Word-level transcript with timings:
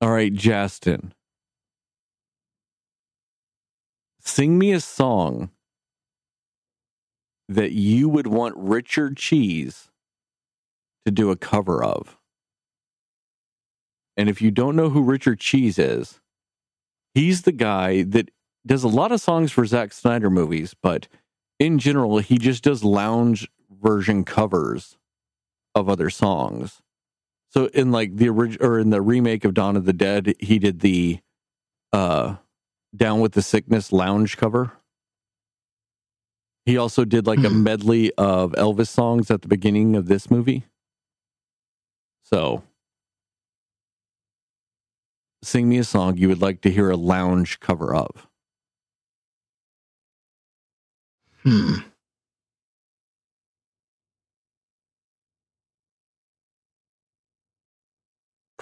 All 0.00 0.10
right, 0.10 0.32
Justin. 0.32 1.12
Sing 4.20 4.58
me 4.58 4.72
a 4.72 4.80
song 4.80 5.50
that 7.48 7.72
you 7.72 8.08
would 8.08 8.26
want 8.26 8.54
Richard 8.56 9.16
Cheese 9.16 9.90
to 11.04 11.10
do 11.10 11.30
a 11.30 11.36
cover 11.36 11.82
of. 11.82 12.16
And 14.16 14.28
if 14.28 14.40
you 14.40 14.50
don't 14.50 14.76
know 14.76 14.90
who 14.90 15.02
Richard 15.02 15.40
Cheese 15.40 15.78
is, 15.78 16.20
he's 17.14 17.42
the 17.42 17.52
guy 17.52 18.02
that 18.02 18.30
does 18.66 18.84
a 18.84 18.88
lot 18.88 19.12
of 19.12 19.20
songs 19.20 19.52
for 19.52 19.66
Zack 19.66 19.92
Snyder 19.92 20.30
movies, 20.30 20.74
but 20.82 21.08
in 21.58 21.78
general, 21.78 22.18
he 22.18 22.38
just 22.38 22.62
does 22.62 22.84
lounge 22.84 23.48
version 23.70 24.24
covers 24.24 24.96
of 25.74 25.88
other 25.88 26.10
songs. 26.10 26.80
So 27.50 27.66
in 27.66 27.90
like 27.90 28.16
the 28.16 28.28
original 28.28 28.66
or 28.66 28.78
in 28.78 28.90
the 28.90 29.02
remake 29.02 29.44
of 29.44 29.54
Dawn 29.54 29.76
of 29.76 29.84
the 29.84 29.92
Dead, 29.92 30.34
he 30.38 30.58
did 30.58 30.80
the 30.80 31.20
uh 31.92 32.36
Down 32.94 33.20
with 33.20 33.32
the 33.32 33.42
Sickness 33.42 33.92
lounge 33.92 34.36
cover. 34.36 34.72
He 36.64 36.76
also 36.76 37.04
did 37.04 37.26
like 37.26 37.42
a 37.42 37.50
medley 37.50 38.12
of 38.14 38.52
Elvis 38.52 38.88
songs 38.88 39.30
at 39.30 39.42
the 39.42 39.48
beginning 39.48 39.96
of 39.96 40.06
this 40.06 40.30
movie. 40.30 40.64
So 42.22 42.62
sing 45.42 45.68
me 45.68 45.78
a 45.78 45.84
song 45.84 46.16
you 46.16 46.28
would 46.28 46.42
like 46.42 46.60
to 46.60 46.70
hear 46.70 46.90
a 46.90 46.96
lounge 46.96 47.58
cover 47.58 47.94
of. 47.94 48.28
Hmm. 51.42 51.78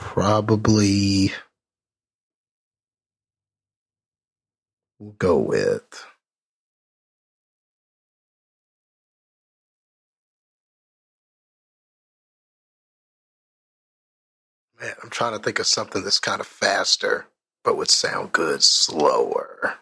Probably 0.08 1.32
we'll 4.98 5.12
go 5.18 5.38
with 5.38 6.06
Man, 14.80 14.94
I'm 15.02 15.10
trying 15.10 15.32
to 15.38 15.42
think 15.44 15.58
of 15.60 15.66
something 15.66 16.04
that's 16.04 16.20
kind 16.20 16.40
of 16.40 16.46
faster, 16.48 17.26
but 17.64 17.76
would 17.76 17.90
sound 17.90 18.32
good 18.32 18.62
slower 18.62 19.74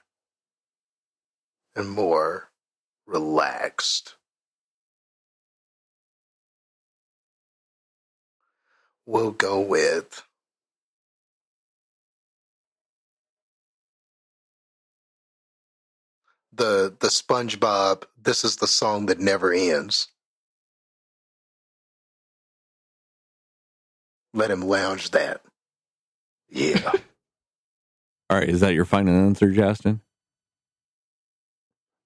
and 1.76 1.90
more 1.90 2.50
relaxed. 3.06 4.15
We'll 9.06 9.30
go 9.32 9.60
with 9.60 10.22
the 16.52 16.94
the 16.98 17.08
SpongeBob. 17.08 18.04
This 18.20 18.44
is 18.44 18.56
the 18.56 18.66
song 18.66 19.06
that 19.06 19.20
never 19.20 19.52
ends. 19.52 20.08
Let 24.34 24.50
him 24.50 24.62
lounge 24.62 25.10
that. 25.12 25.42
Yeah. 26.50 26.92
All 28.30 28.38
right, 28.38 28.48
is 28.48 28.60
that 28.60 28.74
your 28.74 28.84
final 28.84 29.14
answer, 29.14 29.50
Justin? 29.52 30.00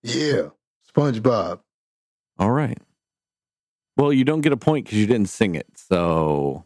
yeah. 0.03 0.49
SpongeBob. 0.95 1.61
All 2.39 2.51
right. 2.51 2.79
Well, 3.97 4.13
you 4.13 4.25
don't 4.25 4.41
get 4.41 4.53
a 4.53 4.57
point 4.57 4.87
because 4.87 4.99
you 4.99 5.07
didn't 5.07 5.29
sing 5.29 5.55
it. 5.55 5.67
So, 5.77 6.65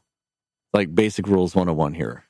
like 0.74 0.94
basic 0.94 1.26
rules 1.28 1.54
101 1.54 1.94
here. 1.94 2.24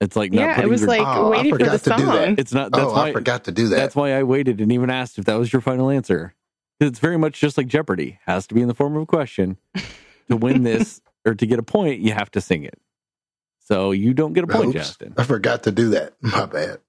It's 0.00 0.16
like 0.16 0.32
not 0.32 0.40
Yeah, 0.42 0.60
it 0.62 0.68
was 0.68 0.80
your, 0.82 0.88
like 0.90 1.00
Oh, 1.00 1.32
I 1.32 1.38
waiting 1.38 1.52
for 1.52 1.58
the 1.58 1.78
forgot 1.78 1.84
to 1.84 1.90
do 1.90 2.06
that. 2.06 2.26
song. 2.28 2.36
it's 2.38 2.52
not 2.54 2.72
that's 2.72 2.84
oh, 2.84 2.94
why 2.94 3.08
I 3.08 3.12
forgot 3.12 3.44
to 3.44 3.52
do 3.52 3.68
that. 3.68 3.76
that's 3.76 3.96
why 3.96 4.12
I 4.12 4.22
waited 4.24 4.60
and 4.60 4.72
even 4.72 4.90
asked 4.90 5.18
if 5.18 5.24
that 5.26 5.36
was 5.36 5.52
your 5.52 5.62
final 5.62 5.90
answer. 5.90 6.34
'Cause 6.80 6.88
It's 6.90 6.98
very 7.00 7.18
much 7.18 7.40
just 7.40 7.56
like 7.58 7.68
Jeopardy. 7.68 8.20
Has 8.26 8.46
to 8.48 8.54
be 8.54 8.62
in 8.62 8.68
the 8.68 8.74
form 8.74 8.96
of 8.96 9.02
a 9.02 9.06
question. 9.06 9.58
to 10.30 10.36
win 10.36 10.62
this 10.64 11.00
or 11.26 11.34
to 11.34 11.46
get 11.46 11.58
a 11.58 11.62
point, 11.62 12.00
you 12.00 12.12
have 12.12 12.30
to 12.32 12.40
sing 12.40 12.64
it. 12.64 12.78
So 13.60 13.92
you 13.92 14.14
don't 14.14 14.32
get 14.34 14.44
a 14.44 14.46
point, 14.48 14.70
Oops. 14.70 14.74
Justin. 14.74 15.14
I 15.16 15.24
forgot 15.24 15.62
to 15.64 15.72
do 15.72 15.90
that. 15.90 16.14
My 16.22 16.46
bad. 16.46 16.80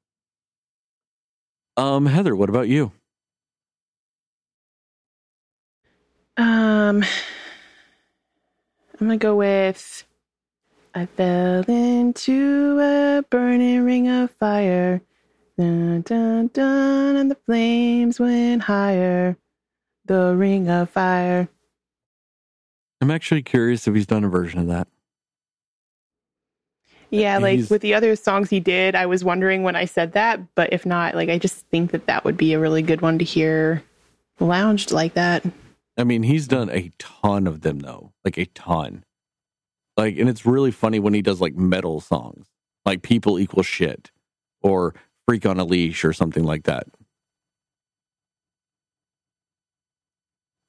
Um, 1.77 2.05
Heather, 2.05 2.35
what 2.35 2.49
about 2.49 2.67
you? 2.69 2.91
Um, 6.37 7.03
I'm 8.99 9.07
gonna 9.07 9.17
go 9.17 9.35
with 9.35 10.03
I 10.93 11.05
fell 11.07 11.63
into 11.69 12.79
a 12.79 13.23
burning 13.29 13.83
ring 13.83 14.07
of 14.07 14.31
fire. 14.31 15.01
Dun, 15.57 16.01
dun, 16.01 16.49
dun, 16.53 17.15
and 17.17 17.29
the 17.31 17.35
flames 17.35 18.19
went 18.19 18.61
higher. 18.63 19.37
The 20.05 20.33
ring 20.35 20.69
of 20.69 20.89
fire. 20.89 21.49
I'm 23.01 23.11
actually 23.11 23.43
curious 23.43 23.87
if 23.87 23.95
he's 23.95 24.05
done 24.05 24.23
a 24.23 24.29
version 24.29 24.59
of 24.59 24.67
that. 24.67 24.87
Yeah, 27.09 27.37
like 27.39 27.57
He's- 27.57 27.69
with 27.69 27.81
the 27.81 27.93
other 27.93 28.15
songs 28.15 28.49
he 28.49 28.59
did, 28.59 28.95
I 28.95 29.05
was 29.05 29.23
wondering 29.23 29.63
when 29.63 29.75
I 29.75 29.85
said 29.85 30.13
that, 30.13 30.39
but 30.55 30.71
if 30.73 30.85
not, 30.85 31.15
like 31.15 31.29
I 31.29 31.37
just 31.37 31.65
think 31.67 31.91
that 31.91 32.07
that 32.07 32.23
would 32.25 32.37
be 32.37 32.53
a 32.53 32.59
really 32.59 32.81
good 32.81 33.01
one 33.01 33.19
to 33.19 33.25
hear 33.25 33.83
lounged 34.39 34.91
like 34.91 35.13
that. 35.13 35.45
I 35.97 36.03
mean, 36.03 36.23
he's 36.23 36.47
done 36.47 36.69
a 36.69 36.91
ton 36.99 37.47
of 37.47 37.61
them 37.61 37.79
though, 37.79 38.11
like 38.23 38.37
a 38.37 38.45
ton. 38.47 39.03
Like, 39.97 40.17
and 40.17 40.27
it's 40.27 40.45
really 40.45 40.71
funny 40.71 40.99
when 40.99 41.13
he 41.13 41.21
does 41.21 41.39
like 41.39 41.55
metal 41.55 42.01
songs, 42.01 42.47
like 42.85 43.01
"People 43.01 43.39
Equal 43.39 43.63
Shit" 43.63 44.11
or 44.61 44.93
"Freak 45.25 45.45
on 45.45 45.57
a 45.59 45.63
Leash" 45.63 46.03
or 46.03 46.11
something 46.11 46.43
like 46.43 46.63
that. 46.63 46.87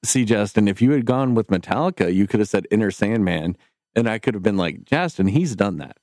See, 0.05 0.25
Justin, 0.25 0.67
if 0.67 0.81
you 0.81 0.91
had 0.91 1.05
gone 1.05 1.35
with 1.35 1.47
Metallica, 1.47 2.13
you 2.13 2.27
could 2.27 2.39
have 2.39 2.47
said 2.49 2.67
"Enter 2.71 2.91
Sandman," 2.91 3.57
and 3.95 4.07
I 4.07 4.19
could 4.19 4.33
have 4.33 4.43
been 4.43 4.55
like, 4.57 4.85
"Justin, 4.85 5.27
he's 5.27 5.55
done 5.55 5.77
that." 5.77 5.97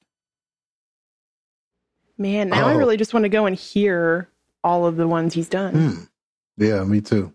Man, 2.18 2.50
now 2.50 2.66
I 2.68 2.74
Oh. 2.74 2.78
really 2.78 2.96
just 2.96 3.14
want 3.14 3.24
to 3.24 3.28
go 3.30 3.46
and 3.46 3.56
hear 3.56 4.28
all 4.62 4.86
of 4.86 4.96
the 4.96 5.08
ones 5.08 5.34
he's 5.34 5.48
done. 5.48 5.74
Hmm. 5.74 6.00
Yeah, 6.62 6.84
me 6.84 7.00
too. 7.00 7.32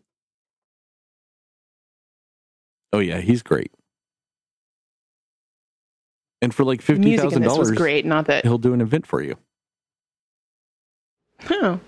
Oh 2.91 2.99
yeah, 2.99 3.19
he's 3.21 3.43
great. 3.43 3.71
And 6.41 6.53
for 6.53 6.63
like 6.63 6.81
fifty 6.81 7.17
thousand 7.17 7.41
dollars, 7.43 7.71
great. 7.71 8.05
Not 8.05 8.27
that. 8.27 8.43
he'll 8.45 8.57
do 8.57 8.73
an 8.73 8.81
event 8.81 9.05
for 9.05 9.21
you. 9.21 9.35
Oh, 11.49 11.79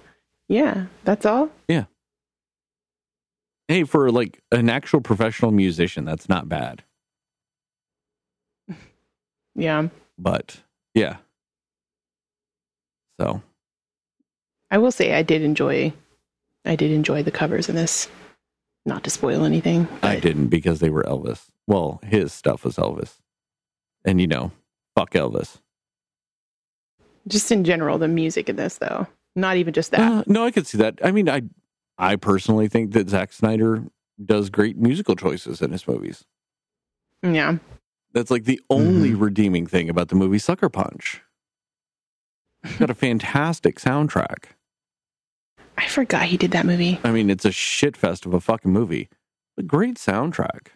yeah. 0.47 0.85
That's 1.03 1.25
all. 1.25 1.49
Yeah. 1.67 1.85
Hey, 3.67 3.83
for 3.83 4.11
like 4.11 4.41
an 4.51 4.69
actual 4.69 5.01
professional 5.01 5.51
musician, 5.51 6.05
that's 6.05 6.27
not 6.29 6.49
bad. 6.49 6.83
Yeah. 9.53 9.89
But 10.17 10.61
yeah. 10.93 11.17
So 13.19 13.41
I 14.71 14.77
will 14.77 14.91
say 14.91 15.13
I 15.13 15.23
did 15.23 15.41
enjoy. 15.41 15.91
I 16.63 16.77
did 16.77 16.91
enjoy 16.91 17.23
the 17.23 17.31
covers 17.31 17.67
in 17.67 17.75
this. 17.75 18.07
Not 18.85 19.03
to 19.03 19.09
spoil 19.09 19.43
anything. 19.45 19.87
I 20.01 20.19
didn't 20.19 20.47
because 20.47 20.79
they 20.79 20.89
were 20.89 21.03
Elvis. 21.03 21.45
Well, 21.67 21.99
his 22.03 22.33
stuff 22.33 22.63
was 22.65 22.77
Elvis. 22.77 23.19
And 24.03 24.19
you 24.19 24.27
know, 24.27 24.51
fuck 24.95 25.11
Elvis. 25.11 25.59
Just 27.27 27.51
in 27.51 27.63
general, 27.63 27.99
the 27.99 28.07
music 28.07 28.49
in 28.49 28.55
this, 28.55 28.77
though. 28.79 29.05
Not 29.35 29.57
even 29.57 29.73
just 29.73 29.91
that. 29.91 29.99
Uh, 29.99 30.23
no, 30.25 30.43
I 30.43 30.51
could 30.51 30.65
see 30.65 30.77
that. 30.79 30.99
I 31.03 31.11
mean, 31.11 31.29
I 31.29 31.43
I 31.97 32.15
personally 32.15 32.67
think 32.67 32.93
that 32.93 33.09
Zack 33.09 33.31
Snyder 33.31 33.83
does 34.23 34.49
great 34.49 34.77
musical 34.77 35.15
choices 35.15 35.61
in 35.61 35.71
his 35.71 35.87
movies. 35.87 36.25
yeah. 37.23 37.57
That's 38.13 38.29
like 38.29 38.43
the 38.43 38.59
only 38.69 39.13
redeeming 39.13 39.65
thing 39.67 39.89
about 39.89 40.09
the 40.09 40.15
movie 40.15 40.37
Sucker 40.37 40.67
Punch. 40.67 41.21
It's 42.63 42.75
got 42.77 42.89
a 42.89 42.93
fantastic 43.07 43.79
soundtrack. 43.79 44.45
I 45.81 45.87
forgot 45.87 46.25
he 46.25 46.37
did 46.37 46.51
that 46.51 46.65
movie. 46.67 46.99
I 47.03 47.11
mean, 47.11 47.31
it's 47.31 47.43
a 47.43 47.51
shit 47.51 47.97
fest 47.97 48.27
of 48.27 48.35
a 48.35 48.39
fucking 48.39 48.71
movie. 48.71 49.09
A 49.57 49.63
great 49.63 49.95
soundtrack. 49.95 50.67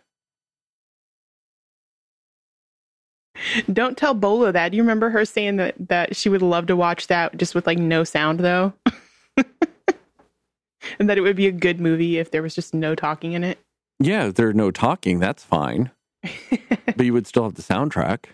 Don't 3.72 3.98
tell 3.98 4.16
Bolo 4.16 4.52
that. 4.52 4.70
Do 4.70 4.78
you 4.78 4.84
remember 4.84 5.12
her 5.12 5.24
saying 5.24 5.58
that 5.58 5.76
that 5.90 6.16
she 6.16 6.28
would 6.28 6.42
love 6.42 6.66
to 6.68 6.76
watch 6.76 7.06
that 7.08 7.38
just 7.38 7.54
with 7.54 7.68
like 7.68 7.78
no 7.78 8.04
sound 8.04 8.40
though? 8.40 8.74
and 10.98 11.08
that 11.08 11.20
it 11.20 11.22
would 11.22 11.36
be 11.36 11.48
a 11.48 11.52
good 11.52 11.80
movie 11.80 12.18
if 12.18 12.32
there 12.32 12.42
was 12.42 12.56
just 12.56 12.74
no 12.74 12.96
talking 12.96 13.34
in 13.34 13.44
it. 13.44 13.60
Yeah, 14.00 14.26
if 14.28 14.34
there's 14.36 14.56
no 14.56 14.72
talking, 14.72 15.20
that's 15.20 15.44
fine. 15.44 15.92
but 16.96 17.06
you 17.06 17.14
would 17.14 17.28
still 17.28 17.44
have 17.44 17.56
the 17.56 17.62
soundtrack. 17.62 18.26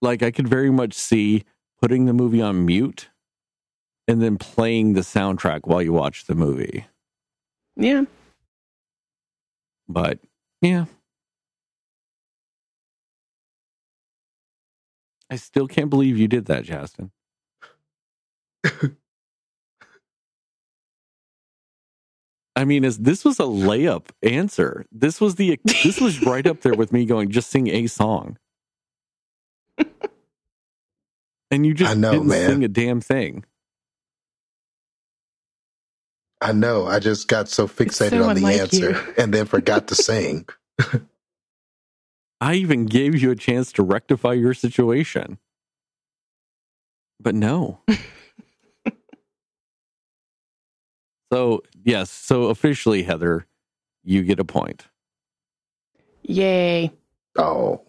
Like 0.00 0.24
I 0.24 0.32
could 0.32 0.48
very 0.48 0.70
much 0.70 0.94
see 0.94 1.44
putting 1.80 2.06
the 2.06 2.12
movie 2.12 2.42
on 2.42 2.66
mute 2.66 3.10
and 4.12 4.22
then 4.22 4.36
playing 4.38 4.92
the 4.92 5.00
soundtrack 5.00 5.62
while 5.64 5.82
you 5.82 5.92
watch 5.92 6.26
the 6.26 6.34
movie. 6.34 6.84
yeah. 7.76 8.04
But 9.88 10.20
yeah. 10.60 10.84
I 15.30 15.36
still 15.36 15.66
can't 15.66 15.88
believe 15.90 16.18
you 16.18 16.28
did 16.28 16.44
that, 16.46 16.64
Justin. 16.64 17.10
I 22.54 22.66
mean, 22.66 22.84
as 22.84 22.98
this 22.98 23.24
was 23.24 23.40
a 23.40 23.44
layup 23.44 24.08
answer. 24.22 24.84
This 24.92 25.22
was 25.22 25.36
the 25.36 25.58
this 25.64 26.00
was 26.00 26.22
right 26.22 26.46
up 26.46 26.60
there 26.60 26.74
with 26.74 26.92
me 26.92 27.06
going, 27.06 27.30
just 27.30 27.48
sing 27.50 27.68
a 27.68 27.86
song. 27.86 28.36
And 31.50 31.66
you 31.66 31.74
just 31.74 31.90
I 31.90 31.94
know, 31.94 32.12
didn't 32.12 32.28
man. 32.28 32.48
sing 32.48 32.64
a 32.64 32.68
damn 32.68 33.02
thing. 33.02 33.44
I 36.42 36.52
know. 36.52 36.86
I 36.86 36.98
just 36.98 37.28
got 37.28 37.48
so 37.48 37.68
fixated 37.68 38.10
so 38.10 38.28
on 38.28 38.34
the 38.36 38.44
answer 38.46 38.90
you. 38.90 39.14
and 39.16 39.32
then 39.32 39.46
forgot 39.46 39.86
to 39.88 39.94
sing. 39.94 40.46
I 42.40 42.54
even 42.54 42.86
gave 42.86 43.22
you 43.22 43.30
a 43.30 43.36
chance 43.36 43.70
to 43.74 43.84
rectify 43.84 44.32
your 44.32 44.52
situation. 44.52 45.38
But 47.20 47.36
no. 47.36 47.78
so, 51.32 51.62
yes, 51.84 52.10
so 52.10 52.46
officially, 52.46 53.04
Heather, 53.04 53.46
you 54.02 54.24
get 54.24 54.40
a 54.40 54.44
point. 54.44 54.86
Yay. 56.22 56.92
Oh, 57.36 57.82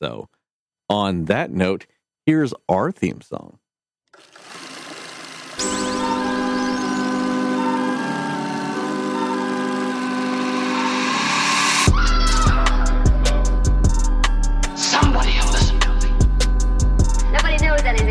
So, 0.00 0.28
on 0.88 1.26
that 1.26 1.50
note, 1.50 1.86
here's 2.24 2.54
our 2.68 2.90
theme 2.92 3.20
song. 3.20 3.58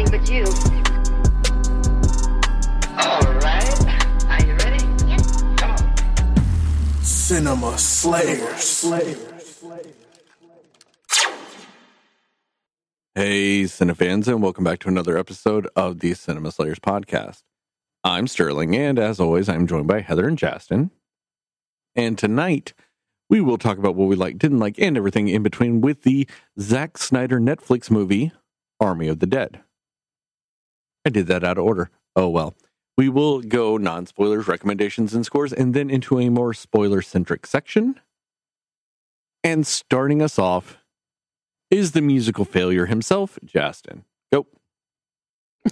But 0.09 0.29
you. 0.29 0.43
All 2.97 3.33
right. 3.39 3.85
Are 4.29 4.45
you 4.45 4.53
ready? 4.55 4.85
Yes. 5.05 5.41
Come 5.57 5.71
on. 5.71 7.03
Cinema 7.03 7.77
Slayers. 7.77 8.85
Hey, 13.15 13.63
Cinefans, 13.63 14.27
and 14.27 14.41
welcome 14.41 14.63
back 14.63 14.79
to 14.79 14.87
another 14.89 15.17
episode 15.17 15.67
of 15.75 15.99
the 15.99 16.13
Cinema 16.13 16.51
Slayers 16.51 16.79
podcast. 16.79 17.43
I'm 18.03 18.27
Sterling, 18.27 18.75
and 18.75 18.97
as 18.99 19.19
always, 19.19 19.49
I'm 19.49 19.67
joined 19.67 19.87
by 19.87 20.01
Heather 20.01 20.27
and 20.27 20.37
Justin. 20.37 20.91
And 21.95 22.17
tonight, 22.17 22.73
we 23.29 23.41
will 23.41 23.57
talk 23.57 23.77
about 23.77 23.95
what 23.95 24.07
we 24.07 24.15
like, 24.15 24.37
didn't 24.37 24.59
like, 24.59 24.79
and 24.79 24.95
everything 24.95 25.27
in 25.27 25.43
between 25.43 25.81
with 25.81 26.03
the 26.03 26.27
Zack 26.59 26.97
Snyder 26.97 27.39
Netflix 27.39 27.91
movie, 27.91 28.31
Army 28.79 29.09
of 29.09 29.19
the 29.19 29.25
Dead. 29.25 29.61
I 31.07 31.09
did 31.09 31.27
that 31.27 31.43
out 31.45 31.57
of 31.57 31.63
order. 31.63 31.89
Oh 32.17 32.27
well. 32.27 32.53
We 32.97 33.07
will 33.07 33.39
go 33.41 33.77
non 33.77 34.07
spoilers, 34.07 34.45
recommendations, 34.49 35.13
and 35.13 35.25
scores, 35.25 35.53
and 35.53 35.73
then 35.73 35.89
into 35.89 36.19
a 36.19 36.27
more 36.29 36.53
spoiler 36.53 37.01
centric 37.01 37.45
section. 37.45 38.01
And 39.41 39.65
starting 39.65 40.21
us 40.21 40.37
off 40.37 40.79
is 41.71 41.93
the 41.93 42.01
musical 42.01 42.43
failure 42.43 42.87
himself, 42.87 43.39
Justin. 43.45 44.03
Go. 44.33 44.47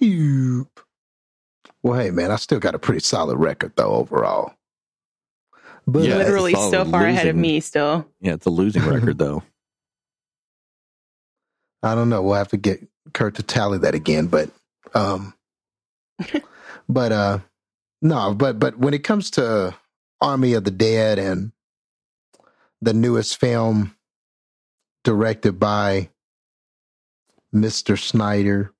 Doop. 0.00 0.66
Well, 1.84 2.00
hey, 2.00 2.10
man, 2.10 2.32
I 2.32 2.36
still 2.36 2.58
got 2.58 2.74
a 2.74 2.80
pretty 2.80 3.00
solid 3.00 3.36
record, 3.36 3.74
though, 3.76 3.92
overall. 3.92 4.54
But 5.86 6.02
Yeah, 6.02 6.16
Literally 6.16 6.54
so 6.54 6.84
far 6.84 7.06
ahead 7.06 7.28
of 7.28 7.36
me 7.36 7.60
still. 7.60 8.08
Yeah, 8.20 8.32
it's 8.32 8.46
a 8.46 8.50
losing 8.50 8.84
record, 8.84 9.18
though. 9.18 9.44
I 11.84 11.94
don't 11.94 12.08
know. 12.08 12.22
We'll 12.22 12.34
have 12.34 12.48
to 12.48 12.56
get 12.56 12.89
Kurt 13.12 13.36
to 13.36 13.42
tally 13.42 13.78
that 13.78 13.94
again, 13.94 14.26
but 14.26 14.50
um 14.94 15.34
but 16.88 17.12
uh 17.12 17.38
no, 18.02 18.34
but 18.34 18.58
but 18.58 18.78
when 18.78 18.94
it 18.94 19.04
comes 19.04 19.30
to 19.32 19.74
Army 20.20 20.54
of 20.54 20.64
the 20.64 20.70
Dead 20.70 21.18
and 21.18 21.52
the 22.82 22.94
newest 22.94 23.38
film 23.38 23.94
directed 25.04 25.58
by 25.58 26.10
Mr. 27.54 27.98
Snyder. 27.98 28.72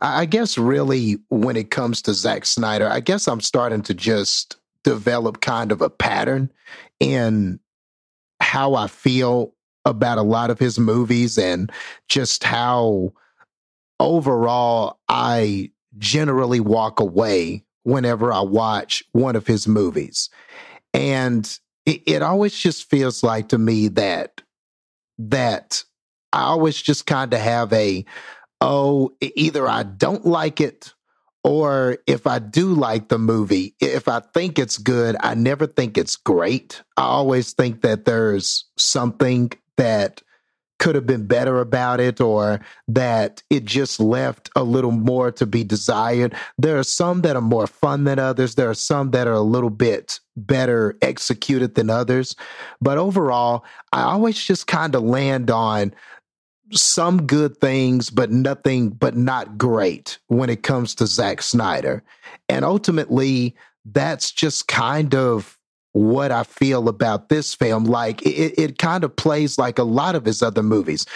I 0.00 0.22
I 0.22 0.24
guess 0.26 0.58
really 0.58 1.18
when 1.28 1.56
it 1.56 1.70
comes 1.70 2.02
to 2.02 2.14
Zack 2.14 2.44
Snyder, 2.44 2.88
I 2.88 3.00
guess 3.00 3.28
I'm 3.28 3.40
starting 3.40 3.82
to 3.82 3.94
just 3.94 4.56
develop 4.84 5.40
kind 5.40 5.72
of 5.72 5.80
a 5.82 5.90
pattern 5.90 6.50
in 6.98 7.60
how 8.40 8.74
I 8.74 8.86
feel 8.86 9.54
about 9.84 10.18
a 10.18 10.22
lot 10.22 10.50
of 10.50 10.58
his 10.58 10.78
movies 10.78 11.38
and 11.38 11.72
just 12.08 12.44
how 12.44 13.12
overall 13.98 14.98
I 15.08 15.70
generally 15.98 16.60
walk 16.60 17.00
away 17.00 17.64
whenever 17.82 18.32
I 18.32 18.40
watch 18.40 19.02
one 19.12 19.36
of 19.36 19.46
his 19.46 19.66
movies. 19.66 20.28
And 20.92 21.46
it, 21.86 22.02
it 22.06 22.22
always 22.22 22.54
just 22.54 22.88
feels 22.88 23.22
like 23.22 23.48
to 23.50 23.58
me 23.58 23.88
that 23.88 24.42
that 25.18 25.84
I 26.32 26.42
always 26.42 26.80
just 26.80 27.06
kind 27.06 27.32
of 27.32 27.40
have 27.40 27.72
a 27.72 28.04
oh 28.60 29.12
either 29.20 29.68
I 29.68 29.82
don't 29.82 30.26
like 30.26 30.60
it 30.60 30.94
or 31.42 31.98
if 32.06 32.26
I 32.26 32.38
do 32.38 32.74
like 32.74 33.08
the 33.08 33.18
movie, 33.18 33.74
if 33.80 34.08
I 34.08 34.20
think 34.20 34.58
it's 34.58 34.76
good, 34.76 35.16
I 35.20 35.34
never 35.34 35.66
think 35.66 35.96
it's 35.96 36.16
great. 36.16 36.82
I 36.96 37.04
always 37.04 37.54
think 37.54 37.80
that 37.80 38.04
there's 38.04 38.66
something 38.76 39.50
that 39.76 40.22
could 40.80 40.94
have 40.94 41.06
been 41.06 41.26
better 41.26 41.60
about 41.60 42.00
it 42.00 42.22
or 42.22 42.58
that 42.88 43.42
it 43.50 43.66
just 43.66 44.00
left 44.00 44.48
a 44.56 44.64
little 44.64 44.90
more 44.90 45.30
to 45.30 45.44
be 45.44 45.62
desired. 45.62 46.34
There 46.56 46.78
are 46.78 46.84
some 46.84 47.20
that 47.20 47.36
are 47.36 47.42
more 47.42 47.66
fun 47.66 48.04
than 48.04 48.18
others. 48.18 48.54
There 48.54 48.70
are 48.70 48.74
some 48.74 49.10
that 49.10 49.28
are 49.28 49.34
a 49.34 49.42
little 49.42 49.70
bit 49.70 50.18
better 50.36 50.96
executed 51.02 51.74
than 51.74 51.90
others. 51.90 52.34
But 52.80 52.96
overall, 52.96 53.64
I 53.92 54.02
always 54.02 54.42
just 54.42 54.66
kind 54.66 54.94
of 54.94 55.02
land 55.02 55.50
on 55.50 55.94
some 56.72 57.26
good 57.26 57.58
things, 57.58 58.08
but 58.08 58.30
nothing, 58.30 58.88
but 58.88 59.14
not 59.14 59.58
great 59.58 60.18
when 60.28 60.48
it 60.48 60.62
comes 60.62 60.94
to 60.94 61.06
Zack 61.06 61.42
Snyder. 61.42 62.02
And 62.48 62.64
ultimately, 62.64 63.54
that's 63.84 64.32
just 64.32 64.66
kind 64.66 65.14
of 65.14 65.58
what 65.92 66.30
I 66.30 66.44
feel 66.44 66.88
about 66.88 67.28
this 67.28 67.54
film. 67.54 67.84
Like 67.84 68.22
it, 68.22 68.58
it 68.58 68.78
kind 68.78 69.04
of 69.04 69.14
plays 69.16 69.58
like 69.58 69.78
a 69.78 69.84
lot 69.84 70.14
of 70.14 70.24
his 70.24 70.42
other 70.42 70.62
movies. 70.62 71.06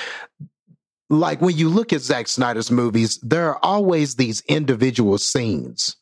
Like 1.11 1.41
when 1.41 1.57
you 1.57 1.69
look 1.69 1.93
at 1.93 2.01
Zack 2.01 2.29
Snyder's 2.29 2.71
movies, 2.71 3.19
there 3.23 3.49
are 3.51 3.59
always 3.63 4.17
these 4.17 4.43
individual 4.49 5.19
scenes 5.19 5.97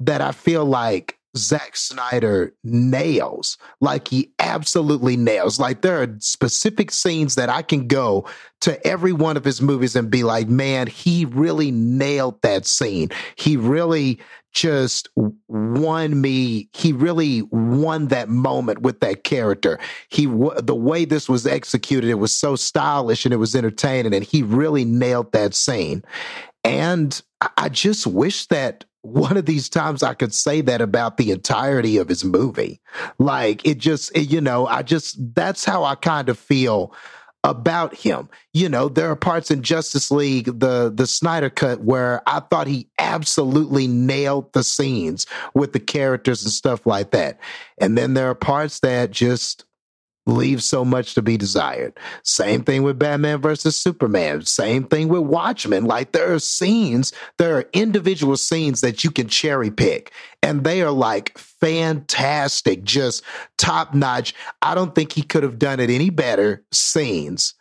that 0.00 0.20
I 0.20 0.32
feel 0.32 0.64
like 0.64 1.17
Zack 1.36 1.76
Snyder 1.76 2.54
nails. 2.64 3.58
Like 3.80 4.08
he 4.08 4.32
absolutely 4.38 5.16
nails. 5.16 5.60
Like 5.60 5.82
there 5.82 6.02
are 6.02 6.16
specific 6.20 6.90
scenes 6.90 7.34
that 7.34 7.48
I 7.48 7.62
can 7.62 7.86
go 7.86 8.26
to 8.62 8.84
every 8.86 9.12
one 9.12 9.36
of 9.36 9.44
his 9.44 9.62
movies 9.62 9.94
and 9.94 10.10
be 10.10 10.24
like, 10.24 10.48
man, 10.48 10.86
he 10.86 11.24
really 11.26 11.70
nailed 11.70 12.40
that 12.42 12.66
scene. 12.66 13.10
He 13.36 13.56
really 13.56 14.20
just 14.52 15.08
won 15.48 16.20
me. 16.20 16.68
He 16.72 16.92
really 16.92 17.42
won 17.42 18.08
that 18.08 18.28
moment 18.28 18.80
with 18.80 19.00
that 19.00 19.22
character. 19.24 19.78
He 20.08 20.26
the 20.26 20.74
way 20.74 21.04
this 21.04 21.28
was 21.28 21.46
executed, 21.46 22.10
it 22.10 22.14
was 22.14 22.34
so 22.34 22.56
stylish 22.56 23.24
and 23.24 23.34
it 23.34 23.38
was 23.38 23.54
entertaining, 23.54 24.14
and 24.14 24.24
he 24.24 24.42
really 24.42 24.84
nailed 24.84 25.32
that 25.32 25.54
scene. 25.54 26.02
And 26.64 27.20
I 27.56 27.68
just 27.68 28.06
wish 28.06 28.46
that 28.46 28.84
one 29.12 29.36
of 29.36 29.46
these 29.46 29.68
times 29.68 30.02
I 30.02 30.14
could 30.14 30.34
say 30.34 30.60
that 30.62 30.80
about 30.80 31.16
the 31.16 31.30
entirety 31.30 31.96
of 31.96 32.08
his 32.08 32.24
movie. 32.24 32.80
Like 33.18 33.66
it 33.66 33.78
just, 33.78 34.16
it- 34.16 34.30
you 34.30 34.40
know, 34.40 34.66
I 34.66 34.82
just, 34.82 35.16
that's 35.34 35.64
how 35.64 35.84
I 35.84 35.94
kind 35.94 36.28
of 36.28 36.38
feel 36.38 36.94
about 37.44 37.94
him. 37.94 38.28
You 38.52 38.68
know, 38.68 38.88
there 38.88 39.10
are 39.10 39.16
parts 39.16 39.50
in 39.50 39.62
Justice 39.62 40.10
League, 40.10 40.46
the 40.58 40.92
the 40.94 41.06
Snyder 41.06 41.48
cut, 41.48 41.80
where 41.80 42.20
I 42.26 42.40
thought 42.40 42.66
he 42.66 42.88
absolutely 42.98 43.86
nailed 43.86 44.52
the 44.52 44.64
scenes 44.64 45.24
with 45.54 45.72
the 45.72 45.80
characters 45.80 46.42
and 46.42 46.52
stuff 46.52 46.84
like 46.84 47.12
that. 47.12 47.38
And 47.80 47.96
then 47.96 48.14
there 48.14 48.28
are 48.28 48.34
parts 48.34 48.80
that 48.80 49.12
just 49.12 49.64
leave 50.28 50.62
so 50.62 50.84
much 50.84 51.14
to 51.14 51.22
be 51.22 51.36
desired. 51.36 51.98
Same 52.22 52.62
thing 52.62 52.82
with 52.82 52.98
Batman 52.98 53.40
versus 53.40 53.76
Superman. 53.76 54.44
Same 54.44 54.84
thing 54.84 55.08
with 55.08 55.22
Watchmen. 55.22 55.84
Like 55.84 56.12
there 56.12 56.32
are 56.32 56.38
scenes, 56.38 57.12
there 57.38 57.56
are 57.56 57.68
individual 57.72 58.36
scenes 58.36 58.80
that 58.82 59.02
you 59.02 59.10
can 59.10 59.28
cherry 59.28 59.70
pick, 59.70 60.12
and 60.42 60.64
they 60.64 60.82
are 60.82 60.90
like 60.90 61.36
fantastic, 61.38 62.84
just 62.84 63.24
top 63.56 63.94
notch. 63.94 64.34
I 64.62 64.74
don't 64.74 64.94
think 64.94 65.12
he 65.12 65.22
could 65.22 65.42
have 65.42 65.58
done 65.58 65.80
it 65.80 65.90
any 65.90 66.10
better 66.10 66.64
scenes. 66.70 67.54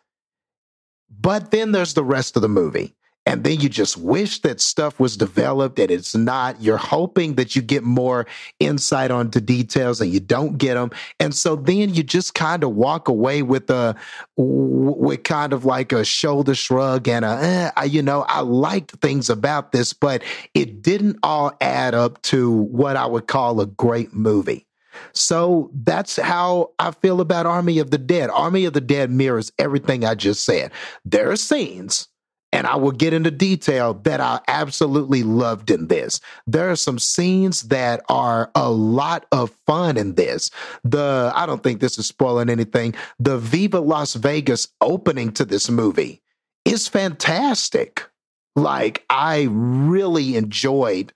But 1.09 1.51
then 1.51 1.71
there's 1.71 1.93
the 1.93 2.03
rest 2.03 2.35
of 2.35 2.41
the 2.41 2.49
movie. 2.49 2.93
And 3.27 3.43
then 3.43 3.59
you 3.59 3.67
just 3.67 3.97
wish 3.97 4.39
that 4.43 4.61
stuff 4.61 5.01
was 5.01 5.17
developed 5.17 5.79
and 5.79 5.91
it's 5.91 6.15
not. 6.15 6.61
You're 6.61 6.77
hoping 6.77 7.35
that 7.35 7.57
you 7.57 7.61
get 7.61 7.83
more 7.83 8.25
insight 8.61 9.11
onto 9.11 9.41
details 9.41 9.99
and 9.99 10.13
you 10.13 10.21
don't 10.21 10.57
get 10.57 10.75
them. 10.75 10.91
And 11.19 11.35
so 11.35 11.57
then 11.57 11.93
you 11.93 12.03
just 12.03 12.35
kind 12.35 12.63
of 12.63 12.71
walk 12.71 13.09
away 13.09 13.41
with 13.41 13.69
a, 13.69 13.97
with 14.37 15.23
kind 15.23 15.51
of 15.51 15.65
like 15.65 15.91
a 15.91 16.05
shoulder 16.05 16.55
shrug 16.55 17.09
and 17.09 17.25
a, 17.25 17.73
eh, 17.75 17.83
you 17.83 18.01
know, 18.01 18.21
I 18.29 18.39
liked 18.39 18.91
things 19.01 19.29
about 19.29 19.73
this, 19.73 19.91
but 19.91 20.23
it 20.53 20.81
didn't 20.81 21.19
all 21.21 21.51
add 21.59 21.93
up 21.93 22.21
to 22.23 22.49
what 22.49 22.95
I 22.95 23.05
would 23.05 23.27
call 23.27 23.59
a 23.59 23.65
great 23.65 24.13
movie. 24.13 24.65
So 25.11 25.69
that's 25.73 26.15
how 26.15 26.71
I 26.79 26.91
feel 26.91 27.19
about 27.19 27.45
Army 27.45 27.79
of 27.79 27.91
the 27.91 27.97
Dead. 27.97 28.29
Army 28.29 28.63
of 28.63 28.71
the 28.71 28.79
Dead 28.79 29.11
mirrors 29.11 29.51
everything 29.59 30.05
I 30.05 30.15
just 30.15 30.45
said. 30.45 30.71
There 31.03 31.29
are 31.29 31.35
scenes, 31.35 32.07
and 32.53 32.65
I 32.65 32.75
will 32.75 32.91
get 32.91 33.13
into 33.13 33.31
detail 33.31 33.93
that 34.03 34.21
I 34.21 34.39
absolutely 34.47 35.23
loved 35.23 35.69
in 35.69 35.87
this. 35.87 36.19
There 36.45 36.69
are 36.69 36.75
some 36.75 36.99
scenes 36.99 37.63
that 37.63 38.03
are 38.09 38.51
a 38.55 38.71
lot 38.71 39.25
of 39.31 39.51
fun 39.65 39.97
in 39.97 40.15
this. 40.15 40.49
The 40.83 41.31
I 41.35 41.45
don't 41.45 41.61
think 41.61 41.79
this 41.79 41.97
is 41.97 42.07
spoiling 42.07 42.49
anything. 42.49 42.95
The 43.19 43.37
Viva 43.37 43.79
Las 43.79 44.13
Vegas 44.13 44.67
opening 44.81 45.31
to 45.33 45.45
this 45.45 45.69
movie 45.69 46.21
is 46.65 46.87
fantastic. 46.87 48.07
Like 48.55 49.05
I 49.09 49.47
really 49.51 50.35
enjoyed 50.35 51.13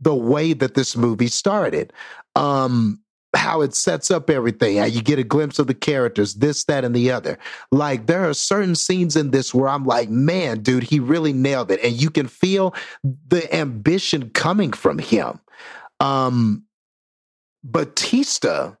the 0.00 0.14
way 0.14 0.52
that 0.52 0.74
this 0.74 0.96
movie 0.96 1.28
started. 1.28 1.92
Um 2.36 3.00
how 3.34 3.60
it 3.60 3.74
sets 3.74 4.10
up 4.10 4.30
everything, 4.30 4.76
how 4.78 4.84
you 4.84 5.02
get 5.02 5.18
a 5.18 5.24
glimpse 5.24 5.58
of 5.58 5.66
the 5.66 5.74
characters, 5.74 6.34
this, 6.34 6.64
that, 6.64 6.84
and 6.84 6.94
the 6.94 7.10
other. 7.10 7.38
Like 7.70 8.06
there 8.06 8.28
are 8.28 8.34
certain 8.34 8.74
scenes 8.74 9.16
in 9.16 9.30
this 9.30 9.54
where 9.54 9.68
I'm 9.68 9.84
like, 9.84 10.08
man, 10.10 10.62
dude, 10.62 10.84
he 10.84 11.00
really 11.00 11.32
nailed 11.32 11.70
it. 11.70 11.80
And 11.82 12.00
you 12.00 12.10
can 12.10 12.28
feel 12.28 12.74
the 13.28 13.54
ambition 13.54 14.30
coming 14.30 14.72
from 14.72 14.98
him. 14.98 15.40
Um 16.00 16.64
Batista 17.62 18.74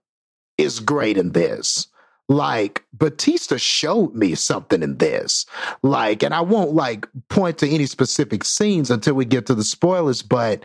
is 0.58 0.80
great 0.80 1.16
in 1.16 1.32
this. 1.32 1.86
Like 2.28 2.84
Batista 2.92 3.56
showed 3.56 4.14
me 4.14 4.34
something 4.34 4.82
in 4.82 4.98
this. 4.98 5.46
Like, 5.82 6.22
and 6.22 6.34
I 6.34 6.40
won't 6.40 6.72
like 6.72 7.06
point 7.28 7.58
to 7.58 7.68
any 7.68 7.86
specific 7.86 8.44
scenes 8.44 8.90
until 8.90 9.14
we 9.14 9.24
get 9.24 9.46
to 9.46 9.54
the 9.54 9.64
spoilers, 9.64 10.22
but 10.22 10.62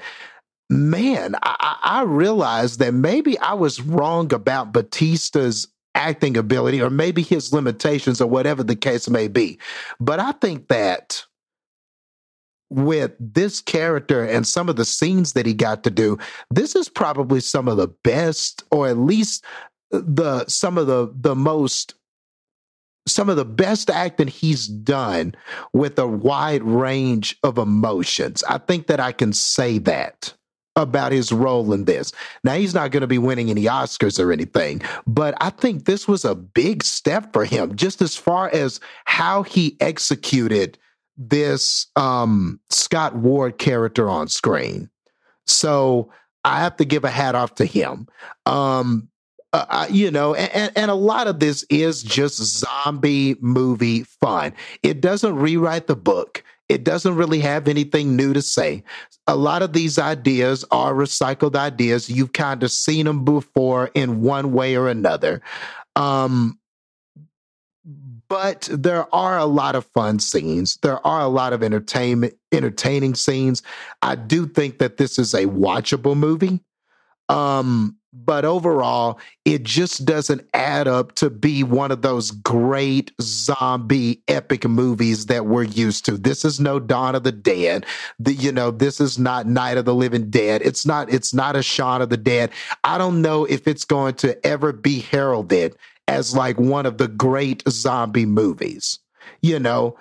man, 0.70 1.36
I, 1.42 1.78
I 1.82 2.02
realized 2.04 2.80
that 2.80 2.94
maybe 2.94 3.38
I 3.40 3.54
was 3.54 3.82
wrong 3.82 4.34
about 4.34 4.72
Batista's 4.72 5.68
acting 5.96 6.38
ability 6.38 6.82
or 6.82 6.90
maybe 6.90 7.22
his 7.22 7.52
limitations 7.52 8.22
or 8.22 8.30
whatever 8.30 8.64
the 8.64 8.76
case 8.76 9.10
may 9.10 9.28
be. 9.28 9.60
But 10.00 10.20
I 10.20 10.32
think 10.34 10.68
that 10.68 11.26
with 12.70 13.14
this 13.20 13.62
character 13.62 14.24
and 14.24 14.46
some 14.46 14.70
of 14.70 14.76
the 14.76 14.86
scenes 14.86 15.34
that 15.34 15.46
he 15.46 15.54
got 15.54 15.84
to 15.84 15.90
do, 15.90 16.18
this 16.52 16.76
is 16.76 16.88
probably 16.88 17.40
some 17.40 17.68
of 17.68 17.78
the 17.78 17.88
best, 17.88 18.64
or 18.72 18.88
at 18.88 18.98
least 18.98 19.44
the 19.92 20.46
some 20.46 20.78
of 20.78 20.86
the 20.86 21.12
the 21.20 21.36
most 21.36 21.96
some 23.08 23.28
of 23.28 23.38
the 23.38 23.46
best 23.46 23.90
acting 23.90 24.28
he's 24.28 24.68
done 24.68 25.34
with 25.74 25.98
a 25.98 26.06
wide 26.06 26.62
range 26.62 27.36
of 27.42 27.58
emotions. 27.58 28.44
I 28.44 28.60
think 28.60 28.86
that 28.86 29.00
I 29.00 29.12
can 29.12 29.34
say 29.34 29.80
that 29.80 30.34
about 30.80 31.12
his 31.12 31.32
role 31.32 31.74
in 31.74 31.86
this. 31.86 32.12
Now, 32.44 32.54
he's 32.54 32.74
not 32.74 32.92
going 32.92 33.02
to 33.02 33.08
be 33.08 33.18
winning 33.18 33.50
any 33.50 33.66
Oscars 33.66 34.20
or 34.24 34.32
anything, 34.32 34.82
but 35.06 35.36
I 35.40 35.52
think 35.52 35.86
this 35.86 36.08
was 36.08 36.26
a 36.26 36.36
big 36.36 36.84
step 36.84 37.32
for 37.34 37.46
him, 37.46 37.76
just 37.76 38.02
as 38.02 38.16
far 38.16 38.50
as 38.50 38.80
how 39.06 39.44
he 39.44 39.78
executed 39.80 40.78
this 41.18 41.88
um, 41.96 42.60
Scott 42.70 43.16
Ward 43.16 43.58
character 43.58 44.10
on 44.10 44.28
screen. 44.30 44.90
So 45.46 46.12
I 46.44 46.60
have 46.60 46.78
to 46.78 46.86
give 46.86 47.04
a 47.04 47.10
hat 47.10 47.36
off 47.36 47.56
to 47.56 47.66
him. 47.66 48.08
Um, 48.46 49.10
uh, 49.52 49.88
you 49.90 50.12
know, 50.12 50.36
and, 50.36 50.72
and 50.76 50.92
a 50.92 50.96
lot 50.96 51.28
of 51.28 51.40
this 51.40 51.66
is 51.70 52.04
just 52.04 52.38
zombie 52.38 53.36
movie 53.42 54.04
fun. 54.04 54.54
It 54.84 55.02
doesn't 55.02 55.36
rewrite 55.36 55.88
the 55.88 55.96
book. 55.96 56.44
It 56.70 56.84
doesn't 56.84 57.16
really 57.16 57.40
have 57.40 57.68
anything 57.68 58.16
new 58.16 58.32
to 58.34 58.42
say. 58.42 58.84
A 59.28 59.36
lot 59.36 59.62
of 59.62 59.74
these 59.74 59.98
ideas 59.98 60.64
are 60.72 60.94
recycled 60.94 61.56
ideas. 61.56 62.10
You've 62.10 62.34
kind 62.34 62.64
of 62.64 62.72
seen 62.72 63.06
them 63.06 63.26
before 63.26 63.90
in 63.96 64.22
one 64.22 64.54
way 64.54 64.76
or 64.76 64.88
another. 64.88 65.42
Um, 65.96 66.60
but 68.30 68.70
there 68.72 69.14
are 69.14 69.40
a 69.40 69.46
lot 69.46 69.76
of 69.76 69.86
fun 69.88 70.20
scenes. 70.20 70.78
There 70.84 71.06
are 71.06 71.22
a 71.22 71.28
lot 71.28 71.52
of 71.52 71.64
entertainment, 71.64 72.36
entertaining 72.52 73.16
scenes. 73.16 73.64
I 74.04 74.16
do 74.16 74.48
think 74.48 74.78
that 74.78 74.98
this 74.98 75.18
is 75.18 75.34
a 75.34 75.46
watchable 75.48 76.16
movie. 76.16 76.62
Um, 77.30 77.96
but 78.12 78.44
overall, 78.44 79.20
it 79.46 79.64
just 79.64 80.04
doesn't 80.04 80.48
add 80.54 80.88
up 80.88 81.14
to 81.16 81.30
be 81.30 81.64
one 81.64 81.92
of 81.92 82.02
those 82.02 82.32
great 82.32 83.12
zombie 83.22 84.24
epic 84.28 84.68
movies 84.68 85.28
that 85.28 85.46
we're 85.46 85.64
used 85.64 86.06
to. 86.06 86.18
This 86.18 86.44
is 86.44 86.60
no 86.60 86.80
Dawn 86.80 87.14
of 87.14 87.24
the 87.24 87.32
Dead. 87.32 87.86
The, 88.18 88.34
you 88.34 88.52
know, 88.52 88.72
this 88.72 89.00
is 89.00 89.20
not 89.20 89.46
Night 89.46 89.78
of 89.78 89.86
the 89.86 89.94
Living 89.94 90.30
Dead. 90.30 90.64
It's 90.64 90.86
not. 90.86 91.12
It's 91.14 91.34
not 91.34 91.56
a 91.56 91.62
Shaun 91.62 92.02
of 92.02 92.10
the 92.10 92.18
Dead. 92.18 92.52
I 92.84 92.98
don't 92.98 93.22
know 93.22 93.46
if 93.46 93.68
it's 93.68 93.86
going 93.86 94.16
to 94.16 94.46
ever 94.46 94.74
be 94.74 95.00
heralded 95.00 95.76
as 96.08 96.36
like 96.36 96.60
one 96.60 96.88
of 96.88 96.98
the 96.98 97.08
great 97.08 97.62
zombie 97.70 98.26
movies 98.26 98.98
you 99.42 99.60
know 99.60 99.96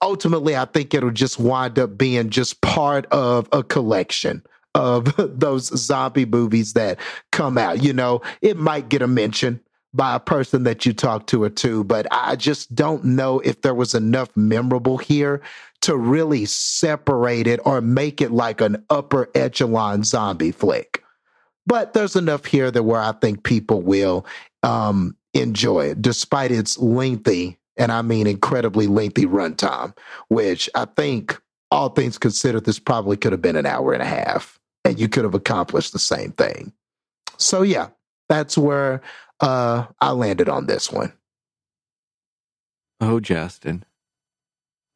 ultimately 0.00 0.56
i 0.56 0.64
think 0.64 0.94
it'll 0.94 1.10
just 1.10 1.38
wind 1.38 1.78
up 1.78 1.98
being 1.98 2.30
just 2.30 2.60
part 2.62 3.06
of 3.06 3.48
a 3.52 3.62
collection 3.62 4.42
of 4.74 5.14
those 5.38 5.66
zombie 5.78 6.26
movies 6.26 6.72
that 6.74 6.98
come 7.30 7.58
out. 7.58 7.82
You 7.82 7.92
know, 7.92 8.22
it 8.40 8.56
might 8.56 8.88
get 8.88 9.02
a 9.02 9.06
mention 9.06 9.60
by 9.94 10.14
a 10.14 10.20
person 10.20 10.62
that 10.62 10.86
you 10.86 10.92
talk 10.92 11.26
to 11.26 11.42
or 11.42 11.50
two, 11.50 11.84
but 11.84 12.06
I 12.10 12.36
just 12.36 12.74
don't 12.74 13.04
know 13.04 13.40
if 13.40 13.60
there 13.60 13.74
was 13.74 13.94
enough 13.94 14.30
memorable 14.36 14.96
here 14.96 15.42
to 15.82 15.96
really 15.96 16.46
separate 16.46 17.46
it 17.46 17.60
or 17.64 17.80
make 17.80 18.20
it 18.20 18.30
like 18.30 18.60
an 18.60 18.84
upper 18.88 19.28
echelon 19.34 20.04
zombie 20.04 20.52
flick. 20.52 21.02
But 21.66 21.92
there's 21.92 22.16
enough 22.16 22.46
here 22.46 22.70
that 22.70 22.82
where 22.82 23.00
I 23.00 23.12
think 23.12 23.44
people 23.44 23.82
will 23.82 24.26
um, 24.62 25.16
enjoy 25.34 25.90
it, 25.90 26.02
despite 26.02 26.50
its 26.50 26.78
lengthy, 26.78 27.58
and 27.76 27.92
I 27.92 28.02
mean 28.02 28.26
incredibly 28.26 28.86
lengthy 28.86 29.26
runtime, 29.26 29.96
which 30.28 30.70
I 30.74 30.86
think 30.86 31.40
all 31.70 31.90
things 31.90 32.18
considered, 32.18 32.64
this 32.64 32.78
probably 32.78 33.16
could 33.16 33.32
have 33.32 33.42
been 33.42 33.56
an 33.56 33.66
hour 33.66 33.92
and 33.92 34.02
a 34.02 34.06
half 34.06 34.58
and 34.92 35.00
you 35.00 35.08
could 35.08 35.24
have 35.24 35.34
accomplished 35.34 35.92
the 35.92 35.98
same 35.98 36.32
thing. 36.32 36.72
So 37.38 37.62
yeah, 37.62 37.88
that's 38.28 38.58
where 38.58 39.00
uh, 39.40 39.86
I 40.00 40.10
landed 40.10 40.48
on 40.48 40.66
this 40.66 40.92
one. 40.92 41.12
Oh, 43.00 43.18
Justin. 43.18 43.84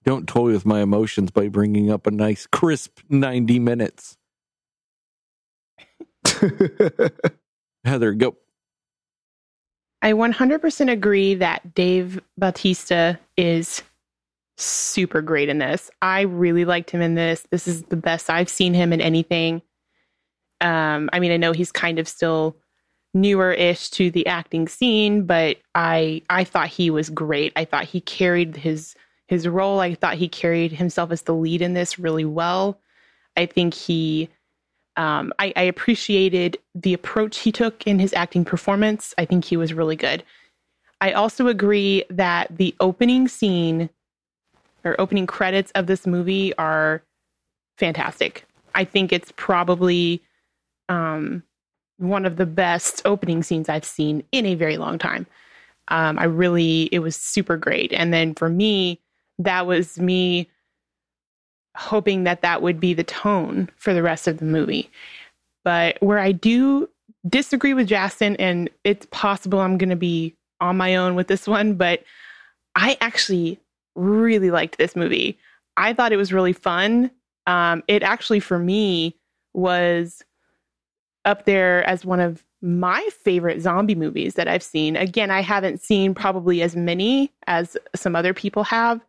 Don't 0.05 0.29
toy 0.29 0.53
with 0.53 0.67
my 0.67 0.83
emotions 0.83 1.33
by 1.33 1.49
bringing 1.49 1.91
up 1.91 2.07
a 2.07 2.13
nice 2.13 2.47
crisp 2.47 3.01
90 3.09 3.59
minutes. 3.59 4.17
Heather, 7.85 8.13
go. 8.13 8.37
I 10.03 10.13
100% 10.13 10.93
agree 10.93 11.35
that 11.35 11.75
Dave 11.75 12.21
Bautista 12.39 13.19
is 13.37 13.83
super 14.59 15.23
great 15.23 15.49
in 15.49 15.59
this. 15.59 15.91
I 16.03 16.21
really 16.21 16.65
liked 16.65 16.91
him 16.91 17.01
in 17.01 17.15
this. 17.15 17.47
This 17.51 17.67
is 17.67 17.83
the 17.85 17.97
best 17.97 18.31
I've 18.31 18.49
seen 18.49 18.75
him 18.75 18.93
in 18.93 19.01
anything. 19.01 19.63
Um, 20.61 21.11
I 21.13 21.21
mean, 21.21 21.33
I 21.33 21.37
know 21.37 21.53
he's 21.53 21.73
kind 21.73 21.99
of 21.99 22.09
still 22.09 22.57
newer-ish 23.15 23.91
to 23.91 24.11
the 24.11 24.27
acting 24.27 24.69
scene, 24.69 25.25
but 25.25 25.59
I 25.75 26.23
I 26.29 26.45
thought 26.45 26.69
he 26.69 26.91
was 26.91 27.11
great. 27.11 27.53
I 27.57 27.65
thought 27.65 27.85
he 27.85 28.01
carried 28.01 28.57
his 28.57 28.95
his 29.27 29.49
role. 29.49 29.81
I 29.81 29.95
thought 29.95 30.15
he 30.15 30.29
carried 30.29 30.73
himself 30.73 31.11
as 31.11 31.23
the 31.23 31.35
lead 31.35 31.63
in 31.63 31.75
this 31.75 31.99
really 31.99 32.25
well. 32.25 32.79
I 33.37 33.47
think 33.47 33.75
he 33.75 34.29
um, 34.97 35.33
I, 35.39 35.53
I 35.57 35.63
appreciated 35.63 36.59
the 36.75 36.95
approach 36.95 37.39
he 37.39 37.53
took 37.53 37.87
in 37.87 37.99
his 37.99 38.15
acting 38.15 38.45
performance. 38.45 39.15
I 39.19 39.27
think 39.27 39.45
he 39.45 39.57
was 39.57 39.75
really 39.75 39.97
good. 39.97 40.25
I 41.01 41.13
also 41.13 41.49
agree 41.49 42.05
that 42.09 42.57
the 42.57 42.75
opening 42.81 43.29
scene 43.29 43.91
or 44.85 44.99
opening 44.99 45.27
credits 45.27 45.71
of 45.73 45.87
this 45.87 46.07
movie 46.07 46.57
are 46.57 47.03
fantastic. 47.77 48.47
I 48.75 48.85
think 48.85 49.13
it's 49.13 49.33
probably 49.37 50.23
um, 50.89 51.43
one 51.99 52.27
of 52.27 52.37
the 52.37 52.47
best 52.47 53.03
opening 53.05 53.43
scenes 53.43 53.69
I've 53.69 53.85
seen 53.85 54.23
in 54.33 54.47
a 54.47 54.55
very 54.55 54.77
long 54.77 54.99
time. 54.99 55.27
Um, 55.89 56.19
I 56.19 56.25
really, 56.25 56.89
it 56.93 56.99
was 56.99 57.17
super 57.17 57.57
great. 57.57 57.93
And 57.93 58.13
then 58.13 58.35
for 58.35 58.49
me, 58.49 59.01
that 59.39 59.67
was 59.67 59.99
me 59.99 60.49
hoping 61.77 62.25
that 62.25 62.43
that 62.43 62.63
would 62.63 62.81
be 62.81 62.95
the 62.95 63.05
tone 63.05 63.71
for 63.77 63.95
the 63.95 64.03
rest 64.03 64.27
of 64.27 64.39
the 64.39 64.45
movie. 64.45 64.91
But 65.65 65.99
where 66.01 66.19
I 66.19 66.33
do 66.33 66.89
disagree 67.29 67.75
with 67.75 67.89
Justin, 67.89 68.37
and 68.37 68.71
it's 68.85 69.07
possible 69.11 69.61
I'm 69.61 69.79
going 69.79 69.91
to 69.91 69.97
be 69.97 70.35
on 70.61 70.77
my 70.77 70.97
own 70.97 71.15
with 71.15 71.29
this 71.29 71.47
one, 71.47 71.75
but 71.75 72.03
I 72.75 72.97
actually 73.01 73.59
really 73.95 74.51
liked 74.51 74.79
this 74.79 74.97
movie. 74.97 75.39
I 75.77 75.93
thought 75.93 76.13
it 76.13 76.17
was 76.17 76.33
really 76.33 76.53
fun. 76.53 77.11
Um, 77.47 77.83
it 77.89 78.03
actually, 78.03 78.41
for 78.41 78.59
me, 78.59 79.17
was 79.55 80.23
up 81.27 81.45
there 81.45 81.87
as 81.87 82.05
one 82.05 82.21
of 82.21 82.45
my 82.63 83.07
favorite 83.23 83.61
zombie 83.61 83.95
movies 83.95 84.35
that 84.35 84.49
I've 84.49 84.63
seen. 84.63 84.97
Again, 84.97 85.31
I 85.31 85.43
haven't 85.43 85.83
seen 85.83 86.15
probably 86.15 86.63
as 86.63 86.75
many 86.75 87.33
as 87.47 87.77
some 87.95 88.17
other 88.17 88.33
people 88.33 88.65
have, 88.65 89.01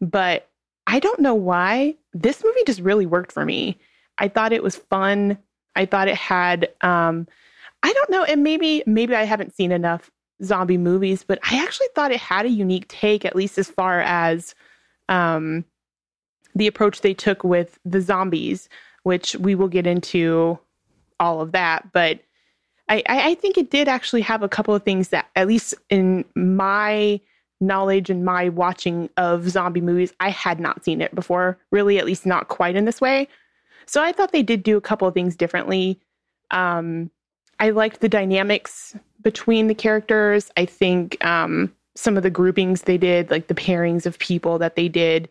but 0.00 0.48
I 0.86 0.98
don't 0.98 1.20
know 1.20 1.34
why 1.34 1.96
this 2.12 2.42
movie 2.42 2.64
just 2.66 2.80
really 2.80 3.06
worked 3.06 3.32
for 3.32 3.44
me. 3.44 3.78
I 4.18 4.28
thought 4.28 4.52
it 4.52 4.62
was 4.62 4.76
fun. 4.76 5.38
I 5.76 5.86
thought 5.86 6.08
it 6.08 6.16
had 6.16 6.70
um 6.80 7.26
I 7.82 7.92
don't 7.92 8.10
know, 8.10 8.24
and 8.24 8.42
maybe 8.42 8.82
maybe 8.86 9.14
I 9.14 9.24
haven't 9.24 9.54
seen 9.54 9.72
enough 9.72 10.10
zombie 10.42 10.78
movies, 10.78 11.22
but 11.22 11.38
I 11.42 11.62
actually 11.62 11.88
thought 11.94 12.12
it 12.12 12.20
had 12.20 12.46
a 12.46 12.50
unique 12.50 12.88
take 12.88 13.24
at 13.24 13.36
least 13.36 13.58
as 13.58 13.68
far 13.68 14.00
as 14.00 14.54
um 15.08 15.64
the 16.54 16.66
approach 16.66 17.00
they 17.00 17.14
took 17.14 17.44
with 17.44 17.78
the 17.84 18.00
zombies, 18.00 18.68
which 19.02 19.36
we 19.36 19.54
will 19.54 19.68
get 19.68 19.86
into 19.86 20.58
all 21.20 21.40
of 21.40 21.52
that, 21.52 21.92
but 21.92 22.20
I, 22.88 23.02
I 23.06 23.34
think 23.36 23.56
it 23.56 23.70
did 23.70 23.88
actually 23.88 24.20
have 24.22 24.42
a 24.42 24.48
couple 24.48 24.74
of 24.74 24.82
things 24.82 25.08
that, 25.08 25.26
at 25.36 25.46
least 25.46 25.74
in 25.88 26.24
my 26.34 27.18
knowledge 27.60 28.10
and 28.10 28.24
my 28.24 28.50
watching 28.50 29.08
of 29.16 29.48
zombie 29.48 29.80
movies, 29.80 30.12
I 30.20 30.28
had 30.28 30.60
not 30.60 30.84
seen 30.84 31.00
it 31.00 31.14
before, 31.14 31.58
really, 31.70 31.98
at 31.98 32.04
least 32.04 32.26
not 32.26 32.48
quite 32.48 32.76
in 32.76 32.84
this 32.84 33.00
way. 33.00 33.26
So 33.86 34.02
I 34.02 34.12
thought 34.12 34.32
they 34.32 34.42
did 34.42 34.62
do 34.62 34.76
a 34.76 34.82
couple 34.82 35.08
of 35.08 35.14
things 35.14 35.34
differently. 35.34 35.98
Um, 36.50 37.10
I 37.58 37.70
liked 37.70 38.00
the 38.00 38.08
dynamics 38.08 38.94
between 39.22 39.68
the 39.68 39.74
characters. 39.74 40.50
I 40.56 40.66
think 40.66 41.24
um, 41.24 41.72
some 41.94 42.16
of 42.16 42.22
the 42.22 42.30
groupings 42.30 42.82
they 42.82 42.98
did, 42.98 43.30
like 43.30 43.46
the 43.46 43.54
pairings 43.54 44.04
of 44.04 44.18
people 44.18 44.58
that 44.58 44.76
they 44.76 44.88
did, 44.88 45.28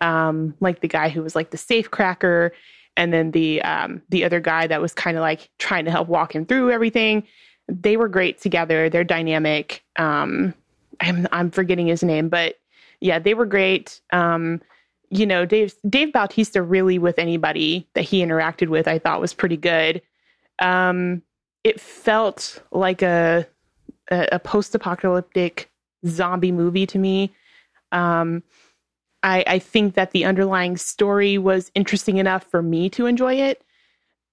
um, 0.00 0.54
like 0.60 0.80
the 0.80 0.88
guy 0.88 1.08
who 1.08 1.22
was 1.22 1.34
like 1.34 1.50
the 1.50 1.58
safe 1.58 1.90
cracker, 1.90 2.52
and 2.96 3.12
then 3.12 3.30
the 3.30 3.62
um, 3.62 4.02
the 4.10 4.24
other 4.24 4.40
guy 4.40 4.66
that 4.66 4.80
was 4.80 4.92
kind 4.94 5.16
of 5.16 5.22
like 5.22 5.50
trying 5.58 5.84
to 5.84 5.90
help 5.90 6.08
walk 6.08 6.34
him 6.34 6.44
through 6.44 6.70
everything. 6.70 7.26
They 7.68 7.96
were 7.96 8.08
great 8.08 8.40
together. 8.40 8.88
They're 8.90 9.04
dynamic. 9.04 9.84
Um, 9.96 10.54
I'm 11.00 11.26
I'm 11.32 11.50
forgetting 11.50 11.86
his 11.86 12.02
name, 12.02 12.28
but 12.28 12.58
yeah, 13.00 13.18
they 13.18 13.34
were 13.34 13.46
great. 13.46 14.00
Um, 14.12 14.60
you 15.10 15.26
know, 15.26 15.44
Dave 15.44 15.74
Dave 15.88 16.12
Bautista 16.12 16.62
really 16.62 16.98
with 16.98 17.18
anybody 17.18 17.86
that 17.94 18.02
he 18.02 18.24
interacted 18.24 18.68
with, 18.68 18.88
I 18.88 18.98
thought 18.98 19.20
was 19.20 19.34
pretty 19.34 19.56
good. 19.56 20.00
Um, 20.58 21.22
it 21.64 21.80
felt 21.80 22.62
like 22.70 23.02
a 23.02 23.46
a, 24.10 24.28
a 24.32 24.38
post 24.38 24.74
apocalyptic 24.74 25.70
zombie 26.06 26.52
movie 26.52 26.86
to 26.86 26.98
me. 26.98 27.34
Um, 27.92 28.42
I, 29.22 29.44
I 29.46 29.58
think 29.58 29.94
that 29.94 30.10
the 30.10 30.24
underlying 30.24 30.76
story 30.76 31.38
was 31.38 31.70
interesting 31.74 32.18
enough 32.18 32.44
for 32.44 32.62
me 32.62 32.90
to 32.90 33.06
enjoy 33.06 33.34
it. 33.34 33.62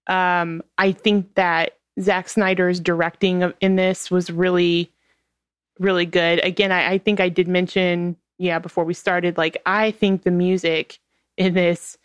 Um, 0.08 0.64
I 0.78 0.92
think 0.92 1.36
that 1.36 1.78
Zack 2.02 2.30
Snyder's 2.30 2.80
directing 2.80 3.54
in 3.62 3.76
this 3.76 4.10
was 4.10 4.32
really, 4.32 4.92
really 5.80 6.06
good. 6.06 6.44
Again, 6.44 6.72
I, 6.72 6.94
I 6.94 6.98
think 6.98 7.20
I 7.20 7.30
did 7.30 7.48
mention, 7.48 8.16
yeah, 8.38 8.58
before 8.58 8.86
we 8.86 8.94
started, 8.94 9.38
like, 9.38 9.62
I 9.66 9.92
think 9.92 10.24
the 10.24 10.32
music 10.32 11.00
in 11.38 11.54
this 11.54 11.98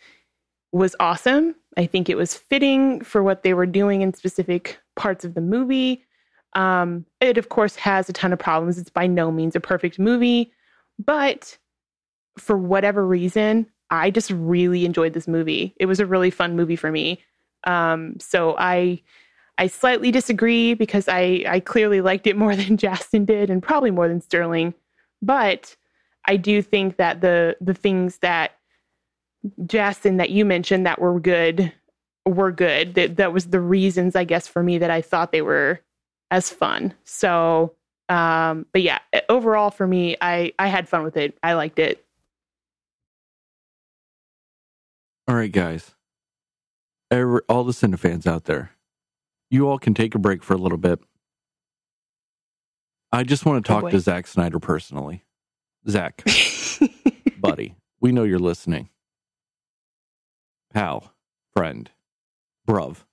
was 0.72 0.94
awesome. 1.00 1.54
I 1.76 1.86
think 1.86 2.08
it 2.08 2.16
was 2.16 2.34
fitting 2.34 3.00
for 3.02 3.22
what 3.22 3.42
they 3.42 3.54
were 3.54 3.66
doing 3.66 4.02
in 4.02 4.12
specific 4.12 4.78
parts 4.96 5.24
of 5.24 5.34
the 5.34 5.40
movie. 5.40 6.04
Um, 6.54 7.06
it, 7.20 7.38
of 7.38 7.48
course, 7.48 7.76
has 7.76 8.08
a 8.08 8.12
ton 8.12 8.32
of 8.32 8.38
problems. 8.38 8.78
It's 8.78 8.90
by 8.90 9.06
no 9.06 9.30
means 9.32 9.56
a 9.56 9.60
perfect 9.60 9.98
movie, 9.98 10.52
but 10.98 11.56
for 12.38 12.56
whatever 12.56 13.06
reason, 13.06 13.66
I 13.90 14.10
just 14.10 14.30
really 14.30 14.84
enjoyed 14.84 15.12
this 15.12 15.28
movie. 15.28 15.74
It 15.78 15.86
was 15.86 16.00
a 16.00 16.06
really 16.06 16.30
fun 16.30 16.56
movie 16.56 16.76
for 16.76 16.90
me. 16.90 17.20
Um, 17.64 18.18
so 18.18 18.56
I 18.58 19.02
I 19.56 19.68
slightly 19.68 20.10
disagree 20.10 20.74
because 20.74 21.08
I 21.08 21.44
I 21.46 21.60
clearly 21.60 22.00
liked 22.00 22.26
it 22.26 22.36
more 22.44 22.56
than 22.56 22.76
Justin 22.76 23.24
did, 23.24 23.50
and 23.50 23.62
probably 23.62 23.90
more 23.90 24.08
than 24.08 24.20
Sterling. 24.20 24.74
But 25.22 25.76
I 26.26 26.36
do 26.36 26.62
think 26.62 26.96
that 26.96 27.20
the 27.20 27.56
the 27.60 27.74
things 27.74 28.18
that 28.18 28.52
Justin 29.66 30.16
that 30.16 30.30
you 30.30 30.44
mentioned 30.44 30.86
that 30.86 31.00
were 31.00 31.20
good 31.20 31.72
were 32.26 32.52
good. 32.52 32.94
That 32.94 33.16
that 33.16 33.32
was 33.32 33.46
the 33.46 33.60
reasons 33.60 34.16
I 34.16 34.24
guess 34.24 34.48
for 34.48 34.62
me 34.62 34.78
that 34.78 34.90
I 34.90 35.02
thought 35.02 35.32
they 35.32 35.42
were 35.42 35.80
as 36.30 36.50
fun. 36.50 36.94
So 37.04 37.74
um 38.08 38.66
but 38.72 38.82
yeah, 38.82 38.98
overall 39.28 39.70
for 39.70 39.86
me 39.86 40.16
I 40.20 40.52
I 40.58 40.68
had 40.68 40.88
fun 40.88 41.02
with 41.04 41.16
it. 41.16 41.38
I 41.42 41.54
liked 41.54 41.78
it. 41.78 42.03
All 45.26 45.34
right, 45.34 45.50
guys. 45.50 45.94
Every, 47.10 47.40
all 47.48 47.64
the 47.64 47.72
Cinefans 47.72 48.26
out 48.26 48.44
there, 48.44 48.72
you 49.50 49.68
all 49.68 49.78
can 49.78 49.94
take 49.94 50.14
a 50.14 50.18
break 50.18 50.42
for 50.42 50.54
a 50.54 50.58
little 50.58 50.78
bit. 50.78 51.00
I 53.12 53.22
just 53.22 53.46
want 53.46 53.64
to 53.64 53.68
talk 53.68 53.90
to 53.90 54.00
Zack 54.00 54.26
Snyder 54.26 54.58
personally. 54.58 55.24
Zack, 55.88 56.24
buddy, 57.38 57.76
we 58.00 58.10
know 58.10 58.24
you're 58.24 58.38
listening. 58.38 58.88
Pal, 60.72 61.14
friend, 61.54 61.90
bruv. 62.66 63.04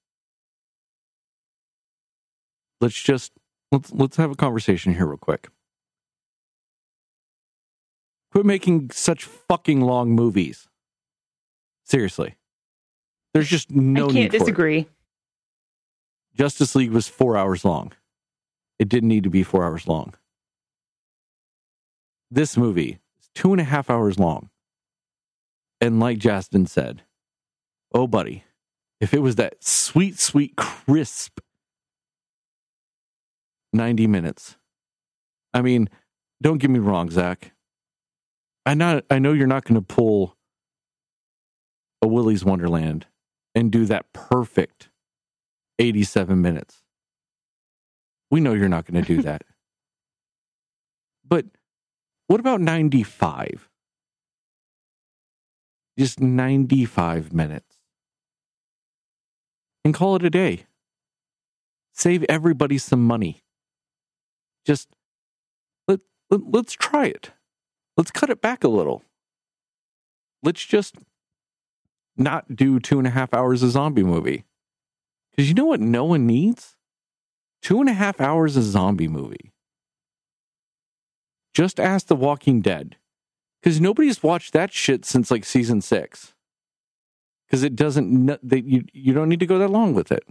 Let's 2.80 3.00
just 3.00 3.34
let's 3.72 3.92
let's 3.92 4.18
have 4.18 4.32
a 4.32 4.36
conversation 4.36 4.96
here 4.96 5.06
real 5.06 5.18
quick. 5.18 5.50
Quit 8.32 8.46
making 8.46 8.90
such 8.92 9.26
fucking 9.26 9.82
long 9.82 10.12
movies. 10.12 10.68
Seriously. 11.92 12.36
There's 13.34 13.50
just 13.50 13.70
no 13.70 14.06
I 14.06 14.08
need 14.08 14.14
can't 14.14 14.32
for 14.32 14.36
it. 14.38 14.40
disagree. 14.40 14.88
Justice 16.34 16.74
League 16.74 16.92
was 16.92 17.10
four 17.10 17.36
hours 17.36 17.66
long. 17.66 17.92
It 18.80 18.88
didn't 18.88 19.10
need 19.10 19.26
to 19.26 19.30
be 19.30 19.44
four 19.44 19.66
hours 19.66 19.90
long. 19.90 20.14
This 22.32 22.56
movie 22.56 23.00
is 23.20 23.30
two 23.36 23.52
and 23.52 23.60
a 23.60 23.66
half 23.66 23.90
hours 23.90 24.18
long. 24.18 24.50
And 25.82 26.00
like 26.00 26.18
Justin 26.18 26.66
said, 26.66 27.02
oh, 27.94 28.08
buddy, 28.08 28.46
if 29.02 29.14
it 29.14 29.20
was 29.20 29.36
that 29.36 29.62
sweet, 29.62 30.18
sweet, 30.18 30.56
crisp 30.56 31.42
90 33.74 34.08
minutes, 34.08 34.56
I 35.54 35.62
mean, 35.62 35.90
don't 36.42 36.60
get 36.60 36.70
me 36.70 36.80
wrong, 36.80 37.10
Zack. 37.10 37.52
I, 38.66 38.76
not, 38.76 39.04
I 39.10 39.20
know 39.20 39.34
you're 39.34 39.46
not 39.46 39.66
going 39.66 39.76
to 39.76 39.86
pull 39.86 40.38
a 42.02 42.08
Willy's 42.08 42.44
Wonderland 42.44 43.06
and 43.56 43.72
do 43.72 43.86
that 43.86 44.12
perfect 44.14 44.90
87 45.80 46.42
minutes. 46.42 46.84
We 48.30 48.40
know 48.40 48.54
you're 48.54 48.70
not 48.70 48.86
going 48.86 49.04
to 49.04 49.16
do 49.16 49.22
that. 49.24 49.44
but 51.28 51.46
what 52.28 52.40
about 52.40 52.62
95? 52.62 53.70
Just 56.00 56.20
95 56.22 57.34
minutes. 57.34 57.78
And 59.84 59.94
call 59.94 60.16
it 60.16 60.24
a 60.24 60.30
day. 60.30 60.66
Save 61.94 62.24
everybody 62.30 62.78
some 62.78 63.06
money. 63.06 63.44
Just 64.66 64.90
let, 65.88 66.00
let 66.30 66.42
let's 66.50 66.74
try 66.74 67.08
it. 67.08 67.32
Let's 67.98 68.12
cut 68.12 68.30
it 68.30 68.42
back 68.42 68.64
a 68.64 68.70
little. 68.70 69.04
Let's 70.44 70.64
just 70.66 70.96
not 72.18 72.56
do 72.56 72.80
two 72.80 72.98
and 72.98 73.08
a 73.08 73.12
half 73.12 73.34
hours 73.34 73.64
of 73.64 73.72
zombie 73.72 74.04
movie. 74.04 74.46
Because 75.32 75.48
you 75.48 75.56
know 75.56 75.66
what 75.66 75.80
no 75.80 76.04
one 76.06 76.28
needs? 76.28 76.76
Two 77.62 77.80
and 77.80 77.90
a 77.90 77.94
half 77.94 78.20
hours 78.20 78.58
of 78.58 78.64
zombie 78.64 79.08
movie. 79.08 79.54
Just 81.54 81.80
ask 81.80 82.08
The 82.08 82.16
Walking 82.16 82.62
Dead. 82.62 82.98
Because 83.62 83.80
nobody's 83.80 84.24
watched 84.24 84.54
that 84.54 84.74
shit 84.74 85.06
since 85.06 85.30
like 85.30 85.46
season 85.46 85.82
six. 85.82 86.34
Because 87.46 87.64
it 87.64 87.76
doesn't, 87.76 88.40
they, 88.48 88.62
you, 88.62 88.86
you 88.94 89.14
don't 89.14 89.30
need 89.30 89.42
to 89.42 89.46
go 89.46 89.60
that 89.60 89.70
long 89.70 89.94
with 89.94 90.12
it. 90.12 90.24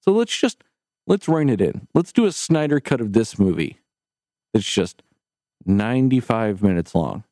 So 0.00 0.12
let's 0.12 0.36
just, 0.36 0.64
let's 1.06 1.28
rein 1.28 1.50
it 1.50 1.60
in. 1.60 1.86
Let's 1.94 2.12
do 2.12 2.24
a 2.24 2.32
Snyder 2.32 2.80
cut 2.80 3.00
of 3.00 3.12
this 3.12 3.38
movie. 3.38 3.78
It's 4.54 4.66
just 4.66 5.02
95 5.66 6.62
minutes 6.62 6.94
long. 6.94 7.24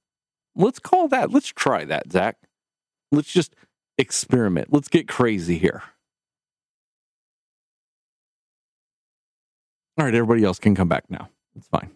Let's 0.55 0.79
call 0.79 1.09
that, 1.09 1.31
let's 1.31 1.49
try 1.49 1.85
that, 1.85 2.13
Zack. 2.13 2.37
Let's 3.13 3.33
just 3.33 3.55
experiment. 3.99 4.73
Let's 4.73 4.89
get 4.89 5.09
crazy 5.09 5.59
here. 5.59 5.83
All 9.99 10.05
right, 10.05 10.15
everybody 10.15 10.45
else 10.45 10.59
can 10.59 10.75
come 10.75 10.89
back 10.89 11.05
now. 11.11 11.29
It's 11.57 11.69
fine. 11.69 11.91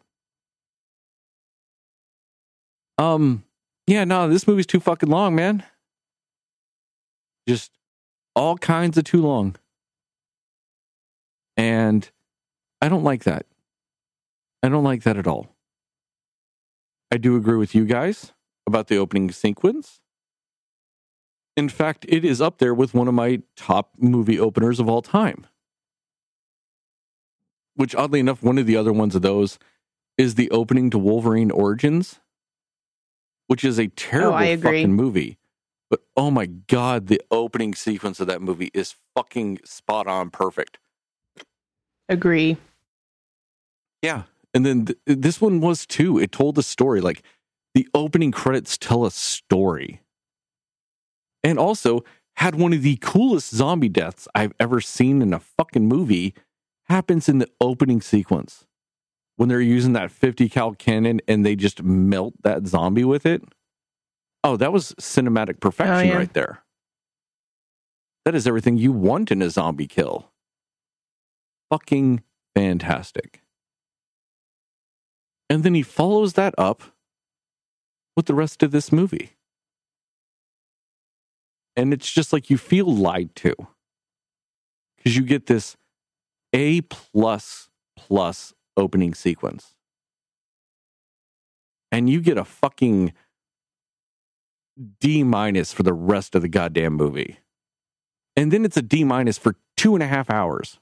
Um, 2.98 3.44
yeah, 3.86 4.04
no, 4.04 4.28
this 4.28 4.46
movie's 4.46 4.66
too 4.66 4.80
fucking 4.80 5.08
long, 5.08 5.34
man. 5.34 5.64
Just 7.48 7.72
all 8.34 8.56
kinds 8.58 8.96
of 8.98 9.04
too 9.04 9.20
long. 9.22 9.56
And 11.56 12.08
I 12.80 12.88
don't 12.88 13.04
like 13.04 13.24
that. 13.24 13.46
I 14.62 14.68
don't 14.68 14.84
like 14.84 15.02
that 15.02 15.16
at 15.16 15.26
all. 15.26 15.48
I 17.12 17.16
do 17.18 17.36
agree 17.36 17.56
with 17.56 17.74
you 17.74 17.84
guys. 17.84 18.32
about 18.66 18.86
the 18.86 18.96
opening 18.96 19.30
sequence. 19.32 19.99
In 21.60 21.68
fact, 21.68 22.06
it 22.08 22.24
is 22.24 22.40
up 22.40 22.56
there 22.56 22.72
with 22.72 22.94
one 22.94 23.06
of 23.06 23.12
my 23.12 23.42
top 23.54 23.90
movie 23.98 24.40
openers 24.40 24.80
of 24.80 24.88
all 24.88 25.02
time. 25.02 25.46
Which, 27.74 27.94
oddly 27.94 28.18
enough, 28.18 28.42
one 28.42 28.56
of 28.56 28.64
the 28.64 28.78
other 28.78 28.94
ones 28.94 29.14
of 29.14 29.20
those 29.20 29.58
is 30.16 30.36
the 30.36 30.50
opening 30.50 30.88
to 30.88 30.98
Wolverine 30.98 31.50
Origins, 31.50 32.18
which 33.46 33.62
is 33.62 33.78
a 33.78 33.88
terrible 33.88 34.38
agree. 34.38 34.56
fucking 34.56 34.94
movie. 34.94 35.36
But 35.90 36.00
oh 36.16 36.30
my 36.30 36.46
god, 36.46 37.08
the 37.08 37.20
opening 37.30 37.74
sequence 37.74 38.20
of 38.20 38.26
that 38.26 38.40
movie 38.40 38.70
is 38.72 38.94
fucking 39.14 39.58
spot 39.62 40.06
on 40.06 40.30
perfect. 40.30 40.78
Agree. 42.08 42.56
Yeah. 44.00 44.22
And 44.54 44.64
then 44.64 44.86
th- 44.86 44.98
this 45.04 45.42
one 45.42 45.60
was 45.60 45.84
too. 45.84 46.18
It 46.18 46.32
told 46.32 46.56
a 46.56 46.62
story. 46.62 47.02
Like 47.02 47.22
the 47.74 47.86
opening 47.92 48.32
credits 48.32 48.78
tell 48.78 49.04
a 49.04 49.10
story. 49.10 50.00
And 51.42 51.58
also 51.58 52.04
had 52.36 52.54
one 52.54 52.72
of 52.72 52.82
the 52.82 52.96
coolest 53.00 53.54
zombie 53.54 53.88
deaths 53.88 54.28
I've 54.34 54.52
ever 54.58 54.80
seen 54.80 55.22
in 55.22 55.32
a 55.32 55.40
fucking 55.40 55.86
movie 55.86 56.34
happens 56.88 57.28
in 57.28 57.38
the 57.38 57.48
opening 57.60 58.00
sequence. 58.00 58.66
When 59.36 59.48
they're 59.48 59.60
using 59.60 59.94
that 59.94 60.10
50 60.10 60.48
cal 60.48 60.74
cannon 60.74 61.20
and 61.26 61.46
they 61.46 61.56
just 61.56 61.82
melt 61.82 62.34
that 62.42 62.66
zombie 62.66 63.04
with 63.04 63.24
it. 63.24 63.42
Oh, 64.42 64.56
that 64.56 64.72
was 64.72 64.92
cinematic 64.94 65.60
perfection 65.60 66.08
yeah. 66.08 66.16
right 66.16 66.32
there. 66.32 66.62
That 68.24 68.34
is 68.34 68.46
everything 68.46 68.76
you 68.76 68.92
want 68.92 69.30
in 69.30 69.40
a 69.40 69.50
zombie 69.50 69.86
kill. 69.86 70.30
Fucking 71.70 72.22
fantastic. 72.54 73.42
And 75.48 75.62
then 75.62 75.74
he 75.74 75.82
follows 75.82 76.34
that 76.34 76.54
up 76.58 76.82
with 78.16 78.26
the 78.26 78.34
rest 78.34 78.62
of 78.62 78.70
this 78.70 78.92
movie. 78.92 79.32
And 81.76 81.92
it's 81.92 82.10
just 82.10 82.32
like 82.32 82.50
you 82.50 82.58
feel 82.58 82.92
lied 82.92 83.34
to. 83.36 83.54
Because 84.96 85.16
you 85.16 85.22
get 85.22 85.46
this 85.46 85.76
A 86.52 86.82
plus 86.82 87.70
plus 87.96 88.54
opening 88.76 89.14
sequence. 89.14 89.74
And 91.92 92.08
you 92.08 92.20
get 92.20 92.38
a 92.38 92.44
fucking 92.44 93.12
D 95.00 95.22
minus 95.24 95.72
for 95.72 95.82
the 95.82 95.92
rest 95.92 96.34
of 96.34 96.42
the 96.42 96.48
goddamn 96.48 96.94
movie. 96.94 97.38
And 98.36 98.52
then 98.52 98.64
it's 98.64 98.76
a 98.76 98.82
D 98.82 99.04
minus 99.04 99.38
for 99.38 99.56
two 99.76 99.94
and 99.94 100.02
a 100.02 100.06
half 100.06 100.30
hours. 100.30 100.78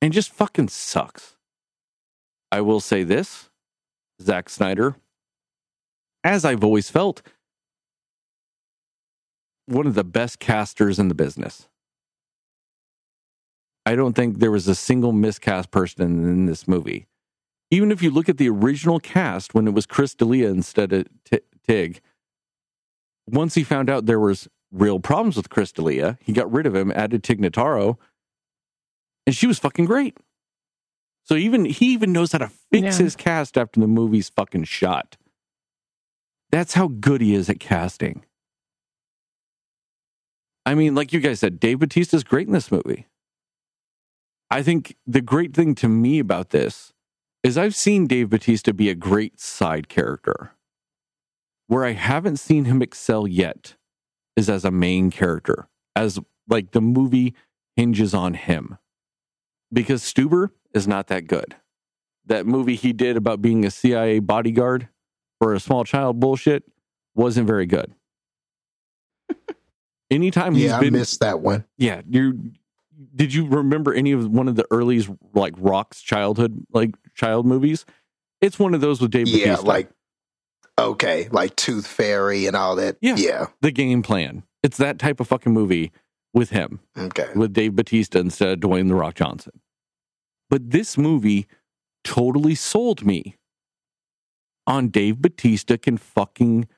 And 0.00 0.12
just 0.12 0.32
fucking 0.32 0.68
sucks. 0.68 1.36
I 2.50 2.60
will 2.60 2.80
say 2.80 3.02
this 3.02 3.50
Zack 4.20 4.48
Snyder, 4.48 4.96
as 6.22 6.44
I've 6.44 6.62
always 6.62 6.90
felt, 6.90 7.22
one 9.66 9.86
of 9.86 9.94
the 9.94 10.04
best 10.04 10.38
casters 10.38 10.98
in 10.98 11.08
the 11.08 11.14
business. 11.14 11.68
I 13.84 13.96
don't 13.96 14.14
think 14.14 14.38
there 14.38 14.50
was 14.50 14.68
a 14.68 14.74
single 14.74 15.12
miscast 15.12 15.70
person 15.70 16.24
in 16.28 16.46
this 16.46 16.68
movie. 16.68 17.06
Even 17.70 17.90
if 17.90 18.02
you 18.02 18.10
look 18.10 18.28
at 18.28 18.36
the 18.38 18.48
original 18.48 19.00
cast 19.00 19.54
when 19.54 19.66
it 19.66 19.74
was 19.74 19.86
Chris 19.86 20.14
D'Elia 20.14 20.48
instead 20.50 20.92
of 20.92 21.06
T- 21.24 21.40
Tig, 21.66 22.00
once 23.26 23.54
he 23.54 23.64
found 23.64 23.88
out 23.90 24.06
there 24.06 24.20
was 24.20 24.46
real 24.70 25.00
problems 25.00 25.36
with 25.36 25.48
Chris 25.50 25.72
D'Elia, 25.72 26.18
he 26.22 26.32
got 26.32 26.50
rid 26.52 26.66
of 26.66 26.74
him, 26.74 26.92
added 26.94 27.22
Tig 27.24 27.40
Notaro, 27.40 27.96
and 29.26 29.34
she 29.34 29.46
was 29.46 29.58
fucking 29.58 29.84
great. 29.86 30.16
So 31.24 31.34
even 31.36 31.64
he 31.64 31.92
even 31.92 32.12
knows 32.12 32.32
how 32.32 32.38
to 32.38 32.48
fix 32.70 32.98
Yeah. 32.98 33.04
his 33.04 33.16
cast 33.16 33.56
after 33.56 33.80
the 33.80 33.86
movie's 33.88 34.28
fucking 34.28 34.64
shot. 34.64 35.16
That's 36.50 36.74
how 36.74 36.88
good 36.88 37.20
he 37.20 37.34
is 37.34 37.48
at 37.48 37.58
casting. 37.60 38.24
I 40.64 40.74
mean, 40.74 40.94
like 40.94 41.12
you 41.12 41.20
guys 41.20 41.40
said, 41.40 41.58
Dave 41.58 41.80
Bautista's 41.80 42.24
great 42.24 42.46
in 42.46 42.52
this 42.52 42.70
movie. 42.70 43.06
I 44.50 44.62
think 44.62 44.96
the 45.06 45.20
great 45.20 45.54
thing 45.54 45.74
to 45.76 45.88
me 45.88 46.18
about 46.18 46.50
this 46.50 46.92
is 47.42 47.58
I've 47.58 47.74
seen 47.74 48.06
Dave 48.06 48.30
Batista 48.30 48.72
be 48.72 48.88
a 48.88 48.94
great 48.94 49.40
side 49.40 49.88
character. 49.88 50.52
Where 51.66 51.84
I 51.84 51.92
haven't 51.92 52.36
seen 52.36 52.66
him 52.66 52.82
excel 52.82 53.26
yet 53.26 53.76
is 54.36 54.48
as 54.48 54.64
a 54.64 54.70
main 54.70 55.10
character, 55.10 55.68
as 55.96 56.18
like 56.48 56.72
the 56.72 56.80
movie 56.80 57.34
hinges 57.76 58.14
on 58.14 58.34
him. 58.34 58.78
Because 59.72 60.02
Stuber 60.02 60.50
is 60.74 60.86
not 60.86 61.06
that 61.08 61.26
good. 61.26 61.56
That 62.26 62.46
movie 62.46 62.76
he 62.76 62.92
did 62.92 63.16
about 63.16 63.42
being 63.42 63.64
a 63.64 63.70
CIA 63.70 64.18
bodyguard 64.20 64.88
for 65.40 65.54
a 65.54 65.60
small 65.60 65.84
child 65.84 66.20
bullshit 66.20 66.64
wasn't 67.14 67.46
very 67.46 67.66
good. 67.66 67.94
Anytime 70.12 70.54
he's 70.54 70.64
Yeah, 70.64 70.78
I 70.78 70.90
missed 70.90 71.20
that 71.20 71.40
one. 71.40 71.64
yeah, 71.78 72.02
you 72.08 72.52
did 73.14 73.34
you 73.34 73.46
remember 73.48 73.92
any 73.92 74.12
of 74.12 74.28
one 74.28 74.46
of 74.48 74.54
the 74.56 74.66
earliest 74.70 75.10
like 75.34 75.54
Rock's 75.56 76.00
childhood 76.02 76.64
like 76.72 76.94
child 77.14 77.46
movies? 77.46 77.84
It's 78.40 78.58
one 78.58 78.74
of 78.74 78.80
those 78.80 79.00
with 79.00 79.10
Dave 79.10 79.26
Yeah, 79.28 79.46
Bautista. 79.56 79.66
like 79.66 79.90
okay, 80.78 81.28
like 81.32 81.56
Tooth 81.56 81.86
Fairy 81.86 82.46
and 82.46 82.56
all 82.56 82.76
that. 82.76 82.96
Yeah. 83.00 83.16
Yeah. 83.16 83.46
the 83.60 83.70
game 83.70 84.02
plan. 84.02 84.42
It's 84.62 84.76
that 84.76 84.98
type 84.98 85.18
of 85.20 85.28
fucking 85.28 85.52
movie 85.52 85.90
with 86.34 86.50
him, 86.50 86.80
Okay. 86.96 87.28
with 87.34 87.52
Dave 87.52 87.74
Batista 87.76 88.18
instead 88.20 88.48
of 88.48 88.60
Dwayne 88.60 88.88
the 88.88 88.94
Rock 88.94 89.14
Johnson. 89.16 89.60
But 90.48 90.70
this 90.70 90.96
movie 90.96 91.46
totally 92.04 92.54
sold 92.54 93.04
me 93.04 93.36
on 94.66 94.88
Dave 94.88 95.20
Batista 95.20 95.76
can 95.76 95.96
fucking 95.96 96.68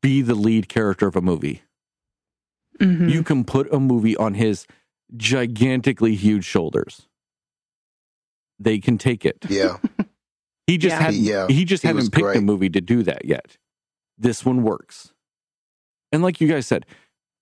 be 0.00 0.22
the 0.22 0.34
lead 0.34 0.68
character 0.68 1.06
of 1.06 1.16
a 1.16 1.20
movie. 1.22 1.62
Mhm. 2.80 3.10
You 3.10 3.22
can 3.22 3.44
put 3.44 3.72
a 3.72 3.78
movie 3.80 4.16
on 4.16 4.34
his 4.34 4.66
gigantically 5.16 6.14
huge 6.14 6.44
shoulders. 6.44 7.08
They 8.58 8.78
can 8.78 8.98
take 8.98 9.24
it. 9.24 9.38
Yeah. 9.48 9.78
He 10.68 10.78
just 10.78 10.94
Yeah. 10.94 11.00
hadn't 11.02 11.20
Yeah, 11.20 11.46
he 11.48 11.64
just 11.64 11.82
he 11.82 11.88
hadn't 11.88 11.96
was 12.02 12.08
picked 12.08 12.36
a 12.36 12.40
movie 12.40 12.70
to 12.70 12.80
do 12.80 13.02
that 13.02 13.24
yet. 13.24 13.58
This 14.16 14.44
one 14.46 14.62
works. 14.62 15.12
And 16.12 16.22
like 16.22 16.40
you 16.40 16.46
guys 16.46 16.68
said, 16.68 16.86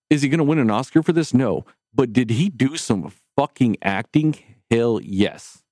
is 0.09 0.23
he 0.23 0.29
going 0.31 0.39
to 0.39 0.45
win 0.45 0.59
an 0.59 0.71
Oscar 0.71 1.03
for 1.03 1.13
this? 1.13 1.35
No. 1.35 1.67
But 1.95 2.15
did 2.15 2.31
he 2.31 2.49
do 2.49 2.77
some 2.79 3.13
fucking 3.37 3.77
acting? 3.83 4.37
Hell 4.71 5.01
yes. 5.03 5.63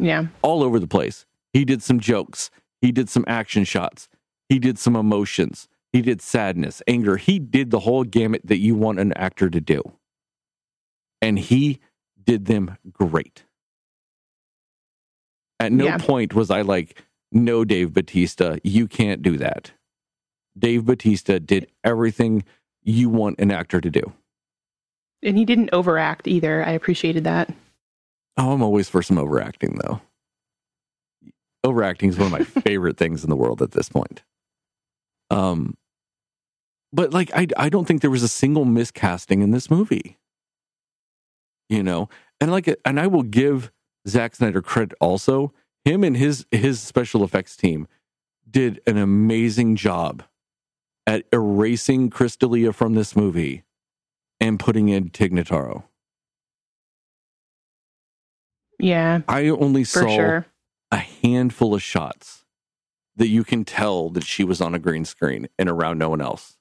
yeah. 0.00 0.26
All 0.42 0.64
over 0.64 0.80
the 0.80 0.88
place. 0.88 1.24
He 1.52 1.64
did 1.64 1.80
some 1.82 2.00
jokes. 2.00 2.50
He 2.82 2.90
did 2.90 3.08
some 3.08 3.24
action 3.28 3.62
shots. 3.64 4.08
He 4.48 4.58
did 4.58 4.78
some 4.78 4.96
emotions. 4.96 5.68
He 5.92 6.02
did 6.02 6.20
sadness, 6.20 6.82
anger. 6.86 7.16
He 7.16 7.38
did 7.38 7.70
the 7.70 7.80
whole 7.80 8.04
gamut 8.04 8.42
that 8.44 8.58
you 8.58 8.74
want 8.74 9.00
an 9.00 9.12
actor 9.14 9.48
to 9.48 9.60
do. 9.60 9.82
And 11.22 11.38
he 11.38 11.80
did 12.22 12.44
them 12.44 12.76
great. 12.92 13.44
At 15.60 15.72
no 15.72 15.86
Yeah. 15.86 15.98
point 15.98 16.34
was 16.34 16.50
I 16.50 16.60
like, 16.62 17.02
no, 17.32 17.64
Dave 17.64 17.92
Batista, 17.92 18.58
you 18.62 18.86
can't 18.86 19.22
do 19.22 19.36
that. 19.38 19.72
Dave 20.58 20.84
Batista 20.84 21.38
did 21.38 21.70
everything 21.84 22.44
you 22.82 23.08
want 23.08 23.38
an 23.40 23.50
actor 23.50 23.80
to 23.80 23.90
do. 23.90 24.12
And 25.22 25.36
he 25.36 25.44
didn't 25.44 25.70
overact 25.72 26.28
either. 26.28 26.64
I 26.64 26.70
appreciated 26.70 27.24
that. 27.24 27.52
Oh, 28.36 28.52
I'm 28.52 28.62
always 28.62 28.88
for 28.88 29.02
some 29.02 29.18
overacting, 29.18 29.78
though. 29.82 30.00
Overacting 31.64 32.10
is 32.10 32.18
one 32.18 32.32
of 32.32 32.32
my 32.32 32.44
favorite 32.62 32.96
things 32.96 33.24
in 33.24 33.30
the 33.30 33.36
world 33.36 33.60
at 33.62 33.72
this 33.72 33.88
point. 33.88 34.22
Um, 35.30 35.76
but 36.92 37.12
like, 37.12 37.30
I 37.34 37.46
I 37.56 37.68
don't 37.68 37.84
think 37.86 38.00
there 38.00 38.10
was 38.10 38.22
a 38.22 38.28
single 38.28 38.64
miscasting 38.64 39.42
in 39.42 39.50
this 39.50 39.70
movie. 39.70 40.18
You 41.68 41.82
know, 41.82 42.08
and 42.40 42.50
like, 42.50 42.74
and 42.84 42.98
I 42.98 43.06
will 43.06 43.22
give 43.22 43.70
Zack 44.06 44.36
Snyder 44.36 44.62
credit 44.62 44.96
also. 45.00 45.52
Him 45.84 46.02
and 46.02 46.16
his 46.16 46.46
his 46.50 46.80
special 46.80 47.24
effects 47.24 47.56
team 47.56 47.86
did 48.50 48.80
an 48.86 48.96
amazing 48.96 49.76
job 49.76 50.22
at 51.06 51.24
erasing 51.32 52.10
Chris 52.10 52.36
D'Elia 52.36 52.72
from 52.72 52.94
this 52.94 53.14
movie 53.14 53.64
and 54.40 54.58
putting 54.58 54.88
in 54.88 55.10
Tig 55.10 55.32
Notaro. 55.32 55.84
Yeah, 58.78 59.20
I 59.28 59.48
only 59.48 59.84
saw 59.84 60.08
sure. 60.08 60.46
a 60.90 60.98
handful 60.98 61.74
of 61.74 61.82
shots 61.82 62.44
that 63.18 63.28
you 63.28 63.44
can 63.44 63.64
tell 63.64 64.08
that 64.10 64.24
she 64.24 64.44
was 64.44 64.60
on 64.60 64.74
a 64.74 64.78
green 64.78 65.04
screen 65.04 65.48
and 65.58 65.68
around 65.68 65.98
no 65.98 66.08
one 66.08 66.20
else. 66.20 66.56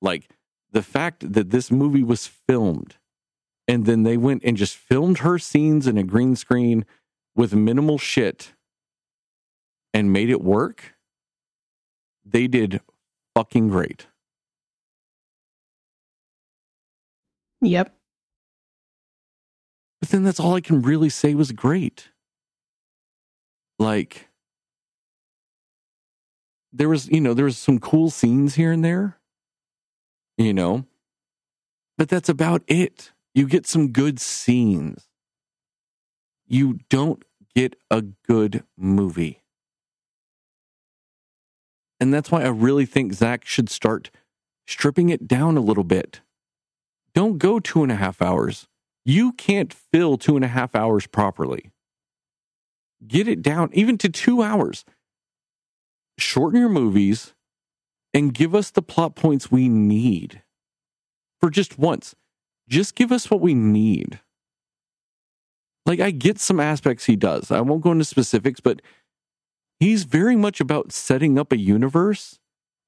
Like 0.00 0.30
the 0.70 0.82
fact 0.82 1.32
that 1.32 1.50
this 1.50 1.70
movie 1.70 2.04
was 2.04 2.26
filmed 2.26 2.96
and 3.66 3.86
then 3.86 4.04
they 4.04 4.16
went 4.16 4.42
and 4.44 4.56
just 4.56 4.76
filmed 4.76 5.18
her 5.18 5.38
scenes 5.38 5.86
in 5.86 5.98
a 5.98 6.04
green 6.04 6.36
screen 6.36 6.84
with 7.34 7.54
minimal 7.54 7.98
shit 7.98 8.52
and 9.92 10.12
made 10.12 10.30
it 10.30 10.42
work. 10.42 10.94
They 12.24 12.46
did 12.46 12.80
fucking 13.34 13.68
great. 13.68 14.06
Yep. 17.62 17.92
But 20.00 20.10
then 20.10 20.22
that's 20.22 20.38
all 20.38 20.54
I 20.54 20.60
can 20.60 20.82
really 20.82 21.08
say 21.08 21.34
was 21.34 21.50
great. 21.52 22.10
Like, 23.78 24.25
there 26.72 26.88
was, 26.88 27.08
you 27.08 27.20
know, 27.20 27.34
there 27.34 27.44
was 27.44 27.58
some 27.58 27.78
cool 27.78 28.10
scenes 28.10 28.54
here 28.54 28.72
and 28.72 28.84
there, 28.84 29.18
you 30.36 30.52
know, 30.52 30.84
but 31.96 32.08
that's 32.08 32.28
about 32.28 32.62
it. 32.66 33.12
You 33.34 33.46
get 33.46 33.66
some 33.66 33.92
good 33.92 34.20
scenes. 34.20 35.08
You 36.46 36.78
don't 36.88 37.24
get 37.54 37.76
a 37.90 38.02
good 38.02 38.64
movie. 38.76 39.42
And 41.98 42.12
that's 42.12 42.30
why 42.30 42.42
I 42.42 42.48
really 42.48 42.86
think 42.86 43.14
Zack 43.14 43.44
should 43.44 43.70
start 43.70 44.10
stripping 44.66 45.08
it 45.08 45.26
down 45.26 45.56
a 45.56 45.60
little 45.60 45.84
bit. 45.84 46.20
Don't 47.14 47.38
go 47.38 47.58
two 47.58 47.82
and 47.82 47.90
a 47.90 47.96
half 47.96 48.20
hours. 48.20 48.68
You 49.04 49.32
can't 49.32 49.72
fill 49.72 50.18
two 50.18 50.36
and 50.36 50.44
a 50.44 50.48
half 50.48 50.74
hours 50.74 51.06
properly. 51.06 51.70
Get 53.06 53.28
it 53.28 53.40
down 53.40 53.70
even 53.72 53.96
to 53.98 54.08
two 54.08 54.42
hours. 54.42 54.84
Shorten 56.18 56.60
your 56.60 56.68
movies 56.68 57.34
and 58.14 58.32
give 58.32 58.54
us 58.54 58.70
the 58.70 58.82
plot 58.82 59.14
points 59.14 59.50
we 59.50 59.68
need 59.68 60.42
for 61.40 61.50
just 61.50 61.78
once. 61.78 62.14
Just 62.68 62.94
give 62.94 63.12
us 63.12 63.30
what 63.30 63.40
we 63.40 63.54
need. 63.54 64.20
Like, 65.84 66.00
I 66.00 66.10
get 66.10 66.40
some 66.40 66.58
aspects 66.58 67.04
he 67.04 67.14
does. 67.14 67.50
I 67.50 67.60
won't 67.60 67.82
go 67.82 67.92
into 67.92 68.04
specifics, 68.04 68.58
but 68.58 68.82
he's 69.78 70.04
very 70.04 70.34
much 70.34 70.60
about 70.60 70.90
setting 70.90 71.38
up 71.38 71.52
a 71.52 71.58
universe 71.58 72.40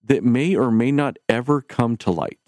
that 0.03 0.25
may 0.25 0.57
or 0.57 0.71
may 0.71 0.91
not 0.91 1.17
ever 1.29 1.61
come 1.61 1.97
to 1.99 2.11
light. 2.11 2.41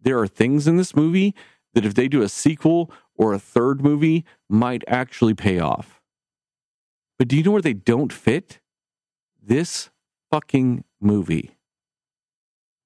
There 0.00 0.18
are 0.18 0.26
things 0.26 0.66
in 0.66 0.76
this 0.76 0.96
movie 0.96 1.34
that, 1.74 1.86
if 1.86 1.94
they 1.94 2.08
do 2.08 2.22
a 2.22 2.28
sequel 2.28 2.90
or 3.14 3.32
a 3.32 3.38
third 3.38 3.82
movie, 3.82 4.24
might 4.48 4.82
actually 4.88 5.34
pay 5.34 5.60
off. 5.60 5.99
But 7.20 7.28
do 7.28 7.36
you 7.36 7.42
know 7.42 7.50
where 7.50 7.60
they 7.60 7.74
don't 7.74 8.14
fit? 8.14 8.60
This 9.42 9.90
fucking 10.30 10.84
movie. 11.02 11.50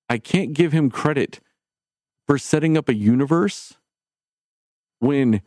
I 0.09 0.19
can't 0.19 0.55
give 0.55 0.73
him 0.73 0.91
credit 0.91 1.39
for 2.27 2.37
setting 2.37 2.77
up 2.77 2.89
a 2.89 2.97
universe 2.97 3.75
when 4.99 5.41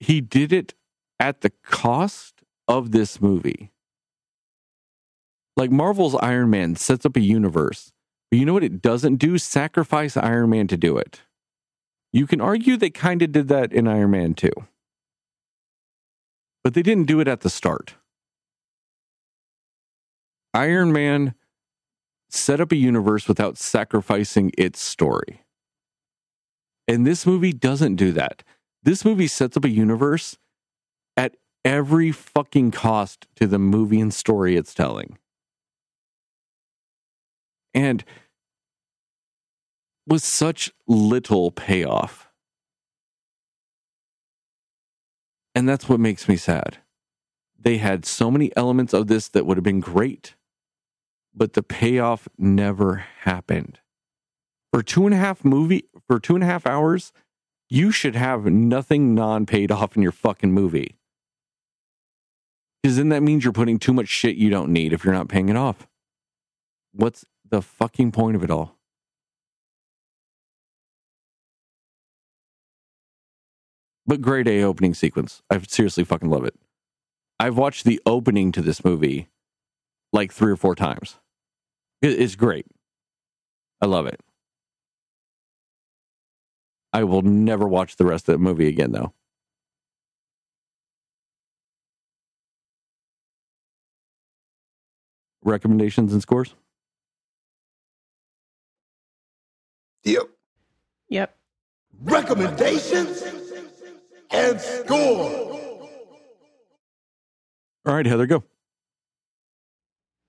he 0.00 0.20
did 0.20 0.52
it 0.52 0.74
at 1.20 1.42
the 1.42 1.52
cost 1.62 2.42
of 2.66 2.90
this 2.90 3.20
movie. 3.20 3.70
Like 5.56 5.70
Marvel's 5.70 6.16
Iron 6.16 6.50
Man 6.50 6.74
sets 6.74 7.06
up 7.06 7.14
a 7.14 7.20
universe, 7.20 7.92
but 8.28 8.40
you 8.40 8.44
know 8.44 8.54
what 8.54 8.64
it 8.64 8.82
doesn't 8.82 9.18
do? 9.18 9.38
Sacrifice 9.38 10.16
Iron 10.16 10.50
Man 10.50 10.66
to 10.66 10.76
do 10.76 10.98
it. 10.98 11.20
You 12.12 12.26
can 12.26 12.40
argue 12.40 12.76
they 12.76 12.90
kind 12.90 13.22
of 13.22 13.30
did 13.30 13.46
that 13.46 13.72
in 13.72 13.86
Iron 13.86 14.10
Man 14.10 14.34
2. 14.34 14.50
But 16.64 16.74
they 16.74 16.82
didn't 16.82 17.06
do 17.06 17.20
it 17.20 17.28
at 17.28 17.42
the 17.42 17.48
start. 17.48 17.94
Iron 20.54 20.92
Man 20.92 21.34
set 22.28 22.60
up 22.60 22.72
a 22.72 22.76
universe 22.76 23.28
without 23.28 23.58
sacrificing 23.58 24.52
its 24.56 24.80
story. 24.80 25.44
And 26.88 27.06
this 27.06 27.26
movie 27.26 27.52
doesn't 27.52 27.96
do 27.96 28.12
that. 28.12 28.42
This 28.82 29.04
movie 29.04 29.26
sets 29.28 29.56
up 29.56 29.64
a 29.64 29.70
universe 29.70 30.38
at 31.16 31.36
every 31.64 32.10
fucking 32.10 32.70
cost 32.72 33.26
to 33.36 33.46
the 33.46 33.58
movie 33.58 34.00
and 34.00 34.12
story 34.12 34.56
it's 34.56 34.74
telling. 34.74 35.18
And 37.74 38.04
with 40.06 40.22
such 40.22 40.70
little 40.86 41.50
payoff. 41.50 42.28
And 45.54 45.68
that's 45.68 45.88
what 45.88 46.00
makes 46.00 46.28
me 46.28 46.36
sad. 46.36 46.78
They 47.58 47.78
had 47.78 48.04
so 48.04 48.30
many 48.30 48.54
elements 48.56 48.92
of 48.92 49.06
this 49.06 49.28
that 49.28 49.46
would 49.46 49.56
have 49.56 49.64
been 49.64 49.80
great, 49.80 50.34
but 51.34 51.54
the 51.54 51.62
payoff 51.62 52.28
never 52.38 53.04
happened. 53.20 53.78
For 54.72 54.82
two 54.82 55.06
and 55.06 55.14
a 55.14 55.18
half 55.18 55.44
movie, 55.44 55.84
for 56.06 56.18
two 56.18 56.34
and 56.34 56.42
a 56.42 56.46
half 56.46 56.66
hours, 56.66 57.12
you 57.68 57.90
should 57.90 58.14
have 58.14 58.46
nothing 58.46 59.14
non 59.14 59.46
paid 59.46 59.70
off 59.70 59.96
in 59.96 60.02
your 60.02 60.12
fucking 60.12 60.52
movie. 60.52 60.96
Because 62.82 62.96
then 62.96 63.10
that 63.10 63.22
means 63.22 63.44
you're 63.44 63.52
putting 63.52 63.78
too 63.78 63.92
much 63.92 64.08
shit 64.08 64.36
you 64.36 64.50
don't 64.50 64.72
need 64.72 64.92
if 64.92 65.04
you're 65.04 65.14
not 65.14 65.28
paying 65.28 65.48
it 65.48 65.56
off. 65.56 65.86
What's 66.92 67.24
the 67.48 67.62
fucking 67.62 68.12
point 68.12 68.36
of 68.36 68.42
it 68.42 68.50
all? 68.50 68.76
But 74.06 74.20
grade 74.20 74.48
A 74.48 74.62
opening 74.62 74.94
sequence. 74.94 75.42
I 75.48 75.60
seriously 75.68 76.04
fucking 76.04 76.28
love 76.28 76.44
it. 76.44 76.54
I've 77.38 77.56
watched 77.56 77.84
the 77.84 78.00
opening 78.04 78.52
to 78.52 78.62
this 78.62 78.84
movie 78.84 79.28
like 80.12 80.32
three 80.32 80.52
or 80.52 80.56
four 80.56 80.74
times. 80.74 81.18
It's 82.02 82.34
great. 82.36 82.66
I 83.80 83.86
love 83.86 84.06
it. 84.06 84.20
I 86.92 87.04
will 87.04 87.22
never 87.22 87.66
watch 87.66 87.96
the 87.96 88.04
rest 88.04 88.28
of 88.28 88.34
the 88.34 88.38
movie 88.38 88.68
again, 88.68 88.92
though. 88.92 89.12
Recommendations 95.44 96.12
and 96.12 96.22
scores? 96.22 96.54
Yep. 100.04 100.28
Yep. 101.08 101.36
recommendations 102.04 103.22
and 104.30 104.60
score. 104.60 105.50
All 107.86 107.94
right, 107.94 108.06
Heather, 108.06 108.26
go. 108.26 108.44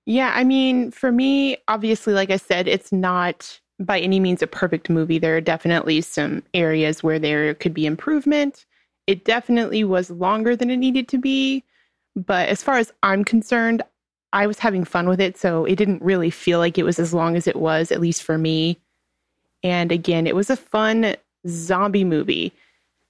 Yeah, 0.06 0.32
I 0.34 0.44
mean, 0.44 0.90
for 0.90 1.10
me, 1.10 1.56
obviously, 1.68 2.12
like 2.12 2.30
I 2.30 2.36
said, 2.36 2.68
it's 2.68 2.92
not 2.92 3.58
by 3.80 4.00
any 4.00 4.20
means 4.20 4.42
a 4.42 4.46
perfect 4.46 4.90
movie. 4.90 5.18
There 5.18 5.36
are 5.36 5.40
definitely 5.40 6.00
some 6.02 6.42
areas 6.52 7.02
where 7.02 7.18
there 7.18 7.54
could 7.54 7.74
be 7.74 7.86
improvement. 7.86 8.66
It 9.06 9.24
definitely 9.24 9.82
was 9.84 10.10
longer 10.10 10.56
than 10.56 10.70
it 10.70 10.76
needed 10.76 11.08
to 11.08 11.18
be. 11.18 11.64
But 12.16 12.48
as 12.48 12.62
far 12.62 12.76
as 12.76 12.92
I'm 13.02 13.24
concerned, 13.24 13.82
I 14.32 14.46
was 14.46 14.58
having 14.58 14.84
fun 14.84 15.08
with 15.08 15.20
it. 15.20 15.36
So 15.38 15.64
it 15.64 15.76
didn't 15.76 16.02
really 16.02 16.30
feel 16.30 16.58
like 16.58 16.78
it 16.78 16.84
was 16.84 16.98
as 16.98 17.14
long 17.14 17.36
as 17.36 17.46
it 17.46 17.56
was, 17.56 17.90
at 17.90 18.00
least 18.00 18.22
for 18.22 18.36
me. 18.38 18.78
And 19.62 19.90
again, 19.90 20.26
it 20.26 20.36
was 20.36 20.50
a 20.50 20.56
fun 20.56 21.16
zombie 21.48 22.04
movie. 22.04 22.52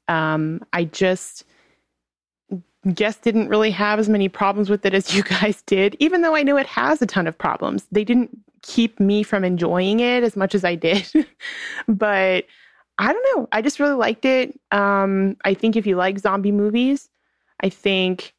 Um, 0.09 0.65
I 0.73 0.85
just 0.85 1.45
guess 2.93 3.17
didn't 3.17 3.49
really 3.49 3.71
have 3.71 3.99
as 3.99 4.09
many 4.09 4.29
problems 4.29 4.69
with 4.69 4.85
it 4.85 4.95
as 4.95 5.15
you 5.15 5.23
guys 5.41 5.63
did, 5.63 5.97
even 5.99 6.23
though 6.23 6.35
I 6.35 6.43
know 6.43 6.57
it 6.57 6.67
has 6.67 7.01
a 7.01 7.07
ton 7.07 7.27
of 7.27 7.37
problems. 7.37 7.87
They 7.91 8.05
didn't 8.05 8.31
keep 8.63 8.99
me 8.99 9.23
from 9.23 9.45
enjoying 9.45 10.01
it 10.01 10.23
as 10.23 10.37
much 10.37 10.55
as 10.55 10.65
I 10.65 10.75
did. 10.75 11.07
but 11.89 12.45
I 12.99 13.13
don't 13.13 13.37
know. 13.37 13.49
I 13.53 13.63
just 13.63 13.81
really 13.81 13.95
liked 13.95 14.25
it. 14.25 14.59
Um, 14.71 15.37
I 15.45 15.55
think 15.55 15.77
if 15.77 15.87
you 15.87 15.97
like 15.97 16.19
zombie 16.19 16.53
movies, 16.53 17.09
I 17.61 17.69
think 17.69 18.35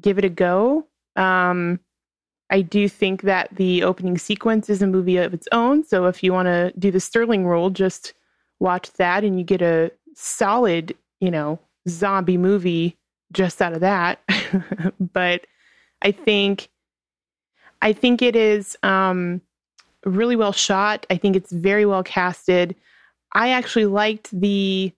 give 0.00 0.18
it 0.18 0.24
a 0.24 0.28
go. 0.28 0.86
Um, 1.16 1.80
I 2.50 2.60
do 2.60 2.88
think 2.88 3.22
that 3.22 3.48
the 3.56 3.82
opening 3.82 4.18
sequence 4.18 4.70
is 4.70 4.82
a 4.82 4.86
movie 4.86 5.16
of 5.16 5.34
its 5.34 5.48
own. 5.50 5.82
So 5.82 6.06
if 6.06 6.22
you 6.22 6.32
want 6.32 6.46
to 6.46 6.72
do 6.78 6.90
the 6.90 7.00
Sterling 7.00 7.46
rule, 7.46 7.70
just 7.70 8.14
watch 8.60 8.92
that 8.92 9.24
and 9.24 9.38
you 9.38 9.44
get 9.44 9.62
a 9.62 9.90
solid, 10.14 10.94
you 11.20 11.30
know, 11.30 11.58
zombie 11.88 12.38
movie 12.38 12.96
just 13.32 13.60
out 13.60 13.72
of 13.72 13.80
that. 13.80 14.20
but 15.00 15.46
I 16.02 16.12
think 16.12 16.68
I 17.82 17.92
think 17.92 18.22
it 18.22 18.36
is 18.36 18.76
um, 18.82 19.40
really 20.04 20.36
well 20.36 20.52
shot. 20.52 21.06
I 21.10 21.16
think 21.16 21.36
it's 21.36 21.52
very 21.52 21.86
well 21.86 22.02
casted. 22.02 22.74
I 23.32 23.50
actually 23.50 23.86
liked 23.86 24.30
the 24.38 24.92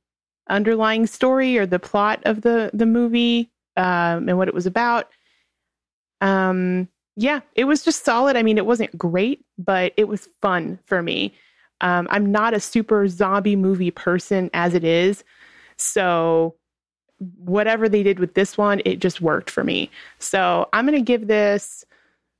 underlying 0.48 1.06
story 1.06 1.58
or 1.58 1.66
the 1.66 1.78
plot 1.78 2.20
of 2.24 2.42
the 2.42 2.70
the 2.72 2.86
movie 2.86 3.50
um, 3.76 4.28
and 4.28 4.38
what 4.38 4.48
it 4.48 4.54
was 4.54 4.66
about. 4.66 5.08
Um, 6.20 6.88
yeah, 7.16 7.40
it 7.54 7.64
was 7.64 7.84
just 7.84 8.04
solid. 8.04 8.36
I 8.36 8.42
mean, 8.42 8.58
it 8.58 8.66
wasn't 8.66 8.96
great, 8.96 9.44
but 9.56 9.92
it 9.96 10.08
was 10.08 10.28
fun 10.40 10.78
for 10.86 11.02
me. 11.02 11.34
Um, 11.80 12.08
I'm 12.10 12.30
not 12.30 12.54
a 12.54 12.60
super 12.60 13.06
zombie 13.08 13.56
movie 13.56 13.90
person 13.90 14.50
as 14.52 14.74
it 14.74 14.84
is, 14.84 15.24
so 15.76 16.56
whatever 17.18 17.88
they 17.88 18.02
did 18.02 18.18
with 18.18 18.34
this 18.34 18.56
one, 18.56 18.80
it 18.84 19.00
just 19.00 19.20
worked 19.20 19.50
for 19.50 19.64
me. 19.64 19.90
So 20.18 20.68
I'm 20.72 20.84
gonna 20.84 21.00
give 21.00 21.26
this. 21.26 21.84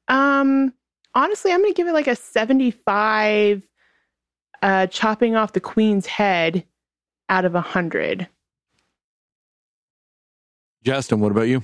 Um, 0.08 0.72
honestly, 1.14 1.52
I'm 1.52 1.60
gonna 1.62 1.74
give 1.74 1.88
it 1.88 1.94
like 1.94 2.06
a 2.06 2.16
75. 2.16 3.62
Uh, 4.60 4.88
chopping 4.88 5.36
off 5.36 5.52
the 5.52 5.60
queen's 5.60 6.06
head 6.06 6.64
out 7.28 7.44
of 7.44 7.54
a 7.54 7.60
hundred. 7.60 8.26
Justin, 10.82 11.20
what 11.20 11.30
about 11.30 11.42
you? 11.42 11.62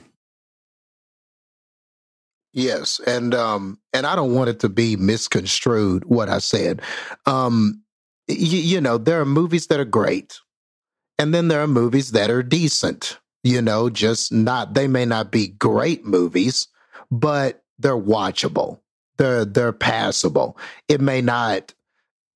Yes, 2.53 3.01
and 3.05 3.35
um, 3.35 3.81
and 3.93 4.07
I 4.07 4.15
don't 4.15 4.33
want 4.33 4.49
it 4.49 4.61
to 4.61 4.69
be 4.69 4.95
misconstrued 4.95 6.05
what 6.05 6.29
I 6.29 6.39
said. 6.39 6.83
Um, 7.27 7.83
y- 8.29 8.37
you 8.39 8.81
know, 8.81 8.97
there 8.97 9.21
are 9.21 9.25
movies 9.25 9.67
that 9.67 9.81
are 9.81 9.85
great, 9.85 10.39
and 11.19 11.35
then 11.35 11.49
there 11.49 11.61
are 11.61 11.67
movies 11.67 12.13
that 12.13 12.31
are 12.31 12.43
decent. 12.43 13.19
You 13.43 13.61
know, 13.61 13.91
just 13.91 14.33
not 14.33 14.75
they 14.75 14.89
may 14.89 15.05
not 15.05 15.31
be 15.31 15.49
great 15.49 16.05
movies, 16.07 16.69
but 17.11 17.63
they're 17.79 17.97
watchable. 17.97 18.81
they're 19.19 19.45
they're 19.45 19.73
passable. 19.73 20.57
It 20.89 21.01
may 21.01 21.21
not 21.21 21.75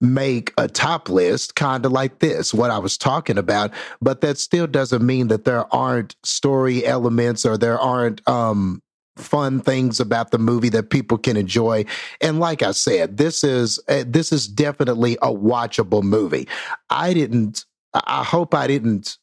make 0.01 0.53
a 0.57 0.69
top 0.69 1.09
list 1.09 1.57
kind 1.57 1.85
of 1.85 1.91
like 1.91 2.21
this 2.21 2.55
what 2.55 2.71
i 2.71 2.79
was 2.79 2.97
talking 2.97 3.37
about 3.37 3.73
but 4.01 4.21
that 4.21 4.38
still 4.38 4.67
doesn't 4.67 5.05
mean 5.05 5.27
that 5.27 5.45
there 5.45 5.73
aren't 5.75 6.14
story 6.23 6.87
elements 6.87 7.45
or 7.45 7.59
there 7.59 7.79
aren't 7.79 8.27
um 8.29 8.81
fun 9.17 9.59
things 9.59 9.99
about 9.99 10.31
the 10.31 10.38
movie 10.38 10.69
that 10.69 10.91
people 10.91 11.19
can 11.19 11.37
enjoy 11.37 11.85
and 12.21 12.38
like 12.38 12.62
i 12.62 12.71
said 12.71 13.17
this 13.17 13.43
is 13.43 13.81
uh, 13.88 14.05
this 14.07 14.31
is 14.31 14.47
definitely 14.47 15.17
a 15.21 15.35
watchable 15.35 16.03
movie 16.05 16.47
i 16.91 17.12
didn't 17.12 17.64
i 17.94 18.24
hope 18.24 18.55
i 18.55 18.66
didn't 18.66 19.18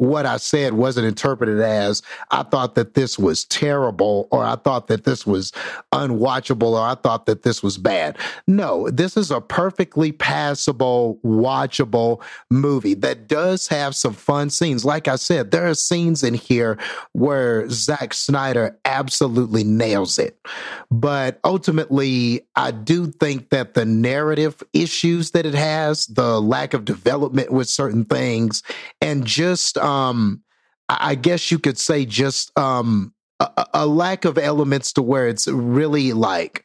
what 0.00 0.24
I 0.24 0.38
said 0.38 0.72
wasn't 0.72 1.06
interpreted 1.06 1.60
as 1.60 2.00
I 2.30 2.42
thought 2.42 2.74
that 2.76 2.94
this 2.94 3.18
was 3.18 3.44
terrible 3.44 4.28
or 4.30 4.42
I 4.42 4.56
thought 4.56 4.86
that 4.86 5.04
this 5.04 5.26
was 5.26 5.52
unwatchable 5.92 6.72
or 6.72 6.80
I 6.80 6.94
thought 6.94 7.26
that 7.26 7.42
this 7.42 7.62
was 7.62 7.76
bad. 7.76 8.16
No, 8.46 8.88
this 8.88 9.18
is 9.18 9.30
a 9.30 9.42
perfectly 9.42 10.10
passable, 10.10 11.18
watchable 11.22 12.22
movie 12.48 12.94
that 12.94 13.28
does 13.28 13.68
have 13.68 13.94
some 13.94 14.14
fun 14.14 14.48
scenes. 14.48 14.86
Like 14.86 15.06
I 15.06 15.16
said, 15.16 15.50
there 15.50 15.68
are 15.68 15.74
scenes 15.74 16.22
in 16.22 16.32
here 16.32 16.78
where 17.12 17.68
Zack 17.68 18.14
Snyder 18.14 18.78
absolutely 18.86 19.64
nails 19.64 20.18
it. 20.18 20.40
But 20.90 21.40
ultimately, 21.44 22.46
I 22.56 22.70
do 22.70 23.08
think 23.08 23.50
that 23.50 23.74
the 23.74 23.84
narrative 23.84 24.62
issues 24.72 25.32
that 25.32 25.44
it 25.44 25.54
has, 25.54 26.06
the 26.06 26.40
lack 26.40 26.72
of 26.72 26.86
development 26.86 27.52
with 27.52 27.68
certain 27.68 28.06
things, 28.06 28.62
and 29.02 29.26
just 29.26 29.76
um 29.76 29.89
I 30.88 31.14
guess 31.14 31.50
you 31.50 31.58
could 31.58 31.78
say 31.78 32.04
just 32.04 32.56
um 32.58 33.14
a, 33.38 33.66
a 33.74 33.86
lack 33.86 34.24
of 34.24 34.38
elements 34.38 34.92
to 34.94 35.02
where 35.02 35.28
it's 35.28 35.48
really 35.48 36.12
like 36.12 36.64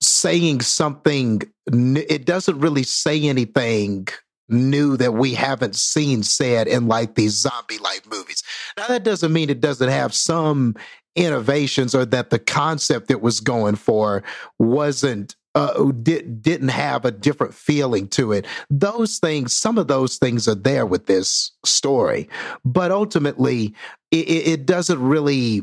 saying 0.00 0.60
something 0.60 1.42
it 1.66 2.24
doesn't 2.24 2.60
really 2.60 2.84
say 2.84 3.22
anything 3.24 4.06
new 4.48 4.96
that 4.96 5.14
we 5.14 5.34
haven't 5.34 5.76
seen 5.76 6.22
said 6.22 6.66
in 6.68 6.88
like 6.88 7.14
these 7.14 7.34
zombie 7.34 7.78
like 7.78 8.06
movies. 8.10 8.42
Now 8.76 8.86
that 8.86 9.02
doesn't 9.02 9.32
mean 9.32 9.50
it 9.50 9.60
doesn't 9.60 9.90
have 9.90 10.14
some 10.14 10.74
innovations 11.16 11.94
or 11.94 12.06
that 12.06 12.30
the 12.30 12.38
concept 12.38 13.10
it 13.10 13.20
was 13.20 13.40
going 13.40 13.74
for 13.74 14.22
wasn't 14.58 15.36
uh, 15.54 15.90
did, 16.02 16.42
didn't 16.42 16.68
have 16.68 17.04
a 17.04 17.10
different 17.10 17.54
feeling 17.54 18.08
to 18.08 18.32
it. 18.32 18.46
Those 18.70 19.18
things, 19.18 19.54
some 19.54 19.78
of 19.78 19.88
those 19.88 20.16
things 20.16 20.46
are 20.46 20.54
there 20.54 20.86
with 20.86 21.06
this 21.06 21.52
story, 21.64 22.28
but 22.64 22.90
ultimately, 22.90 23.74
it, 24.10 24.28
it 24.28 24.66
doesn't 24.66 25.00
really. 25.02 25.62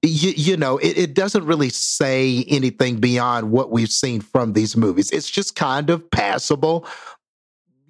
You, 0.00 0.32
you 0.36 0.56
know, 0.56 0.78
it, 0.78 0.96
it 0.96 1.14
doesn't 1.14 1.44
really 1.44 1.70
say 1.70 2.44
anything 2.46 3.00
beyond 3.00 3.50
what 3.50 3.72
we've 3.72 3.90
seen 3.90 4.20
from 4.20 4.52
these 4.52 4.76
movies. 4.76 5.10
It's 5.10 5.28
just 5.28 5.56
kind 5.56 5.90
of 5.90 6.08
passable, 6.12 6.86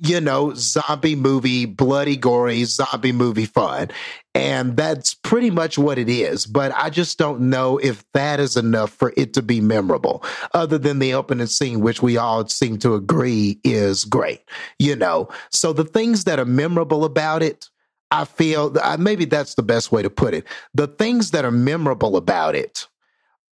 you 0.00 0.20
know, 0.20 0.52
zombie 0.54 1.16
movie, 1.16 1.64
bloody, 1.64 2.16
gory 2.16 2.64
zombie 2.64 3.12
movie 3.12 3.46
fun. 3.46 3.88
And 4.34 4.76
that's 4.76 5.14
pretty 5.14 5.50
much 5.50 5.78
what 5.78 5.98
it 5.98 6.08
is. 6.08 6.46
But 6.46 6.72
I 6.76 6.90
just 6.90 7.18
don't 7.18 7.40
know 7.50 7.78
if 7.78 8.04
that 8.12 8.38
is 8.38 8.56
enough 8.56 8.90
for 8.90 9.12
it 9.16 9.34
to 9.34 9.42
be 9.42 9.61
memorable, 9.61 10.24
other 10.54 10.78
than 10.78 11.00
the 11.00 11.14
opening 11.14 11.46
scene, 11.46 11.80
which 11.80 12.02
we 12.02 12.16
all 12.16 12.46
seem 12.46 12.78
to 12.78 12.94
agree 12.94 13.61
is 13.64 14.04
great, 14.04 14.40
you 14.78 14.94
know. 14.94 15.28
So 15.50 15.72
the 15.72 15.84
things 15.84 16.24
that 16.24 16.38
are 16.38 16.44
memorable 16.44 17.04
about 17.04 17.42
it, 17.42 17.68
I 18.11 18.24
feel 18.24 18.76
uh, 18.80 18.96
maybe 18.98 19.24
that's 19.24 19.54
the 19.54 19.62
best 19.62 19.90
way 19.90 20.02
to 20.02 20.11
put 20.11 20.34
it. 20.34 20.46
The 20.74 20.87
things 20.87 21.32
that 21.32 21.44
are 21.44 21.50
memorable 21.50 22.16
about 22.16 22.54
it 22.54 22.87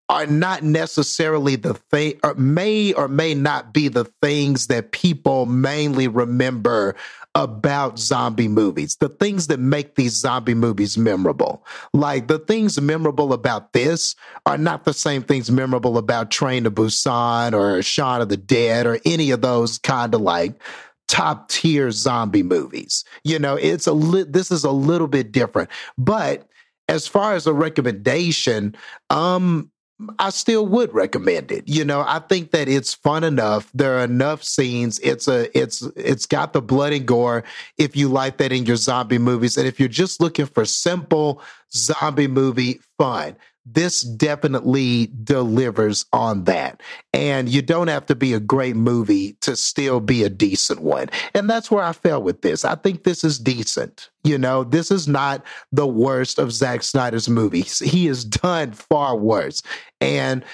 are 0.08 0.26
not 0.26 0.62
necessarily 0.62 1.56
the 1.56 1.74
thing 1.74 2.14
or 2.22 2.34
may 2.34 2.92
or 2.92 3.08
may 3.08 3.34
not 3.34 3.74
be 3.74 3.88
the 3.88 4.04
things 4.22 4.68
that 4.68 4.92
people 4.92 5.46
mainly 5.46 6.06
remember 6.06 6.94
about 7.34 7.98
zombie 7.98 8.48
movies. 8.48 8.96
The 8.96 9.10
things 9.10 9.48
that 9.48 9.60
make 9.60 9.96
these 9.96 10.14
zombie 10.14 10.54
movies 10.54 10.96
memorable. 10.96 11.64
Like 11.92 12.28
the 12.28 12.38
things 12.38 12.80
memorable 12.80 13.32
about 13.32 13.74
this 13.74 14.14
are 14.46 14.56
not 14.56 14.84
the 14.84 14.94
same 14.94 15.22
things 15.22 15.50
memorable 15.50 15.98
about 15.98 16.30
train 16.30 16.64
to 16.64 16.70
busan 16.70 17.52
or 17.52 17.82
shaun 17.82 18.22
of 18.22 18.30
the 18.30 18.38
dead 18.38 18.86
or 18.86 18.98
any 19.04 19.32
of 19.32 19.42
those 19.42 19.76
kind 19.78 20.14
of 20.14 20.22
like 20.22 20.60
top 21.08 21.50
tier 21.50 21.90
zombie 21.90 22.42
movies. 22.42 23.04
You 23.22 23.38
know 23.38 23.56
it's 23.56 23.86
a 23.86 23.92
li- 23.92 24.24
this 24.26 24.50
is 24.50 24.64
a 24.64 24.70
little 24.70 25.08
bit 25.08 25.30
different. 25.30 25.68
But 25.98 26.48
as 26.88 27.06
far 27.06 27.34
as 27.34 27.46
a 27.46 27.52
recommendation 27.52 28.74
um 29.10 29.70
I 30.18 30.30
still 30.30 30.66
would 30.66 30.92
recommend 30.92 31.50
it. 31.50 31.66
You 31.66 31.84
know, 31.84 32.04
I 32.06 32.18
think 32.18 32.50
that 32.50 32.68
it's 32.68 32.92
fun 32.92 33.24
enough. 33.24 33.70
There 33.72 33.98
are 33.98 34.04
enough 34.04 34.42
scenes. 34.42 34.98
It's 34.98 35.26
a 35.26 35.56
it's 35.58 35.82
it's 35.96 36.26
got 36.26 36.52
the 36.52 36.60
blood 36.60 36.92
and 36.92 37.06
gore 37.06 37.44
if 37.78 37.96
you 37.96 38.08
like 38.08 38.36
that 38.38 38.52
in 38.52 38.66
your 38.66 38.76
zombie 38.76 39.18
movies. 39.18 39.56
And 39.56 39.66
if 39.66 39.80
you're 39.80 39.88
just 39.88 40.20
looking 40.20 40.46
for 40.46 40.66
simple 40.66 41.40
zombie 41.72 42.28
movie 42.28 42.80
fun, 42.98 43.36
this 43.64 44.02
definitely 44.02 45.10
delivers 45.24 46.04
on 46.12 46.44
that. 46.44 46.82
And 47.12 47.48
you 47.48 47.62
don't 47.62 47.88
have 47.88 48.06
to 48.06 48.14
be 48.14 48.32
a 48.32 48.40
great 48.40 48.76
movie 48.76 49.32
to 49.40 49.56
still 49.56 50.00
be 50.00 50.22
a 50.22 50.28
decent 50.28 50.80
one. 50.80 51.08
And 51.34 51.50
that's 51.50 51.70
where 51.70 51.82
I 51.82 51.92
fell 51.92 52.22
with 52.22 52.42
this. 52.42 52.64
I 52.64 52.76
think 52.76 53.02
this 53.02 53.24
is 53.24 53.38
decent. 53.38 54.10
You 54.26 54.38
know, 54.38 54.64
this 54.64 54.90
is 54.90 55.06
not 55.06 55.44
the 55.70 55.86
worst 55.86 56.40
of 56.40 56.52
Zack 56.52 56.82
Snyder's 56.82 57.28
movies. 57.28 57.78
He 57.78 58.06
has 58.06 58.24
done 58.24 58.72
far 58.72 59.16
worse. 59.16 59.62
And, 60.00 60.44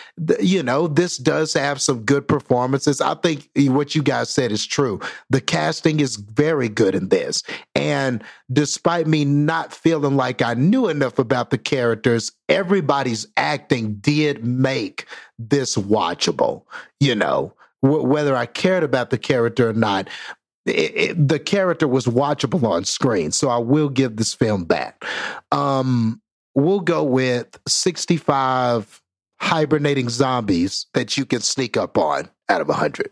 you 0.41 0.63
know, 0.63 0.87
this 0.89 1.17
does 1.17 1.55
have 1.55 1.81
some 1.81 2.05
good 2.05 2.29
performances. 2.29 3.01
I 3.01 3.15
think 3.15 3.49
what 3.57 3.95
you 3.95 4.03
guys 4.03 4.29
said 4.29 4.53
is 4.53 4.67
true. 4.67 5.01
The 5.31 5.41
casting 5.41 6.01
is 6.01 6.17
very 6.17 6.69
good 6.69 6.95
in 6.95 7.09
this. 7.09 7.43
And 7.75 8.23
despite 8.53 9.07
me 9.07 9.25
not 9.25 9.73
feeling 9.73 10.17
like 10.17 10.43
I 10.43 10.53
knew 10.53 10.89
enough 10.89 11.19
about 11.19 11.49
the 11.49 11.59
characters, 11.59 12.31
everybody's 12.51 13.27
acting 13.39 13.95
did 13.95 14.45
make 14.45 15.07
this 15.39 15.77
watchable, 15.77 16.65
you 17.01 17.15
know, 17.15 17.55
whether 17.81 18.37
I 18.37 18.47
cared 18.47 18.85
about 18.85 19.09
the 19.11 19.19
character 19.19 19.71
or 19.71 19.73
not. 19.73 20.09
It, 20.67 20.97
it, 20.97 21.29
the 21.29 21.39
character 21.39 21.89
was 21.89 22.07
watchable 22.07 22.63
on 22.65 22.85
screen, 22.85 23.33
so 23.33 23.49
I 23.49 23.59
will 23.59 23.89
give 23.89 24.17
this 24.17 24.33
film 24.33 24.67
that. 24.67 25.03
Um, 25.51 26.21
we'll 26.55 26.81
go 26.81 27.03
with 27.03 27.59
65 27.67 29.03
hibernating 29.41 30.09
zombies 30.09 30.87
that 30.95 31.17
you 31.17 31.25
can 31.27 31.41
sneak 31.41 31.77
up 31.77 31.99
on 31.99 32.31
out 32.49 32.61
of 32.61 32.69
100. 32.69 33.11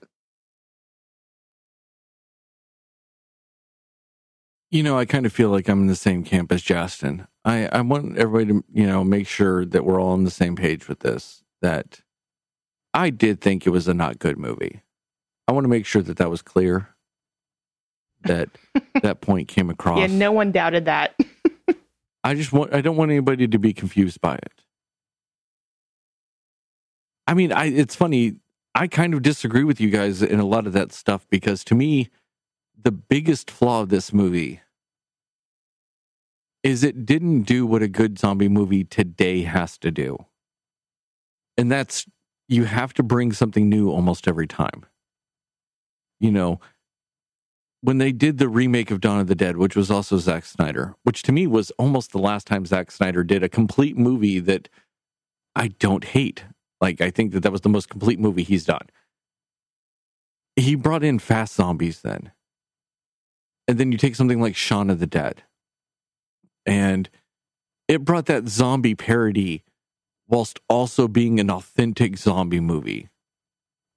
You 4.71 4.85
know, 4.85 4.97
I 4.97 5.05
kind 5.05 5.27
of 5.27 5.33
feel 5.33 5.49
like 5.49 5.69
I'm 5.69 5.81
in 5.81 5.87
the 5.89 5.97
same 5.97 6.23
camp 6.23 6.53
as 6.53 6.63
Justin. 6.63 7.27
I, 7.45 7.67
I 7.67 7.81
want 7.81 8.17
everybody 8.17 8.61
to, 8.61 8.65
you 8.73 8.87
know, 8.87 9.03
make 9.03 9.27
sure 9.27 9.65
that 9.65 9.85
we're 9.85 10.01
all 10.01 10.13
on 10.13 10.23
the 10.23 10.31
same 10.31 10.55
page 10.55 10.87
with 10.87 11.01
this. 11.01 11.43
That 11.63 12.01
I 12.95 13.11
did 13.11 13.41
think 13.41 13.67
it 13.67 13.71
was 13.71 13.89
a 13.89 13.95
not 13.95 14.21
good 14.21 14.39
movie. 14.39 14.83
I 15.49 15.53
want 15.53 15.65
to 15.65 15.69
make 15.69 15.87
sure 15.87 16.03
that 16.03 16.19
that 16.19 16.31
was 16.31 16.43
clear. 16.43 16.89
That 18.23 18.49
that 19.03 19.21
point 19.21 19.49
came 19.49 19.71
across. 19.71 19.99
Yeah, 19.99 20.07
no 20.07 20.33
one 20.33 20.53
doubted 20.53 20.85
that. 20.85 21.19
I 22.25 22.35
just 22.35 22.53
want 22.53 22.75
I 22.75 22.81
don't 22.81 22.97
want 22.97 23.11
anybody 23.11 23.49
to 23.49 23.59
be 23.59 23.73
confused 23.73 24.21
by 24.21 24.35
it. 24.35 24.63
I 27.27 27.35
mean, 27.35 27.53
I 27.53 27.67
it's 27.67 27.97
funny. 27.97 28.37
I 28.75 28.87
kind 28.87 29.15
of 29.15 29.23
disagree 29.23 29.65
with 29.65 29.81
you 29.81 29.91
guys 29.91 30.23
in 30.23 30.39
a 30.39 30.45
lot 30.45 30.67
of 30.67 30.73
that 30.75 30.93
stuff 30.93 31.27
because 31.31 31.65
to 31.65 31.75
me, 31.75 32.09
the 32.81 32.93
biggest 32.93 33.51
flaw 33.51 33.83
of 33.83 33.89
this 33.89 34.13
movie 34.13 34.61
is 36.63 36.85
it 36.85 37.07
didn't 37.07 37.43
do 37.43 37.67
what 37.67 37.83
a 37.83 37.89
good 37.89 38.19
zombie 38.19 38.49
movie 38.49 38.85
today 38.85 39.43
has 39.43 39.79
to 39.79 39.91
do. 39.91 40.19
And 41.57 41.71
that's 41.71 42.07
you 42.49 42.65
have 42.65 42.93
to 42.95 43.03
bring 43.03 43.33
something 43.33 43.69
new 43.69 43.91
almost 43.91 44.29
every 44.29 44.47
time. 44.47 44.85
You 46.19 46.33
know, 46.33 46.61
when 47.83 47.99
they 47.99 48.13
did 48.13 48.39
the 48.39 48.49
remake 48.49 48.91
of 48.91 49.01
Dawn 49.01 49.21
of 49.21 49.27
the 49.27 49.35
Dead, 49.35 49.57
which 49.57 49.75
was 49.75 49.91
also 49.91 50.19
Zack 50.19 50.45
Snyder, 50.45 50.95
which 51.03 51.23
to 51.23 51.33
me 51.33 51.47
was 51.47 51.71
almost 51.73 52.13
the 52.13 52.19
last 52.19 52.47
time 52.47 52.67
Zack 52.67 52.91
Snyder 52.91 53.25
did 53.25 53.43
a 53.43 53.49
complete 53.49 53.97
movie 53.97 54.39
that 54.41 54.69
I 55.57 55.69
don't 55.69 56.05
hate. 56.05 56.45
Like, 56.81 57.01
I 57.01 57.11
think 57.11 57.33
that 57.33 57.41
that 57.41 57.53
was 57.53 57.63
the 57.63 57.69
most 57.69 57.89
complete 57.89 58.19
movie 58.19 58.43
he's 58.43 58.65
done. 58.65 58.87
He 60.57 60.75
brought 60.75 61.05
in 61.05 61.19
fast 61.19 61.55
zombies 61.55 62.01
then. 62.03 62.33
And 63.67 63.79
then 63.79 63.93
you 63.93 63.99
take 63.99 64.17
something 64.17 64.41
like 64.41 64.57
Shaun 64.57 64.91
of 64.91 64.99
the 64.99 65.07
Dead, 65.07 65.45
and 66.67 67.09
it 67.87 68.05
brought 68.05 68.27
that 68.27 68.49
zombie 68.49 68.97
parody 68.97 69.63
whilst 70.27 70.59
also 70.69 71.07
being 71.07 71.39
an 71.39 71.51
authentic 71.51 72.17
zombie 72.17 72.61
movie. 72.61 73.09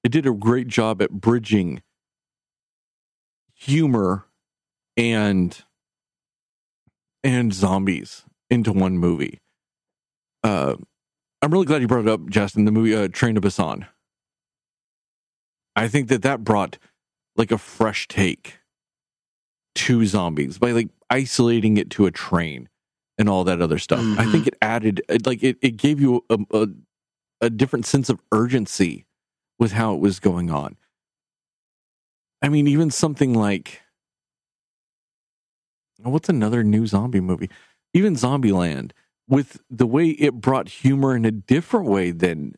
It 0.03 0.11
did 0.11 0.27
a 0.27 0.31
great 0.31 0.67
job 0.67 1.01
at 1.01 1.11
bridging 1.11 1.81
humor 3.63 4.25
and 4.97 5.63
and 7.23 7.53
zombies 7.53 8.23
into 8.49 8.73
one 8.73 8.97
movie. 8.97 9.39
Uh, 10.43 10.75
I'm 11.41 11.51
really 11.51 11.65
glad 11.65 11.81
you 11.81 11.87
brought 11.87 12.05
it 12.05 12.09
up, 12.09 12.29
Justin. 12.29 12.65
The 12.65 12.71
movie 12.71 12.93
uh, 12.95 13.07
Train 13.07 13.35
to 13.35 13.41
Busan. 13.41 13.87
I 15.75 15.87
think 15.87 16.09
that 16.09 16.21
that 16.23 16.43
brought 16.43 16.77
like 17.35 17.51
a 17.51 17.57
fresh 17.57 18.07
take 18.07 18.59
to 19.75 20.05
zombies 20.05 20.59
by 20.59 20.71
like 20.71 20.89
isolating 21.09 21.77
it 21.77 21.89
to 21.91 22.05
a 22.05 22.11
train 22.11 22.69
and 23.17 23.29
all 23.29 23.43
that 23.45 23.61
other 23.61 23.79
stuff. 23.79 24.01
I 24.19 24.25
think 24.31 24.47
it 24.47 24.55
added 24.61 25.01
like 25.25 25.41
it, 25.41 25.57
it 25.61 25.77
gave 25.77 26.01
you 26.01 26.23
a, 26.29 26.37
a 26.53 26.67
a 27.41 27.49
different 27.49 27.85
sense 27.85 28.09
of 28.09 28.21
urgency 28.31 29.05
with 29.57 29.71
how 29.71 29.93
it 29.95 29.99
was 29.99 30.19
going 30.19 30.51
on. 30.51 30.77
I 32.43 32.49
mean, 32.49 32.67
even 32.67 32.91
something 32.91 33.33
like 33.33 33.81
what's 36.03 36.27
another 36.27 36.63
new 36.63 36.85
zombie 36.85 37.21
movie? 37.21 37.49
Even 37.93 38.15
Zombieland, 38.15 38.91
with 39.29 39.61
the 39.69 39.87
way 39.87 40.09
it 40.09 40.33
brought 40.33 40.67
humor 40.67 41.15
in 41.15 41.23
a 41.23 41.31
different 41.31 41.87
way 41.87 42.11
than 42.11 42.55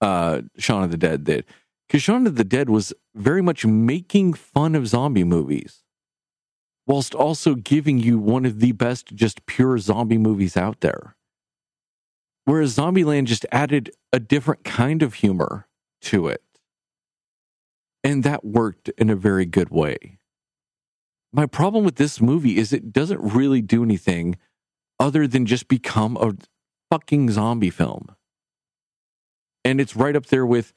uh 0.00 0.40
Shaun 0.56 0.82
of 0.82 0.90
the 0.90 0.96
Dead 0.96 1.24
did. 1.24 1.44
Because 1.86 2.02
Shaun 2.02 2.26
of 2.26 2.36
the 2.36 2.44
Dead 2.44 2.70
was 2.70 2.94
very 3.14 3.42
much 3.42 3.66
making 3.66 4.32
fun 4.32 4.74
of 4.74 4.86
zombie 4.88 5.24
movies, 5.24 5.82
whilst 6.86 7.14
also 7.14 7.56
giving 7.56 7.98
you 7.98 8.18
one 8.18 8.46
of 8.46 8.60
the 8.60 8.72
best 8.72 9.14
just 9.14 9.44
pure 9.44 9.76
zombie 9.76 10.16
movies 10.16 10.56
out 10.56 10.80
there. 10.80 11.16
Whereas 12.46 12.76
Zombieland 12.76 13.26
just 13.26 13.44
added 13.52 13.92
a 14.12 14.18
different 14.18 14.64
kind 14.64 15.02
of 15.02 15.14
humor 15.14 15.68
to 16.02 16.28
it. 16.28 16.42
And 18.02 18.24
that 18.24 18.44
worked 18.44 18.88
in 18.90 19.10
a 19.10 19.16
very 19.16 19.44
good 19.46 19.70
way. 19.70 20.18
My 21.32 21.46
problem 21.46 21.84
with 21.84 21.96
this 21.96 22.20
movie 22.20 22.56
is 22.56 22.72
it 22.72 22.92
doesn't 22.92 23.20
really 23.20 23.60
do 23.62 23.84
anything 23.84 24.36
other 24.98 25.26
than 25.26 25.46
just 25.46 25.68
become 25.68 26.16
a 26.16 26.34
fucking 26.90 27.30
zombie 27.30 27.70
film. 27.70 28.14
And 29.64 29.80
it's 29.80 29.94
right 29.94 30.16
up 30.16 30.26
there 30.26 30.46
with, 30.46 30.72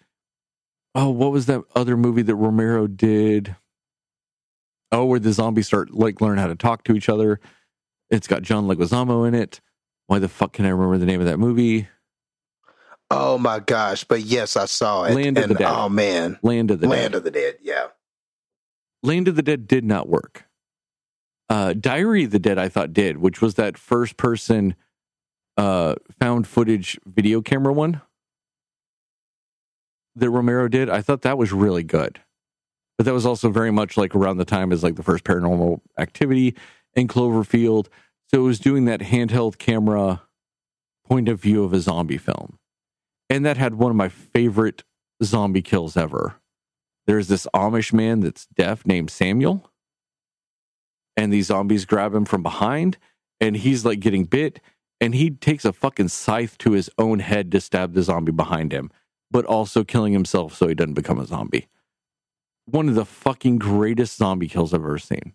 oh, 0.94 1.10
what 1.10 1.32
was 1.32 1.46
that 1.48 1.62
other 1.76 1.98
movie 1.98 2.22
that 2.22 2.36
Romero 2.36 2.88
did? 2.88 3.56
Oh, 4.92 5.06
where 5.06 5.20
the 5.20 5.34
zombies 5.34 5.68
start 5.68 5.92
like 5.92 6.22
learn 6.22 6.38
how 6.38 6.48
to 6.48 6.56
talk 6.56 6.84
to 6.84 6.96
each 6.96 7.10
other. 7.10 7.40
It's 8.12 8.28
got 8.28 8.44
John 8.44 8.68
Leguizamo 8.68 9.28
in 9.28 9.34
it. 9.34 9.60
Why 10.08 10.20
the 10.20 10.30
fuck 10.30 10.54
can 10.54 10.66
I 10.66 10.70
remember 10.70 10.98
the 10.98 11.06
name 11.06 11.22
of 11.22 11.26
that 11.26 11.40
movie? 11.40 11.88
Oh 13.14 13.38
my 13.38 13.60
gosh! 13.60 14.04
But 14.04 14.22
yes, 14.22 14.56
I 14.58 14.66
saw 14.66 15.06
it. 15.06 15.14
Land 15.14 15.38
of 15.38 15.50
the 15.50 15.56
Dead. 15.56 15.68
Oh 15.70 15.90
man, 15.90 16.38
Land 16.42 16.72
of 16.72 16.80
the 16.80 16.88
Land 16.88 17.14
Dead. 17.14 17.18
of 17.18 17.24
the 17.24 17.32
Dead. 17.32 17.56
Yeah. 17.62 17.88
Land 19.02 19.28
of 19.28 19.36
the 19.36 19.42
Dead 19.42 19.68
did 19.68 19.84
not 19.84 20.08
work. 20.08 20.46
Uh, 21.50 21.74
Diary 21.74 22.24
of 22.24 22.32
the 22.32 22.40
Dead, 22.40 22.58
I 22.58 22.70
thought 22.70 22.94
did, 22.94 23.18
which 23.18 23.42
was 23.42 23.56
that 23.56 23.78
first 23.78 24.18
person 24.18 24.76
uh, 25.58 25.96
found 26.20 26.48
footage 26.48 27.00
video 27.06 27.42
camera 27.42 27.74
one 27.74 28.02
that 30.16 30.30
Romero 30.30 30.68
did. 30.68 30.90
I 30.90 31.02
thought 31.02 31.22
that 31.24 31.38
was 31.38 31.52
really 31.52 31.84
good. 31.84 32.20
But 32.98 33.06
that 33.06 33.14
was 33.14 33.26
also 33.26 33.50
very 33.50 33.72
much 33.72 33.98
like 33.98 34.16
around 34.16 34.38
the 34.38 34.46
time 34.46 34.72
as 34.72 34.84
like 34.84 34.96
the 34.96 35.04
first 35.04 35.24
paranormal 35.24 35.82
activity 35.98 36.56
in 36.94 37.08
Cloverfield. 37.08 37.88
So 38.30 38.40
it 38.40 38.44
was 38.44 38.60
doing 38.60 38.86
that 38.86 39.02
handheld 39.02 39.58
camera 39.58 40.22
point 41.08 41.28
of 41.28 41.42
view 41.42 41.64
of 41.64 41.74
a 41.74 41.80
zombie 41.80 42.18
film. 42.18 42.60
And 43.30 43.46
that 43.46 43.58
had 43.58 43.76
one 43.76 43.92
of 43.92 43.96
my 43.96 44.10
favorite 44.10 44.84
zombie 45.24 45.62
kills 45.62 45.98
ever. 45.98 46.36
There's 47.06 47.28
this 47.28 47.48
Amish 47.54 47.94
man 47.94 48.22
that's 48.22 48.46
deaf 48.46 48.86
named 48.86 49.10
Samuel. 49.10 49.70
And 51.18 51.32
these 51.32 51.48
zombies 51.48 51.86
grab 51.86 52.14
him 52.14 52.26
from 52.26 52.44
behind 52.44 52.98
and 53.40 53.58
he's 53.58 53.86
like 53.86 54.00
getting 54.00 54.26
bit 54.26 54.60
and 55.02 55.14
he 55.14 55.32
takes 55.32 55.66
a 55.66 55.74
fucking 55.74 56.08
scythe 56.08 56.58
to 56.60 56.72
his 56.72 56.90
own 56.98 57.20
head 57.20 57.52
to 57.52 57.60
stab 57.60 57.94
the 57.94 58.04
zombie 58.04 58.32
behind 58.32 58.72
him, 58.72 58.90
but 59.30 59.46
also 59.46 59.84
killing 59.84 60.14
himself 60.14 60.56
so 60.56 60.68
he 60.68 60.76
doesn't 60.76 60.94
become 60.94 61.20
a 61.20 61.26
zombie. 61.26 61.68
One 62.66 62.88
of 62.88 62.96
the 62.96 63.06
fucking 63.06 63.58
greatest 63.58 64.18
zombie 64.18 64.48
kills 64.48 64.74
I've 64.74 64.80
ever 64.80 64.98
seen. 64.98 65.34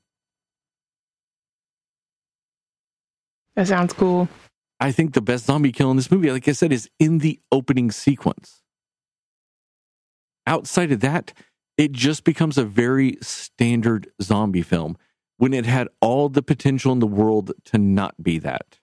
That 3.54 3.68
sounds 3.68 3.92
cool. 3.92 4.28
I 4.80 4.92
think 4.92 5.12
the 5.12 5.20
best 5.20 5.46
zombie 5.46 5.72
kill 5.72 5.90
in 5.90 5.96
this 5.96 6.10
movie, 6.10 6.30
like 6.30 6.46
I 6.46 6.52
said, 6.52 6.72
is 6.72 6.88
in 6.98 7.18
the 7.18 7.40
opening 7.50 7.90
sequence. 7.90 8.62
Outside 10.46 10.92
of 10.92 11.00
that, 11.00 11.32
it 11.76 11.92
just 11.92 12.24
becomes 12.24 12.56
a 12.56 12.64
very 12.64 13.18
standard 13.20 14.08
zombie 14.22 14.62
film 14.62 14.96
when 15.36 15.52
it 15.52 15.66
had 15.66 15.88
all 16.00 16.28
the 16.28 16.42
potential 16.42 16.92
in 16.92 16.98
the 17.00 17.06
world 17.06 17.52
to 17.66 17.78
not 17.78 18.22
be 18.22 18.38
that. 18.38 18.78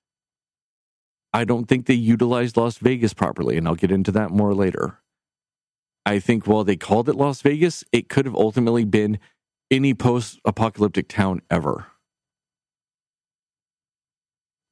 I 1.33 1.43
don't 1.43 1.65
think 1.65 1.85
they 1.85 1.93
utilized 1.93 2.55
Las 2.55 2.77
Vegas 2.77 3.13
properly, 3.13 3.57
and 3.57 3.67
I'll 3.67 3.75
get 3.75 3.91
into 3.91 4.11
that 4.13 4.31
more 4.31 4.53
later. 4.53 4.99
I 6.05 6.19
think 6.19 6.47
while 6.47 6.63
they 6.63 6.77
called 6.77 7.09
it 7.09 7.15
Las 7.15 7.41
Vegas, 7.41 7.83
it 7.91 8.07
could 8.07 8.25
have 8.25 8.35
ultimately 8.35 8.85
been 8.85 9.19
any 9.71 9.93
post 9.93 10.39
apocalyptic 10.45 11.09
town 11.09 11.41
ever. 11.49 11.87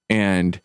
And 0.09 0.61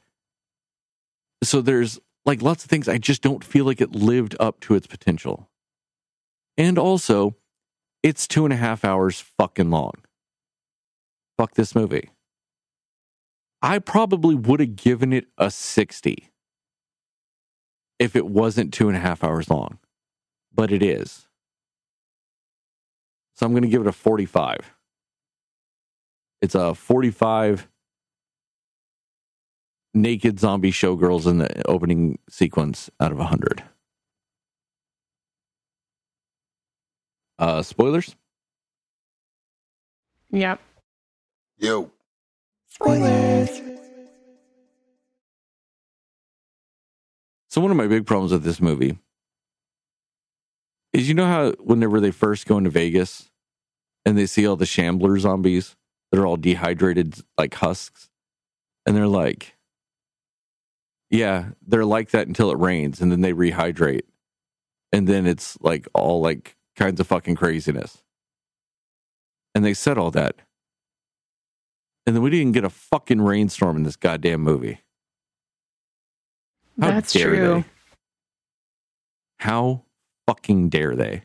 so 1.42 1.60
there's 1.60 1.98
like 2.24 2.42
lots 2.42 2.64
of 2.64 2.70
things 2.70 2.88
I 2.88 2.98
just 2.98 3.22
don't 3.22 3.44
feel 3.44 3.64
like 3.64 3.80
it 3.80 3.92
lived 3.92 4.36
up 4.40 4.60
to 4.60 4.74
its 4.74 4.86
potential. 4.86 5.48
And 6.56 6.78
also, 6.78 7.36
it's 8.02 8.26
two 8.26 8.44
and 8.44 8.52
a 8.52 8.56
half 8.56 8.84
hours 8.84 9.20
fucking 9.20 9.70
long. 9.70 9.94
Fuck 11.36 11.54
this 11.54 11.74
movie. 11.74 12.10
I 13.62 13.78
probably 13.78 14.34
would 14.34 14.60
have 14.60 14.76
given 14.76 15.12
it 15.12 15.26
a 15.36 15.50
60 15.50 16.30
if 17.98 18.14
it 18.14 18.26
wasn't 18.26 18.72
two 18.72 18.88
and 18.88 18.96
a 18.96 19.00
half 19.00 19.24
hours 19.24 19.50
long, 19.50 19.78
but 20.54 20.70
it 20.70 20.82
is. 20.82 21.26
So 23.34 23.46
I'm 23.46 23.52
going 23.52 23.62
to 23.62 23.68
give 23.68 23.82
it 23.82 23.88
a 23.88 23.92
45. 23.92 24.74
It's 26.40 26.54
a 26.54 26.74
45 26.74 27.68
naked 29.94 30.38
zombie 30.38 30.72
showgirls 30.72 31.26
in 31.26 31.38
the 31.38 31.68
opening 31.68 32.18
sequence 32.28 32.90
out 33.00 33.12
of 33.12 33.18
100. 33.18 33.62
Uh, 37.38 37.62
spoilers? 37.62 38.16
Yep. 40.30 40.60
Yo. 41.58 41.90
Spoilers. 42.68 43.60
So 47.50 47.60
one 47.60 47.70
of 47.70 47.76
my 47.76 47.86
big 47.86 48.06
problems 48.06 48.32
with 48.32 48.44
this 48.44 48.60
movie 48.60 48.98
is 50.92 51.08
you 51.08 51.14
know 51.14 51.26
how 51.26 51.52
whenever 51.52 52.00
they 52.00 52.10
first 52.10 52.46
go 52.46 52.58
into 52.58 52.70
Vegas 52.70 53.30
and 54.04 54.18
they 54.18 54.26
see 54.26 54.46
all 54.46 54.56
the 54.56 54.66
shambler 54.66 55.18
zombies 55.18 55.76
that 56.10 56.20
are 56.20 56.26
all 56.26 56.36
dehydrated 56.36 57.16
like 57.36 57.54
husks 57.54 58.10
and 58.86 58.96
they're 58.96 59.06
like 59.06 59.56
yeah, 61.10 61.50
they're 61.66 61.84
like 61.84 62.10
that 62.10 62.26
until 62.28 62.50
it 62.50 62.58
rains 62.58 63.00
and 63.00 63.10
then 63.10 63.20
they 63.20 63.32
rehydrate. 63.32 64.02
And 64.92 65.06
then 65.06 65.26
it's 65.26 65.58
like 65.60 65.86
all 65.94 66.20
like 66.20 66.56
kinds 66.76 67.00
of 67.00 67.06
fucking 67.06 67.36
craziness. 67.36 68.02
And 69.54 69.64
they 69.64 69.74
said 69.74 69.98
all 69.98 70.10
that. 70.12 70.36
And 72.06 72.16
then 72.16 72.22
we 72.22 72.30
didn't 72.30 72.52
get 72.52 72.64
a 72.64 72.70
fucking 72.70 73.20
rainstorm 73.20 73.76
in 73.76 73.82
this 73.82 73.96
goddamn 73.96 74.40
movie. 74.40 74.80
How 76.80 76.92
That's 76.92 77.12
dare 77.12 77.34
true. 77.34 77.54
they? 77.54 77.64
How 79.40 79.84
fucking 80.26 80.68
dare 80.68 80.94
they? 80.94 81.24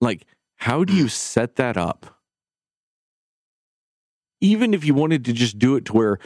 Like, 0.00 0.26
how 0.56 0.84
do 0.84 0.94
you 0.94 1.08
set 1.08 1.56
that 1.56 1.76
up? 1.76 2.18
Even 4.40 4.72
if 4.72 4.84
you 4.84 4.94
wanted 4.94 5.24
to 5.26 5.32
just 5.32 5.58
do 5.58 5.76
it 5.76 5.84
to 5.86 5.92
where 5.92 6.18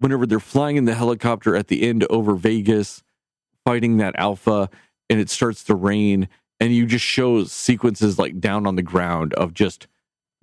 whenever 0.00 0.26
they're 0.26 0.40
flying 0.40 0.76
in 0.76 0.86
the 0.86 0.94
helicopter 0.94 1.54
at 1.54 1.68
the 1.68 1.82
end 1.82 2.04
over 2.10 2.34
Vegas, 2.34 3.02
fighting 3.64 3.98
that 3.98 4.16
alpha, 4.18 4.68
and 5.08 5.20
it 5.20 5.30
starts 5.30 5.62
to 5.64 5.74
rain, 5.74 6.28
and 6.58 6.74
you 6.74 6.86
just 6.86 7.04
show 7.04 7.44
sequences 7.44 8.18
like 8.18 8.40
down 8.40 8.66
on 8.66 8.76
the 8.76 8.82
ground 8.82 9.32
of 9.34 9.54
just 9.54 9.86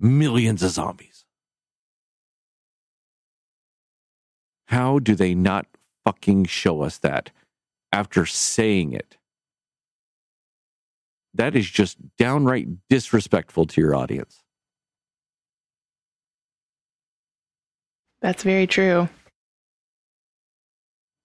millions 0.00 0.62
of 0.62 0.70
zombies. 0.70 1.24
How 4.66 4.98
do 4.98 5.14
they 5.14 5.34
not 5.34 5.66
fucking 6.04 6.44
show 6.44 6.82
us 6.82 6.98
that 6.98 7.30
after 7.92 8.26
saying 8.26 8.92
it? 8.92 9.16
That 11.34 11.56
is 11.56 11.68
just 11.68 11.96
downright 12.16 12.68
disrespectful 12.88 13.66
to 13.66 13.80
your 13.80 13.94
audience. 13.94 14.42
That's 18.20 18.42
very 18.42 18.66
true. 18.66 19.08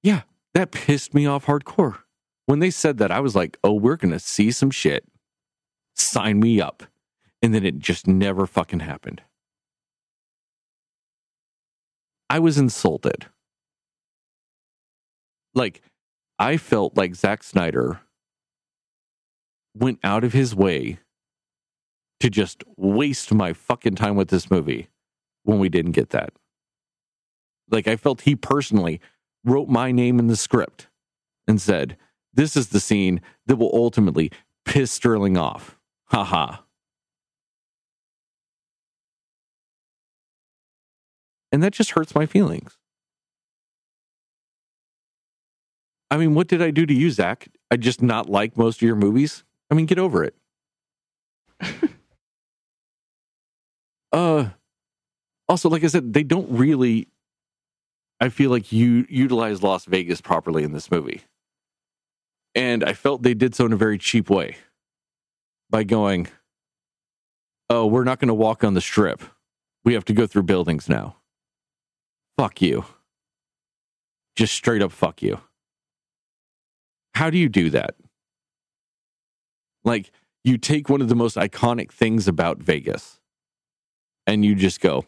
Yeah, 0.03 0.23
that 0.53 0.71
pissed 0.71 1.13
me 1.13 1.25
off 1.25 1.45
hardcore. 1.45 1.99
When 2.45 2.59
they 2.59 2.69
said 2.69 2.97
that, 2.97 3.11
I 3.11 3.21
was 3.21 3.35
like, 3.35 3.57
oh, 3.63 3.73
we're 3.73 3.95
going 3.95 4.11
to 4.11 4.19
see 4.19 4.51
some 4.51 4.69
shit. 4.69 5.05
Sign 5.95 6.39
me 6.39 6.59
up. 6.59 6.83
And 7.41 7.53
then 7.53 7.65
it 7.65 7.79
just 7.79 8.05
never 8.05 8.45
fucking 8.45 8.81
happened. 8.81 9.21
I 12.29 12.39
was 12.39 12.57
insulted. 12.57 13.27
Like, 15.53 15.81
I 16.39 16.57
felt 16.57 16.97
like 16.97 17.15
Zack 17.15 17.43
Snyder 17.43 18.01
went 19.75 19.99
out 20.03 20.23
of 20.23 20.33
his 20.33 20.55
way 20.55 20.99
to 22.19 22.29
just 22.29 22.63
waste 22.75 23.33
my 23.33 23.53
fucking 23.53 23.95
time 23.95 24.15
with 24.15 24.29
this 24.29 24.49
movie 24.49 24.89
when 25.43 25.59
we 25.59 25.69
didn't 25.69 25.91
get 25.91 26.09
that. 26.09 26.33
Like, 27.69 27.87
I 27.87 27.95
felt 27.95 28.21
he 28.21 28.35
personally 28.35 28.99
wrote 29.43 29.69
my 29.69 29.91
name 29.91 30.19
in 30.19 30.27
the 30.27 30.35
script 30.35 30.87
and 31.47 31.61
said, 31.61 31.97
This 32.33 32.55
is 32.55 32.69
the 32.69 32.79
scene 32.79 33.21
that 33.45 33.57
will 33.57 33.71
ultimately 33.73 34.31
piss 34.65 34.91
Sterling 34.91 35.37
off. 35.37 35.77
Ha 36.05 36.23
ha. 36.23 36.63
And 41.51 41.61
that 41.61 41.73
just 41.73 41.91
hurts 41.91 42.15
my 42.15 42.25
feelings. 42.25 42.77
I 46.09 46.17
mean, 46.17 46.33
what 46.35 46.47
did 46.47 46.61
I 46.61 46.71
do 46.71 46.85
to 46.85 46.93
you, 46.93 47.11
Zack? 47.11 47.47
I 47.69 47.77
just 47.77 48.01
not 48.01 48.29
like 48.29 48.57
most 48.57 48.77
of 48.77 48.81
your 48.83 48.95
movies? 48.95 49.43
I 49.69 49.75
mean, 49.75 49.85
get 49.85 49.99
over 49.99 50.23
it. 50.23 50.35
uh 54.11 54.49
also, 55.49 55.69
like 55.69 55.83
I 55.83 55.87
said, 55.87 56.13
they 56.13 56.23
don't 56.23 56.49
really 56.49 57.07
I 58.23 58.29
feel 58.29 58.51
like 58.51 58.71
you 58.71 59.05
utilize 59.09 59.61
Las 59.61 59.83
Vegas 59.83 60.21
properly 60.21 60.63
in 60.63 60.71
this 60.71 60.89
movie. 60.89 61.23
And 62.55 62.81
I 62.81 62.93
felt 62.93 63.21
they 63.21 63.33
did 63.33 63.53
so 63.53 63.65
in 63.65 63.73
a 63.73 63.75
very 63.75 63.97
cheap 63.97 64.29
way 64.29 64.55
by 65.69 65.83
going, 65.83 66.29
Oh, 67.69 67.85
we're 67.85 68.05
not 68.05 68.19
going 68.19 68.29
to 68.29 68.33
walk 68.33 68.63
on 68.63 68.75
the 68.75 68.79
strip. 68.79 69.23
We 69.83 69.93
have 69.93 70.05
to 70.05 70.13
go 70.13 70.25
through 70.25 70.43
buildings 70.43 70.87
now. 70.87 71.17
Fuck 72.37 72.61
you. 72.61 72.85
Just 74.37 74.53
straight 74.53 74.81
up 74.81 74.93
fuck 74.93 75.21
you. 75.21 75.41
How 77.15 77.29
do 77.29 77.37
you 77.37 77.49
do 77.49 77.69
that? 77.71 77.95
Like, 79.83 80.11
you 80.45 80.57
take 80.57 80.87
one 80.87 81.01
of 81.01 81.09
the 81.09 81.15
most 81.15 81.35
iconic 81.35 81.91
things 81.91 82.29
about 82.29 82.59
Vegas 82.59 83.19
and 84.25 84.45
you 84.45 84.55
just 84.55 84.79
go, 84.79 85.03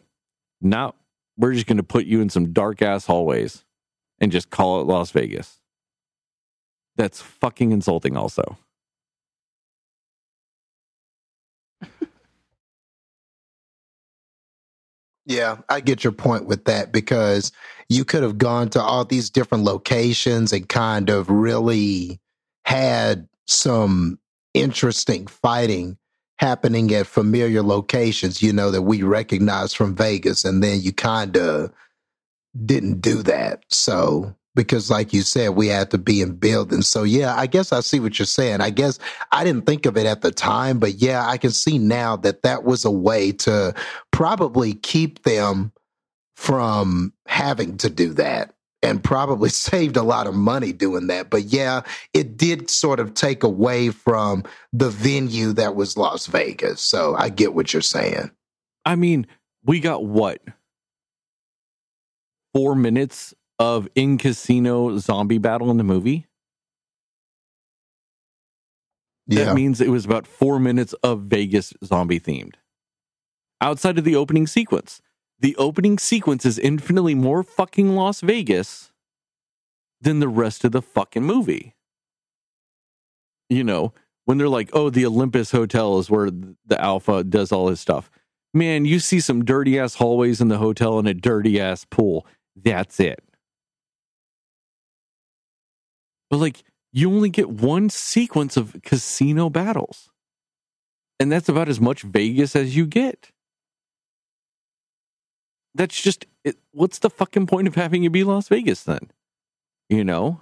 now 0.60 0.92
we're 1.36 1.54
just 1.54 1.66
going 1.66 1.76
to 1.76 1.82
put 1.82 2.06
you 2.06 2.20
in 2.20 2.30
some 2.30 2.52
dark 2.52 2.82
ass 2.82 3.06
hallways 3.06 3.64
and 4.20 4.32
just 4.32 4.50
call 4.50 4.80
it 4.80 4.84
Las 4.84 5.10
Vegas. 5.10 5.60
That's 6.96 7.20
fucking 7.20 7.72
insulting, 7.72 8.16
also. 8.16 8.56
Yeah, 15.26 15.56
I 15.68 15.80
get 15.80 16.04
your 16.04 16.12
point 16.12 16.46
with 16.46 16.66
that 16.66 16.92
because 16.92 17.50
you 17.88 18.04
could 18.04 18.22
have 18.22 18.38
gone 18.38 18.68
to 18.70 18.80
all 18.80 19.04
these 19.04 19.28
different 19.28 19.64
locations 19.64 20.52
and 20.52 20.68
kind 20.68 21.10
of 21.10 21.28
really 21.28 22.20
had 22.64 23.28
some 23.46 24.20
interesting 24.54 25.26
fighting 25.26 25.98
happening 26.38 26.92
at 26.94 27.06
familiar 27.06 27.62
locations, 27.62 28.42
you 28.42 28.52
know, 28.52 28.70
that 28.70 28.82
we 28.82 29.02
recognize 29.02 29.72
from 29.72 29.94
Vegas. 29.94 30.44
And 30.44 30.62
then 30.62 30.80
you 30.80 30.92
kind 30.92 31.36
of 31.36 31.72
didn't 32.64 33.00
do 33.00 33.22
that. 33.22 33.64
So, 33.68 34.34
because 34.54 34.90
like 34.90 35.12
you 35.12 35.22
said, 35.22 35.50
we 35.50 35.68
had 35.68 35.90
to 35.90 35.98
be 35.98 36.22
in 36.22 36.36
buildings. 36.36 36.86
So, 36.88 37.02
yeah, 37.02 37.34
I 37.36 37.46
guess 37.46 37.72
I 37.72 37.80
see 37.80 38.00
what 38.00 38.18
you're 38.18 38.26
saying. 38.26 38.60
I 38.60 38.70
guess 38.70 38.98
I 39.30 39.44
didn't 39.44 39.66
think 39.66 39.86
of 39.86 39.96
it 39.96 40.06
at 40.06 40.22
the 40.22 40.30
time, 40.30 40.78
but 40.78 40.94
yeah, 40.94 41.26
I 41.26 41.36
can 41.36 41.50
see 41.50 41.78
now 41.78 42.16
that 42.16 42.42
that 42.42 42.64
was 42.64 42.84
a 42.84 42.90
way 42.90 43.32
to 43.32 43.74
probably 44.10 44.74
keep 44.74 45.22
them 45.24 45.72
from 46.36 47.12
having 47.26 47.76
to 47.78 47.90
do 47.90 48.14
that 48.14 48.55
and 48.82 49.02
probably 49.02 49.48
saved 49.50 49.96
a 49.96 50.02
lot 50.02 50.26
of 50.26 50.34
money 50.34 50.72
doing 50.72 51.08
that. 51.08 51.30
But 51.30 51.44
yeah, 51.44 51.82
it 52.12 52.36
did 52.36 52.70
sort 52.70 53.00
of 53.00 53.14
take 53.14 53.42
away 53.42 53.90
from 53.90 54.44
the 54.72 54.90
venue 54.90 55.52
that 55.54 55.74
was 55.74 55.96
Las 55.96 56.26
Vegas. 56.26 56.80
So 56.80 57.14
I 57.16 57.28
get 57.28 57.54
what 57.54 57.72
you're 57.72 57.82
saying. 57.82 58.30
I 58.84 58.96
mean, 58.96 59.26
we 59.64 59.80
got 59.80 60.04
what? 60.04 60.40
Four 62.54 62.74
minutes 62.74 63.34
of 63.58 63.88
in 63.94 64.18
casino 64.18 64.98
zombie 64.98 65.38
battle 65.38 65.70
in 65.70 65.76
the 65.76 65.84
movie? 65.84 66.26
Yeah. 69.26 69.46
That 69.46 69.54
means 69.54 69.80
it 69.80 69.88
was 69.88 70.04
about 70.04 70.26
four 70.26 70.60
minutes 70.60 70.92
of 71.02 71.22
Vegas 71.22 71.72
zombie 71.84 72.20
themed. 72.20 72.54
Outside 73.60 73.98
of 73.98 74.04
the 74.04 74.16
opening 74.16 74.46
sequence. 74.46 75.00
The 75.38 75.56
opening 75.56 75.98
sequence 75.98 76.46
is 76.46 76.58
infinitely 76.58 77.14
more 77.14 77.42
fucking 77.42 77.94
Las 77.94 78.20
Vegas 78.20 78.92
than 80.00 80.20
the 80.20 80.28
rest 80.28 80.64
of 80.64 80.72
the 80.72 80.82
fucking 80.82 81.24
movie. 81.24 81.74
You 83.48 83.64
know, 83.64 83.92
when 84.24 84.38
they're 84.38 84.48
like, 84.48 84.70
oh, 84.72 84.90
the 84.90 85.06
Olympus 85.06 85.50
Hotel 85.50 85.98
is 85.98 86.10
where 86.10 86.30
the 86.30 86.80
Alpha 86.80 87.22
does 87.22 87.52
all 87.52 87.68
his 87.68 87.80
stuff. 87.80 88.10
Man, 88.52 88.84
you 88.84 88.98
see 88.98 89.20
some 89.20 89.44
dirty 89.44 89.78
ass 89.78 89.94
hallways 89.94 90.40
in 90.40 90.48
the 90.48 90.58
hotel 90.58 90.98
and 90.98 91.06
a 91.06 91.14
dirty 91.14 91.60
ass 91.60 91.84
pool. 91.84 92.26
That's 92.56 92.98
it. 92.98 93.22
But 96.30 96.38
like, 96.38 96.62
you 96.92 97.10
only 97.10 97.28
get 97.28 97.50
one 97.50 97.90
sequence 97.90 98.56
of 98.56 98.74
casino 98.82 99.50
battles. 99.50 100.08
And 101.20 101.30
that's 101.30 101.48
about 101.48 101.68
as 101.68 101.80
much 101.80 102.02
Vegas 102.02 102.56
as 102.56 102.74
you 102.76 102.86
get. 102.86 103.30
That's 105.76 106.00
just, 106.00 106.26
it, 106.42 106.56
what's 106.72 106.98
the 106.98 107.10
fucking 107.10 107.46
point 107.46 107.68
of 107.68 107.74
having 107.74 108.02
you 108.02 108.10
be 108.10 108.24
Las 108.24 108.48
Vegas 108.48 108.82
then? 108.82 109.10
You 109.88 110.04
know? 110.04 110.40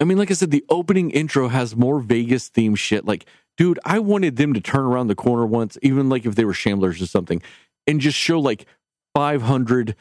I 0.00 0.04
mean, 0.04 0.16
like 0.16 0.30
I 0.30 0.34
said, 0.34 0.50
the 0.50 0.64
opening 0.68 1.10
intro 1.10 1.48
has 1.48 1.76
more 1.76 2.00
Vegas 2.00 2.48
themed 2.48 2.78
shit. 2.78 3.04
Like, 3.04 3.26
dude, 3.56 3.78
I 3.84 3.98
wanted 3.98 4.36
them 4.36 4.54
to 4.54 4.60
turn 4.60 4.84
around 4.84 5.08
the 5.08 5.14
corner 5.14 5.44
once, 5.44 5.76
even 5.82 6.08
like 6.08 6.24
if 6.24 6.34
they 6.34 6.44
were 6.44 6.52
shamblers 6.52 7.02
or 7.02 7.06
something, 7.06 7.42
and 7.86 8.00
just 8.00 8.16
show 8.16 8.40
like 8.40 8.66
500 9.14 9.94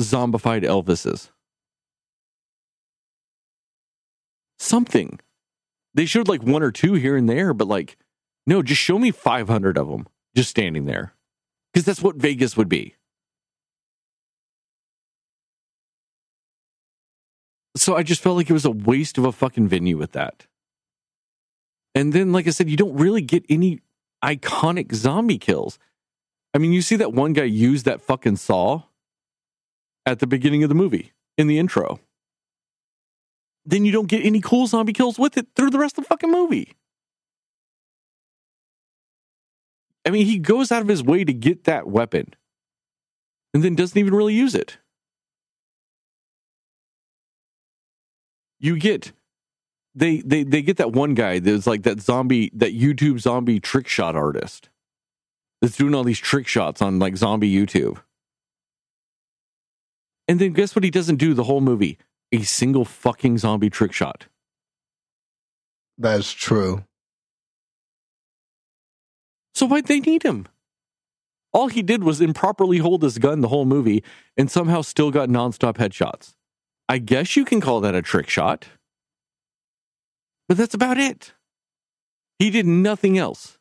zombified 0.00 0.64
Elvises. 0.64 1.30
Something. 4.58 5.18
They 5.94 6.06
showed 6.06 6.28
like 6.28 6.42
one 6.42 6.62
or 6.62 6.72
two 6.72 6.94
here 6.94 7.16
and 7.16 7.28
there, 7.28 7.54
but 7.54 7.68
like, 7.68 7.96
no, 8.46 8.62
just 8.62 8.80
show 8.80 8.98
me 8.98 9.12
500 9.12 9.78
of 9.78 9.88
them 9.88 10.06
just 10.34 10.50
standing 10.50 10.84
there. 10.84 11.14
Because 11.72 11.86
that's 11.86 12.02
what 12.02 12.16
Vegas 12.16 12.56
would 12.56 12.68
be. 12.68 12.96
So 17.76 17.96
I 17.96 18.02
just 18.02 18.20
felt 18.20 18.36
like 18.36 18.50
it 18.50 18.52
was 18.52 18.66
a 18.66 18.70
waste 18.70 19.16
of 19.16 19.24
a 19.24 19.32
fucking 19.32 19.68
venue 19.68 19.96
with 19.96 20.12
that. 20.12 20.46
And 21.94 22.12
then, 22.12 22.32
like 22.32 22.46
I 22.46 22.50
said, 22.50 22.68
you 22.68 22.76
don't 22.76 22.94
really 22.94 23.22
get 23.22 23.44
any 23.48 23.80
iconic 24.22 24.94
zombie 24.94 25.38
kills. 25.38 25.78
I 26.54 26.58
mean, 26.58 26.72
you 26.72 26.82
see 26.82 26.96
that 26.96 27.12
one 27.12 27.32
guy 27.32 27.44
use 27.44 27.84
that 27.84 28.00
fucking 28.00 28.36
saw 28.36 28.82
at 30.04 30.18
the 30.18 30.26
beginning 30.26 30.62
of 30.62 30.68
the 30.68 30.74
movie 30.74 31.12
in 31.38 31.46
the 31.46 31.58
intro. 31.58 32.00
Then 33.64 33.84
you 33.84 33.92
don't 33.92 34.08
get 34.08 34.24
any 34.24 34.40
cool 34.40 34.66
zombie 34.66 34.92
kills 34.92 35.18
with 35.18 35.36
it 35.36 35.48
through 35.54 35.70
the 35.70 35.78
rest 35.78 35.96
of 35.96 36.04
the 36.04 36.08
fucking 36.08 36.30
movie. 36.30 36.74
I 40.04 40.10
mean, 40.10 40.26
he 40.26 40.38
goes 40.38 40.72
out 40.72 40.82
of 40.82 40.88
his 40.88 41.02
way 41.02 41.24
to 41.24 41.32
get 41.32 41.64
that 41.64 41.86
weapon 41.86 42.34
and 43.54 43.62
then 43.62 43.74
doesn't 43.74 43.98
even 43.98 44.14
really 44.14 44.34
use 44.34 44.54
it. 44.54 44.78
You 48.58 48.78
get 48.78 49.12
they 49.94 50.18
they 50.18 50.44
they 50.44 50.62
get 50.62 50.78
that 50.78 50.92
one 50.92 51.14
guy 51.14 51.38
that's 51.38 51.66
like 51.66 51.82
that 51.82 52.00
zombie 52.00 52.50
that 52.54 52.74
YouTube 52.74 53.20
zombie 53.20 53.60
trick 53.60 53.88
shot 53.88 54.16
artist 54.16 54.68
that's 55.60 55.76
doing 55.76 55.94
all 55.94 56.04
these 56.04 56.18
trick 56.18 56.46
shots 56.46 56.80
on 56.80 56.98
like 56.98 57.16
zombie 57.16 57.52
YouTube. 57.52 57.98
And 60.28 60.40
then 60.40 60.52
guess 60.52 60.74
what 60.74 60.84
he 60.84 60.90
doesn't 60.90 61.16
do 61.16 61.34
the 61.34 61.44
whole 61.44 61.60
movie? 61.60 61.98
A 62.30 62.42
single 62.42 62.84
fucking 62.84 63.38
zombie 63.38 63.70
trick 63.70 63.92
shot. 63.92 64.26
That's 65.98 66.32
true. 66.32 66.84
So 69.54 69.66
why'd 69.66 69.86
they 69.86 70.00
need 70.00 70.22
him? 70.22 70.46
All 71.52 71.68
he 71.68 71.82
did 71.82 72.02
was 72.02 72.20
improperly 72.20 72.78
hold 72.78 73.02
his 73.02 73.18
gun 73.18 73.40
the 73.40 73.48
whole 73.48 73.66
movie 73.66 74.02
and 74.36 74.50
somehow 74.50 74.80
still 74.80 75.10
got 75.10 75.28
nonstop 75.28 75.74
headshots. 75.76 76.34
I 76.88 76.98
guess 76.98 77.36
you 77.36 77.44
can 77.44 77.60
call 77.60 77.80
that 77.80 77.94
a 77.94 78.02
trick 78.02 78.28
shot. 78.28 78.66
But 80.48 80.56
that's 80.56 80.74
about 80.74 80.98
it. 80.98 81.34
He 82.38 82.50
did 82.50 82.66
nothing 82.66 83.18
else. 83.18 83.58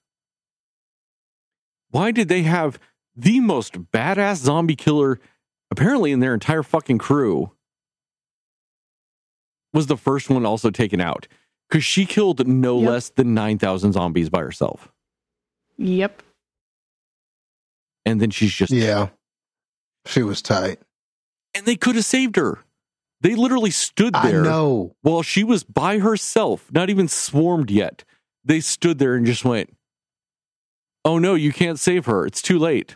Why 1.90 2.12
did 2.12 2.30
they 2.30 2.44
have 2.44 2.80
the 3.16 3.42
most 3.42 3.92
badass 3.92 4.38
zombie 4.38 4.78
killer, 4.78 5.20
apparently 5.70 6.12
in 6.14 6.22
their 6.22 6.34
entire 6.34 6.64
fucking 6.64 6.98
crew, 6.98 7.52
was 9.74 9.88
the 9.88 9.98
first 9.98 10.30
one 10.30 10.46
also 10.46 10.70
taken 10.70 11.02
out? 11.02 11.28
Because 11.70 11.84
she 11.84 12.06
killed 12.06 12.48
no 12.48 12.80
Yep. 12.80 12.90
less 12.90 13.10
than 13.10 13.34
9,000 13.34 13.94
zombies 13.94 14.30
by 14.30 14.40
herself. 14.42 14.92
Yep. 15.82 16.22
And 18.06 18.20
then 18.22 18.30
she's 18.32 18.54
just 18.54 18.72
Yeah. 18.72 19.10
She 20.06 20.24
was 20.24 20.42
tight. 20.42 20.80
and 21.54 21.66
they 21.66 21.76
could 21.76 21.96
have 21.96 22.06
saved 22.06 22.36
her. 22.38 22.60
They 23.20 23.36
literally 23.36 23.72
stood 23.72 24.16
I 24.16 24.32
there 24.32 24.42
know. 24.44 24.96
while 25.02 25.22
she 25.22 25.44
was 25.44 25.64
by 25.64 26.00
herself, 26.00 26.72
not 26.72 26.90
even 26.90 27.08
swarmed 27.08 27.70
yet, 27.70 28.04
they 28.44 28.60
stood 28.62 28.98
there 29.00 29.14
and 29.16 29.26
just 29.26 29.46
went, 29.46 29.76
Oh 31.06 31.20
no, 31.20 31.36
you 31.36 31.52
can't 31.52 31.78
save 31.80 32.06
her. 32.06 32.26
It's 32.26 32.42
too 32.42 32.58
late. 32.58 32.96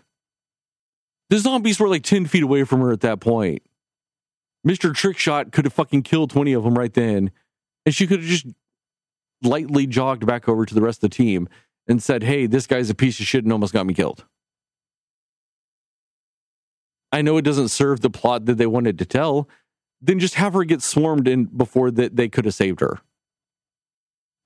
The 1.29 1.37
zombies 1.39 1.79
were 1.79 1.87
like 1.89 2.03
10 2.03 2.25
feet 2.27 2.43
away 2.43 2.63
from 2.63 2.79
her 2.81 2.91
at 2.91 3.01
that 3.01 3.19
point. 3.19 3.61
Mr. 4.65 4.91
Trickshot 4.93 5.51
could 5.51 5.65
have 5.65 5.73
fucking 5.73 6.03
killed 6.03 6.29
20 6.31 6.53
of 6.53 6.63
them 6.63 6.75
right 6.77 6.93
then. 6.93 7.31
And 7.85 7.93
she 7.93 8.07
could 8.07 8.19
have 8.21 8.29
just 8.29 8.47
lightly 9.43 9.85
jogged 9.85 10.25
back 10.25 10.47
over 10.49 10.65
to 10.65 10.73
the 10.73 10.81
rest 10.81 11.03
of 11.03 11.09
the 11.09 11.15
team 11.15 11.47
and 11.87 12.01
said, 12.01 12.23
Hey, 12.23 12.45
this 12.45 12.67
guy's 12.67 12.89
a 12.89 12.95
piece 12.95 13.19
of 13.19 13.25
shit 13.25 13.43
and 13.43 13.53
almost 13.53 13.73
got 13.73 13.85
me 13.85 13.93
killed. 13.93 14.25
I 17.11 17.21
know 17.21 17.37
it 17.37 17.43
doesn't 17.43 17.69
serve 17.69 18.01
the 18.01 18.09
plot 18.09 18.45
that 18.45 18.57
they 18.57 18.65
wanted 18.65 18.99
to 18.99 19.05
tell. 19.05 19.47
Then 20.01 20.19
just 20.19 20.35
have 20.35 20.53
her 20.53 20.63
get 20.63 20.81
swarmed 20.81 21.27
in 21.27 21.45
before 21.45 21.89
that 21.91 22.15
they 22.15 22.27
could 22.27 22.45
have 22.45 22.53
saved 22.53 22.81
her. 22.81 22.99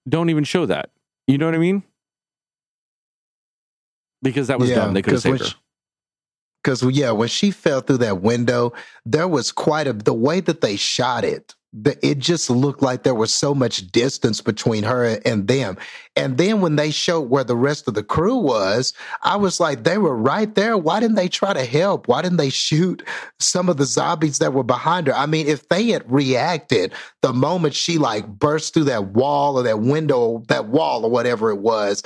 Don't 0.08 0.30
even 0.30 0.44
show 0.44 0.66
that. 0.66 0.92
You 1.28 1.38
know 1.38 1.46
what 1.46 1.56
I 1.56 1.60
mean? 1.60 1.84
Because 4.22 4.48
that 4.48 4.60
was 4.60 4.70
dumb. 4.70 4.94
They 4.94 5.02
could 5.02 5.14
have 5.14 5.22
saved 5.22 5.40
her. 5.40 5.56
Because 6.64 6.84
yeah, 6.84 7.12
when 7.12 7.30
she 7.30 7.52
fell 7.52 7.82
through 7.82 8.00
that 8.00 8.22
window, 8.22 8.74
there 9.06 9.28
was 9.28 9.52
quite 9.52 9.88
a 9.88 9.94
the 9.94 10.14
way 10.14 10.40
that 10.42 10.62
they 10.62 10.76
shot 10.76 11.24
it 11.24 11.56
the, 11.72 11.98
it 12.06 12.18
just 12.18 12.50
looked 12.50 12.82
like 12.82 13.04
there 13.04 13.14
was 13.14 13.34
so 13.34 13.54
much 13.54 13.92
distance 13.92 14.42
between 14.42 14.84
her 14.84 15.20
and 15.26 15.48
them. 15.48 15.78
And 16.16 16.38
then 16.38 16.62
when 16.62 16.76
they 16.78 16.90
showed 16.90 17.30
where 17.30 17.44
the 17.44 17.56
rest 17.56 17.88
of 17.88 17.94
the 17.94 18.04
crew 18.04 18.38
was, 18.38 18.94
I 19.22 19.36
was 19.36 19.60
like, 19.60 19.84
they 19.84 19.98
were 19.98 20.16
right 20.16 20.54
there. 20.56 20.78
Why 20.78 21.00
didn't 21.00 21.16
they 21.16 21.28
try 21.28 21.54
to 21.54 21.66
help? 21.66 22.08
Why 22.08 22.22
didn't 22.24 22.38
they 22.38 22.50
shoot 22.50 23.04
some 23.40 23.70
of 23.70 23.78
the 23.78 23.86
zombies 23.86 24.40
that 24.40 24.54
were 24.54 24.64
behind 24.64 25.08
her? 25.08 25.14
I 25.14 25.28
mean, 25.28 25.48
if 25.48 25.70
they 25.70 25.90
had 25.90 26.12
reacted 26.12 26.92
the 27.22 27.34
moment 27.34 27.76
she 27.76 27.98
like 28.00 28.28
burst 28.28 28.74
through 28.74 28.86
that 28.86 29.10
wall 29.10 29.58
or 29.58 29.64
that 29.64 29.82
window, 29.82 30.44
that 30.48 30.68
wall 30.70 31.06
or 31.06 31.12
whatever 31.12 31.52
it 31.52 31.60
was, 31.60 32.02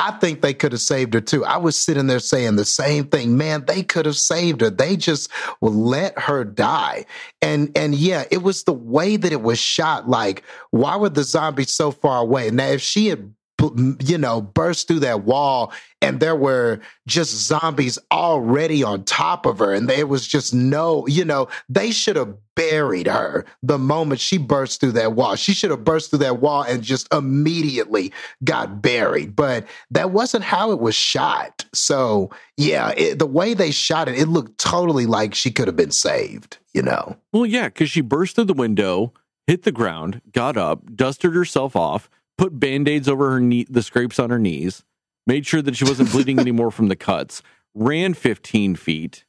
I 0.00 0.12
think 0.12 0.42
they 0.42 0.54
could 0.54 0.70
have 0.70 0.80
saved 0.80 1.12
her 1.14 1.20
too. 1.20 1.44
I 1.44 1.56
was 1.56 1.74
sitting 1.74 2.06
there 2.06 2.20
saying 2.20 2.54
the 2.54 2.64
same 2.64 3.06
thing. 3.06 3.36
Man, 3.36 3.64
they 3.66 3.82
could 3.82 4.06
have 4.06 4.16
saved 4.16 4.60
her. 4.60 4.70
They 4.70 4.96
just 4.96 5.28
let 5.60 6.16
her 6.16 6.44
die. 6.44 7.04
And 7.42 7.76
and 7.76 7.96
yeah, 7.96 8.22
it 8.30 8.44
was 8.44 8.62
the 8.62 8.72
way 8.72 9.16
that 9.16 9.32
it 9.32 9.42
was 9.42 9.58
shot. 9.58 10.08
Like, 10.08 10.44
why 10.70 10.94
were 10.96 11.08
the 11.08 11.24
zombies 11.24 11.72
so 11.72 11.90
far 11.90 12.20
away? 12.20 12.48
Now, 12.52 12.68
if 12.68 12.80
she 12.80 13.08
had 13.08 13.34
you 13.60 14.18
know, 14.18 14.40
burst 14.40 14.88
through 14.88 15.00
that 15.00 15.24
wall 15.24 15.72
and 16.00 16.20
there 16.20 16.36
were 16.36 16.80
just 17.08 17.32
zombies 17.32 17.98
already 18.12 18.84
on 18.84 19.04
top 19.04 19.46
of 19.46 19.58
her. 19.58 19.72
And 19.72 19.88
there 19.88 20.06
was 20.06 20.26
just 20.26 20.54
no, 20.54 21.06
you 21.08 21.24
know, 21.24 21.48
they 21.68 21.90
should 21.90 22.14
have 22.14 22.34
buried 22.54 23.08
her 23.08 23.44
the 23.62 23.78
moment 23.78 24.20
she 24.20 24.38
burst 24.38 24.80
through 24.80 24.92
that 24.92 25.14
wall. 25.14 25.34
She 25.34 25.54
should 25.54 25.70
have 25.70 25.82
burst 25.82 26.10
through 26.10 26.20
that 26.20 26.40
wall 26.40 26.62
and 26.62 26.82
just 26.82 27.12
immediately 27.12 28.12
got 28.44 28.80
buried. 28.80 29.34
But 29.34 29.66
that 29.90 30.12
wasn't 30.12 30.44
how 30.44 30.70
it 30.70 30.78
was 30.78 30.94
shot. 30.94 31.64
So, 31.74 32.30
yeah, 32.56 32.92
it, 32.96 33.18
the 33.18 33.26
way 33.26 33.54
they 33.54 33.72
shot 33.72 34.08
it, 34.08 34.18
it 34.18 34.28
looked 34.28 34.58
totally 34.58 35.06
like 35.06 35.34
she 35.34 35.50
could 35.50 35.66
have 35.66 35.76
been 35.76 35.90
saved, 35.90 36.58
you 36.74 36.82
know? 36.82 37.16
Well, 37.32 37.46
yeah, 37.46 37.68
because 37.68 37.90
she 37.90 38.02
burst 38.02 38.36
through 38.36 38.44
the 38.44 38.54
window, 38.54 39.12
hit 39.48 39.64
the 39.64 39.72
ground, 39.72 40.20
got 40.32 40.56
up, 40.56 40.94
dusted 40.94 41.34
herself 41.34 41.74
off 41.74 42.08
put 42.38 42.58
band-aids 42.58 43.08
over 43.08 43.30
her 43.32 43.40
knee 43.40 43.66
the 43.68 43.82
scrapes 43.82 44.18
on 44.18 44.30
her 44.30 44.38
knees 44.38 44.84
made 45.26 45.44
sure 45.44 45.60
that 45.60 45.76
she 45.76 45.84
wasn't 45.84 46.10
bleeding 46.10 46.38
anymore 46.38 46.70
from 46.70 46.88
the 46.88 46.96
cuts 46.96 47.42
ran 47.74 48.14
15 48.14 48.76
feet 48.76 49.24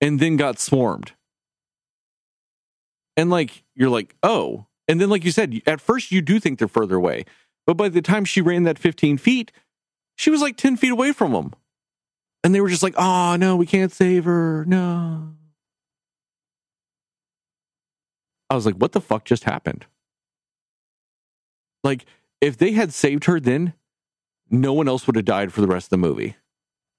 and 0.00 0.18
then 0.18 0.36
got 0.36 0.58
swarmed. 0.58 1.12
And 3.16 3.28
like 3.28 3.62
you're 3.74 3.90
like 3.90 4.14
oh. 4.22 4.66
And 4.88 5.00
then 5.00 5.10
like 5.10 5.24
you 5.24 5.30
said 5.30 5.60
at 5.66 5.80
first 5.80 6.10
you 6.10 6.22
do 6.22 6.40
think 6.40 6.58
they're 6.58 6.68
further 6.68 6.96
away 6.96 7.26
but 7.66 7.76
by 7.76 7.88
the 7.88 8.02
time 8.02 8.24
she 8.24 8.40
ran 8.40 8.62
that 8.64 8.78
15 8.78 9.18
feet 9.18 9.52
she 10.16 10.30
was 10.30 10.40
like 10.40 10.56
10 10.56 10.76
feet 10.76 10.92
away 10.92 11.12
from 11.12 11.32
them. 11.32 11.52
And 12.44 12.54
they 12.54 12.60
were 12.60 12.70
just 12.70 12.82
like 12.82 12.94
oh 12.96 13.36
no 13.36 13.56
we 13.56 13.66
can't 13.66 13.92
save 13.92 14.24
her. 14.24 14.64
No. 14.66 15.34
I 18.48 18.54
was 18.54 18.64
like 18.64 18.76
what 18.76 18.92
the 18.92 19.00
fuck 19.00 19.24
just 19.24 19.44
happened? 19.44 19.84
Like 21.84 22.06
if 22.42 22.58
they 22.58 22.72
had 22.72 22.92
saved 22.92 23.24
her 23.24 23.40
then, 23.40 23.72
no 24.50 24.74
one 24.74 24.88
else 24.88 25.06
would 25.06 25.16
have 25.16 25.24
died 25.24 25.52
for 25.52 25.62
the 25.62 25.66
rest 25.68 25.86
of 25.86 25.90
the 25.90 25.96
movie. 25.96 26.36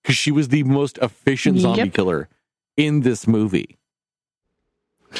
Because 0.01 0.15
she 0.15 0.31
was 0.31 0.47
the 0.47 0.63
most 0.63 0.97
efficient 0.99 1.59
zombie 1.59 1.83
yep. 1.83 1.93
killer 1.93 2.29
in 2.77 3.01
this 3.01 3.27
movie. 3.27 3.77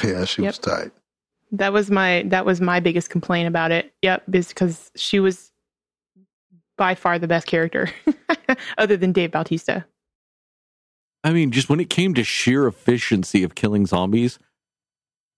Yeah, 0.03 0.25
she 0.25 0.41
yep. 0.41 0.49
was 0.49 0.59
tight. 0.59 0.91
That 1.51 1.71
was 1.71 1.91
my 1.91 2.23
that 2.27 2.45
was 2.45 2.59
my 2.59 2.79
biggest 2.79 3.11
complaint 3.11 3.47
about 3.47 3.71
it. 3.71 3.93
Yep, 4.01 4.23
because 4.29 4.91
she 4.95 5.19
was 5.19 5.51
by 6.77 6.95
far 6.95 7.19
the 7.19 7.27
best 7.27 7.45
character, 7.45 7.89
other 8.77 8.97
than 8.97 9.11
Dave 9.11 9.31
Bautista. 9.31 9.85
I 11.23 11.31
mean, 11.31 11.51
just 11.51 11.69
when 11.69 11.79
it 11.79 11.89
came 11.89 12.13
to 12.15 12.23
sheer 12.23 12.67
efficiency 12.67 13.43
of 13.43 13.55
killing 13.55 13.85
zombies, 13.85 14.39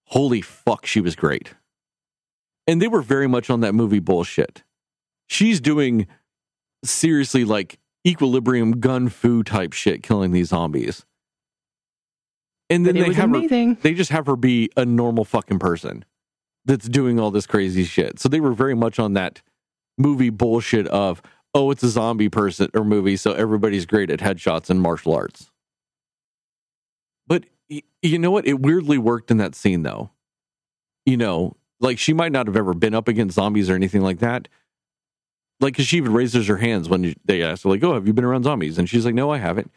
holy 0.06 0.42
fuck, 0.42 0.86
she 0.86 1.02
was 1.02 1.16
great. 1.16 1.54
And 2.66 2.82
they 2.82 2.88
were 2.88 3.02
very 3.02 3.28
much 3.28 3.50
on 3.50 3.60
that 3.60 3.76
movie 3.76 4.00
bullshit 4.00 4.64
she's 5.28 5.60
doing 5.60 6.08
seriously 6.84 7.46
like 7.46 7.80
equilibrium 8.06 8.80
gun 8.80 9.10
fu 9.10 9.44
type 9.44 9.74
shit 9.74 10.04
killing 10.04 10.32
these 10.32 10.50
zombies. 10.50 11.06
And 12.70 12.86
then 12.86 12.96
they 12.96 13.14
have 13.14 13.30
amazing. 13.30 13.76
her 13.76 13.82
they 13.82 13.94
just 13.94 14.12
have 14.12 14.26
her 14.26 14.36
be 14.36 14.70
a 14.76 14.86
normal 14.86 15.24
fucking 15.24 15.60
person 15.60 16.04
that's 16.66 16.88
doing 16.88 17.20
all 17.20 17.32
this 17.32 17.46
crazy 17.46 17.84
shit. 17.84 18.20
So 18.20 18.28
they 18.28 18.40
were 18.40 18.54
very 18.54 18.76
much 18.76 18.98
on 18.98 19.14
that 19.14 19.42
movie 19.98 20.30
bullshit 20.30 20.88
of 20.88 21.22
oh 21.54 21.72
it's 21.72 21.84
a 21.84 21.90
zombie 21.90 22.30
person 22.30 22.70
or 22.74 22.84
movie 22.84 23.16
so 23.16 23.34
everybody's 23.34 23.86
great 23.86 24.10
at 24.10 24.20
headshots 24.20 24.70
and 24.70 24.82
martial 24.82 25.14
arts. 25.14 25.52
But 27.28 27.46
you 28.02 28.20
know 28.20 28.32
what? 28.32 28.48
It 28.48 28.60
weirdly 28.60 28.98
worked 28.98 29.32
in 29.32 29.38
that 29.38 29.56
scene 29.56 29.84
though. 29.84 30.12
You 31.06 31.18
know, 31.18 31.56
like 31.80 32.00
she 32.00 32.14
might 32.14 32.32
not 32.32 32.48
have 32.48 32.58
ever 32.58 32.74
been 32.74 32.96
up 32.96 33.08
against 33.08 33.36
zombies 33.36 33.70
or 33.70 33.76
anything 33.76 34.02
like 34.02 34.20
that, 34.20 34.48
like, 35.60 35.74
because 35.74 35.88
she 35.88 35.98
even 35.98 36.14
raises 36.14 36.48
her 36.48 36.58
hands 36.58 36.90
when 36.90 37.16
they 37.26 37.42
ask, 37.42 37.64
her, 37.64 37.70
like, 37.70 37.84
"Oh, 37.84 37.94
have 37.94 38.08
you 38.08 38.14
been 38.14 38.26
around 38.26 38.44
zombies?" 38.44 38.78
And 38.78 38.90
she's 38.90 39.06
like, 39.06 39.16
"No, 39.16 39.32
I 39.32 39.38
haven't." 39.38 39.72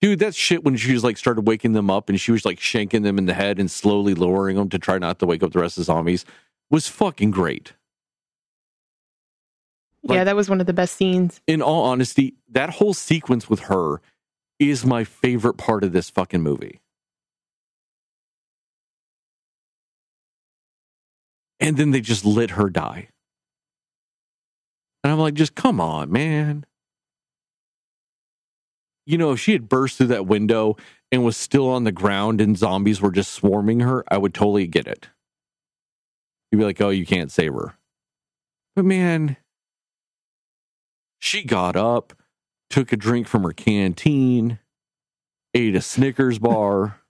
Dude, 0.00 0.18
that 0.20 0.34
shit 0.34 0.64
when 0.64 0.76
she 0.76 0.92
was 0.92 1.04
like 1.04 1.18
started 1.18 1.46
waking 1.46 1.72
them 1.72 1.90
up 1.90 2.08
and 2.08 2.18
she 2.18 2.32
was 2.32 2.44
like 2.44 2.58
shanking 2.58 3.02
them 3.02 3.18
in 3.18 3.26
the 3.26 3.34
head 3.34 3.58
and 3.58 3.70
slowly 3.70 4.14
lowering 4.14 4.56
them 4.56 4.68
to 4.70 4.78
try 4.78 4.98
not 4.98 5.18
to 5.18 5.26
wake 5.26 5.42
up 5.42 5.52
the 5.52 5.60
rest 5.60 5.76
of 5.76 5.82
the 5.82 5.84
zombies 5.86 6.24
was 6.70 6.88
fucking 6.88 7.30
great. 7.30 7.74
Like, 10.02 10.16
yeah, 10.16 10.24
that 10.24 10.36
was 10.36 10.48
one 10.48 10.60
of 10.60 10.66
the 10.66 10.72
best 10.72 10.96
scenes. 10.96 11.42
In 11.46 11.60
all 11.60 11.84
honesty, 11.84 12.34
that 12.48 12.70
whole 12.70 12.94
sequence 12.94 13.50
with 13.50 13.60
her 13.60 14.00
is 14.58 14.86
my 14.86 15.04
favorite 15.04 15.54
part 15.54 15.84
of 15.84 15.92
this 15.92 16.08
fucking 16.08 16.40
movie. 16.40 16.80
And 21.58 21.76
then 21.76 21.90
they 21.90 22.00
just 22.00 22.24
let 22.24 22.52
her 22.52 22.70
die. 22.70 23.08
And 25.02 25.12
I'm 25.12 25.18
like, 25.18 25.34
just 25.34 25.54
come 25.54 25.80
on, 25.80 26.10
man. 26.10 26.64
You 29.06 29.18
know, 29.18 29.32
if 29.32 29.40
she 29.40 29.52
had 29.52 29.68
burst 29.68 29.96
through 29.96 30.08
that 30.08 30.26
window 30.26 30.76
and 31.10 31.24
was 31.24 31.36
still 31.36 31.68
on 31.68 31.84
the 31.84 31.92
ground 31.92 32.40
and 32.40 32.56
zombies 32.56 33.00
were 33.00 33.10
just 33.10 33.32
swarming 33.32 33.80
her, 33.80 34.04
I 34.08 34.18
would 34.18 34.34
totally 34.34 34.66
get 34.66 34.86
it. 34.86 35.08
You'd 36.50 36.58
be 36.58 36.64
like, 36.64 36.80
oh, 36.80 36.90
you 36.90 37.06
can't 37.06 37.30
save 37.30 37.54
her. 37.54 37.74
But 38.76 38.84
man, 38.84 39.36
she 41.18 41.44
got 41.44 41.76
up, 41.76 42.12
took 42.68 42.92
a 42.92 42.96
drink 42.96 43.26
from 43.26 43.42
her 43.42 43.52
canteen, 43.52 44.58
ate 45.54 45.74
a 45.74 45.80
Snickers 45.80 46.38
bar, 46.38 47.00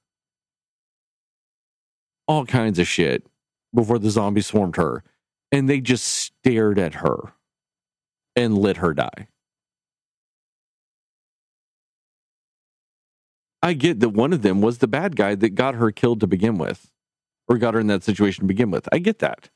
all 2.26 2.46
kinds 2.46 2.78
of 2.78 2.86
shit 2.86 3.26
before 3.74 3.98
the 3.98 4.10
zombies 4.10 4.46
swarmed 4.46 4.76
her. 4.76 5.02
And 5.52 5.68
they 5.68 5.80
just 5.80 6.06
stared 6.06 6.78
at 6.78 6.94
her 6.94 7.32
and 8.40 8.56
let 8.56 8.78
her 8.78 8.94
die. 8.94 9.28
I 13.62 13.74
get 13.74 14.00
that 14.00 14.10
one 14.10 14.32
of 14.32 14.42
them 14.42 14.62
was 14.62 14.78
the 14.78 14.88
bad 14.88 15.16
guy 15.16 15.34
that 15.34 15.50
got 15.50 15.74
her 15.74 15.90
killed 15.92 16.20
to 16.20 16.26
begin 16.26 16.56
with, 16.56 16.90
or 17.46 17.58
got 17.58 17.74
her 17.74 17.80
in 17.80 17.88
that 17.88 18.02
situation 18.02 18.42
to 18.42 18.48
begin 18.48 18.70
with. 18.70 18.88
I 18.90 18.98
get 18.98 19.18
that. 19.18 19.50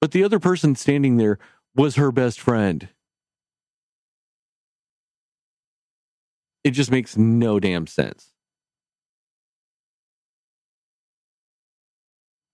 But 0.00 0.12
the 0.12 0.22
other 0.22 0.38
person 0.38 0.76
standing 0.76 1.16
there 1.16 1.38
was 1.74 1.96
her 1.96 2.12
best 2.12 2.40
friend. 2.40 2.88
It 6.62 6.72
just 6.72 6.90
makes 6.90 7.16
no 7.16 7.58
damn 7.58 7.86
sense. 7.86 8.34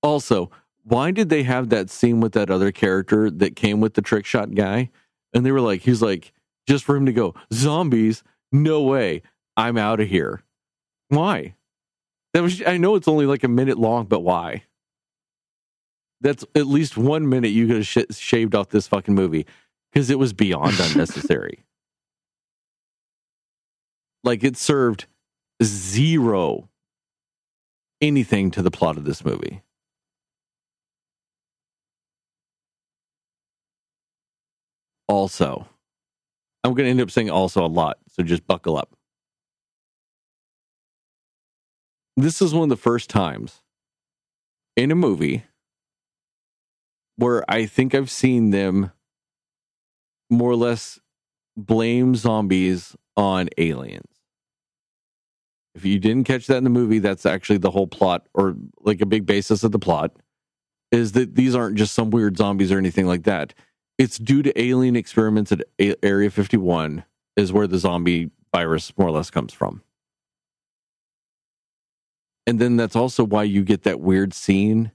Also, 0.02 0.50
why 0.84 1.10
did 1.10 1.28
they 1.28 1.42
have 1.42 1.70
that 1.70 1.90
scene 1.90 2.20
with 2.20 2.32
that 2.34 2.50
other 2.50 2.70
character 2.70 3.28
that 3.28 3.56
came 3.56 3.80
with 3.80 3.94
the 3.94 4.02
trick 4.02 4.24
shot 4.24 4.54
guy? 4.54 4.90
And 5.37 5.45
they 5.45 5.53
were 5.53 5.61
like, 5.61 5.82
he's 5.82 6.01
like, 6.01 6.32
just 6.66 6.82
for 6.82 6.97
him 6.97 7.05
to 7.05 7.12
go, 7.12 7.34
zombies, 7.53 8.24
no 8.51 8.80
way, 8.80 9.20
I'm 9.55 9.76
out 9.76 10.01
of 10.01 10.09
here. 10.09 10.43
Why? 11.11 11.57
That 12.32 12.43
was, 12.43 12.62
I 12.66 12.78
know 12.78 12.95
it's 12.95 13.07
only 13.07 13.26
like 13.26 13.45
a 13.45 13.49
minute 13.49 13.76
long, 13.78 14.07
but 14.07 14.20
why? 14.20 14.64
That's 16.22 16.43
at 16.55 16.66
least 16.66 16.97
one 16.97 17.28
minute 17.28 17.49
you 17.51 17.66
could 17.66 17.76
have 17.76 17.87
sh- 17.87 18.16
shaved 18.16 18.55
off 18.55 18.70
this 18.70 18.89
fucking 18.89 19.14
movie 19.14 19.45
because 19.93 20.09
it 20.09 20.18
was 20.18 20.32
beyond 20.32 20.80
unnecessary. 20.80 21.62
like 24.24 24.43
it 24.43 24.57
served 24.57 25.07
zero 25.62 26.70
anything 28.01 28.51
to 28.53 28.62
the 28.62 28.70
plot 28.70 28.97
of 28.97 29.05
this 29.05 29.22
movie. 29.24 29.62
Also, 35.09 35.68
I'm 36.64 36.74
going 36.74 36.86
to 36.86 36.90
end 36.90 37.00
up 37.00 37.11
saying 37.11 37.30
also 37.30 37.64
a 37.64 37.68
lot, 37.68 37.98
so 38.09 38.22
just 38.22 38.46
buckle 38.46 38.76
up. 38.76 38.96
This 42.16 42.40
is 42.40 42.54
one 42.54 42.64
of 42.64 42.68
the 42.70 42.76
first 42.76 43.11
times 43.11 43.62
in 44.74 44.90
a 44.90 44.94
movie 44.94 45.44
where 47.16 47.44
I 47.48 47.66
think 47.66 47.94
I've 47.94 48.11
seen 48.11 48.50
them 48.50 48.92
more 50.30 50.50
or 50.50 50.57
less 50.57 50.98
blame 51.57 52.14
zombies 52.14 52.96
on 53.16 53.48
aliens. 53.59 54.11
If 55.74 55.84
you 55.84 55.98
didn't 55.98 56.24
catch 56.24 56.46
that 56.46 56.57
in 56.57 56.64
the 56.64 56.70
movie, 56.70 56.98
that's 56.98 57.26
actually 57.26 57.59
the 57.59 57.70
whole 57.70 57.86
plot 57.86 58.26
or 58.34 58.57
like 58.80 59.00
a 59.00 59.07
big 59.07 59.26
basis 59.26 59.62
of 59.62 59.72
the 59.72 59.78
plot 59.78 60.12
is 60.90 61.12
that 61.12 61.34
these 61.34 61.54
aren't 61.54 61.76
just 61.76 61.94
some 61.94 62.11
weird 62.11 62.36
zombies 62.36 62.72
or 62.72 62.78
anything 62.78 63.07
like 63.07 63.24
that. 63.24 63.52
It's 63.99 64.18
due 64.18 64.42
to 64.42 64.61
alien 64.61 64.97
experiments 64.97 65.53
at 65.53 65.62
A- 65.80 66.05
Area 66.05 66.30
51 66.30 67.05
is 67.36 67.53
where 67.53 67.66
the 67.66 67.78
zombie 67.78 68.30
virus 68.55 68.92
more 68.97 69.09
or 69.09 69.12
less 69.12 69.30
comes 69.30 69.53
from. 69.53 69.82
And 72.47 72.59
then 72.59 72.76
that's 72.76 72.97
also 72.97 73.24
why 73.24 73.42
you 73.42 73.64
get 73.64 73.82
that 73.82 74.01
weird 74.01 74.32
scene 74.32 74.92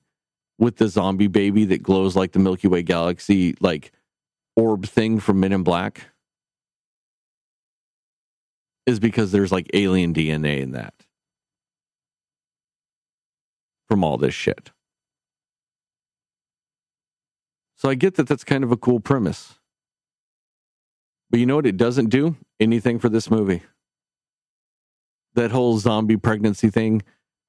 with 0.57 0.77
the 0.77 0.87
zombie 0.87 1.27
baby 1.27 1.65
that 1.65 1.83
glows 1.83 2.15
like 2.15 2.31
the 2.31 2.39
Milky 2.39 2.67
Way 2.67 2.83
galaxy, 2.83 3.55
like 3.59 3.91
orb 4.55 4.85
thing 4.85 5.19
from 5.19 5.39
Men 5.39 5.51
in 5.51 5.63
Black. 5.63 6.07
Is 8.85 8.99
because 8.99 9.31
there's 9.31 9.51
like 9.51 9.69
alien 9.73 10.13
DNA 10.13 10.61
in 10.61 10.71
that 10.71 10.93
from 13.87 14.03
all 14.03 14.17
this 14.17 14.33
shit. 14.33 14.71
So 17.81 17.89
I 17.89 17.95
get 17.95 18.13
that 18.17 18.27
that's 18.27 18.43
kind 18.43 18.63
of 18.63 18.71
a 18.71 18.77
cool 18.77 18.99
premise. 18.99 19.55
But 21.31 21.39
you 21.39 21.47
know 21.47 21.55
what 21.55 21.65
it 21.65 21.77
doesn't 21.77 22.11
do? 22.11 22.37
Anything 22.59 22.99
for 22.99 23.09
this 23.09 23.31
movie. 23.31 23.63
That 25.33 25.49
whole 25.49 25.79
zombie 25.79 26.15
pregnancy 26.15 26.69
thing 26.69 27.01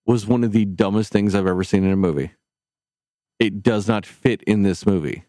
was 0.06 0.26
one 0.26 0.42
of 0.42 0.52
the 0.52 0.64
dumbest 0.64 1.12
things 1.12 1.34
I've 1.34 1.46
ever 1.46 1.62
seen 1.62 1.84
in 1.84 1.92
a 1.92 1.96
movie. 1.96 2.30
It 3.38 3.62
does 3.62 3.86
not 3.86 4.06
fit 4.06 4.42
in 4.44 4.62
this 4.62 4.86
movie. 4.86 5.24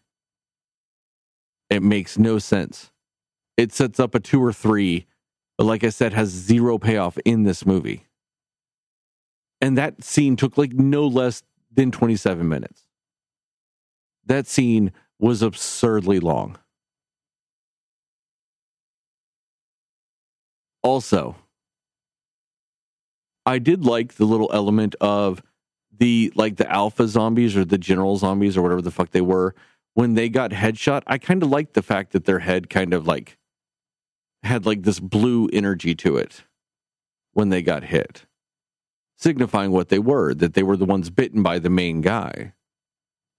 It 1.68 1.82
makes 1.82 2.16
no 2.16 2.38
sense. 2.38 2.90
It 3.58 3.74
sets 3.74 4.00
up 4.00 4.14
a 4.14 4.20
two 4.20 4.42
or 4.42 4.54
three, 4.54 5.04
but 5.58 5.64
like 5.64 5.84
I 5.84 5.90
said, 5.90 6.14
has 6.14 6.30
zero 6.30 6.78
payoff 6.78 7.18
in 7.26 7.42
this 7.42 7.66
movie. 7.66 8.06
And 9.60 9.76
that 9.76 10.02
scene 10.02 10.36
took 10.36 10.56
like 10.56 10.72
no 10.72 11.06
less 11.06 11.42
than 11.70 11.90
27 11.90 12.48
minutes. 12.48 12.83
That 14.26 14.46
scene 14.46 14.92
was 15.18 15.42
absurdly 15.42 16.20
long. 16.20 16.58
Also, 20.82 21.36
I 23.46 23.58
did 23.58 23.84
like 23.84 24.14
the 24.14 24.24
little 24.24 24.50
element 24.52 24.94
of 25.00 25.42
the 25.96 26.32
like 26.34 26.56
the 26.56 26.70
alpha 26.70 27.06
zombies 27.08 27.56
or 27.56 27.64
the 27.64 27.78
general 27.78 28.16
zombies 28.16 28.56
or 28.56 28.62
whatever 28.62 28.82
the 28.82 28.90
fuck 28.90 29.10
they 29.10 29.20
were 29.20 29.54
when 29.94 30.14
they 30.14 30.28
got 30.28 30.50
headshot. 30.50 31.02
I 31.06 31.18
kind 31.18 31.42
of 31.42 31.50
liked 31.50 31.74
the 31.74 31.82
fact 31.82 32.12
that 32.12 32.24
their 32.24 32.40
head 32.40 32.68
kind 32.68 32.92
of 32.92 33.06
like 33.06 33.38
had 34.42 34.66
like 34.66 34.82
this 34.82 35.00
blue 35.00 35.48
energy 35.52 35.94
to 35.94 36.16
it 36.16 36.44
when 37.32 37.48
they 37.48 37.62
got 37.62 37.84
hit, 37.84 38.26
signifying 39.16 39.70
what 39.70 39.88
they 39.88 39.98
were, 39.98 40.34
that 40.34 40.54
they 40.54 40.62
were 40.62 40.76
the 40.76 40.84
ones 40.84 41.10
bitten 41.10 41.42
by 41.42 41.58
the 41.58 41.70
main 41.70 42.00
guy. 42.00 42.52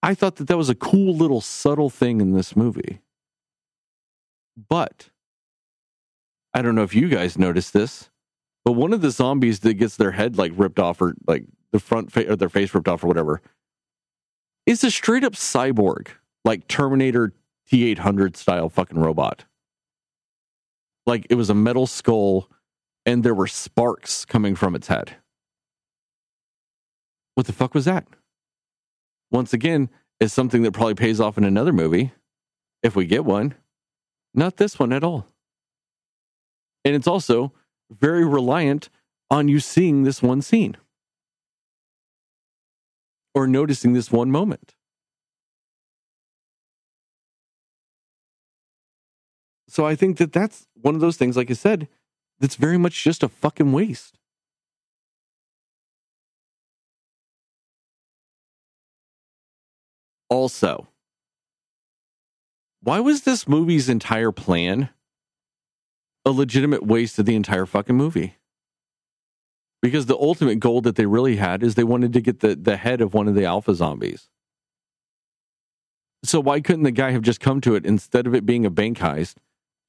I 0.05 0.13
thought 0.13 0.35
that 0.35 0.47
that 0.49 0.57
was 0.57 0.69
a 0.69 0.75
cool 0.75 1.15
little 1.15 1.41
subtle 1.41 1.89
thing 1.89 2.21
in 2.21 2.33
this 2.33 2.55
movie. 2.55 3.01
But 4.69 5.09
I 6.53 6.61
don't 6.61 6.75
know 6.75 6.83
if 6.83 6.93
you 6.93 7.09
guys 7.09 7.39
noticed 7.39 7.73
this, 7.73 8.11
but 8.63 8.73
one 8.73 8.93
of 8.93 9.01
the 9.01 9.09
zombies 9.09 9.61
that 9.61 9.73
gets 9.73 9.97
their 9.97 10.11
head 10.11 10.37
like 10.37 10.51
ripped 10.55 10.77
off 10.77 11.01
or 11.01 11.15
like 11.25 11.45
the 11.71 11.79
front 11.79 12.11
fa- 12.11 12.31
or 12.31 12.35
their 12.35 12.49
face 12.49 12.71
ripped 12.75 12.87
off 12.87 13.03
or 13.03 13.07
whatever 13.07 13.41
is 14.67 14.83
a 14.83 14.91
straight 14.91 15.23
up 15.23 15.33
cyborg, 15.33 16.09
like 16.43 16.67
Terminator 16.67 17.33
T 17.67 17.89
800 17.89 18.37
style 18.37 18.69
fucking 18.69 18.99
robot. 18.99 19.45
Like 21.07 21.25
it 21.31 21.35
was 21.35 21.49
a 21.49 21.55
metal 21.55 21.87
skull 21.87 22.47
and 23.07 23.23
there 23.23 23.33
were 23.33 23.47
sparks 23.47 24.23
coming 24.23 24.53
from 24.53 24.75
its 24.75 24.87
head. 24.87 25.15
What 27.33 27.47
the 27.47 27.53
fuck 27.53 27.73
was 27.73 27.85
that? 27.85 28.05
Once 29.31 29.53
again, 29.53 29.89
is 30.19 30.33
something 30.33 30.63
that 30.63 30.71
probably 30.71 30.95
pays 30.95 31.19
off 31.19 31.37
in 31.37 31.43
another 31.43 31.73
movie 31.73 32.13
if 32.81 32.95
we 32.95 33.05
get 33.05 33.25
one. 33.25 33.53
Not 34.33 34.57
this 34.57 34.79
one 34.79 34.93
at 34.93 35.03
all. 35.03 35.27
And 36.83 36.95
it's 36.95 37.07
also 37.07 37.53
very 37.89 38.25
reliant 38.25 38.89
on 39.29 39.47
you 39.47 39.59
seeing 39.59 40.03
this 40.03 40.21
one 40.21 40.41
scene 40.41 40.77
or 43.33 43.47
noticing 43.47 43.93
this 43.93 44.11
one 44.11 44.31
moment. 44.31 44.75
So 49.67 49.85
I 49.85 49.95
think 49.95 50.17
that 50.17 50.31
that's 50.31 50.67
one 50.81 50.95
of 50.95 51.01
those 51.01 51.17
things, 51.17 51.35
like 51.35 51.49
I 51.49 51.53
said, 51.53 51.89
that's 52.39 52.55
very 52.55 52.77
much 52.77 53.03
just 53.03 53.23
a 53.23 53.27
fucking 53.27 53.73
waste. 53.73 54.19
Also, 60.29 60.87
why 62.81 62.99
was 62.99 63.23
this 63.23 63.47
movie's 63.47 63.89
entire 63.89 64.31
plan 64.31 64.89
a 66.23 66.31
legitimate 66.31 66.85
waste 66.85 67.19
of 67.19 67.25
the 67.25 67.35
entire 67.35 67.65
fucking 67.65 67.95
movie? 67.95 68.35
Because 69.81 70.07
the 70.07 70.17
ultimate 70.17 70.59
goal 70.59 70.81
that 70.81 70.95
they 70.95 71.05
really 71.05 71.35
had 71.35 71.61
is 71.61 71.75
they 71.75 71.83
wanted 71.83 72.13
to 72.13 72.21
get 72.21 72.39
the, 72.39 72.55
the 72.55 72.77
head 72.77 73.01
of 73.01 73.13
one 73.13 73.27
of 73.27 73.35
the 73.35 73.45
alpha 73.45 73.75
zombies. 73.75 74.29
So 76.23 76.39
why 76.39 76.59
couldn't 76.61 76.83
the 76.83 76.91
guy 76.91 77.11
have 77.11 77.21
just 77.21 77.39
come 77.39 77.61
to 77.61 77.75
it 77.75 77.85
instead 77.85 78.25
of 78.25 78.33
it 78.33 78.45
being 78.45 78.65
a 78.65 78.71
bank 78.71 78.97
heist? 78.97 79.35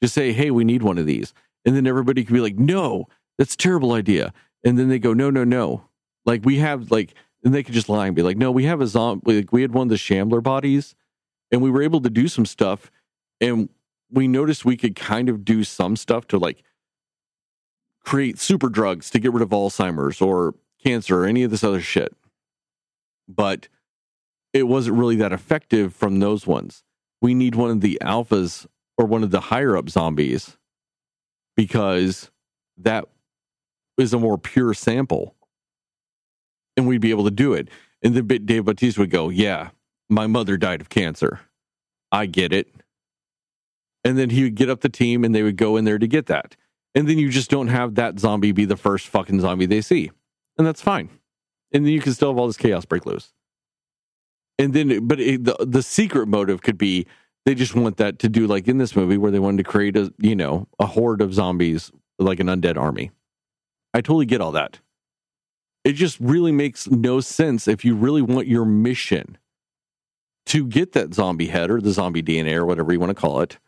Just 0.02 0.14
say, 0.14 0.32
hey, 0.32 0.50
we 0.50 0.64
need 0.64 0.82
one 0.82 0.98
of 0.98 1.06
these. 1.06 1.32
And 1.64 1.74
then 1.74 1.86
everybody 1.86 2.24
could 2.24 2.34
be 2.34 2.40
like, 2.40 2.58
no, 2.58 3.06
that's 3.38 3.54
a 3.54 3.58
terrible 3.58 3.92
idea. 3.92 4.32
And 4.64 4.78
then 4.78 4.88
they 4.88 4.98
go, 4.98 5.14
no, 5.14 5.30
no, 5.30 5.44
no. 5.44 5.88
Like 6.26 6.44
we 6.44 6.58
have 6.58 6.90
like 6.90 7.14
and 7.46 7.54
they 7.54 7.62
could 7.62 7.74
just 7.74 7.88
lie 7.88 8.08
and 8.08 8.16
be 8.16 8.22
like, 8.22 8.36
no, 8.36 8.50
we 8.50 8.64
have 8.64 8.80
a 8.80 8.88
zombie. 8.88 9.36
Like, 9.36 9.52
we 9.52 9.62
had 9.62 9.72
one 9.72 9.86
of 9.86 9.88
the 9.88 9.96
Shambler 9.96 10.40
bodies, 10.40 10.96
and 11.52 11.62
we 11.62 11.70
were 11.70 11.80
able 11.80 12.00
to 12.00 12.10
do 12.10 12.26
some 12.26 12.44
stuff, 12.44 12.90
and 13.40 13.68
we 14.10 14.26
noticed 14.26 14.64
we 14.64 14.76
could 14.76 14.96
kind 14.96 15.28
of 15.28 15.44
do 15.44 15.62
some 15.62 15.94
stuff 15.94 16.26
to 16.26 16.38
like 16.38 16.64
create 18.02 18.40
super 18.40 18.68
drugs 18.68 19.10
to 19.10 19.20
get 19.20 19.32
rid 19.32 19.44
of 19.44 19.50
Alzheimer's 19.50 20.20
or 20.20 20.56
cancer 20.82 21.20
or 21.20 21.26
any 21.26 21.44
of 21.44 21.52
this 21.52 21.62
other 21.62 21.80
shit. 21.80 22.12
But 23.28 23.68
it 24.52 24.64
wasn't 24.64 24.96
really 24.96 25.16
that 25.16 25.32
effective 25.32 25.94
from 25.94 26.18
those 26.18 26.48
ones. 26.48 26.82
We 27.22 27.32
need 27.32 27.54
one 27.54 27.70
of 27.70 27.80
the 27.80 27.96
alphas 28.02 28.66
or 28.98 29.06
one 29.06 29.22
of 29.22 29.30
the 29.30 29.40
higher 29.40 29.76
up 29.76 29.88
zombies 29.88 30.56
because 31.56 32.28
that 32.76 33.04
is 33.98 34.12
a 34.12 34.18
more 34.18 34.36
pure 34.36 34.74
sample 34.74 35.35
and 36.76 36.86
we'd 36.86 37.00
be 37.00 37.10
able 37.10 37.24
to 37.24 37.30
do 37.30 37.52
it. 37.52 37.68
And 38.02 38.14
then 38.14 38.26
Dave 38.44 38.64
Bautista 38.64 39.00
would 39.00 39.10
go, 39.10 39.28
Yeah, 39.28 39.70
my 40.08 40.26
mother 40.26 40.56
died 40.56 40.80
of 40.80 40.88
cancer. 40.88 41.40
I 42.12 42.26
get 42.26 42.52
it. 42.52 42.68
And 44.04 44.16
then 44.16 44.30
he 44.30 44.44
would 44.44 44.54
get 44.54 44.70
up 44.70 44.80
the 44.80 44.88
team 44.88 45.24
and 45.24 45.34
they 45.34 45.42
would 45.42 45.56
go 45.56 45.76
in 45.76 45.84
there 45.84 45.98
to 45.98 46.06
get 46.06 46.26
that. 46.26 46.56
And 46.94 47.08
then 47.08 47.18
you 47.18 47.28
just 47.28 47.50
don't 47.50 47.68
have 47.68 47.96
that 47.96 48.18
zombie 48.18 48.52
be 48.52 48.64
the 48.64 48.76
first 48.76 49.08
fucking 49.08 49.40
zombie 49.40 49.66
they 49.66 49.80
see. 49.80 50.10
And 50.56 50.66
that's 50.66 50.80
fine. 50.80 51.10
And 51.72 51.84
then 51.84 51.92
you 51.92 52.00
can 52.00 52.14
still 52.14 52.30
have 52.30 52.38
all 52.38 52.46
this 52.46 52.56
chaos 52.56 52.84
break 52.84 53.04
loose. 53.04 53.32
And 54.58 54.72
then, 54.72 55.06
but 55.06 55.20
it, 55.20 55.44
the, 55.44 55.56
the 55.60 55.82
secret 55.82 56.28
motive 56.28 56.62
could 56.62 56.78
be 56.78 57.06
they 57.44 57.54
just 57.54 57.74
want 57.74 57.98
that 57.98 58.18
to 58.20 58.28
do 58.28 58.46
like 58.46 58.66
in 58.66 58.78
this 58.78 58.96
movie 58.96 59.18
where 59.18 59.30
they 59.30 59.38
wanted 59.38 59.58
to 59.58 59.70
create 59.70 59.96
a, 59.96 60.12
you 60.18 60.34
know, 60.34 60.68
a 60.78 60.86
horde 60.86 61.20
of 61.20 61.34
zombies, 61.34 61.92
like 62.18 62.40
an 62.40 62.46
undead 62.46 62.76
army. 62.76 63.10
I 63.92 64.00
totally 64.00 64.26
get 64.26 64.40
all 64.40 64.52
that. 64.52 64.78
It 65.86 65.92
just 65.92 66.18
really 66.18 66.50
makes 66.50 66.88
no 66.90 67.20
sense 67.20 67.68
if 67.68 67.84
you 67.84 67.94
really 67.94 68.20
want 68.20 68.48
your 68.48 68.64
mission 68.64 69.38
to 70.46 70.66
get 70.66 70.94
that 70.94 71.14
zombie 71.14 71.46
head 71.46 71.70
or 71.70 71.80
the 71.80 71.92
zombie 71.92 72.24
DNA 72.24 72.54
or 72.56 72.66
whatever 72.66 72.92
you 72.92 72.98
want 72.98 73.10
to 73.10 73.14
call 73.14 73.40
it. 73.40 73.58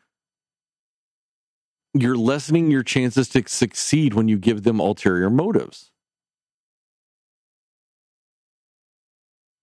You're 1.94 2.16
lessening 2.16 2.72
your 2.72 2.82
chances 2.82 3.28
to 3.28 3.44
succeed 3.46 4.14
when 4.14 4.26
you 4.26 4.36
give 4.36 4.64
them 4.64 4.80
ulterior 4.80 5.30
motives. 5.30 5.92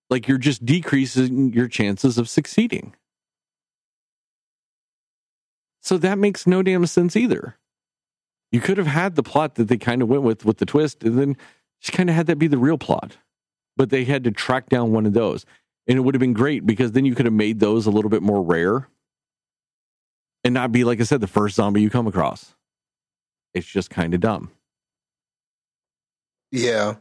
Like 0.10 0.30
you're 0.30 0.38
just 0.38 0.66
decreasing 0.66 1.52
your 1.52 1.68
chances 1.68 2.18
of 2.18 2.30
succeeding. 2.30 2.96
So 5.82 5.98
that 5.98 6.18
makes 6.18 6.48
no 6.48 6.64
damn 6.64 6.86
sense 6.86 7.18
either. 7.18 7.58
You 8.50 8.62
could 8.62 8.78
have 8.78 8.88
had 8.88 9.16
the 9.16 9.24
plot 9.24 9.56
that 9.56 9.68
they 9.68 9.76
kind 9.76 10.02
of 10.02 10.08
went 10.08 10.24
with 10.24 10.46
with 10.46 10.60
the 10.60 10.66
twist, 10.66 11.04
and 11.04 11.20
then 11.20 11.36
just 11.86 11.96
kind 11.96 12.10
of 12.10 12.16
had 12.16 12.28
that 12.28 12.40
be 12.40 12.48
the 12.48 12.58
real 12.58 12.78
plot. 12.78 13.18
But 13.78 13.90
they 13.90 14.06
had 14.06 14.24
to 14.24 14.32
track 14.32 14.70
down 14.70 14.92
one 14.92 15.06
of 15.06 15.14
those. 15.14 15.46
And 15.88 15.98
it 15.98 16.02
would 16.02 16.16
have 16.16 16.20
been 16.20 16.34
great 16.34 16.66
because 16.66 16.94
then 16.94 17.06
you 17.06 17.14
could 17.14 17.26
have 17.26 17.34
made 17.34 17.60
those 17.60 17.86
a 17.86 17.92
little 17.92 18.10
bit 18.10 18.24
more 18.24 18.42
rare 18.42 18.88
and 20.44 20.54
not 20.54 20.72
be, 20.72 20.84
like 20.84 21.00
I 21.00 21.04
said, 21.04 21.22
the 21.22 21.28
first 21.28 21.56
zombie 21.56 21.82
you 21.82 21.90
come 21.90 22.08
across. 22.08 22.56
It's 23.54 23.68
just 23.68 23.90
kind 23.90 24.14
of 24.14 24.20
dumb. 24.20 24.52
Yeah. 26.52 26.96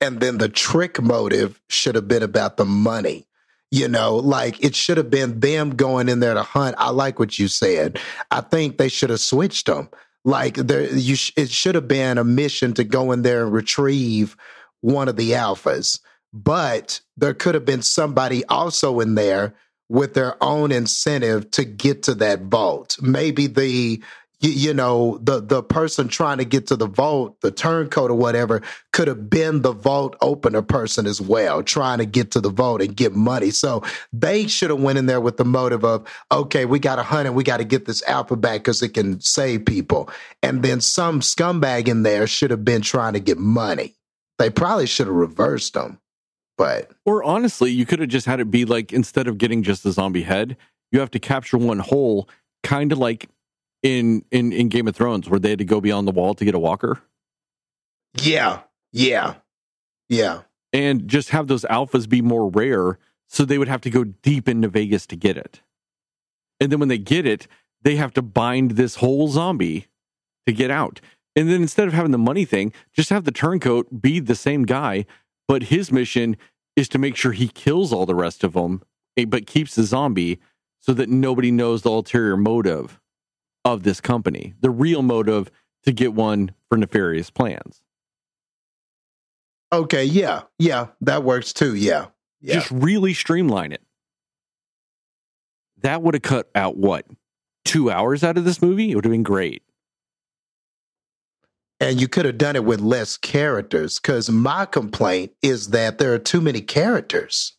And 0.00 0.20
then 0.20 0.38
the 0.38 0.48
trick 0.48 1.00
motive 1.00 1.60
should 1.68 1.94
have 1.94 2.08
been 2.08 2.22
about 2.22 2.56
the 2.56 2.64
money. 2.64 3.26
You 3.70 3.88
know, 3.88 4.16
like 4.16 4.64
it 4.64 4.74
should 4.74 4.96
have 4.96 5.10
been 5.10 5.40
them 5.40 5.76
going 5.76 6.08
in 6.08 6.20
there 6.20 6.34
to 6.34 6.42
hunt. 6.42 6.76
I 6.78 6.90
like 6.90 7.18
what 7.18 7.38
you 7.38 7.46
said. 7.46 7.98
I 8.30 8.40
think 8.40 8.78
they 8.78 8.88
should 8.88 9.10
have 9.10 9.20
switched 9.20 9.66
them. 9.66 9.88
Like 10.26 10.56
there, 10.56 10.92
you, 10.94 11.16
sh- 11.16 11.34
it 11.38 11.50
should 11.50 11.76
have 11.76 11.88
been 11.88 12.18
a 12.18 12.24
mission 12.24 12.74
to 12.74 12.84
go 12.84 13.12
in 13.12 13.22
there 13.22 13.44
and 13.44 13.54
retrieve 13.54 14.36
one 14.82 15.08
of 15.08 15.16
the 15.16 15.32
alphas. 15.32 16.00
But 16.34 17.02
there 17.18 17.34
could 17.34 17.56
have 17.56 17.66
been 17.66 17.82
somebody 17.82 18.44
also 18.46 19.00
in 19.00 19.16
there 19.16 19.54
with 19.90 20.14
their 20.14 20.42
own 20.44 20.72
incentive 20.72 21.52
to 21.52 21.64
get 21.64 22.04
to 22.04 22.14
that 22.16 22.42
vault. 22.44 22.98
Maybe 23.02 23.48
the 23.48 24.02
you, 24.40 24.50
you 24.50 24.74
know 24.74 25.18
the 25.22 25.40
the 25.40 25.62
person 25.62 26.08
trying 26.08 26.38
to 26.38 26.44
get 26.44 26.66
to 26.66 26.76
the 26.76 26.86
vault 26.86 27.40
the 27.40 27.50
turncoat 27.50 28.10
or 28.10 28.14
whatever 28.14 28.62
could 28.92 29.08
have 29.08 29.30
been 29.30 29.62
the 29.62 29.72
vault 29.72 30.16
opener 30.20 30.62
person 30.62 31.06
as 31.06 31.20
well 31.20 31.62
trying 31.62 31.98
to 31.98 32.06
get 32.06 32.30
to 32.32 32.40
the 32.40 32.50
vault 32.50 32.82
and 32.82 32.96
get 32.96 33.14
money. 33.14 33.50
So 33.50 33.82
they 34.12 34.46
should 34.46 34.70
have 34.70 34.80
went 34.80 34.98
in 34.98 35.06
there 35.06 35.20
with 35.20 35.36
the 35.36 35.44
motive 35.44 35.84
of 35.84 36.06
okay 36.30 36.64
we 36.64 36.78
got 36.78 36.98
hunt 36.98 37.26
and 37.26 37.36
we 37.36 37.44
got 37.44 37.58
to 37.58 37.64
get 37.64 37.86
this 37.86 38.02
alpha 38.04 38.36
back 38.36 38.60
because 38.60 38.82
it 38.82 38.90
can 38.90 39.20
save 39.20 39.64
people. 39.64 40.10
And 40.42 40.62
then 40.62 40.80
some 40.80 41.20
scumbag 41.20 41.88
in 41.88 42.02
there 42.02 42.26
should 42.26 42.50
have 42.50 42.64
been 42.64 42.82
trying 42.82 43.14
to 43.14 43.20
get 43.20 43.38
money. 43.38 43.94
They 44.38 44.50
probably 44.50 44.86
should 44.86 45.06
have 45.06 45.16
reversed 45.16 45.74
them 45.74 45.98
but 46.56 46.90
Or 47.04 47.22
honestly, 47.22 47.70
you 47.70 47.86
could 47.86 48.00
have 48.00 48.08
just 48.08 48.26
had 48.26 48.40
it 48.40 48.50
be 48.50 48.64
like 48.64 48.92
instead 48.92 49.28
of 49.28 49.38
getting 49.38 49.62
just 49.62 49.82
the 49.82 49.92
zombie 49.92 50.22
head, 50.22 50.56
you 50.90 51.00
have 51.00 51.10
to 51.12 51.18
capture 51.18 51.58
one 51.58 51.78
whole, 51.78 52.28
kind 52.62 52.92
of 52.92 52.98
like 52.98 53.28
in 53.86 54.24
in 54.30 54.52
in 54.52 54.68
Game 54.68 54.88
of 54.88 54.96
Thrones, 54.96 55.28
where 55.28 55.38
they 55.38 55.50
had 55.50 55.58
to 55.58 55.64
go 55.64 55.80
beyond 55.80 56.08
the 56.08 56.12
wall 56.12 56.34
to 56.34 56.44
get 56.44 56.54
a 56.54 56.58
walker, 56.58 57.00
yeah. 58.22 58.60
Yeah. 58.92 59.34
Yeah. 60.08 60.42
And 60.72 61.08
just 61.08 61.30
have 61.30 61.46
those 61.46 61.64
alphas 61.64 62.08
be 62.08 62.22
more 62.22 62.50
rare, 62.50 62.98
so 63.28 63.44
they 63.44 63.58
would 63.58 63.68
have 63.68 63.80
to 63.82 63.90
go 63.90 64.04
deep 64.04 64.48
into 64.48 64.68
Vegas 64.68 65.06
to 65.06 65.16
get 65.16 65.36
it. 65.36 65.60
And 66.60 66.70
then 66.70 66.80
when 66.80 66.88
they 66.88 66.98
get 66.98 67.26
it, 67.26 67.46
they 67.82 67.96
have 67.96 68.12
to 68.14 68.22
bind 68.22 68.72
this 68.72 68.96
whole 68.96 69.28
zombie 69.28 69.86
to 70.46 70.52
get 70.52 70.70
out. 70.70 71.00
And 71.34 71.48
then 71.48 71.60
instead 71.60 71.86
of 71.86 71.94
having 71.94 72.12
the 72.12 72.18
money 72.18 72.44
thing, 72.44 72.72
just 72.92 73.10
have 73.10 73.24
the 73.24 73.32
turncoat 73.32 74.00
be 74.00 74.20
the 74.20 74.34
same 74.34 74.64
guy, 74.64 75.04
but 75.46 75.64
his 75.64 75.92
mission 75.92 76.36
is 76.76 76.88
to 76.90 76.98
make 76.98 77.16
sure 77.16 77.32
he 77.32 77.48
kills 77.48 77.92
all 77.92 78.06
the 78.06 78.14
rest 78.14 78.42
of 78.42 78.54
them, 78.54 78.82
eh, 79.16 79.26
but 79.26 79.46
keeps 79.46 79.74
the 79.74 79.82
zombie 79.82 80.40
so 80.80 80.94
that 80.94 81.08
nobody 81.08 81.50
knows 81.50 81.82
the 81.82 81.90
ulterior 81.90 82.36
motive 82.36 83.00
of 83.66 83.82
this 83.82 84.00
company, 84.00 84.54
the 84.60 84.70
real 84.70 85.02
motive 85.02 85.50
to 85.84 85.92
get 85.92 86.14
one 86.14 86.52
for 86.68 86.78
nefarious 86.78 87.28
plans. 87.30 87.82
okay 89.72 90.04
yeah 90.04 90.42
yeah 90.58 90.86
that 91.00 91.24
works 91.24 91.52
too 91.52 91.74
yeah 91.74 92.06
yeah 92.40 92.54
Just 92.54 92.70
really 92.70 93.12
streamline 93.12 93.72
it. 93.72 93.82
That 95.82 96.02
would 96.02 96.14
have 96.14 96.22
cut 96.22 96.48
out 96.54 96.76
what? 96.76 97.04
Two 97.64 97.90
hours 97.90 98.22
out 98.24 98.38
of 98.38 98.44
this 98.44 98.62
movie? 98.62 98.90
It 98.90 98.94
would 98.94 99.04
have 99.04 99.12
been 99.12 99.22
great. 99.22 99.62
And 101.78 102.00
you 102.00 102.08
could 102.08 102.24
have 102.24 102.38
done 102.38 102.56
it 102.56 102.64
with 102.64 102.80
less 102.80 103.16
characters 103.18 103.98
because 103.98 104.30
my 104.30 104.64
complaint 104.64 105.32
is 105.42 105.68
that 105.70 105.98
there 105.98 106.14
are 106.14 106.18
too 106.18 106.40
many 106.40 106.60
characters. 106.62 107.52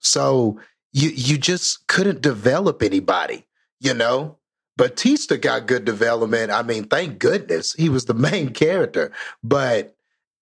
So 0.00 0.60
you 0.92 1.08
you 1.10 1.38
just 1.38 1.86
couldn't 1.86 2.20
develop 2.20 2.82
anybody, 2.82 3.46
you 3.80 3.94
know? 3.94 4.38
Bautista 4.82 5.38
got 5.38 5.68
good 5.68 5.84
development. 5.84 6.50
I 6.50 6.64
mean, 6.64 6.88
thank 6.88 7.20
goodness 7.20 7.72
he 7.74 7.88
was 7.88 8.06
the 8.06 8.14
main 8.30 8.48
character. 8.48 9.12
But 9.44 9.94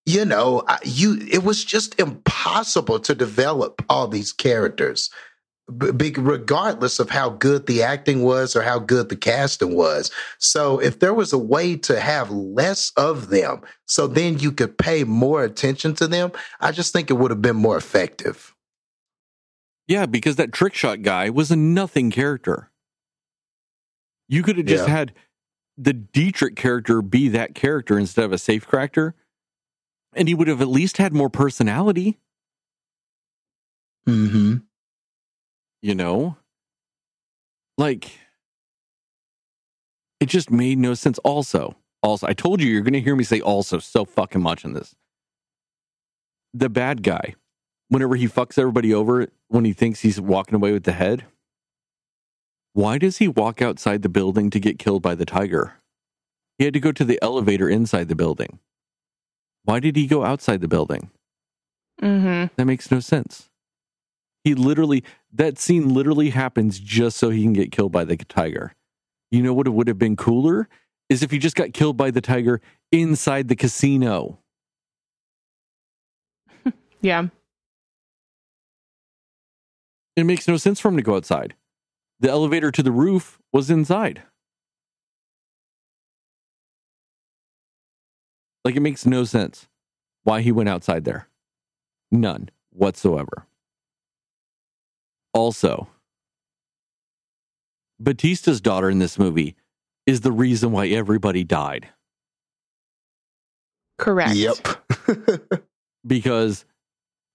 you 0.07 0.25
know, 0.25 0.63
you 0.83 1.19
it 1.29 1.43
was 1.43 1.63
just 1.63 1.99
impossible 1.99 2.99
to 3.01 3.13
develop 3.13 3.83
all 3.87 4.07
these 4.07 4.33
characters 4.33 5.11
b- 5.77 6.13
regardless 6.17 6.97
of 6.97 7.11
how 7.11 7.29
good 7.29 7.67
the 7.67 7.83
acting 7.83 8.23
was 8.23 8.55
or 8.55 8.63
how 8.63 8.79
good 8.79 9.09
the 9.09 9.15
casting 9.15 9.75
was. 9.75 10.09
So 10.39 10.79
if 10.79 10.97
there 10.97 11.13
was 11.13 11.31
a 11.31 11.37
way 11.37 11.75
to 11.77 11.99
have 11.99 12.31
less 12.31 12.91
of 12.97 13.29
them, 13.29 13.61
so 13.85 14.07
then 14.07 14.39
you 14.39 14.51
could 14.51 14.75
pay 14.75 15.03
more 15.03 15.43
attention 15.43 15.93
to 15.97 16.07
them, 16.07 16.31
I 16.59 16.71
just 16.71 16.93
think 16.93 17.11
it 17.11 17.13
would 17.13 17.29
have 17.29 17.43
been 17.43 17.57
more 17.57 17.77
effective. 17.77 18.55
Yeah, 19.87 20.07
because 20.07 20.37
that 20.37 20.51
trick 20.51 20.73
shot 20.73 21.03
guy 21.03 21.29
was 21.29 21.51
a 21.51 21.55
nothing 21.55 22.09
character. 22.09 22.70
You 24.31 24.43
could 24.43 24.55
have 24.57 24.65
just 24.65 24.87
Yeah. 24.87 24.93
had 24.95 25.13
the 25.77 25.91
Dietrich 25.93 26.55
character 26.55 27.01
be 27.01 27.27
that 27.29 27.53
character 27.53 27.99
instead 27.99 28.23
of 28.23 28.31
a 28.31 28.37
safe 28.37 28.65
character, 28.67 29.13
and 30.13 30.27
he 30.29 30.33
would 30.33 30.47
have 30.47 30.61
at 30.61 30.67
least 30.69 30.97
had 30.97 31.13
more 31.13 31.29
personality, 31.29 32.17
Mm-hmm. 34.07 34.57
you 35.81 35.95
know? 35.95 36.37
Like, 37.77 38.11
it 40.19 40.27
just 40.27 40.49
made 40.49 40.77
no 40.77 40.93
sense. 40.93 41.17
Also, 41.19 41.75
also, 42.01 42.25
I 42.27 42.33
told 42.33 42.61
you 42.61 42.69
you're 42.71 42.81
going 42.81 42.93
to 42.93 43.01
hear 43.01 43.15
me 43.15 43.23
say 43.23 43.41
also 43.41 43.79
so 43.79 44.05
fucking 44.05 44.41
much 44.41 44.63
in 44.65 44.73
this. 44.73 44.95
The 46.53 46.69
bad 46.69 47.03
guy, 47.03 47.35
whenever 47.89 48.15
he 48.15 48.27
fucks 48.27 48.57
everybody 48.57 48.93
over 48.93 49.27
when 49.49 49.65
he 49.65 49.73
thinks 49.73 50.01
he's 50.01 50.19
walking 50.21 50.55
away 50.55 50.71
with 50.73 50.83
the 50.83 50.93
head, 50.93 51.25
why 52.73 52.97
does 52.97 53.17
he 53.17 53.27
walk 53.27 53.61
outside 53.61 54.01
the 54.01 54.09
building 54.09 54.49
to 54.49 54.59
get 54.59 54.79
killed 54.79 55.01
by 55.01 55.15
the 55.15 55.25
tiger? 55.25 55.75
He 56.57 56.65
had 56.65 56.73
to 56.73 56.79
go 56.79 56.91
to 56.91 57.03
the 57.03 57.19
elevator 57.21 57.67
inside 57.67 58.07
the 58.07 58.15
building. 58.15 58.59
Why 59.63 59.79
did 59.79 59.95
he 59.95 60.07
go 60.07 60.23
outside 60.23 60.61
the 60.61 60.67
building? 60.67 61.09
Mm-hmm. 62.01 62.53
That 62.55 62.65
makes 62.65 62.89
no 62.91 62.99
sense. 62.99 63.49
He 64.43 64.55
literally, 64.55 65.03
that 65.31 65.59
scene 65.59 65.93
literally 65.93 66.31
happens 66.31 66.79
just 66.79 67.17
so 67.17 67.29
he 67.29 67.43
can 67.43 67.53
get 67.53 67.71
killed 67.71 67.91
by 67.91 68.05
the 68.05 68.17
tiger. 68.17 68.73
You 69.29 69.43
know 69.43 69.53
what 69.53 69.67
it 69.67 69.71
would 69.71 69.87
have 69.87 69.99
been 69.99 70.15
cooler? 70.15 70.67
Is 71.09 71.21
if 71.21 71.31
he 71.31 71.37
just 71.37 71.55
got 71.55 71.73
killed 71.73 71.97
by 71.97 72.09
the 72.09 72.21
tiger 72.21 72.61
inside 72.91 73.47
the 73.47 73.55
casino. 73.55 74.39
Yeah. 77.01 77.29
It 80.15 80.25
makes 80.25 80.47
no 80.47 80.57
sense 80.57 80.79
for 80.79 80.89
him 80.89 80.97
to 80.97 81.01
go 81.01 81.15
outside. 81.15 81.55
The 82.21 82.29
elevator 82.29 82.71
to 82.71 82.81
the 82.81 82.91
roof 82.91 83.39
was 83.51 83.69
inside. 83.69 84.23
Like 88.63 88.75
it 88.75 88.81
makes 88.81 89.05
no 89.05 89.25
sense 89.25 89.67
why 90.23 90.41
he 90.41 90.51
went 90.51 90.69
outside 90.69 91.03
there. 91.03 91.27
None 92.11 92.49
whatsoever. 92.71 93.47
Also, 95.33 95.89
Bautista's 97.99 98.61
daughter 98.61 98.89
in 98.89 98.99
this 98.99 99.19
movie 99.19 99.55
is 100.05 100.21
the 100.21 100.31
reason 100.31 100.71
why 100.71 100.87
everybody 100.87 101.43
died 101.43 101.89
Correct. 104.01 104.33
Yep. 104.35 104.57
because 106.07 106.65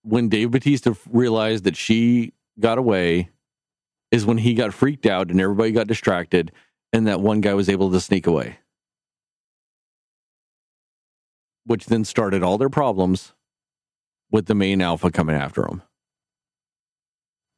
when 0.03 0.29
Dave 0.29 0.51
Bautista 0.51 0.97
realized 1.09 1.63
that 1.63 1.77
she 1.77 2.33
got 2.59 2.77
away 2.77 3.31
is 4.11 4.25
when 4.27 4.39
he 4.39 4.55
got 4.55 4.73
freaked 4.75 5.07
out 5.07 5.31
and 5.31 5.41
everybody 5.41 5.73
got 5.73 5.87
distracted 5.87 6.53
and 6.93 7.07
that 7.07 7.21
one 7.21 7.41
guy 7.41 7.55
was 7.55 7.69
able 7.69 7.91
to 7.91 8.01
sneak 8.01 8.27
away. 8.27 8.59
Which 11.65 11.87
then 11.87 12.05
started 12.05 12.43
all 12.43 12.59
their 12.59 12.71
problems 12.71 13.33
with 14.31 14.47
the 14.47 14.55
main 14.55 14.81
alpha 14.81 15.11
coming 15.11 15.35
after 15.37 15.67
him. 15.67 15.83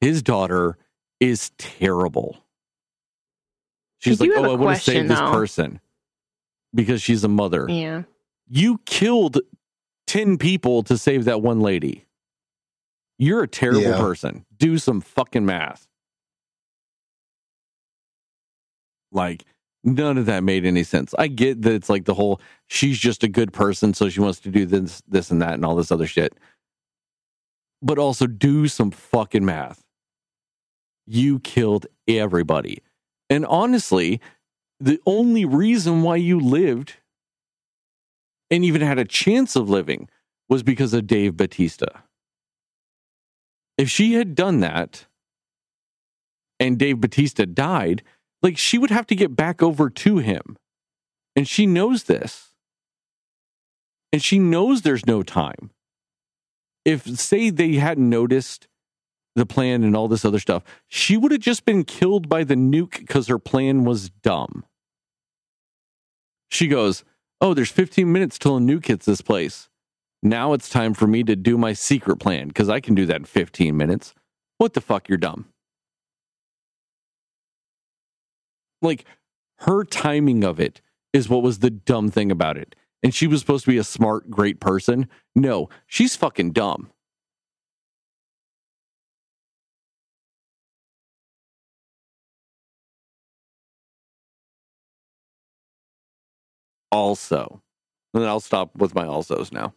His 0.01 0.23
daughter 0.23 0.79
is 1.21 1.51
terrible. 1.59 2.39
She's 3.99 4.21
like, 4.21 4.31
"Oh, 4.35 4.45
I 4.45 4.49
want 4.49 4.53
to 4.61 4.65
question, 4.65 4.95
save 4.95 5.09
this 5.09 5.21
person 5.21 5.81
because 6.73 7.03
she's 7.03 7.25
a 7.25 7.29
mother." 7.29 7.67
Yeah. 7.69 8.05
You 8.49 8.79
killed 8.87 9.39
10 10.07 10.39
people 10.39 10.83
to 10.85 10.97
save 10.97 11.25
that 11.27 11.43
one 11.43 11.61
lady. 11.61 12.07
You're 13.19 13.43
a 13.43 13.49
terrible 13.49 13.83
Yeah. 13.83 13.99
person. 13.99 14.47
Do 14.57 14.79
some 14.79 15.01
fucking 15.01 15.45
math. 15.45 15.87
Like, 19.13 19.45
none 19.85 20.19
of 20.19 20.27
that 20.27 20.45
made 20.45 20.65
any 20.65 20.83
sense. 20.83 21.15
I 21.19 21.29
get 21.29 21.63
that 21.63 21.73
it's 21.73 21.89
like 21.89 22.05
the 22.05 22.15
whole 22.15 22.41
she's 22.67 22.99
just 22.99 23.23
a 23.25 23.29
good 23.29 23.53
person, 23.53 23.95
so 23.95 24.09
she 24.09 24.21
wants 24.21 24.41
to 24.41 24.51
do 24.51 24.67
this, 24.67 25.03
this, 25.09 25.31
and 25.31 25.41
that, 25.43 25.55
and 25.55 25.65
all 25.65 25.77
this 25.77 25.93
other 25.93 26.07
shit. 26.07 26.35
But 27.81 27.99
also 27.99 28.27
do 28.27 28.69
some 28.69 28.91
fucking 28.91 29.45
math. 29.45 29.85
You 31.07 31.39
killed 31.41 31.87
everybody. 32.07 32.83
And 33.31 33.47
honestly, 33.47 34.21
the 34.81 35.01
only 35.07 35.45
reason 35.45 36.03
why 36.03 36.17
you 36.17 36.39
lived 36.39 36.97
and 38.51 38.65
even 38.65 38.81
had 38.81 38.99
a 38.99 39.05
chance 39.05 39.57
of 39.57 39.69
living 39.69 40.09
was 40.49 40.63
because 40.63 40.95
of 40.95 41.07
Dave 41.07 41.37
Bautista. 41.37 42.03
If 43.77 43.91
she 43.91 44.15
had 44.15 44.35
done 44.35 44.61
that 44.61 45.07
and 46.59 46.79
Dave 46.79 47.01
Bautista 47.01 47.47
died, 47.47 48.03
like 48.43 48.59
she 48.59 48.79
would 48.79 48.91
have 48.91 49.07
to 49.09 49.17
get 49.17 49.37
back 49.37 49.63
over 49.63 49.91
to 49.91 50.19
him. 50.19 50.57
And 51.35 51.47
she 51.47 51.67
knows 51.67 52.05
this. 52.05 52.53
And 54.13 54.23
she 54.23 54.39
knows 54.39 54.83
there's 54.83 55.07
no 55.07 55.23
time. 55.23 55.71
If, 56.85 57.07
say, 57.19 57.51
they 57.51 57.75
hadn't 57.75 58.09
noticed 58.09 58.67
the 59.37 59.47
plan 59.47 59.85
and 59.85 59.95
all 59.95 60.09
this 60.09 60.25
other 60.25 60.39
stuff, 60.39 60.63
she 60.89 61.17
would 61.17 61.33
have 61.33 61.41
just 61.41 61.65
been 61.65 61.85
killed 61.85 62.29
by 62.29 62.45
the 62.45 62.55
nuke 62.55 62.99
because 62.99 63.29
her 63.29 63.39
plan 63.39 63.85
was 63.85 64.11
dumb. 64.11 64.65
She 66.51 66.67
goes, 66.67 67.05
Oh, 67.41 67.55
there's 67.55 67.71
15 67.71 68.11
minutes 68.11 68.39
till 68.39 68.57
a 68.57 68.61
nuke 68.61 68.87
hits 68.87 69.07
this 69.07 69.21
place. 69.21 69.69
Now 70.23 70.53
it's 70.55 70.69
time 70.69 70.95
for 70.95 71.07
me 71.07 71.23
to 71.23 71.37
do 71.37 71.57
my 71.57 71.73
secret 71.73 72.17
plan 72.17 72.49
because 72.49 72.69
I 72.69 72.81
can 72.81 72.95
do 72.95 73.07
that 73.07 73.17
in 73.17 73.25
15 73.25 73.77
minutes. 73.77 74.15
What 74.57 74.75
the 74.75 74.81
fuck? 74.81 75.09
You're 75.09 75.19
dumb. 75.19 75.47
Like 78.83 79.05
her 79.61 79.85
timing 79.85 80.45
of 80.45 80.61
it 80.61 80.81
is 81.13 81.29
what 81.29 81.43
was 81.43 81.59
the 81.59 81.71
dumb 81.71 82.11
thing 82.11 82.31
about 82.31 82.57
it. 82.57 82.75
And 83.03 83.15
she 83.15 83.27
was 83.27 83.41
supposed 83.41 83.65
to 83.65 83.71
be 83.71 83.79
a 83.79 83.85
smart, 83.85 84.31
great 84.31 84.61
person. 84.61 85.09
No, 85.35 85.69
she's 85.87 86.17
fucking 86.17 86.53
dumb. 86.53 86.91
Also, 96.91 97.63
and 98.15 98.23
then 98.23 98.29
I'll 98.29 98.41
stop 98.41 98.75
with 98.77 98.95
my 98.95 99.05
alsos 99.05 99.53
now. 99.53 99.75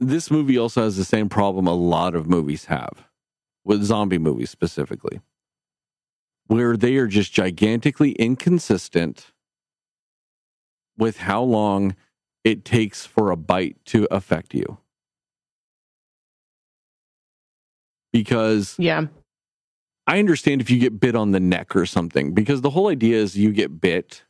This 0.00 0.30
movie 0.30 0.58
also 0.58 0.82
has 0.82 0.96
the 0.96 1.04
same 1.04 1.28
problem 1.28 1.66
a 1.66 1.74
lot 1.74 2.14
of 2.14 2.28
movies 2.28 2.66
have, 2.66 3.06
with 3.64 3.82
zombie 3.84 4.18
movies 4.18 4.50
specifically, 4.50 5.20
where 6.46 6.76
they 6.76 6.96
are 6.96 7.06
just 7.06 7.32
gigantically 7.32 8.12
inconsistent 8.12 9.32
with 10.96 11.18
how 11.18 11.42
long 11.42 11.96
it 12.44 12.64
takes 12.64 13.06
for 13.06 13.30
a 13.30 13.36
bite 13.36 13.76
to 13.86 14.06
affect 14.10 14.54
you. 14.54 14.78
Because 18.12 18.76
Yeah. 18.78 19.06
I 20.06 20.18
understand 20.18 20.60
if 20.60 20.70
you 20.70 20.78
get 20.78 21.00
bit 21.00 21.16
on 21.16 21.30
the 21.30 21.40
neck 21.40 21.74
or 21.74 21.86
something, 21.86 22.32
because 22.34 22.60
the 22.60 22.70
whole 22.70 22.88
idea 22.88 23.16
is 23.16 23.36
you 23.36 23.52
get 23.52 23.80
bit 23.80 24.22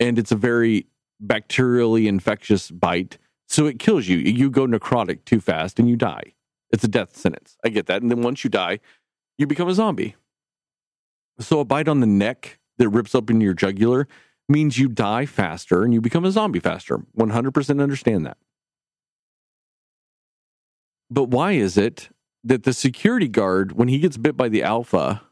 and 0.00 0.18
it's 0.18 0.32
a 0.32 0.36
very 0.36 0.86
bacterially 1.24 2.06
infectious 2.06 2.70
bite. 2.70 3.18
So 3.46 3.66
it 3.66 3.78
kills 3.78 4.08
you. 4.08 4.18
You 4.18 4.50
go 4.50 4.66
necrotic 4.66 5.24
too 5.24 5.40
fast 5.40 5.78
and 5.78 5.88
you 5.88 5.96
die. 5.96 6.34
It's 6.70 6.82
a 6.82 6.88
death 6.88 7.16
sentence. 7.16 7.56
I 7.64 7.68
get 7.68 7.86
that. 7.86 8.02
And 8.02 8.10
then 8.10 8.22
once 8.22 8.42
you 8.42 8.50
die, 8.50 8.80
you 9.38 9.46
become 9.46 9.68
a 9.68 9.74
zombie. 9.74 10.16
So 11.38 11.60
a 11.60 11.64
bite 11.64 11.88
on 11.88 12.00
the 12.00 12.06
neck 12.06 12.58
that 12.78 12.88
rips 12.88 13.14
open 13.14 13.40
your 13.40 13.54
jugular 13.54 14.08
means 14.48 14.78
you 14.78 14.88
die 14.88 15.26
faster 15.26 15.82
and 15.82 15.92
you 15.92 16.00
become 16.00 16.24
a 16.24 16.30
zombie 16.30 16.60
faster. 16.60 16.98
100% 17.16 17.82
understand 17.82 18.26
that. 18.26 18.36
But 21.10 21.24
why 21.24 21.52
is 21.52 21.76
it 21.76 22.10
that 22.42 22.64
the 22.64 22.72
security 22.72 23.28
guard, 23.28 23.72
when 23.72 23.88
he 23.88 23.98
gets 23.98 24.16
bit 24.16 24.36
by 24.36 24.48
the 24.48 24.62
alpha, 24.62 25.22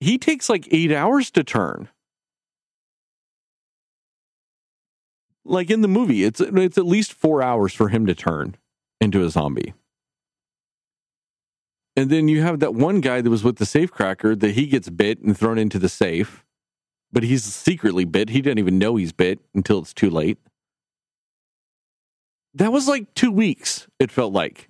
he 0.00 0.18
takes 0.18 0.48
like 0.48 0.68
eight 0.70 0.92
hours 0.92 1.30
to 1.32 1.44
turn? 1.44 1.88
Like 5.44 5.70
in 5.70 5.80
the 5.80 5.88
movie, 5.88 6.24
it's 6.24 6.40
it's 6.40 6.78
at 6.78 6.86
least 6.86 7.12
four 7.12 7.42
hours 7.42 7.74
for 7.74 7.88
him 7.88 8.06
to 8.06 8.14
turn 8.14 8.56
into 9.00 9.24
a 9.24 9.28
zombie. 9.28 9.74
And 11.94 12.08
then 12.08 12.28
you 12.28 12.42
have 12.42 12.60
that 12.60 12.74
one 12.74 13.00
guy 13.00 13.20
that 13.20 13.28
was 13.30 13.44
with 13.44 13.56
the 13.56 13.64
safecracker 13.64 14.38
that 14.40 14.52
he 14.52 14.66
gets 14.66 14.88
bit 14.88 15.20
and 15.20 15.36
thrown 15.36 15.58
into 15.58 15.78
the 15.78 15.88
safe, 15.88 16.44
but 17.12 17.22
he's 17.22 17.44
secretly 17.44 18.04
bit. 18.04 18.30
He 18.30 18.40
didn't 18.40 18.58
even 18.58 18.78
know 18.78 18.96
he's 18.96 19.12
bit 19.12 19.40
until 19.54 19.80
it's 19.80 19.92
too 19.92 20.08
late. 20.08 20.38
That 22.54 22.72
was 22.72 22.88
like 22.88 23.12
two 23.14 23.30
weeks, 23.30 23.88
it 23.98 24.10
felt 24.10 24.32
like, 24.32 24.68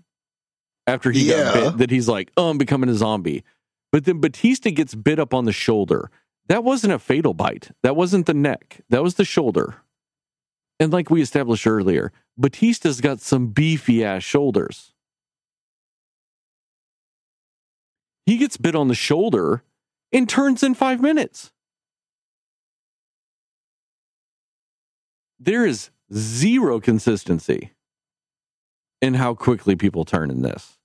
after 0.87 1.11
he 1.13 1.29
got 1.29 1.55
bit, 1.55 1.79
that 1.79 1.91
he's 1.91 2.09
like, 2.09 2.33
oh, 2.37 2.51
I'm 2.51 2.59
becoming 2.59 2.91
a 2.91 2.95
zombie. 2.95 3.45
But 3.93 4.05
then 4.05 4.21
Batista 4.21 4.71
gets 4.71 4.95
bit 4.95 5.19
up 5.19 5.33
on 5.33 5.45
the 5.45 5.53
shoulder. 5.53 6.11
That 6.49 6.65
wasn't 6.65 6.93
a 6.93 6.99
fatal 6.99 7.35
bite. 7.35 7.71
That 7.83 7.95
wasn't 7.95 8.27
the 8.27 8.35
neck. 8.35 8.81
That 8.89 9.03
was 9.03 9.15
the 9.15 9.25
shoulder. 9.25 9.77
And 10.81 10.93
like 10.93 11.11
we 11.11 11.23
established 11.23 11.67
earlier, 11.67 12.11
Batista's 12.37 13.01
got 13.01 13.21
some 13.21 13.49
beefy 13.49 14.05
ass 14.05 14.25
shoulders. 14.25 14.93
He 18.27 18.37
gets 18.37 18.57
bit 18.57 18.75
on 18.75 18.89
the 18.89 18.95
shoulder 18.95 19.63
and 20.13 20.29
turns 20.29 20.63
in 20.63 20.75
five 20.75 21.01
minutes. 21.01 21.51
There 25.39 25.67
is 25.67 25.91
zero 26.15 26.79
consistency 26.79 27.73
in 29.01 29.15
how 29.15 29.35
quickly 29.35 29.75
people 29.75 30.05
turn 30.05 30.31
in 30.31 30.43
this. 30.43 30.79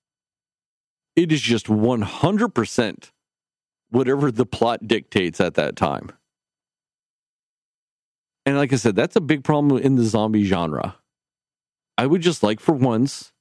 It 1.16 1.32
is 1.32 1.42
just 1.42 1.68
100% 1.68 3.12
whatever 3.90 4.32
the 4.32 4.46
plot 4.46 4.88
dictates 4.88 5.40
at 5.40 5.54
that 5.56 5.76
time. 5.76 6.12
And 8.46 8.58
like 8.58 8.74
I 8.74 8.78
said, 8.78 8.96
that's 8.96 9.16
a 9.16 9.22
big 9.22 9.44
problem 9.44 9.82
in 9.82 9.96
the 9.96 10.04
zombie 10.04 10.46
genre. 10.46 10.96
I 11.98 12.06
would 12.06 12.22
just 12.22 12.44
like 12.44 12.60
for 12.60 12.74
once 12.74 13.34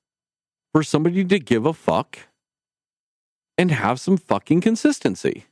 for 0.73 0.83
somebody 0.83 1.25
to 1.25 1.39
give 1.39 1.65
a 1.65 1.73
fuck 1.73 2.19
and 3.59 3.71
have 3.71 4.01
some 4.01 4.17
fucking 4.17 4.61
consistency. 4.61 5.45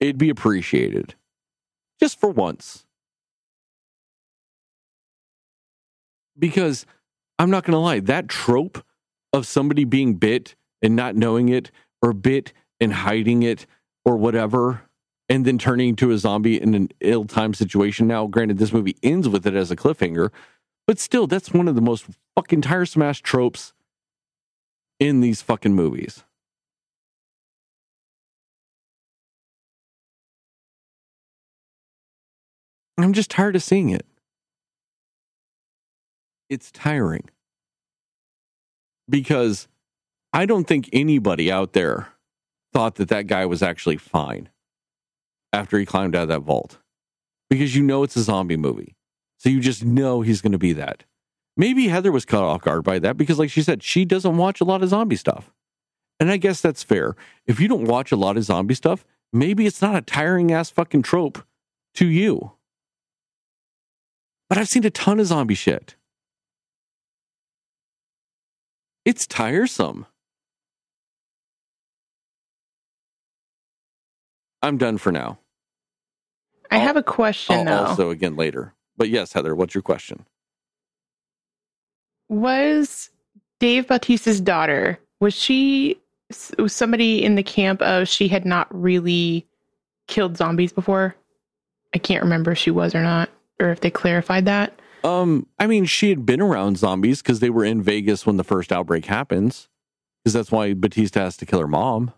It'd 0.00 0.18
be 0.18 0.30
appreciated. 0.30 1.14
Just 2.00 2.18
for 2.18 2.30
once. 2.30 2.84
Because 6.38 6.86
I'm 7.38 7.50
not 7.50 7.64
going 7.64 7.72
to 7.72 7.78
lie, 7.78 8.00
that 8.00 8.28
trope 8.28 8.84
of 9.32 9.46
somebody 9.46 9.84
being 9.84 10.14
bit 10.14 10.54
and 10.82 10.96
not 10.96 11.14
knowing 11.14 11.48
it, 11.48 11.70
or 12.02 12.12
bit 12.12 12.52
and 12.80 12.92
hiding 12.92 13.42
it, 13.42 13.66
or 14.04 14.16
whatever, 14.16 14.82
and 15.28 15.44
then 15.44 15.58
turning 15.58 15.90
into 15.90 16.10
a 16.10 16.18
zombie 16.18 16.60
in 16.60 16.74
an 16.74 16.88
ill 17.00 17.24
timed 17.24 17.56
situation. 17.56 18.08
Now, 18.08 18.26
granted, 18.26 18.58
this 18.58 18.72
movie 18.72 18.96
ends 19.02 19.28
with 19.28 19.46
it 19.46 19.54
as 19.54 19.70
a 19.70 19.76
cliffhanger, 19.76 20.30
but 20.86 20.98
still, 20.98 21.28
that's 21.28 21.52
one 21.52 21.68
of 21.68 21.76
the 21.76 21.80
most 21.80 22.06
fucking 22.34 22.62
tiresome 22.62 23.02
ass 23.02 23.18
tropes 23.18 23.72
in 25.02 25.20
these 25.20 25.42
fucking 25.42 25.74
movies. 25.74 26.22
I'm 32.96 33.12
just 33.12 33.28
tired 33.28 33.56
of 33.56 33.64
seeing 33.64 33.90
it. 33.90 34.06
It's 36.48 36.70
tiring. 36.70 37.28
Because 39.10 39.66
I 40.32 40.46
don't 40.46 40.68
think 40.68 40.88
anybody 40.92 41.50
out 41.50 41.72
there 41.72 42.12
thought 42.72 42.94
that 42.94 43.08
that 43.08 43.26
guy 43.26 43.44
was 43.44 43.60
actually 43.60 43.96
fine 43.96 44.50
after 45.52 45.78
he 45.80 45.84
climbed 45.84 46.14
out 46.14 46.22
of 46.22 46.28
that 46.28 46.42
vault. 46.42 46.78
Because 47.50 47.74
you 47.74 47.82
know 47.82 48.04
it's 48.04 48.14
a 48.14 48.22
zombie 48.22 48.56
movie. 48.56 48.94
So 49.38 49.48
you 49.48 49.58
just 49.58 49.84
know 49.84 50.20
he's 50.20 50.40
going 50.40 50.52
to 50.52 50.58
be 50.58 50.74
that. 50.74 51.02
Maybe 51.56 51.88
Heather 51.88 52.12
was 52.12 52.24
caught 52.24 52.44
off 52.44 52.62
guard 52.62 52.84
by 52.84 52.98
that 53.00 53.16
because, 53.16 53.38
like 53.38 53.50
she 53.50 53.62
said, 53.62 53.82
she 53.82 54.04
doesn't 54.04 54.36
watch 54.36 54.60
a 54.60 54.64
lot 54.64 54.82
of 54.82 54.88
zombie 54.88 55.16
stuff. 55.16 55.52
And 56.18 56.30
I 56.30 56.36
guess 56.36 56.60
that's 56.60 56.82
fair. 56.82 57.14
If 57.46 57.60
you 57.60 57.68
don't 57.68 57.84
watch 57.84 58.12
a 58.12 58.16
lot 58.16 58.36
of 58.36 58.44
zombie 58.44 58.74
stuff, 58.74 59.04
maybe 59.32 59.66
it's 59.66 59.82
not 59.82 59.96
a 59.96 60.02
tiring 60.02 60.52
ass 60.52 60.70
fucking 60.70 61.02
trope 61.02 61.44
to 61.94 62.06
you. 62.06 62.52
But 64.48 64.58
I've 64.58 64.68
seen 64.68 64.84
a 64.86 64.90
ton 64.90 65.20
of 65.20 65.26
zombie 65.26 65.54
shit. 65.54 65.96
It's 69.04 69.26
tiresome. 69.26 70.06
I'm 74.62 74.78
done 74.78 74.98
for 74.98 75.10
now. 75.10 75.38
I 76.70 76.78
have 76.78 76.96
a 76.96 77.02
question 77.02 77.66
I'll 77.68 77.84
though. 77.84 77.84
also 77.90 78.10
again 78.10 78.36
later. 78.36 78.74
But 78.96 79.08
yes, 79.08 79.32
Heather, 79.32 79.54
what's 79.54 79.74
your 79.74 79.82
question? 79.82 80.24
Was 82.32 83.10
Dave 83.60 83.86
Bautista's 83.86 84.40
daughter 84.40 84.98
was 85.20 85.34
she 85.34 85.98
was 86.58 86.72
somebody 86.72 87.22
in 87.22 87.34
the 87.34 87.42
camp 87.42 87.80
of 87.82 88.08
she 88.08 88.26
had 88.28 88.44
not 88.44 88.66
really 88.70 89.46
killed 90.08 90.36
zombies 90.36 90.72
before? 90.72 91.14
I 91.94 91.98
can't 91.98 92.22
remember 92.22 92.52
if 92.52 92.58
she 92.58 92.70
was 92.70 92.94
or 92.94 93.02
not, 93.02 93.28
or 93.60 93.68
if 93.70 93.80
they 93.80 93.90
clarified 93.90 94.46
that. 94.46 94.80
Um, 95.04 95.46
I 95.58 95.66
mean, 95.66 95.84
she 95.84 96.08
had 96.08 96.24
been 96.24 96.40
around 96.40 96.78
zombies 96.78 97.20
because 97.20 97.40
they 97.40 97.50
were 97.50 97.64
in 97.64 97.82
Vegas 97.82 98.24
when 98.24 98.36
the 98.38 98.44
first 98.44 98.72
outbreak 98.72 99.04
happens. 99.06 99.68
because 100.24 100.32
that's 100.34 100.52
why 100.52 100.72
Batista 100.72 101.20
has 101.20 101.36
to 101.38 101.44
kill 101.46 101.58
her 101.58 101.66
mom. 101.66 102.12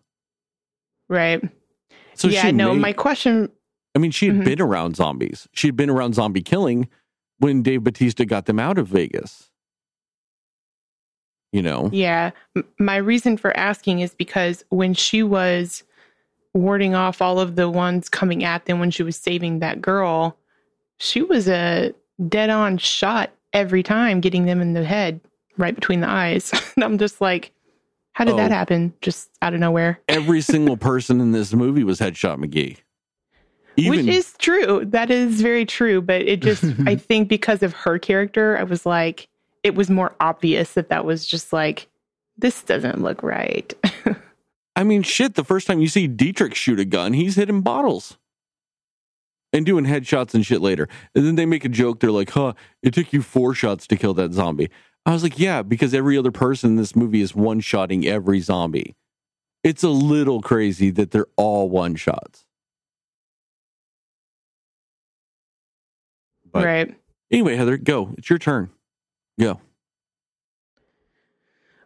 Right. 1.09 1.43
So 2.15 2.29
yeah, 2.29 2.51
no, 2.51 2.75
may- 2.75 2.81
my 2.81 2.93
question 2.93 3.51
I 3.97 3.99
mean, 3.99 4.11
she 4.11 4.27
had 4.27 4.37
Mhm. 4.37 4.45
been 4.45 4.61
around 4.61 4.97
zombies. 4.97 5.49
She 5.55 5.69
had 5.69 5.77
been 5.77 5.89
around 5.89 6.15
zombie 6.15 6.43
killing 6.43 6.89
when 7.39 7.63
Dave 7.63 7.83
Batista 7.85 8.25
got 8.25 8.45
them 8.47 8.59
out 8.59 8.77
of 8.77 8.89
Vegas. 8.89 9.51
You 11.55 11.63
know, 11.63 11.89
Yeah. 11.93 12.33
M- 12.57 12.65
My 12.81 12.97
reason 12.97 13.37
for 13.37 13.57
asking 13.57 14.01
is 14.01 14.13
because 14.13 14.65
when 14.71 14.93
she 14.93 15.23
was 15.23 15.85
warding 16.53 16.97
off 16.97 17.23
all 17.23 17.39
of 17.39 17.55
the 17.55 17.71
ones 17.71 18.09
coming 18.09 18.43
at 18.43 18.65
them 18.65 18.81
when 18.81 18.91
she 18.91 19.05
was 19.05 19.17
saving 19.17 19.61
that 19.61 19.81
girl, 19.81 20.37
she 20.99 21.23
was 21.23 21.47
a 21.49 21.95
dead 22.29 22.51
on 22.51 22.77
shot 22.79 23.31
every 23.53 23.85
time, 23.85 24.21
getting 24.21 24.47
them 24.47 24.61
in 24.61 24.73
the 24.73 24.85
head 24.85 25.21
right 25.57 25.77
between 25.77 26.01
the 26.01 26.09
eyes. 26.09 26.51
and 26.75 26.83
I'm 26.83 26.99
just 26.99 27.21
like, 27.21 27.53
how 28.15 28.25
did 28.25 28.37
that 28.37 28.51
Oh. 28.51 28.55
happen? 28.55 28.93
Just 29.01 29.31
out 29.41 29.55
of 29.55 29.61
nowhere. 29.61 30.01
every 30.09 30.41
single 30.53 30.77
person 30.77 31.21
in 31.21 31.31
this 31.31 31.55
movie 31.55 31.85
was 31.85 32.01
Headshot 32.01 32.39
McGee. 32.45 32.79
Even 33.77 34.07
Which 34.07 34.07
is 34.17 34.35
true. 34.39 34.85
That 34.87 35.09
is 35.13 35.41
very 35.41 35.67
true. 35.67 36.01
But 36.03 36.23
it 36.23 36.41
just, 36.41 36.65
I 36.87 36.97
think 36.97 37.29
because 37.29 37.63
of 37.63 37.73
her 37.75 37.99
character, 38.01 38.59
I 38.59 38.65
was 38.65 38.85
like, 38.85 39.29
it 39.65 39.75
was 39.75 39.91
more 39.91 40.15
obvious 40.21 40.75
that 40.75 40.91
that 40.91 41.05
was 41.05 41.27
just 41.27 41.53
like, 41.53 41.89
this 42.37 42.63
doesn't 42.63 43.03
look 43.03 43.23
right. 43.23 43.73
I 44.77 44.85
mean, 44.85 45.03
shit, 45.03 45.35
the 45.35 45.45
first 45.45 45.67
time 45.67 45.81
you 45.81 45.89
see 45.89 46.07
Dietrich 46.07 46.55
shoot 46.55 46.79
a 46.79 46.85
gun, 46.85 47.15
he's 47.15 47.37
hitting 47.37 47.63
bottles 47.63 48.19
and 49.53 49.65
doing 49.65 49.87
headshots 49.87 50.35
and 50.35 50.45
shit 50.45 50.61
later. 50.61 50.89
And 51.15 51.25
then 51.25 51.37
they 51.37 51.47
make 51.47 51.65
a 51.65 51.71
joke. 51.71 52.01
They're 52.01 52.11
like, 52.11 52.31
huh, 52.31 52.53
it 52.83 52.93
took 52.93 53.13
you 53.13 53.23
four 53.23 53.55
shots 53.55 53.87
to 53.87 53.97
kill 53.97 54.13
that 54.15 54.33
zombie. 54.33 54.69
I 55.07 55.13
was 55.13 55.23
like, 55.23 55.39
yeah, 55.39 55.63
because 55.63 55.95
every 55.95 56.19
other 56.19 56.33
person 56.33 56.71
in 56.71 56.77
this 56.77 56.95
movie 56.95 57.23
is 57.23 57.35
one 57.35 57.61
shotting 57.61 58.07
every 58.07 58.41
zombie. 58.41 58.97
It's 59.63 59.83
a 59.83 59.89
little 59.89 60.43
crazy 60.43 60.91
that 60.91 61.11
they're 61.11 61.29
all 61.37 61.71
one 61.71 61.95
shots. 61.95 62.45
But 66.53 66.65
right. 66.65 66.95
anyway, 67.31 67.57
Heather, 67.57 67.77
go. 67.77 68.15
It's 68.19 68.29
your 68.29 68.39
turn. 68.39 68.71
Go. 69.39 69.61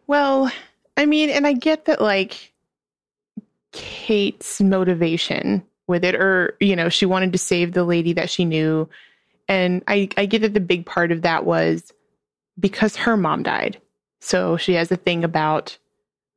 Well, 0.07 0.51
I 0.97 1.05
mean, 1.05 1.29
and 1.29 1.45
I 1.47 1.53
get 1.53 1.85
that, 1.85 2.01
like, 2.01 2.53
Kate's 3.71 4.59
motivation 4.59 5.63
with 5.87 6.03
it, 6.03 6.15
or, 6.15 6.55
you 6.59 6.75
know, 6.75 6.89
she 6.89 7.05
wanted 7.05 7.31
to 7.33 7.37
save 7.37 7.73
the 7.73 7.83
lady 7.83 8.13
that 8.13 8.29
she 8.29 8.45
knew. 8.45 8.89
And 9.47 9.83
I, 9.87 10.09
I 10.17 10.25
get 10.25 10.41
that 10.41 10.53
the 10.53 10.59
big 10.59 10.85
part 10.85 11.11
of 11.11 11.21
that 11.23 11.45
was 11.45 11.91
because 12.59 12.95
her 12.95 13.17
mom 13.17 13.43
died. 13.43 13.79
So 14.19 14.57
she 14.57 14.73
has 14.73 14.91
a 14.91 14.97
thing 14.97 15.23
about 15.23 15.77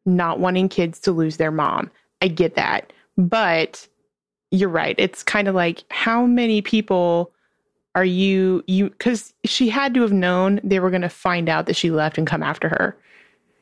not 0.06 0.38
wanting 0.38 0.68
kids 0.68 0.98
to 1.00 1.12
lose 1.12 1.36
their 1.36 1.50
mom. 1.50 1.90
I 2.20 2.28
get 2.28 2.54
that. 2.56 2.92
But 3.18 3.86
you're 4.50 4.68
right. 4.68 4.94
It's 4.98 5.22
kind 5.22 5.48
of 5.48 5.54
like 5.54 5.84
how 5.90 6.24
many 6.24 6.62
people 6.62 7.32
are 7.95 8.05
you 8.05 8.62
you 8.66 8.90
cuz 8.99 9.34
she 9.45 9.68
had 9.68 9.93
to 9.95 10.03
have 10.03 10.12
known 10.12 10.61
they 10.64 10.80
were 10.80 10.90
going 10.90 11.03
to 11.03 11.09
find 11.09 11.49
out 11.49 11.66
that 11.66 11.76
she 11.76 11.90
left 11.90 12.18
and 12.18 12.26
come 12.26 12.43
after 12.43 12.68
her. 12.68 12.97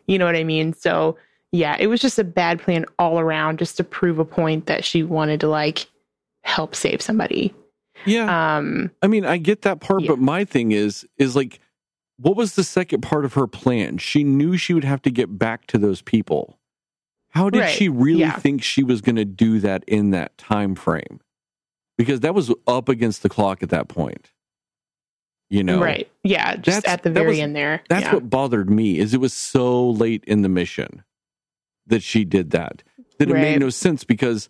You 0.07 0.19
know 0.19 0.27
what 0.27 0.37
I 0.37 0.45
mean? 0.45 0.73
So, 0.73 1.17
yeah, 1.53 1.77
it 1.79 1.87
was 1.89 2.01
just 2.01 2.19
a 2.19 2.25
bad 2.25 2.61
plan 2.61 2.85
all 2.99 3.19
around 3.21 3.59
just 3.59 3.77
to 3.77 3.85
prove 3.85 4.19
a 4.19 4.25
point 4.25 4.67
that 4.67 4.85
she 4.85 5.03
wanted 5.03 5.41
to 5.41 5.49
like 5.49 5.87
help 6.43 6.75
save 6.75 7.03
somebody. 7.03 7.55
Yeah. 8.07 8.57
Um 8.57 8.91
I 9.03 9.07
mean, 9.09 9.25
I 9.25 9.37
get 9.37 9.63
that 9.63 9.81
part, 9.81 10.03
Yeah. 10.03 10.09
but 10.11 10.19
my 10.19 10.45
thing 10.45 10.73
is, 10.73 11.07
is 11.19 11.37
like, 11.37 11.61
what 12.19 12.37
was 12.37 12.55
the 12.55 12.65
second 12.65 13.01
part 13.03 13.25
of 13.25 13.35
her 13.35 13.47
plan? 13.47 13.99
She 13.99 14.25
knew 14.25 14.57
she 14.57 14.75
would 14.75 14.85
have 14.85 15.03
to 15.03 15.11
get 15.11 15.39
back 15.39 15.67
to 15.69 15.79
those 15.79 16.03
people. 16.03 16.59
How 17.31 17.49
did 17.51 17.61
Right, 17.61 17.71
she 17.71 17.89
really 17.89 18.21
yeah. 18.21 18.33
think 18.33 18.63
she 18.63 18.83
was 18.83 19.01
going 19.01 19.17
to 19.17 19.25
do 19.25 19.59
that 19.61 19.85
in 19.87 20.11
that 20.11 20.37
time 20.37 20.75
frame? 20.75 21.21
Because 22.01 22.21
that 22.21 22.35
was 22.35 22.51
up 22.67 22.89
against 22.89 23.23
the 23.23 23.29
clock 23.29 23.63
at 23.63 23.69
that 23.69 23.89
point. 23.89 24.31
You 25.51 25.63
know, 25.63 25.83
right. 25.83 26.11
Yeah, 26.25 26.57
just 26.57 26.85
That's- 26.85 26.95
at 26.95 27.03
the 27.03 27.11
very 27.11 27.33
was- 27.33 27.39
end 27.41 27.55
there. 27.55 27.83
That's 27.91 28.07
yeah. 28.07 28.15
what 28.15 28.31
bothered 28.31 28.71
me. 28.71 28.99
Is 28.99 29.13
it 29.13 29.21
was 29.21 29.35
so 29.35 29.91
late 29.91 30.25
in 30.25 30.41
the 30.41 30.49
mission 30.49 31.05
that 31.87 32.03
she 32.03 32.25
did 32.25 32.53
that 32.53 32.83
that 33.19 33.29
it 33.29 33.35
made 33.35 33.61
no 33.61 33.69
sense 33.69 34.03
because. 34.03 34.49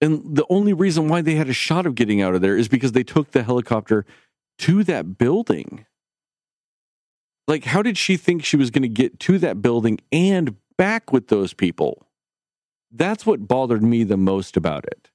And 0.00 0.36
the 0.36 0.46
only 0.48 0.72
reason 0.72 1.08
why 1.08 1.20
they 1.20 1.34
had 1.34 1.48
a 1.48 1.52
shot 1.52 1.84
of 1.84 1.96
getting 1.96 2.22
out 2.22 2.36
of 2.36 2.42
there 2.42 2.56
is 2.56 2.68
because 2.68 2.92
they 2.92 3.02
took 3.02 3.32
the 3.32 3.42
helicopter 3.42 4.06
to 4.58 4.84
that 4.84 5.18
building. 5.18 5.84
Like, 7.48 7.64
how 7.64 7.82
did 7.82 7.98
she 7.98 8.16
think 8.16 8.44
she 8.44 8.56
was 8.56 8.70
going 8.70 8.82
to 8.82 8.88
get 8.88 9.18
to 9.20 9.36
that 9.38 9.60
building 9.60 9.98
and 10.12 10.54
back 10.78 11.12
with 11.12 11.26
those 11.26 11.52
people? 11.54 12.06
That's 12.92 13.26
what 13.26 13.48
bothered 13.48 13.82
me 13.82 14.04
the 14.04 14.16
most 14.16 14.56
about 14.56 14.84
it. 14.84 15.10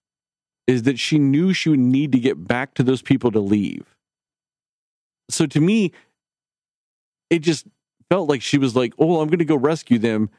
Is 0.67 0.83
that 0.83 0.97
she 0.99 1.19
knew 1.19 1.53
she 1.53 1.69
would 1.69 1.79
need 1.79 2.11
to 2.13 2.19
get 2.19 2.47
back 2.47 2.73
to 2.75 2.83
those 2.83 3.01
people 3.01 3.31
to 3.31 3.39
leave. 3.39 3.95
So 5.29 5.45
to 5.45 5.59
me, 5.59 5.91
it 7.29 7.39
just 7.39 7.67
felt 8.09 8.29
like 8.29 8.41
she 8.41 8.57
was 8.57 8.75
like, 8.75 8.93
"Oh, 8.97 9.21
I'm 9.21 9.27
going 9.27 9.39
to 9.39 9.45
go 9.45 9.55
rescue 9.55 9.99
them," 9.99 10.29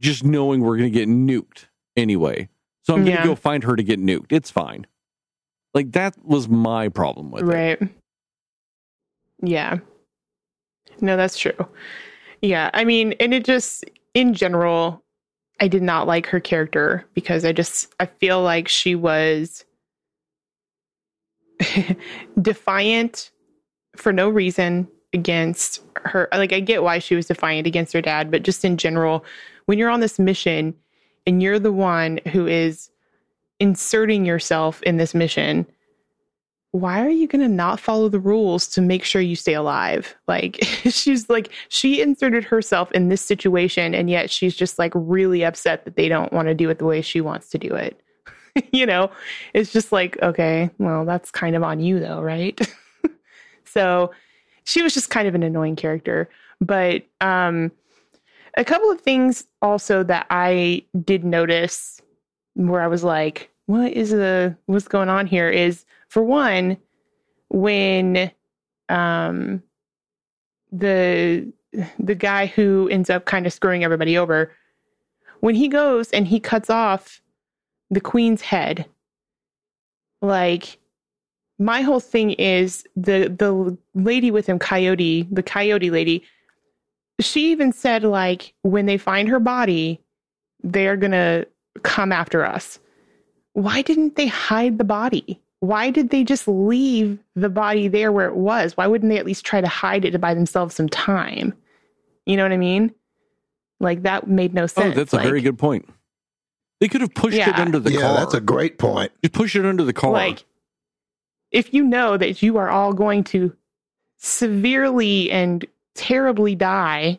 just 0.00 0.24
knowing 0.24 0.60
we're 0.60 0.78
going 0.78 0.92
to 0.92 0.98
get 0.98 1.08
nuked 1.08 1.66
anyway. 1.96 2.48
So 2.82 2.94
I'm 2.94 3.04
going 3.04 3.16
Yeah. 3.16 3.22
to 3.22 3.28
go 3.28 3.34
find 3.34 3.64
her 3.64 3.76
to 3.76 3.82
get 3.82 4.00
nuked. 4.00 4.30
It's 4.30 4.50
fine. 4.50 4.86
Like 5.74 5.92
that 5.92 6.16
was 6.24 6.48
my 6.48 6.88
problem 6.88 7.30
with 7.30 7.42
it. 7.42 7.46
Right. 7.46 7.82
Yeah. 9.42 9.78
No, 11.00 11.16
that's 11.16 11.38
true. 11.38 11.66
Yeah. 12.42 12.70
I 12.72 12.84
mean, 12.84 13.12
and 13.20 13.34
it 13.34 13.44
just, 13.44 13.84
in 14.14 14.34
general, 14.34 15.02
I 15.60 15.68
did 15.68 15.82
not 15.82 16.06
like 16.06 16.26
her 16.26 16.40
character 16.40 17.04
because 17.14 17.44
I 17.44 17.52
just, 17.52 17.92
I 17.98 18.06
feel 18.06 18.42
like 18.42 18.68
she 18.68 18.94
was 18.94 19.64
defiant 22.40 23.30
for 23.96 24.12
no 24.12 24.28
reason 24.28 24.88
against 25.12 25.80
her. 25.96 26.28
Like, 26.32 26.52
I 26.52 26.60
get 26.60 26.82
why 26.82 26.98
she 26.98 27.14
was 27.14 27.26
defiant 27.26 27.66
against 27.66 27.92
her 27.92 28.00
dad, 28.00 28.30
but 28.30 28.42
just 28.42 28.64
in 28.64 28.76
general, 28.76 29.24
when 29.66 29.78
you're 29.78 29.90
on 29.90 30.00
this 30.00 30.18
mission 30.18 30.74
and 31.26 31.42
you're 31.42 31.58
the 31.58 31.72
one 31.72 32.20
who 32.32 32.46
is 32.46 32.90
inserting 33.60 34.26
yourself 34.26 34.82
in 34.82 34.96
this 34.96 35.14
mission, 35.14 35.66
why 36.72 37.04
are 37.04 37.10
you 37.10 37.28
going 37.28 37.40
to 37.40 37.48
not 37.48 37.78
follow 37.78 38.08
the 38.08 38.18
rules 38.18 38.66
to 38.66 38.80
make 38.80 39.04
sure 39.04 39.22
you 39.22 39.36
stay 39.36 39.54
alive? 39.54 40.16
Like, 40.26 40.56
she's 40.64 41.30
like, 41.30 41.52
she 41.68 42.00
inserted 42.00 42.44
herself 42.44 42.90
in 42.92 43.08
this 43.08 43.22
situation, 43.22 43.94
and 43.94 44.10
yet 44.10 44.30
she's 44.30 44.56
just 44.56 44.78
like 44.78 44.92
really 44.94 45.44
upset 45.44 45.84
that 45.84 45.94
they 45.94 46.08
don't 46.08 46.32
want 46.32 46.48
to 46.48 46.54
do 46.54 46.68
it 46.70 46.78
the 46.78 46.84
way 46.84 47.00
she 47.00 47.20
wants 47.20 47.50
to 47.50 47.58
do 47.58 47.72
it. 47.74 48.00
you 48.72 48.86
know, 48.86 49.10
it's 49.52 49.72
just 49.72 49.92
like, 49.92 50.20
okay, 50.22 50.70
well, 50.78 51.04
that's 51.04 51.30
kind 51.30 51.56
of 51.56 51.62
on 51.62 51.80
you, 51.80 52.00
though, 52.00 52.20
right? 52.20 52.58
so 53.64 54.12
she 54.64 54.82
was 54.82 54.94
just 54.94 55.10
kind 55.10 55.28
of 55.28 55.34
an 55.34 55.42
annoying 55.42 55.76
character. 55.76 56.28
But 56.60 57.04
um, 57.20 57.72
a 58.56 58.64
couple 58.64 58.90
of 58.90 59.00
things 59.00 59.46
also 59.62 60.02
that 60.04 60.26
I 60.30 60.84
did 61.04 61.24
notice 61.24 62.00
where 62.54 62.80
I 62.80 62.86
was 62.86 63.04
like, 63.04 63.50
what 63.66 63.92
is 63.92 64.10
the 64.10 64.56
what's 64.66 64.88
going 64.88 65.08
on 65.08 65.26
here 65.26 65.48
is 65.48 65.84
for 66.08 66.22
one, 66.22 66.76
when 67.48 68.30
um 68.88 69.62
the 70.70 71.50
the 71.98 72.14
guy 72.14 72.46
who 72.46 72.88
ends 72.90 73.10
up 73.10 73.24
kind 73.24 73.46
of 73.46 73.52
screwing 73.52 73.82
everybody 73.82 74.16
over, 74.16 74.52
when 75.40 75.54
he 75.54 75.66
goes 75.68 76.10
and 76.10 76.26
he 76.28 76.38
cuts 76.38 76.70
off 76.70 77.20
the 77.94 78.00
queen's 78.00 78.42
head, 78.42 78.86
like 80.22 80.78
my 81.58 81.82
whole 81.82 82.00
thing 82.00 82.32
is 82.32 82.84
the 82.96 83.34
the 83.38 83.76
lady 83.94 84.30
with 84.30 84.46
him, 84.46 84.58
Coyote, 84.58 85.26
the 85.30 85.42
Coyote 85.42 85.90
lady, 85.90 86.22
she 87.20 87.50
even 87.52 87.72
said 87.72 88.02
like 88.04 88.54
when 88.62 88.86
they 88.86 88.98
find 88.98 89.28
her 89.28 89.40
body, 89.40 90.00
they're 90.62 90.96
gonna 90.96 91.46
come 91.82 92.12
after 92.12 92.44
us. 92.44 92.78
Why 93.52 93.82
didn't 93.82 94.16
they 94.16 94.26
hide 94.26 94.78
the 94.78 94.84
body? 94.84 95.40
Why 95.60 95.90
did 95.90 96.10
they 96.10 96.24
just 96.24 96.46
leave 96.48 97.18
the 97.36 97.48
body 97.48 97.88
there 97.88 98.12
where 98.12 98.26
it 98.28 98.36
was? 98.36 98.76
Why 98.76 98.86
wouldn't 98.86 99.10
they 99.10 99.18
at 99.18 99.24
least 99.24 99.46
try 99.46 99.60
to 99.60 99.68
hide 99.68 100.04
it 100.04 100.10
to 100.10 100.18
buy 100.18 100.34
themselves 100.34 100.74
some 100.74 100.88
time? 100.88 101.54
You 102.26 102.36
know 102.36 102.42
what 102.42 102.52
I 102.52 102.56
mean? 102.58 102.92
Like 103.80 104.02
that 104.02 104.26
made 104.28 104.52
no 104.54 104.64
Oh, 104.64 104.66
sense. 104.66 104.96
that's 104.96 105.12
a 105.14 105.18
very 105.18 105.40
good 105.40 105.58
point. 105.58 105.88
They 106.84 106.88
could 106.88 107.00
have 107.00 107.14
pushed 107.14 107.38
it 107.38 107.58
under 107.58 107.78
the 107.78 107.92
yeah, 107.92 108.00
car. 108.00 108.14
that's 108.14 108.34
a 108.34 108.42
great 108.42 108.76
point. 108.76 109.10
Just 109.22 109.32
push 109.32 109.56
it 109.56 109.64
under 109.64 109.84
the 109.84 109.94
car. 109.94 110.12
Like, 110.12 110.44
if 111.50 111.72
you 111.72 111.82
know 111.82 112.18
that 112.18 112.42
you 112.42 112.58
are 112.58 112.68
all 112.68 112.92
going 112.92 113.24
to 113.24 113.56
severely 114.18 115.30
and 115.30 115.64
terribly 115.94 116.54
die 116.54 117.18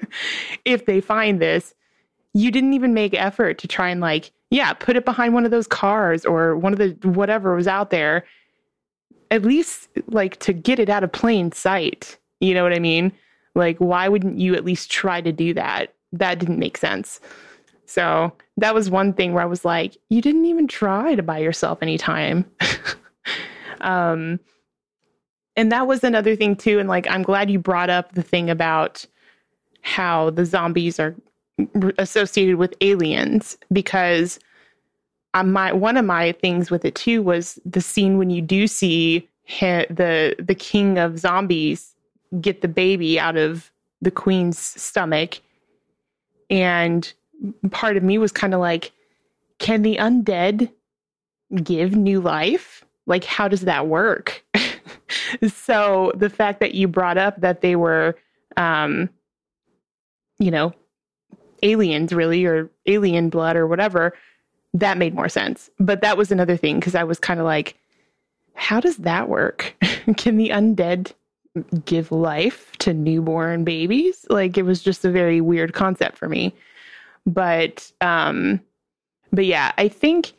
if 0.66 0.84
they 0.84 1.00
find 1.00 1.40
this, 1.40 1.74
you 2.34 2.50
didn't 2.50 2.74
even 2.74 2.92
make 2.92 3.14
effort 3.14 3.56
to 3.60 3.66
try 3.66 3.88
and 3.88 4.02
like, 4.02 4.32
yeah, 4.50 4.74
put 4.74 4.96
it 4.96 5.06
behind 5.06 5.32
one 5.32 5.46
of 5.46 5.50
those 5.50 5.66
cars 5.66 6.26
or 6.26 6.54
one 6.54 6.74
of 6.74 6.78
the 6.78 6.90
whatever 7.08 7.56
was 7.56 7.66
out 7.66 7.88
there. 7.88 8.26
At 9.30 9.46
least 9.46 9.88
like 10.08 10.40
to 10.40 10.52
get 10.52 10.78
it 10.78 10.90
out 10.90 11.04
of 11.04 11.10
plain 11.10 11.52
sight. 11.52 12.18
You 12.40 12.52
know 12.52 12.62
what 12.62 12.74
I 12.74 12.80
mean? 12.80 13.12
Like, 13.54 13.78
why 13.78 14.08
wouldn't 14.08 14.38
you 14.38 14.56
at 14.56 14.66
least 14.66 14.90
try 14.90 15.22
to 15.22 15.32
do 15.32 15.54
that? 15.54 15.94
that 16.12 16.38
didn't 16.38 16.58
make 16.58 16.76
sense. 16.76 17.20
So 17.90 18.32
that 18.56 18.72
was 18.72 18.88
one 18.88 19.12
thing 19.12 19.32
where 19.32 19.42
I 19.42 19.46
was 19.46 19.64
like, 19.64 19.96
you 20.10 20.22
didn't 20.22 20.44
even 20.44 20.68
try 20.68 21.16
to 21.16 21.24
buy 21.24 21.38
yourself 21.38 21.80
any 21.82 21.98
time. 21.98 22.48
um, 23.80 24.38
and 25.56 25.72
that 25.72 25.88
was 25.88 26.04
another 26.04 26.36
thing 26.36 26.54
too. 26.54 26.78
And 26.78 26.88
like, 26.88 27.10
I'm 27.10 27.24
glad 27.24 27.50
you 27.50 27.58
brought 27.58 27.90
up 27.90 28.12
the 28.12 28.22
thing 28.22 28.48
about 28.48 29.04
how 29.82 30.30
the 30.30 30.46
zombies 30.46 31.00
are 31.00 31.16
associated 31.98 32.56
with 32.56 32.74
aliens 32.80 33.58
because 33.72 34.38
uh, 35.34 35.42
my 35.42 35.72
one 35.72 35.96
of 35.96 36.04
my 36.04 36.30
things 36.32 36.70
with 36.70 36.84
it 36.84 36.94
too 36.94 37.22
was 37.22 37.58
the 37.64 37.80
scene 37.80 38.18
when 38.18 38.30
you 38.30 38.40
do 38.40 38.68
see 38.68 39.28
hi- 39.48 39.86
the 39.90 40.36
the 40.38 40.54
king 40.54 40.96
of 40.96 41.18
zombies 41.18 41.94
get 42.40 42.62
the 42.62 42.68
baby 42.68 43.18
out 43.18 43.36
of 43.36 43.70
the 44.00 44.10
queen's 44.10 44.58
stomach 44.58 45.40
and 46.48 47.12
part 47.70 47.96
of 47.96 48.02
me 48.02 48.18
was 48.18 48.32
kind 48.32 48.54
of 48.54 48.60
like 48.60 48.92
can 49.58 49.82
the 49.82 49.96
undead 49.96 50.70
give 51.62 51.94
new 51.94 52.20
life? 52.20 52.84
Like 53.06 53.24
how 53.24 53.48
does 53.48 53.62
that 53.62 53.86
work? 53.86 54.44
So 55.48 56.12
the 56.16 56.30
fact 56.30 56.60
that 56.60 56.74
you 56.74 56.88
brought 56.88 57.18
up 57.18 57.40
that 57.40 57.60
they 57.60 57.76
were 57.76 58.16
um 58.56 59.08
you 60.38 60.50
know 60.50 60.72
aliens 61.62 62.12
really 62.12 62.44
or 62.44 62.70
alien 62.86 63.28
blood 63.28 63.56
or 63.56 63.66
whatever 63.66 64.14
that 64.74 64.98
made 64.98 65.14
more 65.14 65.28
sense. 65.28 65.70
But 65.78 66.00
that 66.02 66.16
was 66.16 66.30
another 66.30 66.56
thing 66.56 66.78
because 66.78 66.94
i 66.94 67.04
was 67.04 67.18
kind 67.18 67.40
of 67.40 67.46
like 67.46 67.76
how 68.54 68.80
does 68.80 68.98
that 68.98 69.28
work? 69.28 69.74
Can 70.16 70.36
the 70.36 70.50
undead 70.50 71.12
give 71.84 72.12
life 72.12 72.72
to 72.78 72.92
newborn 72.92 73.64
babies? 73.64 74.26
Like 74.28 74.58
it 74.58 74.62
was 74.62 74.82
just 74.82 75.04
a 75.04 75.10
very 75.10 75.40
weird 75.40 75.72
concept 75.72 76.18
for 76.18 76.28
me 76.28 76.54
but 77.26 77.90
um 78.00 78.60
but 79.32 79.44
yeah 79.44 79.72
i 79.78 79.88
think 79.88 80.32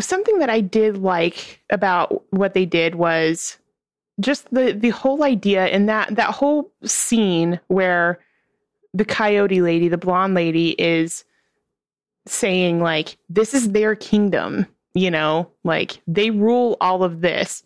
something 0.00 0.38
that 0.38 0.50
i 0.50 0.60
did 0.60 0.96
like 0.98 1.62
about 1.70 2.24
what 2.30 2.54
they 2.54 2.66
did 2.66 2.94
was 2.94 3.58
just 4.20 4.52
the 4.52 4.72
the 4.72 4.90
whole 4.90 5.22
idea 5.22 5.66
and 5.66 5.88
that 5.88 6.14
that 6.14 6.30
whole 6.30 6.70
scene 6.84 7.58
where 7.68 8.18
the 8.92 9.04
coyote 9.04 9.60
lady 9.60 9.88
the 9.88 9.98
blonde 9.98 10.34
lady 10.34 10.70
is 10.70 11.24
saying 12.26 12.80
like 12.80 13.16
this 13.28 13.54
is 13.54 13.72
their 13.72 13.94
kingdom 13.94 14.66
you 14.94 15.10
know? 15.10 15.50
Like 15.64 16.00
they 16.06 16.30
rule 16.30 16.76
all 16.80 17.02
of 17.02 17.20
this 17.20 17.62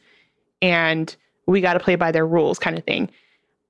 and 0.61 1.15
we 1.47 1.61
got 1.61 1.75
to 1.75 1.81
play 1.81 1.95
by 1.95 2.11
their 2.11 2.27
rules 2.27 2.59
kind 2.59 2.77
of 2.77 2.85
thing. 2.85 3.11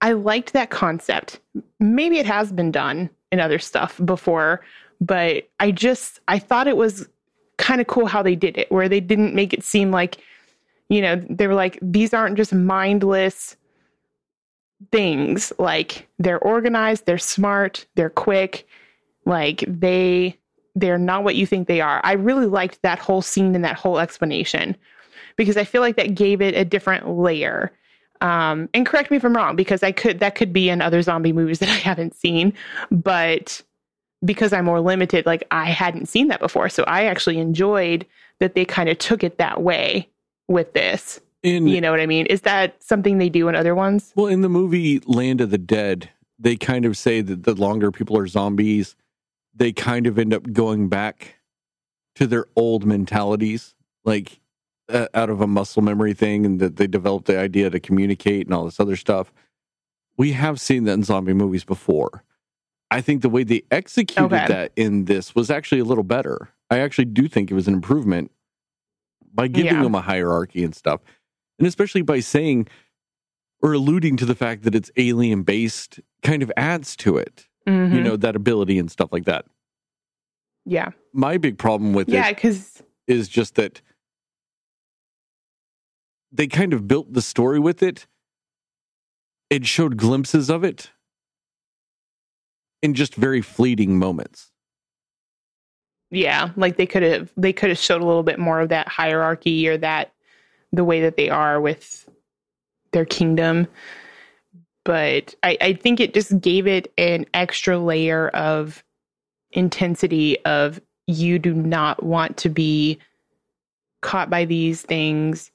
I 0.01 0.13
liked 0.13 0.53
that 0.53 0.71
concept. 0.71 1.41
Maybe 1.81 2.19
it 2.19 2.27
has 2.27 2.53
been 2.53 2.71
done 2.71 3.11
in 3.33 3.41
other 3.41 3.59
stuff 3.59 4.01
before 4.05 4.61
but 5.01 5.49
i 5.61 5.71
just 5.71 6.21
i 6.29 6.39
thought 6.39 6.67
it 6.67 6.77
was 6.77 7.09
kind 7.57 7.81
of 7.81 7.87
cool 7.87 8.07
how 8.07 8.23
they 8.23 8.37
did 8.37 8.57
it 8.57 8.71
where 8.71 8.89
they 8.89 9.01
didn't 9.01 9.35
make 9.35 9.53
it 9.53 9.63
seem 9.63 9.91
like 9.91 10.19
you 10.89 11.01
know 11.01 11.17
they 11.29 11.47
were 11.47 11.55
like 11.55 11.79
these 11.83 12.15
aren't 12.15 12.37
just 12.37 12.53
mindless 12.53 13.57
things 14.93 15.53
like 15.59 16.09
they're 16.19 16.39
organized 16.39 17.05
they're 17.05 17.19
smart 17.19 17.85
they're 17.97 18.11
quick 18.11 18.67
like 19.25 19.65
they 19.67 20.37
they're 20.75 20.99
not 20.99 21.25
what 21.25 21.35
you 21.35 21.45
think 21.45 21.67
they 21.67 21.81
are. 21.81 22.01
I 22.05 22.13
really 22.13 22.47
liked 22.47 22.83
that 22.83 23.01
whole 23.01 23.21
scene 23.21 23.57
and 23.57 23.65
that 23.65 23.77
whole 23.77 23.99
explanation 23.99 24.77
because 25.39 25.57
i 25.57 25.65
feel 25.65 25.81
like 25.81 25.97
that 25.97 26.15
gave 26.15 26.43
it 26.43 26.55
a 26.55 26.65
different 26.65 27.09
layer 27.09 27.73
um 28.21 28.69
and 28.75 28.87
correct 28.87 29.11
me 29.11 29.17
if 29.17 29.25
i'm 29.25 29.37
wrong 29.37 29.57
because 29.57 29.83
i 29.83 29.93
could 29.93 30.21
that 30.21 30.35
could 30.35 30.53
be 30.53 30.69
in 30.69 30.81
other 30.83 31.03
zombie 31.03 31.33
movies 31.33 31.59
that 31.61 31.69
i 31.69 31.73
haven't 31.73 32.15
seen 32.15 32.53
but 32.91 33.63
because 34.25 34.53
i'm 34.53 34.65
more 34.65 34.81
limited 34.81 35.27
like 35.27 35.45
i 35.51 35.67
hadn't 35.67 36.07
seen 36.07 36.29
that 36.29 36.41
before. 36.41 36.69
So 36.69 36.85
i 36.85 37.05
actually 37.05 37.39
enjoyed 37.39 38.07
that 38.41 38.55
they 38.55 38.65
kind 38.65 38.89
of 38.89 38.99
took 38.99 39.25
it 39.25 39.39
that 39.39 39.63
way 39.63 40.09
with 40.49 40.73
this. 40.73 41.21
In 41.43 41.69
you 41.69 41.81
know 41.81 41.91
what 41.91 42.01
i 42.01 42.07
mean? 42.07 42.27
Is 42.27 42.43
that 42.43 42.83
something 42.83 43.19
they 43.19 43.29
do 43.29 43.49
in 43.49 43.55
other 43.55 43.75
ones? 43.75 44.13
Well, 44.17 44.27
in 44.27 44.41
the 44.41 44.49
movie 44.49 45.01
Land 45.07 45.41
of 45.41 45.51
the 45.51 45.59
Dead, 45.59 46.11
they 46.39 46.57
kind 46.57 46.85
of 46.85 46.97
say 46.97 47.21
that 47.21 47.45
the 47.45 47.55
longer 47.55 47.93
people 47.93 48.19
are 48.19 48.27
zombies, 48.27 48.97
they 49.55 49.73
kind 49.73 50.07
of 50.07 50.19
end 50.19 50.35
up 50.35 50.53
going 50.53 50.89
back 50.89 51.37
to 52.17 52.27
their 52.27 52.47
old 52.57 52.85
mentalities, 52.85 53.75
like 54.05 54.41
uh, 54.89 55.07
out 55.15 55.31
of 55.31 55.41
a 55.41 55.47
muscle 55.47 55.83
memory 55.83 56.15
thing, 56.15 56.47
and 56.47 56.61
that 56.61 56.77
they 56.77 56.87
developed 56.87 57.27
the 57.27 57.39
idea 57.39 57.71
to 57.71 57.81
communicate 57.81 58.47
and 58.47 58.55
all 58.55 58.65
this 58.65 58.81
other 58.81 58.97
stuff. 58.97 59.33
We 60.17 60.33
have 60.33 60.61
seen 60.61 60.85
that 60.85 60.93
in 60.95 61.05
zombie 61.05 61.33
movies 61.35 61.65
before. 61.65 62.25
I 62.91 63.01
think 63.03 63.23
the 63.23 63.29
way 63.29 63.45
they 63.45 63.63
executed 63.71 64.33
Okay. 64.35 64.47
that 64.49 64.73
in 64.75 65.05
this 65.05 65.35
was 65.35 65.51
actually 65.51 65.81
a 65.81 65.85
little 65.85 66.05
better. 66.05 66.49
I 66.71 66.79
actually 66.79 67.05
do 67.07 67.29
think 67.29 67.51
it 67.51 67.55
was 67.55 67.69
an 67.69 67.75
improvement 67.75 68.31
by 69.33 69.47
giving 69.49 69.75
Yeah. 69.75 69.83
them 69.83 69.95
a 69.95 70.01
hierarchy 70.01 70.65
and 70.65 70.75
stuff. 70.75 71.01
And 71.59 71.69
especially 71.69 72.03
by 72.03 72.21
saying 72.21 72.67
or 73.63 73.73
alluding 73.75 74.17
to 74.17 74.25
the 74.25 74.35
fact 74.35 74.63
that 74.63 74.75
it's 74.75 74.91
alien 74.97 75.43
based 75.43 76.01
kind 76.23 76.43
of 76.43 76.51
adds 76.57 76.97
to 76.97 77.17
it, 77.19 77.47
you 77.67 77.73
Mhm. 77.73 78.03
know, 78.05 78.17
that 78.17 78.37
ability 78.37 78.79
and 78.79 78.91
stuff 78.91 79.13
like 79.13 79.25
that. 79.27 79.45
yeah 80.65 80.91
My 81.13 81.39
big 81.39 81.59
problem 81.59 81.93
with 81.93 82.09
yeah 82.09 82.29
it 82.29 82.37
because 82.37 82.83
is 83.07 83.29
just 83.29 83.55
that 83.57 83.81
they 86.33 86.47
kind 86.47 86.73
of 86.73 86.87
built 86.89 87.13
the 87.13 87.23
story 87.23 87.59
with 87.59 87.83
it. 87.83 88.07
It 89.51 89.67
showed 89.67 89.97
glimpses 89.97 90.51
of 90.51 90.63
it 90.65 90.91
in 92.83 92.95
just 92.95 93.15
very 93.15 93.41
fleeting 93.43 93.99
moments. 93.99 94.53
yeah 96.11 96.51
like 96.57 96.77
they 96.77 96.87
could 96.87 97.03
have 97.03 97.33
they 97.37 97.53
could 97.53 97.69
have 97.71 97.79
showed 97.79 98.01
a 98.01 98.07
little 98.07 98.23
bit 98.23 98.39
more 98.39 98.61
of 98.61 98.69
that 98.69 98.89
hierarchy 98.89 99.69
or 99.69 99.77
that 99.77 100.13
the 100.73 100.85
way 100.85 101.01
that 101.03 101.17
they 101.17 101.29
are 101.29 101.61
with 101.61 102.09
their 102.93 103.05
kingdom 103.05 103.67
but 104.85 105.35
I, 105.43 105.59
I 105.61 105.73
think 105.75 106.01
it 106.01 106.15
just 106.15 106.41
gave 106.41 106.67
it 106.67 106.91
an 106.97 107.27
extra 107.35 107.79
layer 107.79 108.29
of 108.29 108.83
intensity 109.51 110.43
of 110.47 110.81
you 111.07 111.39
do 111.39 111.53
not 111.53 112.03
want 112.03 112.37
to 112.39 112.49
be 112.49 112.99
caught 114.01 114.31
by 114.31 114.45
these 114.47 114.81
things 114.83 115.51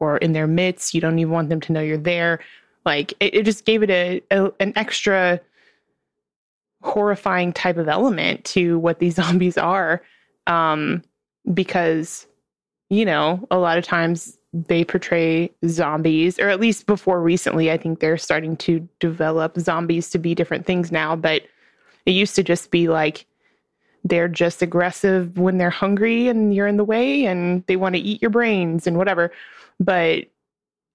or 0.00 0.16
in 0.18 0.32
their 0.32 0.46
midst. 0.46 0.94
You 0.94 1.00
don't 1.00 1.18
even 1.18 1.32
want 1.32 1.48
them 1.48 1.60
to 1.60 1.72
know 1.72 1.80
you're 1.80 1.96
there. 1.96 2.40
Like 2.84 3.12
it, 3.20 3.34
it 3.34 3.44
just 3.44 3.64
gave 3.64 3.82
it 3.82 3.90
a, 3.90 4.22
a 4.30 4.52
an 4.58 4.72
extra 4.76 5.40
horrifying 6.82 7.52
type 7.52 7.76
of 7.76 7.88
element 7.88 8.44
to 8.44 8.78
what 8.78 8.98
these 8.98 9.14
zombies 9.22 9.58
are 9.58 10.02
um 10.46 11.02
because 11.52 12.26
you 12.88 13.04
know 13.04 13.46
a 13.50 13.58
lot 13.58 13.78
of 13.78 13.84
times 13.84 14.38
they 14.52 14.84
portray 14.84 15.50
zombies 15.66 16.38
or 16.38 16.48
at 16.48 16.60
least 16.60 16.86
before 16.86 17.20
recently 17.20 17.70
i 17.70 17.76
think 17.76 18.00
they're 18.00 18.16
starting 18.16 18.56
to 18.56 18.86
develop 18.98 19.58
zombies 19.58 20.10
to 20.10 20.18
be 20.18 20.34
different 20.34 20.66
things 20.66 20.90
now 20.90 21.14
but 21.14 21.42
it 22.06 22.12
used 22.12 22.34
to 22.34 22.42
just 22.42 22.70
be 22.70 22.88
like 22.88 23.26
they're 24.04 24.28
just 24.28 24.62
aggressive 24.62 25.38
when 25.38 25.58
they're 25.58 25.70
hungry 25.70 26.28
and 26.28 26.54
you're 26.54 26.66
in 26.66 26.76
the 26.76 26.84
way 26.84 27.26
and 27.26 27.64
they 27.66 27.76
want 27.76 27.94
to 27.94 28.00
eat 28.00 28.22
your 28.22 28.30
brains 28.30 28.86
and 28.86 28.96
whatever 28.96 29.30
but 29.78 30.24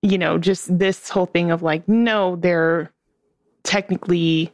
you 0.02 0.18
know 0.18 0.38
just 0.38 0.78
this 0.78 1.10
whole 1.10 1.26
thing 1.26 1.52
of 1.52 1.62
like 1.62 1.88
no 1.88 2.36
they're 2.38 2.92
technically 3.66 4.52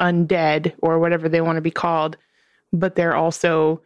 undead 0.00 0.72
or 0.80 0.98
whatever 0.98 1.28
they 1.28 1.40
want 1.40 1.56
to 1.56 1.62
be 1.62 1.70
called, 1.70 2.16
but 2.72 2.96
they're 2.96 3.14
also 3.14 3.80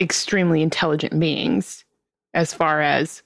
extremely 0.00 0.62
intelligent 0.62 1.18
beings 1.18 1.84
as 2.34 2.52
far 2.52 2.80
as 2.82 3.22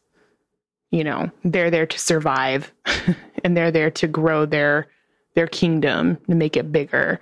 you 0.91 1.03
know, 1.03 1.29
they're 1.43 1.73
there 1.73 1.87
to 1.87 1.99
survive 1.99 2.73
and 3.45 3.57
they're 3.57 3.73
there 3.73 3.91
to 3.91 4.07
grow 4.07 4.47
their 4.47 4.87
their 5.35 5.49
kingdom 5.49 6.17
and 6.29 6.39
make 6.39 6.57
it 6.57 6.71
bigger. 6.71 7.19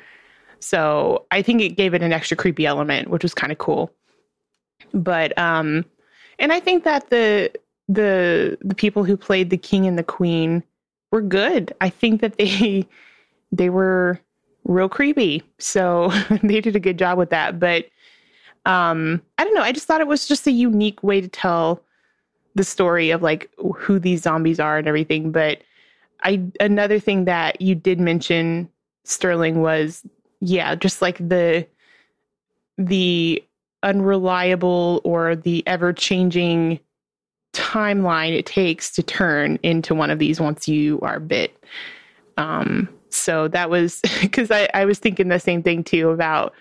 So, 0.63 1.27
I 1.31 1.43
think 1.43 1.61
it 1.61 1.77
gave 1.77 1.95
it 1.95 2.03
an 2.03 2.13
extra 2.13 2.37
creepy 2.37 2.67
element, 2.67 3.09
which 3.09 3.23
was 3.23 3.35
kind 3.35 3.53
of 3.53 3.59
cool. 3.59 3.91
But 4.93 5.37
um 5.39 5.85
and 6.39 6.53
I 6.53 6.61
think 6.61 6.85
that 6.85 7.11
the 7.11 7.53
the 7.89 8.59
the 8.61 8.75
people 8.75 9.05
who 9.05 9.17
played 9.17 9.51
the 9.51 9.57
king 9.57 9.87
and 9.87 9.99
the 9.99 10.05
queen 10.05 10.63
were 11.11 11.23
good. 11.23 11.75
I 11.81 11.89
think 11.91 12.21
that 12.21 12.39
they 12.39 12.87
they 13.53 13.71
were 13.71 14.19
real 14.65 14.89
creepy. 14.89 15.43
So 15.59 16.11
they 16.43 16.61
did 16.61 16.77
a 16.77 16.81
good 16.81 16.99
job 16.99 17.19
with 17.19 17.31
that. 17.31 17.59
But 17.59 17.87
um, 18.65 19.21
I 19.39 19.45
don't 19.45 19.55
know. 19.55 19.63
I 19.63 19.73
just 19.73 19.87
thought 19.87 20.01
it 20.01 20.07
was 20.07 20.27
just 20.27 20.47
a 20.47 20.53
unique 20.53 21.03
way 21.03 21.21
to 21.21 21.29
tell 21.29 21.83
the 22.55 22.65
story 22.65 23.11
of 23.11 23.23
like 23.23 23.51
who 23.77 23.99
these 23.99 24.23
zombies 24.23 24.61
are 24.61 24.79
and 24.79 24.87
everything. 24.87 25.33
But 25.33 25.63
I 26.23 26.43
another 26.61 26.99
thing 26.99 27.25
that 27.25 27.61
you 27.61 27.75
did 27.75 27.99
mention, 27.99 28.69
Sterling, 29.05 29.61
was 29.61 30.05
yeah, 30.43 30.75
just 30.75 31.01
like 31.01 31.17
the 31.19 31.67
the 32.77 33.43
unreliable 33.85 35.01
or 35.05 35.37
the 35.37 35.63
ever 35.69 35.93
changing 35.93 36.81
timeline 37.53 38.37
it 38.37 38.45
takes 38.45 38.91
to 38.91 39.03
turn 39.05 39.59
into 39.63 39.95
one 39.95 40.11
of 40.11 40.19
these 40.19 40.41
once 40.41 40.67
you 40.67 40.99
are 41.01 41.21
bit. 41.21 41.65
Um, 42.39 42.89
so 43.11 43.47
that 43.49 43.71
was 43.71 44.01
because 44.21 44.51
I, 44.51 44.69
I 44.75 44.85
was 44.85 44.99
thinking 44.99 45.29
the 45.29 45.39
same 45.39 45.63
thing 45.63 45.85
too 45.85 46.11
about 46.11 46.55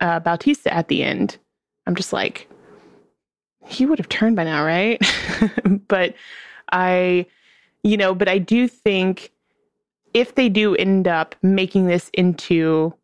uh, 0.00 0.18
Bautista 0.18 0.74
at 0.74 0.88
the 0.88 1.04
end. 1.04 1.38
I'm 1.86 1.94
just 1.94 2.12
like, 2.12 2.48
he 3.64 3.86
would 3.86 3.98
have 3.98 4.08
turned 4.08 4.34
by 4.34 4.44
now, 4.44 4.64
right? 4.64 5.00
but 5.88 6.14
I, 6.72 7.26
you 7.84 7.96
know, 7.96 8.12
but 8.12 8.28
I 8.28 8.38
do 8.38 8.66
think 8.66 9.30
if 10.14 10.34
they 10.34 10.48
do 10.48 10.74
end 10.76 11.08
up 11.08 11.34
making 11.42 11.86
this 11.86 12.10
into 12.14 12.94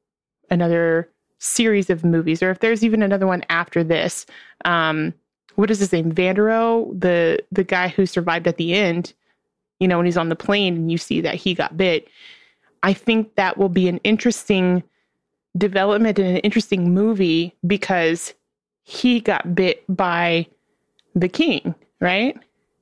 another 0.51 1.11
series 1.39 1.91
of 1.91 2.05
movies, 2.05 2.43
or 2.43 2.51
if 2.51 2.61
there's 2.61 2.85
even 2.85 3.03
another 3.03 3.27
one 3.27 3.45
after 3.49 3.85
this, 3.85 4.27
um, 4.65 5.13
what 5.57 5.71
is 5.71 5.79
his 5.79 5.93
name? 5.93 6.13
Vanderohe, 6.13 6.99
the 6.99 7.39
the 7.53 7.65
guy 7.65 7.89
who 7.89 8.07
survived 8.07 8.47
at 8.47 8.57
the 8.57 8.75
end, 8.75 9.13
you 9.79 9.89
know, 9.89 9.99
when 9.99 10.07
he's 10.07 10.17
on 10.17 10.29
the 10.29 10.37
plane 10.37 10.75
and 10.77 10.91
you 10.91 10.99
see 10.99 11.21
that 11.21 11.35
he 11.35 11.55
got 11.55 11.77
bit. 11.77 12.09
I 12.83 12.93
think 12.93 13.35
that 13.37 13.57
will 13.57 13.69
be 13.71 13.89
an 13.89 13.99
interesting 14.05 14.83
development 15.57 16.19
and 16.19 16.29
an 16.29 16.37
interesting 16.39 16.93
movie 16.93 17.55
because 17.67 18.35
he 18.83 19.21
got 19.21 19.55
bit 19.55 19.85
by 19.89 20.47
the 21.15 21.29
king, 21.29 21.75
right? 22.01 22.37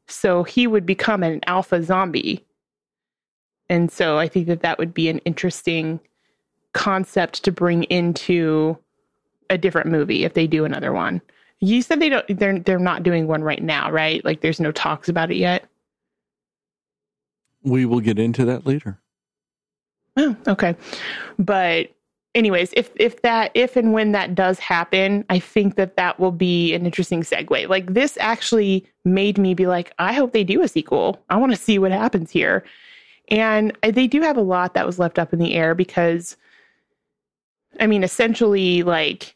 So 0.08 0.42
he 0.42 0.66
would 0.66 0.84
become 0.86 1.22
an 1.22 1.40
alpha 1.46 1.82
zombie. 1.82 2.44
And 3.72 3.90
so 3.90 4.18
I 4.18 4.28
think 4.28 4.48
that 4.48 4.60
that 4.60 4.78
would 4.78 4.92
be 4.92 5.08
an 5.08 5.20
interesting 5.20 5.98
concept 6.74 7.42
to 7.44 7.50
bring 7.50 7.84
into 7.84 8.76
a 9.48 9.56
different 9.56 9.90
movie 9.90 10.24
if 10.24 10.34
they 10.34 10.46
do 10.46 10.66
another 10.66 10.92
one. 10.92 11.22
You 11.60 11.80
said 11.80 11.98
they 11.98 12.10
don't 12.10 12.38
they're 12.38 12.58
they're 12.58 12.78
not 12.78 13.02
doing 13.02 13.28
one 13.28 13.42
right 13.42 13.62
now, 13.62 13.90
right? 13.90 14.22
Like 14.26 14.42
there's 14.42 14.60
no 14.60 14.72
talks 14.72 15.08
about 15.08 15.30
it 15.30 15.38
yet. 15.38 15.64
We 17.62 17.86
will 17.86 18.00
get 18.00 18.18
into 18.18 18.44
that 18.44 18.66
later. 18.66 19.00
Oh, 20.18 20.36
okay. 20.48 20.76
But 21.38 21.88
anyways, 22.34 22.74
if 22.76 22.90
if 22.96 23.22
that 23.22 23.52
if 23.54 23.74
and 23.76 23.94
when 23.94 24.12
that 24.12 24.34
does 24.34 24.58
happen, 24.58 25.24
I 25.30 25.38
think 25.38 25.76
that 25.76 25.96
that 25.96 26.20
will 26.20 26.30
be 26.30 26.74
an 26.74 26.84
interesting 26.84 27.22
segue. 27.22 27.68
Like 27.70 27.94
this 27.94 28.18
actually 28.20 28.84
made 29.06 29.38
me 29.38 29.54
be 29.54 29.66
like, 29.66 29.94
I 29.98 30.12
hope 30.12 30.34
they 30.34 30.44
do 30.44 30.60
a 30.60 30.68
sequel. 30.68 31.22
I 31.30 31.38
want 31.38 31.52
to 31.52 31.58
see 31.58 31.78
what 31.78 31.90
happens 31.90 32.30
here. 32.30 32.64
And 33.32 33.76
they 33.82 34.06
do 34.06 34.20
have 34.20 34.36
a 34.36 34.42
lot 34.42 34.74
that 34.74 34.86
was 34.86 34.98
left 34.98 35.18
up 35.18 35.32
in 35.32 35.38
the 35.38 35.54
air 35.54 35.74
because 35.74 36.36
I 37.80 37.86
mean, 37.86 38.04
essentially 38.04 38.82
like 38.82 39.34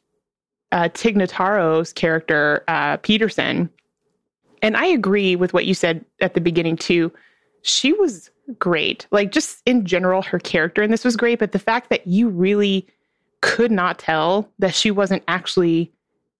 uh, 0.71 0.91
Tig 0.93 1.17
Notaro's 1.17 1.93
character, 1.95 2.63
uh, 2.69 2.99
Peterson, 2.99 3.71
and 4.61 4.77
I 4.77 4.87
agree 4.87 5.35
with 5.35 5.55
what 5.55 5.65
you 5.65 5.73
said 5.75 6.05
at 6.21 6.35
the 6.35 6.41
beginning 6.41 6.77
too. 6.77 7.11
She 7.63 7.95
was 7.95 8.31
great. 8.59 9.07
Like 9.11 9.33
just 9.33 9.63
in 9.65 9.87
general, 9.87 10.23
her 10.23 10.39
character 10.39 10.83
in 10.83 10.91
this 10.91 11.05
was 11.05 11.17
great, 11.17 11.39
but 11.39 11.53
the 11.53 11.59
fact 11.59 11.89
that 11.89 12.07
you 12.07 12.29
really 12.29 12.87
could 13.41 13.71
not 13.71 13.99
tell 13.99 14.51
that 14.59 14.75
she 14.75 14.91
wasn't 14.91 15.23
actually 15.29 15.91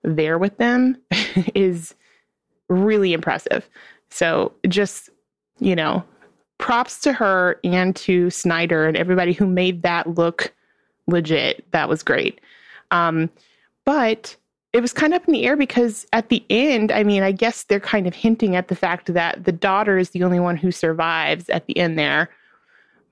there 0.03 0.39
with 0.39 0.59
them 0.59 0.99
is 1.55 1.95
really 2.69 3.13
impressive. 3.13 3.69
So 4.11 4.53
just, 4.69 5.11
you 5.59 5.75
know, 5.75 6.05
props 6.59 7.01
to 7.01 7.13
her 7.13 7.61
and 7.65 7.95
to 7.97 8.31
Snyder 8.31 8.87
and 8.87 8.97
everybody 8.97 9.33
who 9.33 9.47
made 9.47 9.83
that 9.83 10.15
look 10.15 10.53
legit. 11.07 11.71
That 11.73 11.89
was 11.89 12.03
great. 12.03 12.41
Um, 12.91 13.31
but 13.85 14.37
it 14.73 14.81
was 14.81 14.93
kind 14.93 15.15
of 15.15 15.23
up 15.23 15.29
in 15.29 15.33
the 15.33 15.47
air 15.47 15.57
because 15.57 16.07
at 16.13 16.29
the 16.29 16.45
end, 16.51 16.93
I 16.93 17.03
mean, 17.03 17.23
I 17.23 17.33
guess 17.33 17.65
they're 17.65 17.81
kind 17.81 18.07
of 18.07 18.15
hinting 18.15 18.57
at 18.57 18.69
the 18.69 18.77
fact 18.77 19.13
that 19.13 19.45
the 19.45 19.53
daughter 19.53 19.97
is 19.97 20.11
the 20.11 20.23
only 20.23 20.41
one 20.41 20.57
who 20.57 20.71
survives 20.71 21.49
at 21.49 21.67
the 21.67 21.77
end 21.79 21.99
there. 21.99 22.29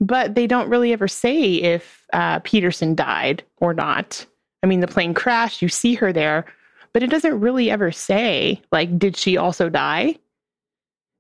But 0.01 0.35
they 0.35 0.47
don't 0.47 0.69
really 0.69 0.93
ever 0.93 1.09
say 1.09 1.55
if 1.55 2.05
uh, 2.13 2.41
Peterson 2.41 2.95
died 2.95 3.43
or 3.59 3.73
not. 3.73 4.27
I 4.63 4.67
mean, 4.67 4.81
the 4.81 4.89
plane 4.89 5.15
crashed, 5.15 5.63
you 5.63 5.69
see 5.69 5.95
her 5.95 6.13
there, 6.13 6.45
but 6.93 7.03
it 7.03 7.11
doesn't 7.11 7.41
really 7.41 7.71
ever 7.71 7.93
say, 7.93 8.61
like, 8.73 8.99
did 8.99 9.17
she 9.17 9.37
also 9.37 9.69
die? 9.69 10.17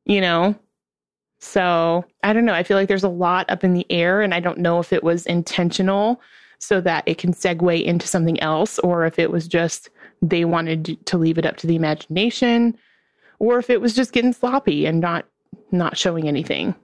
You 0.04 0.20
know? 0.20 0.56
So 1.44 2.06
I 2.22 2.32
don't 2.32 2.46
know. 2.46 2.54
I 2.54 2.62
feel 2.62 2.78
like 2.78 2.88
there's 2.88 3.04
a 3.04 3.08
lot 3.08 3.48
up 3.50 3.64
in 3.64 3.74
the 3.74 3.86
air, 3.90 4.22
and 4.22 4.32
I 4.32 4.40
don't 4.40 4.58
know 4.58 4.80
if 4.80 4.92
it 4.92 5.04
was 5.04 5.26
intentional 5.26 6.20
so 6.58 6.80
that 6.80 7.04
it 7.06 7.18
can 7.18 7.34
segue 7.34 7.84
into 7.84 8.08
something 8.08 8.40
else 8.40 8.78
or 8.78 9.04
if 9.04 9.18
it 9.18 9.30
was 9.30 9.46
just 9.46 9.90
they 10.22 10.46
wanted 10.46 10.96
to 11.04 11.18
leave 11.18 11.36
it 11.36 11.44
up 11.44 11.56
to 11.58 11.66
the 11.66 11.76
imagination 11.76 12.76
or 13.38 13.58
if 13.58 13.68
it 13.68 13.82
was 13.82 13.94
just 13.94 14.12
getting 14.12 14.32
sloppy 14.32 14.86
and 14.86 15.00
not 15.00 15.26
not 15.70 15.98
showing 15.98 16.26
anything 16.26 16.74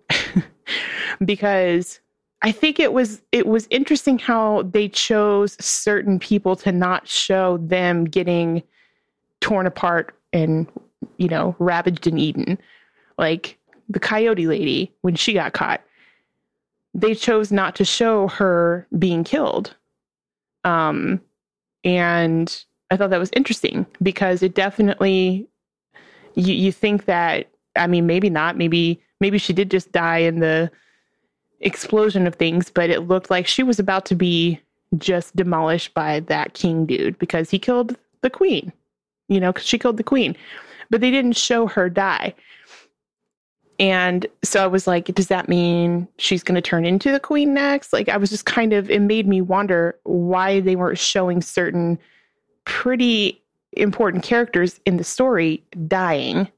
because 1.25 2.01
i 2.43 2.53
think 2.53 2.79
it 2.79 2.93
was 2.93 3.23
it 3.33 3.47
was 3.47 3.67
interesting 3.71 4.19
how 4.19 4.63
they 4.63 4.89
chose 4.89 5.57
certain 5.65 6.19
people 6.19 6.55
to 6.57 6.71
not 6.71 7.09
show 7.09 7.57
them 7.59 8.05
getting 8.05 8.63
torn 9.41 9.67
apart 9.67 10.15
and 10.35 10.67
you 11.17 11.29
know 11.29 11.57
ravaged 11.59 12.07
and 12.07 12.19
eaten 12.19 12.59
like 13.17 13.57
the 13.91 14.01
coyote 14.01 14.47
lady 14.47 14.95
when 15.03 15.17
she 15.17 15.35
got 15.35 15.53
caught. 15.53 15.83
They 16.95 17.15
chose 17.15 17.53
not 17.53 17.75
to 17.77 17.85
show 17.85 18.29
her 18.29 18.87
being 18.99 19.25
killed. 19.25 19.75
Um 20.65 21.21
and 21.85 22.65
I 22.91 22.97
thought 22.97 23.11
that 23.11 23.21
was 23.21 23.31
interesting 23.33 23.87
because 24.03 24.43
it 24.43 24.55
definitely 24.55 25.49
you, 26.35 26.55
you 26.55 26.73
think 26.73 27.05
that 27.07 27.51
I 27.77 27.87
mean 27.87 28.07
maybe 28.07 28.31
not. 28.31 28.57
Maybe 28.57 29.03
maybe 29.21 29.39
she 29.39 29.53
did 29.53 29.71
just 29.71 29.93
die 29.93 30.19
in 30.19 30.41
the 30.41 30.71
explosion 31.61 32.27
of 32.27 32.37
things 32.37 32.71
but 32.71 32.89
it 32.89 33.01
looked 33.01 33.31
like 33.31 33.47
she 33.47 33.63
was 33.63 33.79
about 33.79 34.07
to 34.07 34.15
be 34.15 34.59
just 34.97 35.37
demolished 35.37 35.93
by 35.93 36.21
that 36.21 36.55
king 36.55 36.87
dude 36.87 37.19
because 37.19 37.51
he 37.51 37.59
killed 37.59 37.97
the 38.23 38.31
queen 38.31 38.73
you 39.29 39.39
know 39.39 39.53
cuz 39.53 39.67
she 39.67 39.79
killed 39.79 39.97
the 39.97 40.05
queen. 40.05 40.37
But 40.89 41.01
they 41.01 41.11
didn't 41.11 41.37
show 41.37 41.67
her 41.67 41.89
die 41.89 42.35
and 43.81 44.27
so 44.45 44.63
I 44.63 44.67
was 44.67 44.87
like, 44.87 45.07
does 45.07 45.29
that 45.29 45.49
mean 45.49 46.07
she's 46.19 46.43
going 46.43 46.55
to 46.55 46.61
turn 46.61 46.85
into 46.85 47.11
the 47.11 47.19
queen 47.19 47.55
next? 47.55 47.95
Like, 47.95 48.11
I 48.11 48.19
was 48.19 48.29
just 48.29 48.45
kind 48.45 48.75
of, 48.75 48.91
it 48.91 49.01
made 49.01 49.27
me 49.27 49.41
wonder 49.41 49.99
why 50.05 50.61
they 50.61 50.77
weren't 50.77 50.99
showing 50.99 51.41
certain 51.41 51.99
pretty 52.67 53.43
important 53.73 54.23
characters 54.23 54.81
in 54.85 54.99
the 54.99 55.05
story 55.05 55.65
dying. 55.87 56.49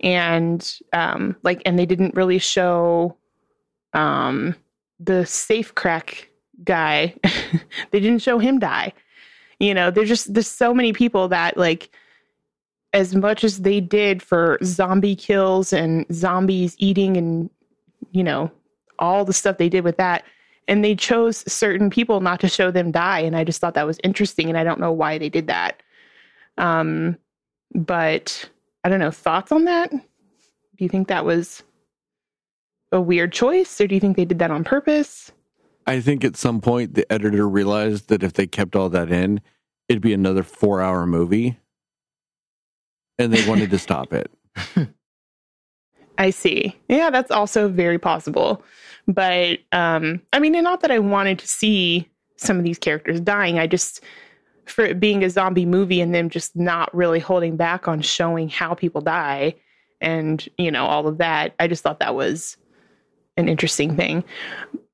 And 0.00 0.78
um 0.92 1.34
like 1.42 1.60
and 1.66 1.76
they 1.76 1.86
didn't 1.86 2.14
really 2.14 2.38
show 2.38 3.16
um 3.94 4.54
the 5.00 5.26
safe 5.26 5.74
crack 5.74 6.30
guy. 6.62 7.14
They 7.90 8.00
didn't 8.00 8.22
show 8.22 8.38
him 8.38 8.58
die. 8.58 8.92
You 9.58 9.74
know 9.74 9.90
there's 9.90 10.08
just 10.08 10.32
there's 10.32 10.48
so 10.48 10.72
many 10.72 10.92
people 10.92 11.28
that 11.28 11.56
like 11.56 11.90
as 12.92 13.14
much 13.14 13.44
as 13.44 13.58
they 13.58 13.80
did 13.80 14.22
for 14.22 14.58
zombie 14.64 15.16
kills 15.16 15.72
and 15.72 16.06
zombies 16.12 16.74
eating 16.78 17.16
and 17.16 17.50
you 18.12 18.24
know 18.24 18.50
all 18.98 19.24
the 19.24 19.32
stuff 19.32 19.58
they 19.58 19.68
did 19.68 19.84
with 19.84 19.96
that. 19.96 20.24
And 20.66 20.84
they 20.84 20.94
chose 20.94 21.50
certain 21.50 21.88
people 21.88 22.20
not 22.20 22.40
to 22.40 22.48
show 22.48 22.70
them 22.70 22.90
die. 22.90 23.20
And 23.20 23.36
i 23.36 23.44
just 23.44 23.60
thought 23.60 23.74
that 23.74 23.86
was 23.86 23.98
interesting. 24.02 24.48
And 24.48 24.58
i 24.58 24.64
don't 24.64 24.80
know 24.80 24.92
why 24.92 25.18
they 25.18 25.28
did 25.28 25.46
that. 25.46 25.82
Um 26.56 27.16
but 27.74 28.48
i 28.84 28.88
don't 28.88 29.00
know. 29.00 29.10
Thoughts 29.10 29.52
on 29.52 29.64
that? 29.64 29.90
Do 29.90 30.84
you 30.84 30.88
think 30.88 31.08
that 31.08 31.24
was 31.24 31.62
a 32.92 33.00
weird 33.00 33.32
choice? 33.32 33.80
Or 33.80 33.86
do 33.86 33.94
you 33.94 34.00
think 34.00 34.16
they 34.16 34.24
did 34.24 34.38
that 34.38 34.50
on 34.50 34.64
purpose? 34.64 35.32
I 35.86 36.00
think 36.00 36.24
at 36.24 36.36
some 36.36 36.60
point 36.60 36.94
the 36.94 37.10
editor 37.10 37.48
realized 37.48 38.08
that 38.08 38.22
if 38.22 38.34
they 38.34 38.46
kept 38.46 38.76
all 38.76 38.88
that 38.90 39.10
in, 39.10 39.40
it'd 39.88 40.02
be 40.02 40.12
another 40.12 40.42
four 40.42 40.82
hour 40.82 41.06
movie. 41.06 41.58
And 43.18 43.32
they 43.32 43.46
wanted 43.48 43.70
to 43.70 43.78
stop 43.78 44.12
it. 44.12 44.30
I 46.18 46.30
see. 46.30 46.76
Yeah, 46.88 47.10
that's 47.10 47.30
also 47.30 47.68
very 47.68 47.98
possible. 47.98 48.62
But 49.06 49.60
um 49.72 50.20
I 50.32 50.40
mean, 50.40 50.52
not 50.52 50.80
that 50.80 50.90
I 50.90 50.98
wanted 50.98 51.38
to 51.38 51.46
see 51.46 52.08
some 52.36 52.58
of 52.58 52.64
these 52.64 52.78
characters 52.78 53.20
dying. 53.20 53.58
I 53.58 53.66
just 53.66 54.02
for 54.66 54.84
it 54.84 55.00
being 55.00 55.24
a 55.24 55.30
zombie 55.30 55.64
movie 55.64 56.00
and 56.00 56.14
them 56.14 56.28
just 56.28 56.54
not 56.54 56.94
really 56.94 57.20
holding 57.20 57.56
back 57.56 57.88
on 57.88 58.02
showing 58.02 58.50
how 58.50 58.74
people 58.74 59.00
die 59.00 59.54
and, 60.00 60.46
you 60.58 60.70
know, 60.70 60.84
all 60.84 61.08
of 61.08 61.18
that. 61.18 61.54
I 61.58 61.66
just 61.66 61.82
thought 61.82 62.00
that 62.00 62.14
was 62.14 62.56
an 63.36 63.48
interesting 63.48 63.96
thing. 63.96 64.24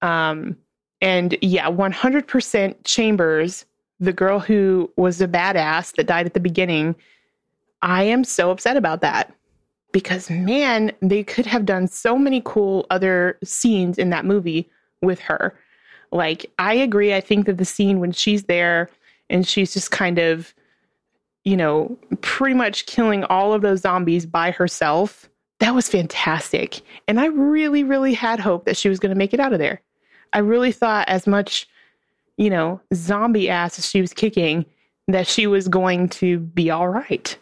Um 0.02 0.56
and 1.00 1.36
yeah, 1.42 1.70
100% 1.70 2.76
Chambers, 2.84 3.66
the 4.00 4.12
girl 4.12 4.40
who 4.40 4.90
was 4.96 5.20
a 5.20 5.28
badass 5.28 5.94
that 5.96 6.06
died 6.06 6.24
at 6.24 6.32
the 6.32 6.40
beginning, 6.40 6.94
I 7.84 8.02
am 8.04 8.24
so 8.24 8.50
upset 8.50 8.76
about 8.76 9.02
that 9.02 9.32
because 9.92 10.28
man, 10.30 10.90
they 11.02 11.22
could 11.22 11.46
have 11.46 11.66
done 11.66 11.86
so 11.86 12.18
many 12.18 12.42
cool 12.44 12.86
other 12.90 13.38
scenes 13.44 13.98
in 13.98 14.10
that 14.10 14.24
movie 14.24 14.68
with 15.02 15.20
her. 15.20 15.54
Like, 16.10 16.46
I 16.58 16.74
agree. 16.74 17.14
I 17.14 17.20
think 17.20 17.46
that 17.46 17.58
the 17.58 17.64
scene 17.64 18.00
when 18.00 18.10
she's 18.10 18.44
there 18.44 18.88
and 19.28 19.46
she's 19.46 19.72
just 19.74 19.90
kind 19.90 20.18
of, 20.18 20.54
you 21.44 21.56
know, 21.56 21.96
pretty 22.22 22.54
much 22.54 22.86
killing 22.86 23.22
all 23.24 23.52
of 23.52 23.62
those 23.62 23.80
zombies 23.80 24.24
by 24.24 24.50
herself, 24.50 25.28
that 25.60 25.74
was 25.74 25.88
fantastic. 25.88 26.80
And 27.06 27.20
I 27.20 27.26
really, 27.26 27.84
really 27.84 28.14
had 28.14 28.40
hope 28.40 28.64
that 28.64 28.76
she 28.76 28.88
was 28.88 28.98
going 28.98 29.10
to 29.10 29.18
make 29.18 29.34
it 29.34 29.40
out 29.40 29.52
of 29.52 29.58
there. 29.58 29.82
I 30.32 30.38
really 30.38 30.72
thought, 30.72 31.08
as 31.08 31.26
much, 31.26 31.68
you 32.38 32.48
know, 32.48 32.80
zombie 32.94 33.50
ass 33.50 33.78
as 33.78 33.88
she 33.88 34.00
was 34.00 34.12
kicking, 34.12 34.64
that 35.08 35.26
she 35.26 35.46
was 35.46 35.68
going 35.68 36.08
to 36.08 36.38
be 36.38 36.70
all 36.70 36.88
right, 36.88 37.36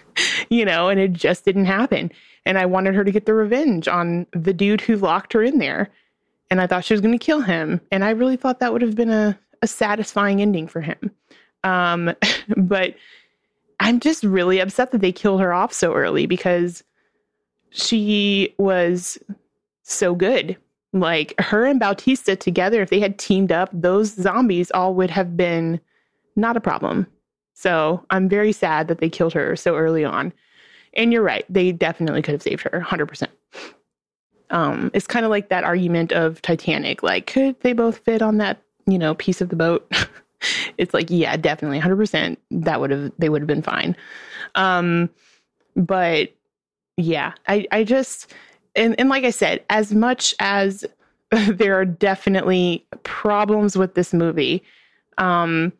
you 0.50 0.64
know, 0.64 0.88
and 0.88 1.00
it 1.00 1.12
just 1.12 1.44
didn't 1.44 1.64
happen. 1.66 2.10
And 2.44 2.58
I 2.58 2.66
wanted 2.66 2.94
her 2.94 3.04
to 3.04 3.10
get 3.10 3.26
the 3.26 3.34
revenge 3.34 3.88
on 3.88 4.26
the 4.32 4.52
dude 4.52 4.80
who 4.80 4.96
locked 4.96 5.32
her 5.32 5.42
in 5.42 5.58
there. 5.58 5.90
And 6.50 6.60
I 6.60 6.66
thought 6.66 6.84
she 6.84 6.94
was 6.94 7.00
going 7.00 7.18
to 7.18 7.24
kill 7.24 7.40
him. 7.40 7.80
And 7.90 8.04
I 8.04 8.10
really 8.10 8.36
thought 8.36 8.60
that 8.60 8.72
would 8.72 8.82
have 8.82 8.94
been 8.94 9.10
a, 9.10 9.38
a 9.62 9.66
satisfying 9.66 10.40
ending 10.40 10.68
for 10.68 10.80
him. 10.80 11.10
Um, 11.64 12.14
but 12.56 12.94
I'm 13.80 14.00
just 14.00 14.22
really 14.22 14.60
upset 14.60 14.92
that 14.92 15.00
they 15.00 15.12
killed 15.12 15.40
her 15.40 15.52
off 15.52 15.72
so 15.72 15.94
early 15.94 16.26
because 16.26 16.84
she 17.70 18.54
was 18.58 19.18
so 19.82 20.14
good. 20.14 20.56
Like 20.92 21.38
her 21.40 21.66
and 21.66 21.80
Bautista 21.80 22.36
together, 22.36 22.80
if 22.80 22.90
they 22.90 23.00
had 23.00 23.18
teamed 23.18 23.52
up, 23.52 23.68
those 23.72 24.14
zombies 24.14 24.70
all 24.70 24.94
would 24.94 25.10
have 25.10 25.36
been 25.36 25.80
not 26.36 26.56
a 26.56 26.60
problem. 26.60 27.06
So 27.54 28.04
I'm 28.10 28.28
very 28.28 28.52
sad 28.52 28.88
that 28.88 28.98
they 28.98 29.08
killed 29.08 29.32
her 29.32 29.56
so 29.56 29.76
early 29.76 30.04
on. 30.04 30.32
And 30.94 31.12
you're 31.12 31.22
right, 31.22 31.44
they 31.48 31.72
definitely 31.72 32.22
could 32.22 32.32
have 32.32 32.42
saved 32.42 32.62
her 32.62 32.84
100%. 32.86 33.28
Um, 34.50 34.90
it's 34.94 35.06
kind 35.06 35.24
of 35.24 35.30
like 35.30 35.48
that 35.48 35.64
argument 35.64 36.12
of 36.12 36.40
Titanic. 36.42 37.02
Like, 37.02 37.26
could 37.26 37.58
they 37.60 37.72
both 37.72 37.98
fit 37.98 38.22
on 38.22 38.38
that, 38.38 38.62
you 38.86 38.98
know, 38.98 39.14
piece 39.14 39.40
of 39.40 39.48
the 39.48 39.56
boat? 39.56 39.90
it's 40.78 40.94
like, 40.94 41.10
yeah, 41.10 41.36
definitely 41.36 41.80
100%. 41.80 42.36
That 42.50 42.80
would 42.80 42.90
have, 42.90 43.12
they 43.18 43.28
would 43.28 43.42
have 43.42 43.48
been 43.48 43.62
fine. 43.62 43.96
Um, 44.54 45.10
but 45.74 46.34
yeah, 46.96 47.32
I, 47.48 47.66
I 47.72 47.84
just, 47.84 48.32
and, 48.74 48.98
and 48.98 49.08
like 49.08 49.24
I 49.24 49.30
said, 49.30 49.64
as 49.70 49.92
much 49.94 50.34
as 50.40 50.84
there 51.30 51.78
are 51.78 51.84
definitely 51.84 52.86
problems 53.02 53.76
with 53.76 53.94
this 53.94 54.14
movie, 54.14 54.62
um, 55.18 55.72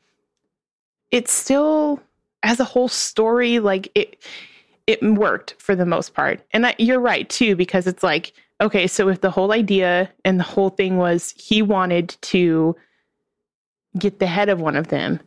it's 1.11 1.33
still 1.33 2.01
as 2.43 2.61
a 2.61 2.65
whole 2.65 2.89
story, 2.89 3.59
like 3.59 3.91
it, 3.95 4.23
it 4.87 5.03
worked 5.03 5.55
for 5.59 5.75
the 5.75 5.87
most 5.87 6.15
part. 6.15 6.41
And 6.53 6.67
I, 6.67 6.75
you're 6.79 7.01
right 7.01 7.29
too, 7.29 7.57
because 7.57 7.87
it's 7.87 8.03
like, 8.03 8.33
okay, 8.61 8.87
so 8.87 9.09
if 9.09 9.21
the 9.21 9.31
whole 9.31 9.53
idea 9.53 10.11
and 10.25 10.39
the 10.39 10.45
whole 10.45 10.71
thing 10.71 10.97
was 10.97 11.35
he 11.37 11.63
wanted 11.63 12.17
to 12.23 12.77
get 13.99 14.19
the 14.19 14.27
head 14.27 14.49
of 14.49 14.61
one 14.61 14.77
of 14.77 14.89
them, 14.89 15.21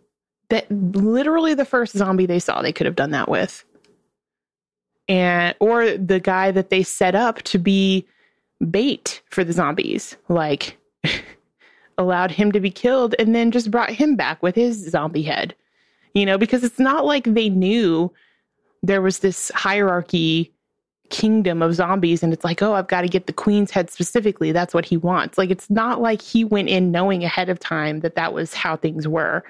that 0.49 0.69
literally 0.71 1.53
the 1.53 1.65
first 1.65 1.95
zombie 1.97 2.25
they 2.25 2.39
saw, 2.39 2.61
they 2.61 2.73
could 2.73 2.85
have 2.85 2.95
done 2.95 3.11
that 3.11 3.29
with 3.29 3.65
and 5.09 5.55
or 5.59 5.97
the 5.97 6.19
guy 6.19 6.51
that 6.51 6.69
they 6.69 6.83
set 6.83 7.15
up 7.15 7.41
to 7.41 7.57
be 7.57 8.07
bait 8.69 9.21
for 9.29 9.43
the 9.43 9.51
zombies 9.51 10.15
like 10.29 10.77
allowed 11.97 12.31
him 12.31 12.51
to 12.51 12.59
be 12.59 12.69
killed 12.69 13.15
and 13.19 13.35
then 13.35 13.51
just 13.51 13.71
brought 13.71 13.89
him 13.89 14.15
back 14.15 14.41
with 14.41 14.55
his 14.55 14.89
zombie 14.89 15.23
head 15.23 15.55
you 16.13 16.25
know 16.25 16.37
because 16.37 16.63
it's 16.63 16.79
not 16.79 17.05
like 17.05 17.23
they 17.25 17.49
knew 17.49 18.11
there 18.83 19.01
was 19.01 19.19
this 19.19 19.51
hierarchy 19.55 20.53
kingdom 21.09 21.61
of 21.61 21.73
zombies 21.73 22.21
and 22.21 22.31
it's 22.33 22.43
like 22.43 22.61
oh 22.61 22.73
i've 22.73 22.87
got 22.87 23.01
to 23.01 23.07
get 23.07 23.25
the 23.25 23.33
queen's 23.33 23.71
head 23.71 23.89
specifically 23.89 24.51
that's 24.51 24.73
what 24.73 24.85
he 24.85 24.95
wants 24.95 25.37
like 25.39 25.49
it's 25.49 25.69
not 25.69 25.99
like 25.99 26.21
he 26.21 26.45
went 26.45 26.69
in 26.69 26.91
knowing 26.91 27.23
ahead 27.23 27.49
of 27.49 27.59
time 27.59 28.01
that 28.01 28.15
that 28.15 28.31
was 28.31 28.53
how 28.53 28.75
things 28.75 29.07
were 29.07 29.43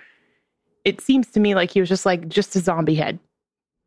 it 0.85 1.01
seems 1.01 1.27
to 1.27 1.39
me 1.39 1.55
like 1.55 1.69
he 1.69 1.81
was 1.81 1.89
just 1.89 2.05
like 2.05 2.29
just 2.29 2.55
a 2.55 2.59
zombie 2.59 2.95
head 2.95 3.19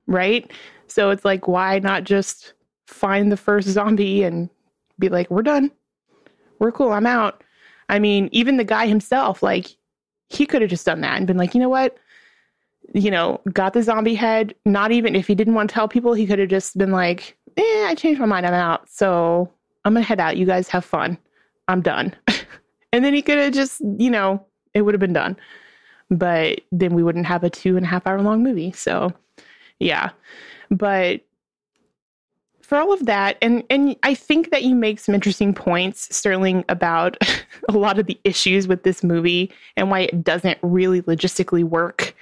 right 0.07 0.51
so 0.93 1.09
it's 1.09 1.25
like, 1.25 1.49
why 1.49 1.79
not 1.79 2.05
just 2.05 2.53
find 2.87 3.33
the 3.33 3.37
first 3.37 3.67
zombie 3.69 4.23
and 4.25 4.51
be 4.99 5.09
like, 5.09 5.31
we're 5.31 5.43
done. 5.43 5.71
We're 6.59 6.73
cool. 6.73 6.93
I'm 6.93 7.07
out. 7.07 7.43
I 7.89 7.99
mean, 7.99 8.29
even 8.31 8.59
the 8.59 8.65
guy 8.65 8.87
himself, 8.87 9.43
like, 9.43 9.75
he 10.29 10.45
could 10.45 10.61
have 10.61 10.71
just 10.71 10.85
done 10.85 11.01
that 11.01 11.17
and 11.17 11.27
been 11.27 11.39
like, 11.39 11.55
you 11.55 11.61
know 11.61 11.71
what? 11.71 11.97
You 12.95 13.11
know, 13.11 13.41
got 13.53 13.73
the 13.73 13.83
zombie 13.83 14.15
head. 14.15 14.55
Not 14.67 14.93
even 14.93 15.17
if 15.17 15.27
he 15.27 15.35
didn't 15.35 15.55
want 15.55 15.71
to 15.71 15.75
tell 15.75 15.89
people, 15.89 16.15
he 16.15 16.27
could 16.27 16.39
have 16.39 16.49
just 16.49 16.77
been 16.77 16.93
like, 16.93 17.37
eh, 17.57 17.87
I 17.89 17.95
changed 17.95 18.21
my 18.21 18.27
mind. 18.27 18.47
I'm 18.47 18.55
out. 18.55 18.89
So 18.89 19.51
I'm 19.85 19.95
going 19.95 20.03
to 20.03 20.09
head 20.09 20.21
out. 20.21 20.37
You 20.37 20.47
guys 20.47 20.69
have 20.69 20.85
fun. 20.85 21.19
I'm 21.69 21.81
done. 21.81 22.15
and 22.93 23.05
then 23.05 23.15
he 23.15 23.23
could 23.23 23.39
have 23.39 23.53
just, 23.53 23.81
you 23.99 24.11
know, 24.11 24.45
it 24.75 24.83
would 24.83 24.95
have 24.95 25.01
been 25.01 25.13
done. 25.13 25.37
But 26.11 26.61
then 26.71 26.95
we 26.95 27.03
wouldn't 27.03 27.27
have 27.27 27.45
a 27.45 27.51
two 27.51 27.77
and 27.77 27.87
a 27.87 27.89
half 27.89 28.07
hour 28.07 28.21
long 28.21 28.43
movie. 28.43 28.73
So, 28.73 29.13
yeah. 29.79 30.11
But 30.71 31.23
for 32.61 32.79
all 32.79 32.93
of 32.93 33.05
that, 33.07 33.37
and 33.43 33.63
and 33.69 33.97
I 34.03 34.15
think 34.15 34.51
that 34.51 34.63
you 34.63 34.75
make 34.75 34.99
some 34.99 35.15
interesting 35.15 35.53
points, 35.53 36.15
Sterling, 36.15 36.65
about 36.69 37.17
a 37.69 37.73
lot 37.73 37.99
of 37.99 38.07
the 38.07 38.19
issues 38.25 38.69
with 38.69 38.83
this 38.83 39.03
movie 39.03 39.53
and 39.77 39.91
why 39.91 40.01
it 40.01 40.25
doesn't 40.25 40.59
really 40.63 41.03
logistically 41.03 41.65
work 41.65 42.15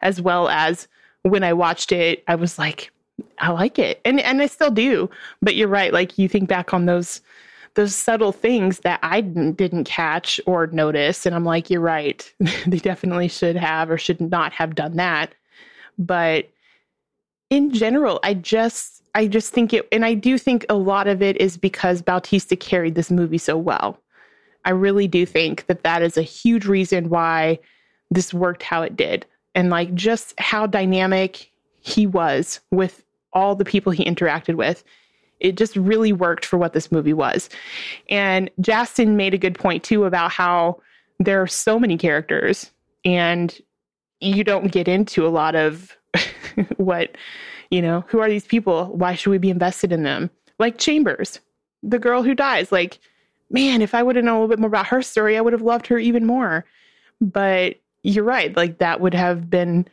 as 0.00 0.20
well 0.20 0.48
as 0.48 0.88
when 1.22 1.44
I 1.44 1.52
watched 1.52 1.92
it, 1.92 2.22
I 2.28 2.34
was 2.34 2.58
like, 2.58 2.90
I 3.38 3.50
like 3.50 3.78
it. 3.78 4.00
And 4.04 4.20
and 4.20 4.40
I 4.40 4.46
still 4.46 4.70
do. 4.70 5.10
But 5.42 5.56
you're 5.56 5.68
right, 5.68 5.92
like 5.92 6.18
you 6.18 6.28
think 6.28 6.48
back 6.48 6.72
on 6.72 6.86
those 6.86 7.20
those 7.74 7.94
subtle 7.94 8.32
things 8.32 8.80
that 8.80 8.98
I 9.02 9.20
didn't, 9.20 9.56
didn't 9.56 9.84
catch 9.84 10.40
or 10.46 10.66
notice 10.68 11.26
and 11.26 11.34
I'm 11.34 11.44
like, 11.44 11.70
you're 11.70 11.80
right. 11.80 12.32
they 12.66 12.78
definitely 12.78 13.28
should 13.28 13.56
have 13.56 13.90
or 13.90 13.98
should 13.98 14.20
not 14.20 14.52
have 14.52 14.74
done 14.74 14.96
that. 14.96 15.32
But 15.96 16.48
in 17.50 17.72
general, 17.72 18.18
I 18.22 18.34
just 18.34 19.02
I 19.14 19.26
just 19.26 19.52
think 19.52 19.72
it 19.72 19.86
and 19.92 20.04
I 20.04 20.14
do 20.14 20.38
think 20.38 20.66
a 20.68 20.74
lot 20.74 21.06
of 21.06 21.22
it 21.22 21.36
is 21.40 21.56
because 21.56 22.02
Bautista 22.02 22.56
carried 22.56 22.94
this 22.94 23.10
movie 23.10 23.38
so 23.38 23.56
well. 23.56 24.00
I 24.64 24.70
really 24.70 25.08
do 25.08 25.24
think 25.24 25.66
that 25.66 25.82
that 25.84 26.02
is 26.02 26.16
a 26.16 26.22
huge 26.22 26.66
reason 26.66 27.08
why 27.08 27.58
this 28.10 28.34
worked 28.34 28.62
how 28.62 28.82
it 28.82 28.96
did. 28.96 29.24
And 29.58 29.70
like 29.70 29.92
just 29.92 30.38
how 30.38 30.68
dynamic 30.68 31.50
he 31.80 32.06
was 32.06 32.60
with 32.70 33.02
all 33.32 33.56
the 33.56 33.64
people 33.64 33.90
he 33.90 34.04
interacted 34.04 34.54
with. 34.54 34.84
It 35.40 35.56
just 35.56 35.74
really 35.74 36.12
worked 36.12 36.44
for 36.44 36.58
what 36.58 36.74
this 36.74 36.92
movie 36.92 37.12
was. 37.12 37.50
And 38.08 38.50
Justin 38.60 39.16
made 39.16 39.34
a 39.34 39.38
good 39.38 39.58
point 39.58 39.82
too 39.82 40.04
about 40.04 40.30
how 40.30 40.80
there 41.18 41.42
are 41.42 41.48
so 41.48 41.76
many 41.76 41.96
characters 41.98 42.70
and 43.04 43.60
you 44.20 44.44
don't 44.44 44.70
get 44.70 44.86
into 44.86 45.26
a 45.26 45.28
lot 45.28 45.56
of 45.56 45.96
what, 46.76 47.16
you 47.72 47.82
know, 47.82 48.04
who 48.06 48.20
are 48.20 48.28
these 48.28 48.46
people? 48.46 48.86
Why 48.86 49.16
should 49.16 49.30
we 49.30 49.38
be 49.38 49.50
invested 49.50 49.90
in 49.90 50.04
them? 50.04 50.30
Like 50.60 50.78
Chambers, 50.78 51.40
the 51.82 51.98
girl 51.98 52.22
who 52.22 52.36
dies. 52.36 52.70
Like, 52.70 53.00
man, 53.50 53.82
if 53.82 53.92
I 53.92 54.04
would 54.04 54.14
have 54.14 54.24
known 54.24 54.36
a 54.36 54.40
little 54.40 54.56
bit 54.56 54.60
more 54.60 54.68
about 54.68 54.86
her 54.86 55.02
story, 55.02 55.36
I 55.36 55.40
would 55.40 55.52
have 55.52 55.62
loved 55.62 55.88
her 55.88 55.98
even 55.98 56.24
more. 56.26 56.64
But 57.20 57.80
you're 58.02 58.24
right. 58.24 58.56
Like, 58.56 58.78
that 58.78 59.00
would 59.00 59.14
have 59.14 59.50
been 59.50 59.88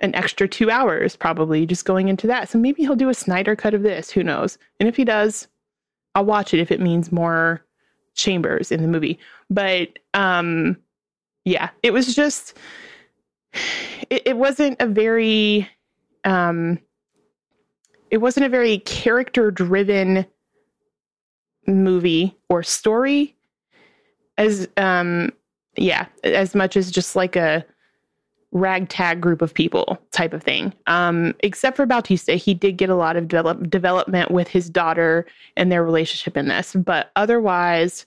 an 0.00 0.14
extra 0.14 0.48
two 0.48 0.70
hours 0.70 1.14
probably 1.14 1.66
just 1.66 1.84
going 1.84 2.08
into 2.08 2.26
that. 2.26 2.48
So 2.48 2.58
maybe 2.58 2.82
he'll 2.82 2.96
do 2.96 3.10
a 3.10 3.14
Snyder 3.14 3.54
cut 3.54 3.74
of 3.74 3.82
this. 3.82 4.10
Who 4.10 4.22
knows? 4.22 4.58
And 4.78 4.88
if 4.88 4.96
he 4.96 5.04
does, 5.04 5.46
I'll 6.14 6.24
watch 6.24 6.54
it 6.54 6.60
if 6.60 6.70
it 6.70 6.80
means 6.80 7.12
more 7.12 7.64
chambers 8.14 8.72
in 8.72 8.82
the 8.82 8.88
movie. 8.88 9.18
But 9.48 9.98
um 10.14 10.76
yeah, 11.44 11.70
it 11.82 11.92
was 11.92 12.14
just 12.14 12.56
it, 14.10 14.22
it 14.26 14.36
wasn't 14.36 14.76
a 14.80 14.86
very 14.86 15.68
um 16.24 16.78
it 18.10 18.18
wasn't 18.18 18.46
a 18.46 18.50
very 18.50 18.78
character 18.78 19.50
driven 19.50 20.26
movie 21.66 22.36
or 22.48 22.62
story 22.62 23.36
as 24.36 24.68
um 24.76 25.30
yeah 25.80 26.06
as 26.24 26.54
much 26.54 26.76
as 26.76 26.90
just 26.90 27.16
like 27.16 27.36
a 27.36 27.64
ragtag 28.52 29.20
group 29.20 29.42
of 29.42 29.54
people 29.54 29.98
type 30.10 30.32
of 30.32 30.42
thing. 30.42 30.72
Um 30.86 31.34
except 31.40 31.76
for 31.76 31.86
bautista 31.86 32.34
he 32.34 32.54
did 32.54 32.76
get 32.76 32.90
a 32.90 32.96
lot 32.96 33.16
of 33.16 33.28
develop- 33.28 33.70
development 33.70 34.30
with 34.30 34.48
his 34.48 34.68
daughter 34.68 35.26
and 35.56 35.70
their 35.70 35.84
relationship 35.84 36.36
in 36.36 36.48
this. 36.48 36.74
But 36.74 37.10
otherwise 37.16 38.06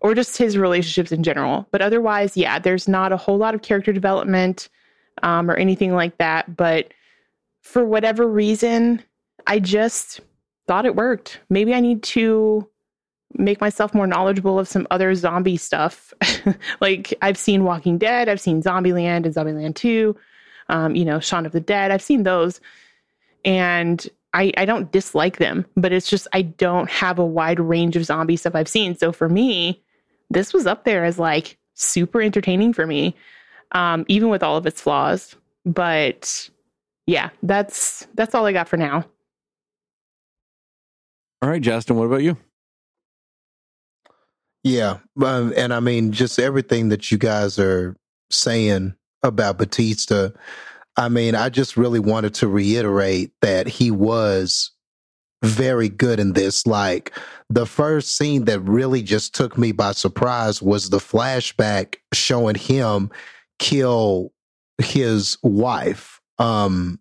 or 0.00 0.14
just 0.14 0.36
his 0.36 0.56
relationships 0.56 1.10
in 1.10 1.22
general. 1.22 1.66
But 1.70 1.82
otherwise 1.82 2.36
yeah 2.36 2.58
there's 2.58 2.88
not 2.88 3.12
a 3.12 3.16
whole 3.16 3.38
lot 3.38 3.54
of 3.54 3.62
character 3.62 3.92
development 3.92 4.68
um, 5.22 5.50
or 5.50 5.54
anything 5.54 5.94
like 5.94 6.18
that. 6.18 6.56
But 6.56 6.92
for 7.62 7.84
whatever 7.84 8.28
reason, 8.28 9.02
I 9.46 9.58
just 9.58 10.20
thought 10.66 10.86
it 10.86 10.96
worked. 10.96 11.40
Maybe 11.48 11.74
I 11.74 11.80
need 11.80 12.02
to 12.04 12.68
make 13.34 13.60
myself 13.60 13.94
more 13.94 14.06
knowledgeable 14.06 14.58
of 14.58 14.68
some 14.68 14.86
other 14.90 15.14
zombie 15.14 15.56
stuff. 15.56 16.14
like 16.80 17.14
I've 17.22 17.38
seen 17.38 17.64
Walking 17.64 17.98
Dead, 17.98 18.28
I've 18.28 18.40
seen 18.40 18.62
Zombieland 18.62 19.24
and 19.24 19.34
Zombieland 19.34 19.74
2, 19.74 20.16
um, 20.68 20.94
you 20.94 21.04
know, 21.04 21.20
Shaun 21.20 21.46
of 21.46 21.52
the 21.52 21.60
Dead. 21.60 21.90
I've 21.90 22.02
seen 22.02 22.22
those. 22.22 22.60
And 23.44 24.08
I, 24.32 24.52
I 24.56 24.64
don't 24.64 24.92
dislike 24.92 25.38
them, 25.38 25.64
but 25.76 25.92
it's 25.92 26.10
just 26.10 26.28
I 26.32 26.42
don't 26.42 26.90
have 26.90 27.18
a 27.18 27.24
wide 27.24 27.60
range 27.60 27.96
of 27.96 28.04
zombie 28.04 28.36
stuff 28.36 28.54
I've 28.54 28.68
seen. 28.68 28.94
So 28.96 29.12
for 29.12 29.28
me, 29.28 29.82
this 30.30 30.52
was 30.52 30.66
up 30.66 30.84
there 30.84 31.04
as 31.04 31.18
like 31.18 31.56
super 31.74 32.20
entertaining 32.20 32.72
for 32.72 32.86
me, 32.86 33.16
um, 33.72 34.04
even 34.08 34.28
with 34.28 34.42
all 34.42 34.56
of 34.56 34.66
its 34.66 34.80
flaws. 34.80 35.36
But 35.64 36.50
yeah, 37.06 37.30
that's 37.42 38.06
that's 38.14 38.34
all 38.34 38.44
I 38.46 38.52
got 38.52 38.68
for 38.68 38.76
now. 38.76 39.06
All 41.40 41.48
right, 41.50 41.62
Justin, 41.62 41.96
what 41.96 42.04
about 42.04 42.22
you? 42.22 42.36
Yeah, 44.66 44.98
um, 45.22 45.52
and 45.56 45.72
I 45.72 45.78
mean, 45.78 46.10
just 46.10 46.40
everything 46.40 46.88
that 46.88 47.12
you 47.12 47.18
guys 47.18 47.56
are 47.56 47.94
saying 48.32 48.96
about 49.22 49.58
Batista. 49.58 50.30
I 50.96 51.08
mean, 51.08 51.36
I 51.36 51.50
just 51.50 51.76
really 51.76 52.00
wanted 52.00 52.34
to 52.34 52.48
reiterate 52.48 53.30
that 53.42 53.68
he 53.68 53.92
was 53.92 54.72
very 55.44 55.88
good 55.88 56.18
in 56.18 56.32
this. 56.32 56.66
Like 56.66 57.16
the 57.48 57.64
first 57.64 58.16
scene 58.16 58.46
that 58.46 58.58
really 58.58 59.04
just 59.04 59.36
took 59.36 59.56
me 59.56 59.70
by 59.70 59.92
surprise 59.92 60.60
was 60.60 60.90
the 60.90 60.98
flashback 60.98 61.98
showing 62.12 62.56
him 62.56 63.12
kill 63.60 64.32
his 64.78 65.38
wife. 65.44 66.20
Um, 66.40 66.98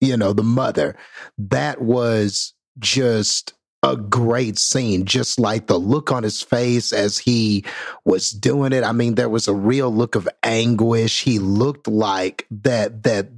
you 0.00 0.16
know, 0.16 0.32
the 0.32 0.44
mother. 0.44 0.94
That 1.38 1.80
was 1.80 2.54
just 2.78 3.52
a 3.84 3.96
great 3.96 4.58
scene, 4.58 5.04
just 5.04 5.38
like 5.38 5.66
the 5.66 5.78
look 5.78 6.10
on 6.10 6.22
his 6.22 6.40
face 6.40 6.90
as 6.92 7.18
he 7.18 7.64
was 8.06 8.30
doing 8.30 8.72
it. 8.72 8.82
I 8.82 8.92
mean, 8.92 9.14
there 9.14 9.28
was 9.28 9.46
a 9.46 9.54
real 9.54 9.94
look 9.94 10.14
of 10.14 10.26
anguish. 10.42 11.22
He 11.22 11.38
looked 11.38 11.86
like 11.86 12.46
that, 12.50 13.02
that, 13.02 13.28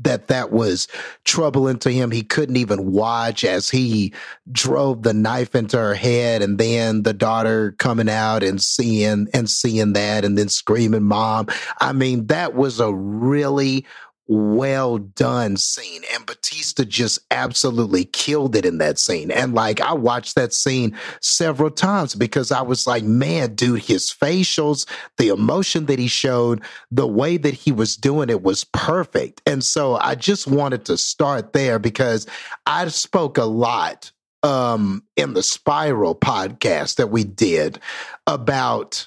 that 0.00 0.26
that 0.26 0.50
was 0.50 0.88
troubling 1.24 1.78
to 1.78 1.92
him. 1.92 2.10
He 2.10 2.22
couldn't 2.22 2.56
even 2.56 2.90
watch 2.90 3.44
as 3.44 3.70
he 3.70 4.12
drove 4.50 5.02
the 5.02 5.14
knife 5.14 5.54
into 5.54 5.76
her 5.76 5.94
head 5.94 6.42
and 6.42 6.58
then 6.58 7.04
the 7.04 7.12
daughter 7.12 7.72
coming 7.78 8.08
out 8.08 8.42
and 8.42 8.60
seeing 8.60 9.28
and 9.32 9.48
seeing 9.48 9.92
that 9.92 10.24
and 10.24 10.36
then 10.36 10.48
screaming 10.48 11.04
mom. 11.04 11.46
I 11.80 11.92
mean, 11.92 12.26
that 12.26 12.54
was 12.54 12.80
a 12.80 12.92
really 12.92 13.86
well 14.30 14.98
done 14.98 15.56
scene. 15.56 16.02
And 16.14 16.24
Batista 16.24 16.84
just 16.84 17.18
absolutely 17.32 18.04
killed 18.04 18.54
it 18.54 18.64
in 18.64 18.78
that 18.78 18.98
scene. 18.98 19.32
And 19.32 19.54
like, 19.54 19.80
I 19.80 19.92
watched 19.92 20.36
that 20.36 20.52
scene 20.52 20.96
several 21.20 21.70
times 21.70 22.14
because 22.14 22.52
I 22.52 22.62
was 22.62 22.86
like, 22.86 23.02
man, 23.02 23.56
dude, 23.56 23.82
his 23.82 24.10
facials, 24.10 24.88
the 25.18 25.28
emotion 25.28 25.86
that 25.86 25.98
he 25.98 26.06
showed, 26.06 26.62
the 26.92 27.08
way 27.08 27.38
that 27.38 27.54
he 27.54 27.72
was 27.72 27.96
doing 27.96 28.30
it 28.30 28.42
was 28.42 28.62
perfect. 28.62 29.42
And 29.46 29.64
so 29.64 29.96
I 29.96 30.14
just 30.14 30.46
wanted 30.46 30.84
to 30.84 30.96
start 30.96 31.52
there 31.52 31.80
because 31.80 32.26
I 32.66 32.86
spoke 32.88 33.36
a 33.36 33.44
lot 33.44 34.12
um 34.42 35.02
in 35.16 35.34
the 35.34 35.42
spiral 35.42 36.14
podcast 36.14 36.96
that 36.96 37.08
we 37.08 37.24
did 37.24 37.78
about 38.26 39.06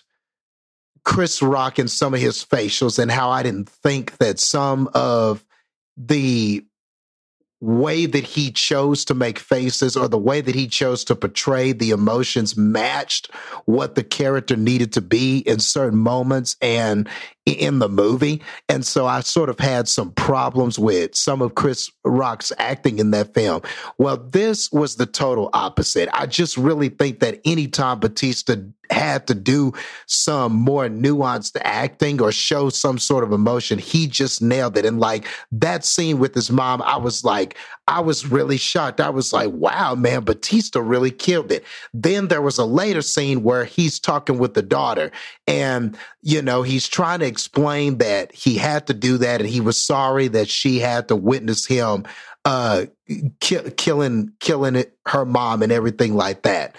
Chris 1.03 1.41
Rock 1.41 1.79
and 1.79 1.89
some 1.89 2.13
of 2.13 2.19
his 2.19 2.43
facials 2.43 2.97
and 2.99 3.11
how 3.11 3.29
I 3.29 3.43
didn't 3.43 3.69
think 3.69 4.17
that 4.17 4.39
some 4.39 4.89
of 4.93 5.43
the 5.97 6.65
way 7.63 8.05
that 8.05 8.25
he 8.25 8.51
chose 8.51 9.05
to 9.05 9.13
make 9.13 9.39
faces 9.39 9.95
or 9.95 10.09
the 10.09 10.17
way 10.17 10.41
that 10.41 10.53
he 10.53 10.67
chose 10.67 11.05
to 11.05 11.15
portray 11.15 11.71
the 11.71 11.91
emotions 11.91 12.57
matched 12.57 13.31
what 13.65 13.95
the 13.95 14.03
character 14.03 14.57
needed 14.57 14.91
to 14.91 14.99
be 14.99 15.37
in 15.39 15.59
certain 15.59 15.97
moments. 15.97 16.57
And 16.61 17.07
in 17.45 17.79
the 17.79 17.89
movie. 17.89 18.41
And 18.69 18.85
so 18.85 19.05
I 19.05 19.19
sort 19.21 19.49
of 19.49 19.59
had 19.59 19.87
some 19.87 20.11
problems 20.11 20.79
with 20.79 21.15
some 21.15 21.41
of 21.41 21.55
Chris 21.55 21.91
Rock's 22.05 22.51
acting 22.57 22.99
in 22.99 23.11
that 23.11 23.33
film. 23.33 23.61
Well, 23.97 24.17
this 24.17 24.71
was 24.71 24.95
the 24.95 25.05
total 25.05 25.49
opposite. 25.53 26.09
I 26.13 26.25
just 26.25 26.57
really 26.57 26.89
think 26.89 27.19
that 27.19 27.41
anytime 27.45 27.99
Batista 27.99 28.55
had 28.89 29.27
to 29.27 29.33
do 29.35 29.73
some 30.05 30.53
more 30.53 30.87
nuanced 30.87 31.57
acting 31.61 32.21
or 32.21 32.31
show 32.31 32.69
some 32.69 32.97
sort 32.99 33.23
of 33.23 33.31
emotion, 33.31 33.79
he 33.79 34.07
just 34.07 34.41
nailed 34.41 34.77
it. 34.77 34.85
And 34.85 34.99
like 34.99 35.27
that 35.51 35.83
scene 35.83 36.19
with 36.19 36.35
his 36.35 36.51
mom, 36.51 36.81
I 36.81 36.97
was 36.97 37.23
like, 37.23 37.57
I 37.87 37.99
was 37.99 38.25
really 38.25 38.57
shocked. 38.57 39.01
I 39.01 39.09
was 39.09 39.33
like, 39.33 39.49
wow, 39.51 39.93
man, 39.95 40.23
Batista 40.23 40.79
really 40.79 41.11
killed 41.11 41.51
it. 41.51 41.65
Then 41.93 42.29
there 42.29 42.41
was 42.41 42.57
a 42.57 42.65
later 42.65 43.01
scene 43.01 43.43
where 43.43 43.65
he's 43.65 43.99
talking 43.99 44.37
with 44.37 44.53
the 44.53 44.61
daughter 44.61 45.11
and, 45.47 45.97
you 46.21 46.41
know, 46.41 46.61
he's 46.61 46.87
trying 46.87 47.19
to 47.19 47.25
explain 47.25 47.97
that 47.97 48.33
he 48.33 48.55
had 48.57 48.87
to 48.87 48.93
do 48.93 49.17
that 49.17 49.41
and 49.41 49.49
he 49.49 49.59
was 49.59 49.77
sorry 49.77 50.29
that 50.29 50.47
she 50.47 50.79
had 50.79 51.07
to 51.09 51.15
witness 51.15 51.65
him 51.65 52.05
uh 52.45 52.85
ki- 53.39 53.71
killing 53.77 54.29
killing 54.41 54.83
her 55.07 55.25
mom 55.25 55.61
and 55.61 55.71
everything 55.71 56.15
like 56.15 56.41
that. 56.43 56.75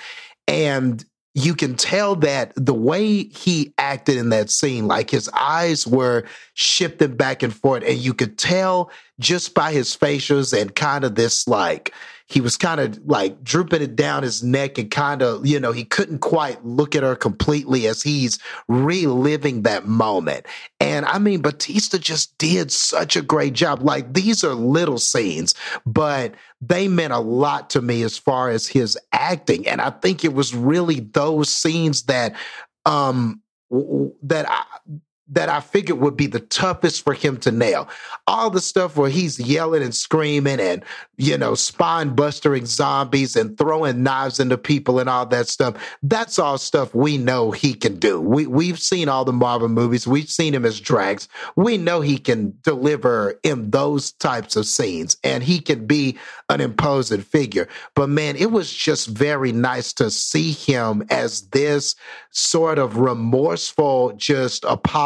And 0.46 1.04
you 1.34 1.54
can 1.54 1.74
tell 1.74 2.14
that 2.16 2.52
the 2.56 2.74
way 2.74 3.24
he 3.24 3.74
acted 3.76 4.16
in 4.16 4.28
that 4.28 4.50
scene, 4.50 4.86
like 4.86 5.10
his 5.10 5.28
eyes 5.30 5.86
were 5.86 6.24
shifting 6.54 7.16
back 7.16 7.42
and 7.42 7.54
forth, 7.54 7.82
and 7.84 7.98
you 7.98 8.14
could 8.14 8.38
tell 8.38 8.90
just 9.18 9.52
by 9.52 9.72
his 9.72 9.96
facials 9.96 10.58
and 10.58 10.74
kind 10.74 11.04
of 11.04 11.16
this 11.16 11.48
like 11.48 11.92
he 12.26 12.40
was 12.40 12.56
kind 12.56 12.80
of 12.80 12.98
like 13.04 13.44
drooping 13.44 13.82
it 13.82 13.96
down 13.96 14.22
his 14.22 14.42
neck 14.42 14.78
and 14.78 14.90
kind 14.90 15.20
of, 15.20 15.46
you 15.46 15.60
know, 15.60 15.72
he 15.72 15.84
couldn't 15.84 16.20
quite 16.20 16.64
look 16.64 16.96
at 16.96 17.02
her 17.02 17.14
completely 17.14 17.86
as 17.86 18.02
he's 18.02 18.38
reliving 18.66 19.62
that 19.62 19.86
moment. 19.86 20.46
And 20.80 21.04
I 21.04 21.18
mean, 21.18 21.42
Batista 21.42 21.98
just 21.98 22.36
did 22.38 22.72
such 22.72 23.14
a 23.16 23.22
great 23.22 23.52
job. 23.52 23.82
Like 23.82 24.14
these 24.14 24.42
are 24.42 24.54
little 24.54 24.98
scenes, 24.98 25.54
but 25.84 26.34
they 26.62 26.88
meant 26.88 27.12
a 27.12 27.18
lot 27.18 27.68
to 27.70 27.82
me 27.82 28.02
as 28.02 28.16
far 28.16 28.48
as 28.48 28.66
his 28.66 28.98
acting. 29.12 29.68
And 29.68 29.82
I 29.82 29.90
think 29.90 30.24
it 30.24 30.32
was 30.32 30.54
really 30.54 31.00
those 31.00 31.50
scenes 31.50 32.04
that, 32.04 32.34
um, 32.86 33.42
that 34.22 34.48
I, 34.48 34.64
that 35.28 35.48
I 35.48 35.60
figured 35.60 35.98
would 36.00 36.16
be 36.16 36.26
the 36.26 36.40
toughest 36.40 37.02
for 37.02 37.14
him 37.14 37.38
to 37.38 37.50
nail. 37.50 37.88
All 38.26 38.50
the 38.50 38.60
stuff 38.60 38.96
where 38.96 39.08
he's 39.08 39.40
yelling 39.40 39.82
and 39.82 39.94
screaming 39.94 40.60
and, 40.60 40.84
you 41.16 41.38
know, 41.38 41.54
spine 41.54 42.14
bustering 42.14 42.66
zombies 42.66 43.34
and 43.34 43.56
throwing 43.56 44.02
knives 44.02 44.38
into 44.38 44.58
people 44.58 44.98
and 44.98 45.08
all 45.08 45.24
that 45.26 45.48
stuff. 45.48 45.76
That's 46.02 46.38
all 46.38 46.58
stuff 46.58 46.94
we 46.94 47.16
know 47.16 47.52
he 47.52 47.72
can 47.72 47.98
do. 47.98 48.20
We, 48.20 48.46
we've 48.46 48.78
seen 48.78 49.08
all 49.08 49.24
the 49.24 49.32
Marvel 49.32 49.68
movies. 49.68 50.06
We've 50.06 50.28
seen 50.28 50.54
him 50.54 50.66
as 50.66 50.78
Drax. 50.78 51.26
We 51.56 51.78
know 51.78 52.02
he 52.02 52.18
can 52.18 52.58
deliver 52.62 53.40
in 53.42 53.70
those 53.70 54.12
types 54.12 54.56
of 54.56 54.66
scenes 54.66 55.16
and 55.24 55.42
he 55.42 55.58
can 55.58 55.86
be 55.86 56.18
an 56.50 56.60
imposing 56.60 57.22
figure. 57.22 57.66
But 57.94 58.10
man, 58.10 58.36
it 58.36 58.50
was 58.50 58.70
just 58.70 59.08
very 59.08 59.52
nice 59.52 59.94
to 59.94 60.10
see 60.10 60.52
him 60.52 61.04
as 61.08 61.48
this 61.48 61.96
sort 62.30 62.78
of 62.78 62.98
remorseful, 62.98 64.12
just 64.16 64.64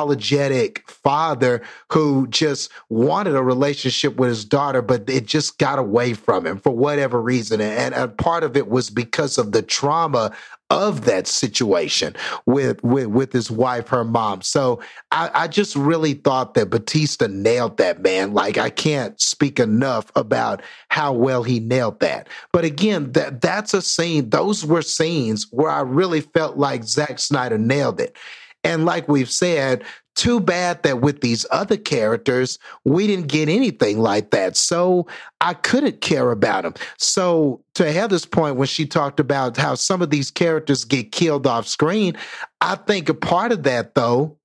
apologetic 0.08 0.88
father 0.88 1.60
who 1.92 2.26
just 2.28 2.70
wanted 2.88 3.36
a 3.36 3.42
relationship 3.42 4.16
with 4.16 4.30
his 4.30 4.44
daughter, 4.44 4.80
but 4.80 5.08
it 5.08 5.26
just 5.26 5.58
got 5.58 5.78
away 5.78 6.14
from 6.14 6.46
him 6.46 6.58
for 6.58 6.70
whatever 6.70 7.20
reason. 7.20 7.60
And, 7.60 7.94
part 8.16 8.42
of 8.42 8.56
it 8.56 8.68
was 8.68 8.88
because 8.90 9.36
of 9.36 9.52
the 9.52 9.60
trauma 9.60 10.34
of 10.70 11.04
that 11.04 11.26
situation 11.26 12.14
with 12.46 12.82
with 12.82 13.06
with 13.06 13.32
his 13.32 13.50
wife, 13.50 13.88
her 13.88 14.04
mom. 14.04 14.42
So 14.42 14.80
I, 15.10 15.30
I 15.34 15.48
just 15.48 15.76
really 15.76 16.14
thought 16.14 16.54
that 16.54 16.70
Batista 16.70 17.26
nailed 17.26 17.78
that 17.78 18.02
man. 18.02 18.32
Like 18.32 18.58
I 18.58 18.70
can't 18.70 19.18
speak 19.20 19.60
enough 19.60 20.10
about 20.14 20.62
how 20.88 21.12
well 21.12 21.42
he 21.42 21.60
nailed 21.60 22.00
that. 22.00 22.28
But 22.52 22.64
again, 22.64 23.12
that 23.12 23.40
that's 23.40 23.72
a 23.72 23.82
scene. 23.82 24.30
Those 24.30 24.64
were 24.64 24.82
scenes 24.82 25.46
where 25.50 25.70
I 25.70 25.80
really 25.80 26.20
felt 26.20 26.56
like 26.56 26.84
Zack 26.84 27.18
Snyder 27.18 27.58
nailed 27.58 28.00
it. 28.00 28.16
And 28.64 28.84
like 28.84 29.08
we've 29.08 29.30
said, 29.30 29.84
too 30.18 30.40
bad 30.40 30.82
that 30.82 31.00
with 31.00 31.20
these 31.20 31.46
other 31.52 31.76
characters, 31.76 32.58
we 32.84 33.06
didn't 33.06 33.28
get 33.28 33.48
anything 33.48 34.00
like 34.00 34.30
that. 34.30 34.56
So 34.56 35.06
I 35.40 35.54
couldn't 35.54 36.00
care 36.00 36.32
about 36.32 36.64
them. 36.64 36.74
So 36.96 37.62
to 37.74 37.92
Heather's 37.92 38.24
point, 38.24 38.56
when 38.56 38.66
she 38.66 38.84
talked 38.84 39.20
about 39.20 39.56
how 39.56 39.76
some 39.76 40.02
of 40.02 40.10
these 40.10 40.32
characters 40.32 40.84
get 40.84 41.12
killed 41.12 41.46
off 41.46 41.68
screen, 41.68 42.16
I 42.60 42.74
think 42.74 43.08
a 43.08 43.14
part 43.14 43.52
of 43.52 43.62
that, 43.62 43.94
though, 43.94 44.36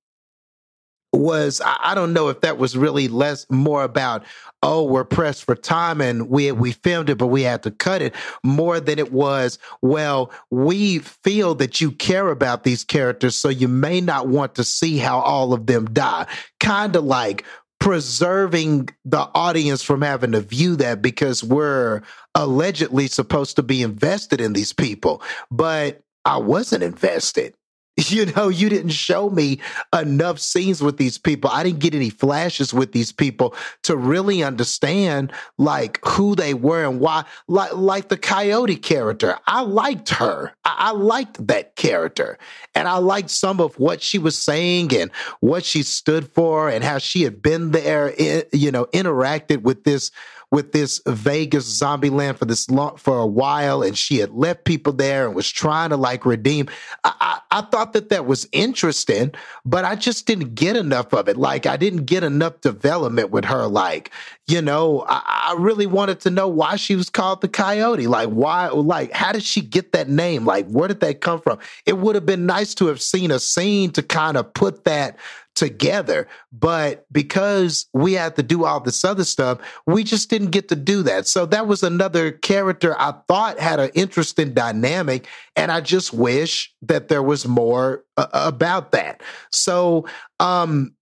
was 1.12 1.60
I 1.64 1.94
don't 1.94 2.12
know 2.12 2.28
if 2.28 2.40
that 2.42 2.58
was 2.58 2.76
really 2.76 3.08
less 3.08 3.46
more 3.50 3.82
about 3.82 4.24
oh 4.64 4.82
we're 4.82 5.04
pressed 5.04 5.44
for 5.44 5.54
time 5.54 6.00
and 6.00 6.28
we 6.28 6.50
we 6.50 6.72
filmed 6.72 7.10
it 7.10 7.18
but 7.18 7.28
we 7.28 7.42
had 7.42 7.62
to 7.62 7.70
cut 7.70 8.02
it 8.02 8.14
more 8.42 8.80
than 8.80 8.98
it 8.98 9.12
was 9.12 9.58
well 9.82 10.32
we 10.50 10.98
feel 10.98 11.54
that 11.54 11.80
you 11.80 11.92
care 11.92 12.28
about 12.30 12.64
these 12.64 12.82
characters 12.82 13.36
so 13.36 13.48
you 13.48 13.68
may 13.68 14.00
not 14.00 14.26
want 14.26 14.54
to 14.54 14.64
see 14.64 14.96
how 14.96 15.20
all 15.20 15.52
of 15.52 15.66
them 15.66 15.86
die. 15.92 16.26
Kind 16.60 16.96
of 16.96 17.04
like 17.04 17.44
preserving 17.78 18.88
the 19.04 19.28
audience 19.34 19.82
from 19.82 20.00
having 20.00 20.32
to 20.32 20.40
view 20.40 20.76
that 20.76 21.02
because 21.02 21.44
we're 21.44 22.00
allegedly 22.34 23.06
supposed 23.06 23.56
to 23.56 23.62
be 23.62 23.82
invested 23.82 24.40
in 24.40 24.54
these 24.54 24.72
people 24.72 25.22
but 25.50 26.02
I 26.24 26.38
wasn't 26.38 26.82
invested 26.82 27.54
you 28.08 28.26
know, 28.26 28.48
you 28.48 28.68
didn't 28.68 28.90
show 28.90 29.30
me 29.30 29.60
enough 29.92 30.40
scenes 30.40 30.82
with 30.82 30.96
these 30.96 31.16
people. 31.16 31.50
I 31.50 31.62
didn't 31.62 31.78
get 31.78 31.94
any 31.94 32.10
flashes 32.10 32.74
with 32.74 32.92
these 32.92 33.12
people 33.12 33.54
to 33.82 33.96
really 33.96 34.42
understand 34.42 35.32
like 35.58 36.00
who 36.04 36.34
they 36.34 36.54
were 36.54 36.84
and 36.84 36.98
why. 36.98 37.24
Like, 37.46 37.74
like 37.74 38.08
the 38.08 38.16
Coyote 38.16 38.76
character, 38.76 39.38
I 39.46 39.60
liked 39.62 40.08
her. 40.10 40.52
I, 40.64 40.74
I 40.78 40.90
liked 40.90 41.46
that 41.46 41.76
character, 41.76 42.38
and 42.74 42.88
I 42.88 42.98
liked 42.98 43.30
some 43.30 43.60
of 43.60 43.78
what 43.78 44.02
she 44.02 44.18
was 44.18 44.36
saying 44.36 44.94
and 44.96 45.12
what 45.40 45.64
she 45.64 45.82
stood 45.82 46.28
for 46.32 46.68
and 46.68 46.82
how 46.82 46.98
she 46.98 47.22
had 47.22 47.42
been 47.42 47.70
there. 47.70 48.12
Eh, 48.18 48.42
you 48.52 48.72
know, 48.72 48.86
interacted 48.86 49.62
with 49.62 49.84
this 49.84 50.10
with 50.50 50.72
this 50.72 51.00
Vegas 51.06 51.64
zombie 51.64 52.10
land 52.10 52.38
for 52.38 52.44
this 52.44 52.70
long, 52.70 52.96
for 52.96 53.18
a 53.18 53.26
while, 53.26 53.82
and 53.82 53.96
she 53.96 54.18
had 54.18 54.30
left 54.30 54.64
people 54.64 54.92
there 54.92 55.26
and 55.26 55.34
was 55.34 55.50
trying 55.50 55.90
to 55.90 55.96
like 55.96 56.24
redeem. 56.24 56.68
I, 57.04 57.12
I, 57.20 57.58
I 57.58 57.60
thought 57.62 57.92
that 57.94 58.08
that 58.10 58.26
was 58.26 58.48
interesting, 58.52 59.32
but 59.64 59.84
I 59.84 59.96
just 59.96 60.26
didn't 60.26 60.54
get 60.54 60.76
enough 60.76 61.12
of 61.12 61.28
it. 61.28 61.36
Like 61.36 61.66
I 61.66 61.76
didn't 61.76 62.04
get 62.04 62.24
enough 62.24 62.60
development 62.60 63.30
with 63.30 63.44
her. 63.44 63.66
Like 63.66 64.10
you 64.46 64.60
know, 64.60 65.04
I, 65.08 65.52
I 65.52 65.56
really 65.58 65.86
wanted 65.86 66.20
to 66.20 66.30
know 66.30 66.48
why 66.48 66.76
she 66.76 66.96
was 66.96 67.08
called 67.08 67.40
the 67.40 67.48
Coyote. 67.48 68.06
Like 68.06 68.28
why? 68.28 68.68
Like 68.68 69.12
how 69.12 69.32
did 69.32 69.42
she 69.42 69.60
get 69.60 69.92
that 69.92 70.08
name? 70.08 70.44
Like 70.44 70.68
where 70.68 70.88
did 70.88 71.00
that 71.00 71.20
come 71.20 71.40
from? 71.40 71.58
It 71.86 71.98
would 71.98 72.14
have 72.14 72.26
been 72.26 72.46
nice 72.46 72.74
to 72.74 72.86
have 72.86 73.00
seen 73.00 73.30
a 73.30 73.38
scene 73.38 73.90
to 73.92 74.02
kind 74.02 74.36
of 74.36 74.52
put 74.52 74.84
that 74.84 75.16
together. 75.54 76.28
But 76.52 77.06
because 77.12 77.86
we 77.92 78.14
had 78.14 78.36
to 78.36 78.42
do 78.42 78.64
all 78.64 78.80
this 78.80 79.04
other 79.04 79.24
stuff, 79.24 79.58
we 79.86 80.04
just 80.04 80.30
didn't 80.30 80.50
get 80.50 80.68
to 80.68 80.76
do 80.76 81.02
that. 81.02 81.26
So 81.26 81.46
that 81.46 81.66
was 81.66 81.82
another 81.82 82.32
character 82.32 82.98
I 82.98 83.14
thought 83.28 83.58
had 83.58 83.80
an 83.80 83.90
interesting 83.94 84.54
dynamic. 84.54 85.26
And 85.56 85.70
I 85.70 85.80
just 85.80 86.12
wish 86.12 86.72
that 86.82 87.08
there 87.08 87.22
was 87.22 87.46
more 87.46 88.04
uh, 88.16 88.26
about 88.32 88.92
that. 88.92 89.22
So, 89.50 90.06
um, 90.40 90.94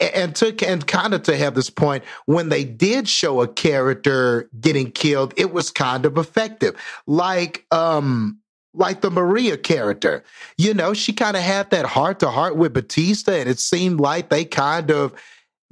and 0.00 0.34
to 0.34 0.54
and 0.66 0.86
kind 0.86 1.14
of 1.14 1.22
to 1.22 1.36
have 1.36 1.54
this 1.54 1.70
point 1.70 2.02
when 2.26 2.48
they 2.48 2.64
did 2.64 3.08
show 3.08 3.42
a 3.42 3.48
character 3.48 4.50
getting 4.60 4.90
killed 4.90 5.32
it 5.36 5.52
was 5.52 5.70
kind 5.70 6.04
of 6.04 6.18
effective 6.18 6.74
like 7.06 7.64
um 7.70 8.38
like 8.74 9.00
the 9.00 9.10
Maria 9.10 9.56
character. 9.56 10.24
You 10.56 10.74
know, 10.74 10.94
she 10.94 11.12
kind 11.12 11.36
of 11.36 11.42
had 11.42 11.70
that 11.70 11.86
heart 11.86 12.20
to 12.20 12.30
heart 12.30 12.56
with 12.56 12.72
Bautista, 12.72 13.38
and 13.38 13.48
it 13.48 13.58
seemed 13.58 14.00
like 14.00 14.28
they 14.28 14.44
kind 14.44 14.90
of 14.90 15.12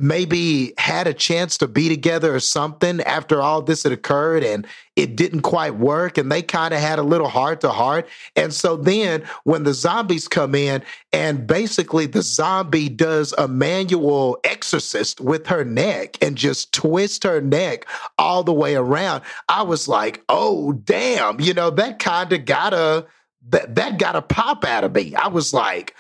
maybe 0.01 0.73
had 0.79 1.07
a 1.07 1.15
chance 1.15 1.59
to 1.59 1.69
be 1.69 1.89
together 1.89 2.35
or 2.35 2.41
something 2.41 3.01
after 3.03 3.41
all 3.41 3.63
this 3.63 3.83
had 3.83 3.93
occurred 3.93 4.43
and 4.43 4.67
it 4.97 5.15
didn't 5.15 5.43
quite 5.43 5.77
work 5.77 6.19
and 6.19 6.33
they 6.33 6.43
kind 6.43 6.75
of 6.75 6.81
had 6.81 6.99
a 6.99 7.03
little 7.03 7.29
heart 7.29 7.61
to 7.61 7.71
heart. 7.71 8.09
And 8.35 8.53
so 8.53 8.77
then 8.77 9.23
when 9.45 9.65
the 9.65 9.75
zombies 9.75 10.27
come 10.27 10.55
in 10.55 10.83
and 11.13 11.47
basically 11.47 12.07
the 12.07 12.23
zombie 12.23 12.89
does 12.89 13.35
a 13.37 13.47
manual 13.47 14.39
exorcist 14.45 15.21
with 15.21 15.47
her 15.47 15.65
neck 15.65 16.17
and 16.23 16.37
just 16.37 16.73
twist 16.73 17.25
her 17.25 17.41
neck 17.41 17.87
all 18.19 18.43
the 18.43 18.53
way 18.53 18.75
around 18.75 19.23
i 19.49 19.63
was 19.63 19.89
like 19.89 20.23
oh 20.29 20.73
damn 20.73 21.41
you 21.41 21.53
know 21.55 21.71
that 21.71 21.99
kind 21.99 22.33
of 22.33 22.45
got 22.45 22.73
a 22.73 23.07
that 23.49 23.75
that 23.75 23.99
got 23.99 24.17
a 24.17 24.23
pop 24.23 24.65
out 24.65 24.85
of 24.85 24.95
me. 24.95 25.15
I 25.15 25.29
was 25.29 25.55
like 25.55 25.95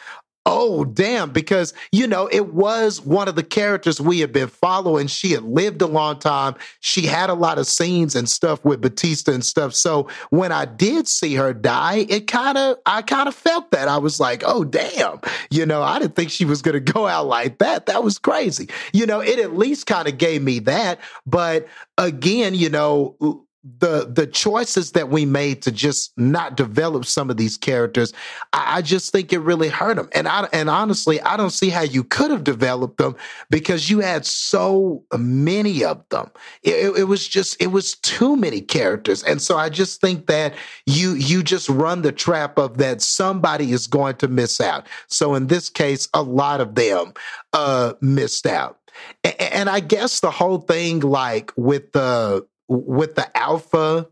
Oh, 0.46 0.86
damn, 0.86 1.30
because, 1.30 1.74
you 1.92 2.06
know, 2.06 2.26
it 2.32 2.54
was 2.54 3.02
one 3.02 3.28
of 3.28 3.36
the 3.36 3.42
characters 3.42 4.00
we 4.00 4.20
had 4.20 4.32
been 4.32 4.48
following. 4.48 5.06
She 5.06 5.32
had 5.32 5.42
lived 5.42 5.82
a 5.82 5.86
long 5.86 6.18
time. 6.18 6.54
She 6.80 7.02
had 7.02 7.28
a 7.28 7.34
lot 7.34 7.58
of 7.58 7.66
scenes 7.66 8.16
and 8.16 8.26
stuff 8.28 8.64
with 8.64 8.80
Bautista 8.80 9.34
and 9.34 9.44
stuff. 9.44 9.74
So 9.74 10.08
when 10.30 10.50
I 10.50 10.64
did 10.64 11.06
see 11.08 11.34
her 11.34 11.52
die, 11.52 12.06
it 12.08 12.26
kind 12.26 12.56
of, 12.56 12.78
I 12.86 13.02
kind 13.02 13.28
of 13.28 13.34
felt 13.34 13.70
that. 13.72 13.88
I 13.88 13.98
was 13.98 14.18
like, 14.18 14.42
oh, 14.46 14.64
damn, 14.64 15.20
you 15.50 15.66
know, 15.66 15.82
I 15.82 15.98
didn't 15.98 16.16
think 16.16 16.30
she 16.30 16.46
was 16.46 16.62
going 16.62 16.84
to 16.84 16.92
go 16.92 17.06
out 17.06 17.26
like 17.26 17.58
that. 17.58 17.84
That 17.86 18.02
was 18.02 18.18
crazy. 18.18 18.70
You 18.94 19.04
know, 19.04 19.20
it 19.20 19.38
at 19.38 19.56
least 19.56 19.86
kind 19.86 20.08
of 20.08 20.16
gave 20.16 20.42
me 20.42 20.58
that. 20.60 21.00
But 21.26 21.68
again, 21.98 22.54
you 22.54 22.70
know, 22.70 23.44
the 23.62 24.10
the 24.10 24.26
choices 24.26 24.92
that 24.92 25.10
we 25.10 25.26
made 25.26 25.60
to 25.62 25.70
just 25.70 26.16
not 26.18 26.56
develop 26.56 27.04
some 27.04 27.28
of 27.28 27.36
these 27.36 27.58
characters, 27.58 28.12
I, 28.54 28.78
I, 28.78 28.82
just 28.82 29.12
think 29.12 29.34
it 29.34 29.40
really 29.40 29.68
hurt 29.68 29.96
them. 29.96 30.08
And 30.14 30.26
I 30.26 30.48
and 30.52 30.70
honestly, 30.70 31.20
I 31.20 31.36
don't 31.36 31.50
see 31.50 31.68
how 31.68 31.82
you 31.82 32.02
could 32.02 32.30
have 32.30 32.42
developed 32.42 32.96
them 32.96 33.16
because 33.50 33.90
you 33.90 34.00
had 34.00 34.24
so 34.24 35.04
many 35.18 35.84
of 35.84 36.02
them. 36.08 36.30
It, 36.62 36.96
it, 36.98 37.04
was 37.04 37.28
just 37.28 37.60
it 37.60 37.66
was 37.66 37.96
too 37.96 38.34
many 38.34 38.62
characters, 38.62 39.22
and 39.22 39.42
so 39.42 39.58
I 39.58 39.68
just 39.68 40.00
think 40.00 40.26
that 40.26 40.54
you 40.86 41.12
you 41.12 41.42
just 41.42 41.68
run 41.68 42.00
the 42.00 42.12
trap 42.12 42.58
of 42.58 42.78
that 42.78 43.02
somebody 43.02 43.72
is 43.72 43.86
going 43.86 44.16
to 44.16 44.28
miss 44.28 44.58
out. 44.62 44.86
So 45.08 45.34
in 45.34 45.48
this 45.48 45.68
case, 45.68 46.08
a 46.14 46.22
lot 46.22 46.62
of 46.62 46.76
them 46.76 47.12
uh, 47.52 47.92
missed 48.00 48.46
out. 48.46 48.78
And 49.24 49.68
I 49.68 49.80
guess 49.80 50.20
the 50.20 50.30
whole 50.30 50.58
thing, 50.58 51.00
like 51.00 51.52
with 51.56 51.92
the 51.92 52.46
with 52.70 53.16
the 53.16 53.36
alpha 53.36 54.08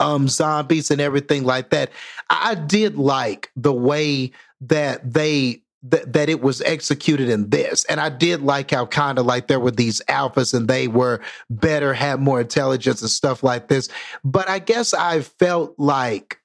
um 0.00 0.28
zombies 0.28 0.90
and 0.90 1.00
everything 1.00 1.44
like 1.44 1.70
that 1.70 1.90
i 2.30 2.54
did 2.54 2.96
like 2.96 3.50
the 3.56 3.72
way 3.72 4.30
that 4.60 5.12
they 5.12 5.62
that, 5.84 6.28
it 6.28 6.40
was 6.40 6.62
executed 6.62 7.28
in 7.28 7.50
this. 7.50 7.84
And 7.86 7.98
i 7.98 8.08
did 8.08 8.40
like 8.40 8.70
how 8.70 8.86
kind 8.86 9.18
of 9.18 9.26
like 9.26 9.48
there 9.48 9.58
were 9.58 9.72
these 9.72 10.00
alphas 10.08 10.54
and 10.54 10.68
they 10.68 10.86
were 10.86 11.20
better 11.50 11.92
had 11.92 12.20
more 12.20 12.40
intelligence 12.40 13.02
and 13.02 13.10
stuff 13.10 13.42
like 13.42 13.66
this. 13.66 13.88
But 14.22 14.48
i 14.48 14.60
guess 14.60 14.94
i 14.94 15.22
felt 15.22 15.74
like 15.78 16.38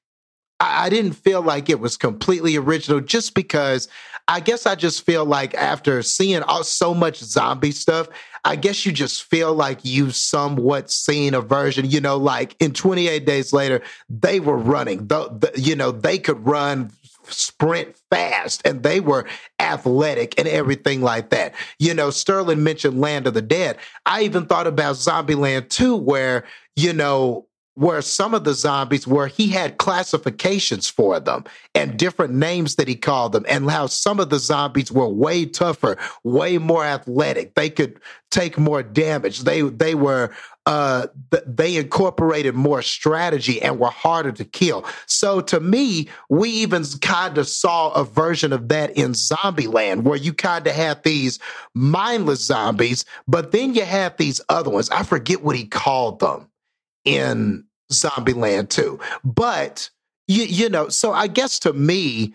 I, 0.60 0.86
I 0.86 0.90
didn't 0.90 1.14
feel 1.14 1.44
like 1.44 1.70
it 1.70 1.80
was 1.80 1.98
completely 1.98 2.56
original 2.56 3.00
just 3.00 3.36
because 3.36 3.88
I 4.28 4.42
guess 4.42 4.66
I 4.66 4.76
just 4.76 5.06
feel 5.06 5.24
like 5.24 5.54
after 5.54 6.02
seeing 6.02 6.44
all, 6.44 6.64
so 6.64 6.94
much 6.94 7.20
zombie 7.20 7.72
stuff, 7.72 8.10
I 8.48 8.56
guess 8.56 8.86
you 8.86 8.94
just 8.94 9.26
feel 9.26 9.54
like 9.54 9.80
you've 9.84 10.16
somewhat 10.16 10.90
seen 10.90 11.34
a 11.34 11.42
version, 11.42 11.90
you 11.90 12.00
know, 12.00 12.16
like 12.16 12.56
in 12.62 12.72
28 12.72 13.26
days 13.26 13.52
later, 13.52 13.82
they 14.10 14.40
were 14.40 14.56
running, 14.56 15.08
the, 15.08 15.28
the, 15.28 15.60
you 15.60 15.76
know, 15.76 15.92
they 15.92 16.18
could 16.18 16.46
run 16.46 16.92
sprint 17.26 17.98
fast 18.10 18.62
and 18.66 18.84
they 18.84 19.02
were 19.02 19.28
athletic 19.60 20.34
and 20.40 20.48
everything 20.48 21.02
like 21.02 21.30
that. 21.32 21.56
You 21.78 21.94
know, 21.94 22.10
Sterling 22.10 22.64
mentioned 22.64 23.02
Land 23.02 23.28
of 23.28 23.34
the 23.34 23.42
Dead. 23.42 23.78
I 24.06 24.22
even 24.22 24.46
thought 24.46 24.66
about 24.66 24.96
Zombieland 24.96 25.68
2 25.68 25.98
where, 25.98 26.46
you 26.78 26.94
know, 26.94 27.48
were 27.78 28.02
some 28.02 28.34
of 28.34 28.44
the 28.44 28.56
zombies 28.56 29.06
where 29.06 29.28
he 29.28 29.50
had 29.50 29.78
classifications 29.78 30.90
for 30.90 31.20
them 31.20 31.44
and 31.76 31.98
different 31.98 32.34
names 32.34 32.76
that 32.76 32.88
he 32.88 32.96
called 32.96 33.34
them 33.34 33.46
and 33.48 33.70
how 33.70 33.86
some 33.86 34.20
of 34.20 34.32
the 34.32 34.40
zombies 34.40 34.92
were 34.92 35.08
way 35.08 35.46
tougher 35.46 35.96
way 36.24 36.58
more 36.58 36.84
athletic. 36.84 37.54
They 37.54 37.70
could 37.70 38.00
take 38.32 38.58
more 38.58 38.82
damage. 38.82 39.42
They 39.42 39.62
they 39.62 39.94
were 39.94 40.32
uh 40.66 41.06
they 41.46 41.76
incorporated 41.76 42.56
more 42.56 42.82
strategy 42.82 43.62
and 43.62 43.80
were 43.80 43.92
harder 43.92 44.32
to 44.32 44.44
kill. 44.44 44.84
So 45.06 45.40
to 45.42 45.60
me 45.60 46.10
we 46.30 46.50
even 46.50 46.84
kind 47.02 47.38
of 47.38 47.48
saw 47.48 47.92
a 47.92 48.04
version 48.04 48.54
of 48.54 48.70
that 48.70 48.98
in 48.98 49.12
zombieland 49.12 50.02
where 50.02 50.18
you 50.18 50.34
kind 50.34 50.66
of 50.66 50.74
had 50.74 51.04
these 51.04 51.38
mindless 51.76 52.44
zombies 52.44 53.06
but 53.28 53.52
then 53.52 53.76
you 53.76 53.86
had 53.86 54.18
these 54.18 54.42
other 54.50 54.72
ones. 54.72 54.90
I 54.90 55.04
forget 55.04 55.44
what 55.44 55.56
he 55.56 55.68
called 55.68 56.20
them 56.22 56.50
in 57.06 57.67
Zombieland 57.92 58.70
2. 58.70 59.00
But 59.24 59.90
you, 60.28 60.44
you 60.44 60.70
know, 60.70 60.90
so 60.90 61.14
I 61.14 61.28
guess 61.28 61.60
to 61.60 61.74
me, 61.74 62.34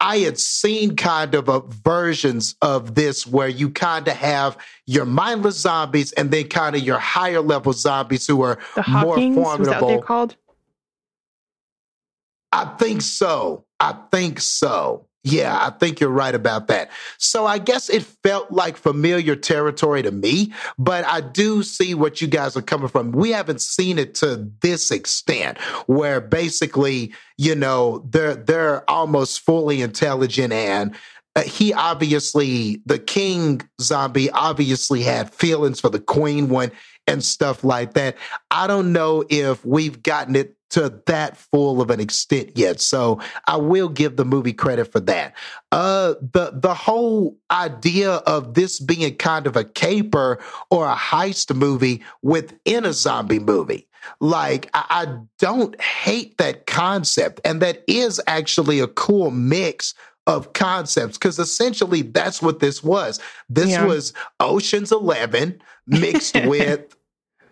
I 0.00 0.18
had 0.18 0.38
seen 0.38 0.96
kind 0.96 1.34
of 1.34 1.50
a 1.50 1.60
versions 1.60 2.56
of 2.62 2.94
this 2.94 3.26
where 3.26 3.48
you 3.48 3.68
kind 3.68 4.08
of 4.08 4.16
have 4.16 4.56
your 4.86 5.04
mindless 5.04 5.58
zombies 5.58 6.12
and 6.12 6.30
then 6.30 6.48
kind 6.48 6.74
of 6.74 6.82
your 6.82 6.98
higher 6.98 7.42
level 7.42 7.74
zombies 7.74 8.26
who 8.26 8.40
are 8.42 8.58
more 8.88 9.16
Hawkings, 9.16 9.36
was 9.36 9.44
that 9.44 9.44
what 9.44 9.58
formidable. 9.58 9.88
they're 9.88 10.00
called? 10.00 10.36
I 12.50 12.64
think 12.78 13.02
so. 13.02 13.66
I 13.78 13.94
think 14.10 14.40
so. 14.40 15.06
Yeah, 15.22 15.58
I 15.60 15.70
think 15.70 16.00
you're 16.00 16.08
right 16.08 16.34
about 16.34 16.68
that. 16.68 16.90
So 17.18 17.44
I 17.44 17.58
guess 17.58 17.90
it 17.90 18.04
felt 18.04 18.50
like 18.50 18.78
familiar 18.78 19.36
territory 19.36 20.02
to 20.02 20.10
me, 20.10 20.52
but 20.78 21.04
I 21.04 21.20
do 21.20 21.62
see 21.62 21.92
what 21.94 22.22
you 22.22 22.28
guys 22.28 22.56
are 22.56 22.62
coming 22.62 22.88
from. 22.88 23.12
We 23.12 23.30
haven't 23.30 23.60
seen 23.60 23.98
it 23.98 24.14
to 24.16 24.50
this 24.62 24.90
extent 24.90 25.58
where 25.86 26.22
basically, 26.22 27.12
you 27.36 27.54
know, 27.54 28.06
they're 28.08 28.34
they're 28.34 28.88
almost 28.88 29.40
fully 29.40 29.82
intelligent 29.82 30.54
and 30.54 30.96
uh, 31.36 31.42
he 31.42 31.72
obviously 31.74 32.82
the 32.86 32.98
king 32.98 33.60
zombie 33.80 34.30
obviously 34.30 35.02
had 35.02 35.32
feelings 35.32 35.78
for 35.80 35.88
the 35.88 36.00
queen 36.00 36.48
one 36.48 36.72
and 37.10 37.22
stuff 37.24 37.64
like 37.64 37.94
that. 37.94 38.16
I 38.50 38.66
don't 38.66 38.92
know 38.92 39.24
if 39.28 39.64
we've 39.64 40.02
gotten 40.02 40.36
it 40.36 40.56
to 40.70 41.02
that 41.06 41.36
full 41.36 41.80
of 41.82 41.90
an 41.90 41.98
extent 41.98 42.52
yet. 42.54 42.80
So 42.80 43.20
I 43.48 43.56
will 43.56 43.88
give 43.88 44.16
the 44.16 44.24
movie 44.24 44.52
credit 44.52 44.90
for 44.92 45.00
that. 45.00 45.34
Uh 45.72 46.14
the 46.20 46.52
the 46.54 46.74
whole 46.74 47.36
idea 47.50 48.12
of 48.12 48.54
this 48.54 48.78
being 48.78 49.16
kind 49.16 49.48
of 49.48 49.56
a 49.56 49.64
caper 49.64 50.38
or 50.70 50.86
a 50.88 50.94
heist 50.94 51.54
movie 51.54 52.02
within 52.22 52.84
a 52.84 52.92
zombie 52.92 53.40
movie. 53.40 53.88
Like 54.20 54.70
I, 54.72 54.84
I 54.90 55.18
don't 55.40 55.78
hate 55.80 56.38
that 56.38 56.66
concept. 56.66 57.40
And 57.44 57.60
that 57.62 57.82
is 57.88 58.20
actually 58.28 58.78
a 58.78 58.86
cool 58.86 59.32
mix 59.32 59.92
of 60.28 60.52
concepts 60.52 61.18
because 61.18 61.40
essentially 61.40 62.02
that's 62.02 62.40
what 62.40 62.60
this 62.60 62.84
was. 62.84 63.18
This 63.48 63.70
Yeah. 63.70 63.86
was 63.86 64.12
Ocean's 64.38 64.92
11 64.92 65.60
mixed 65.88 66.34
with 66.46 66.94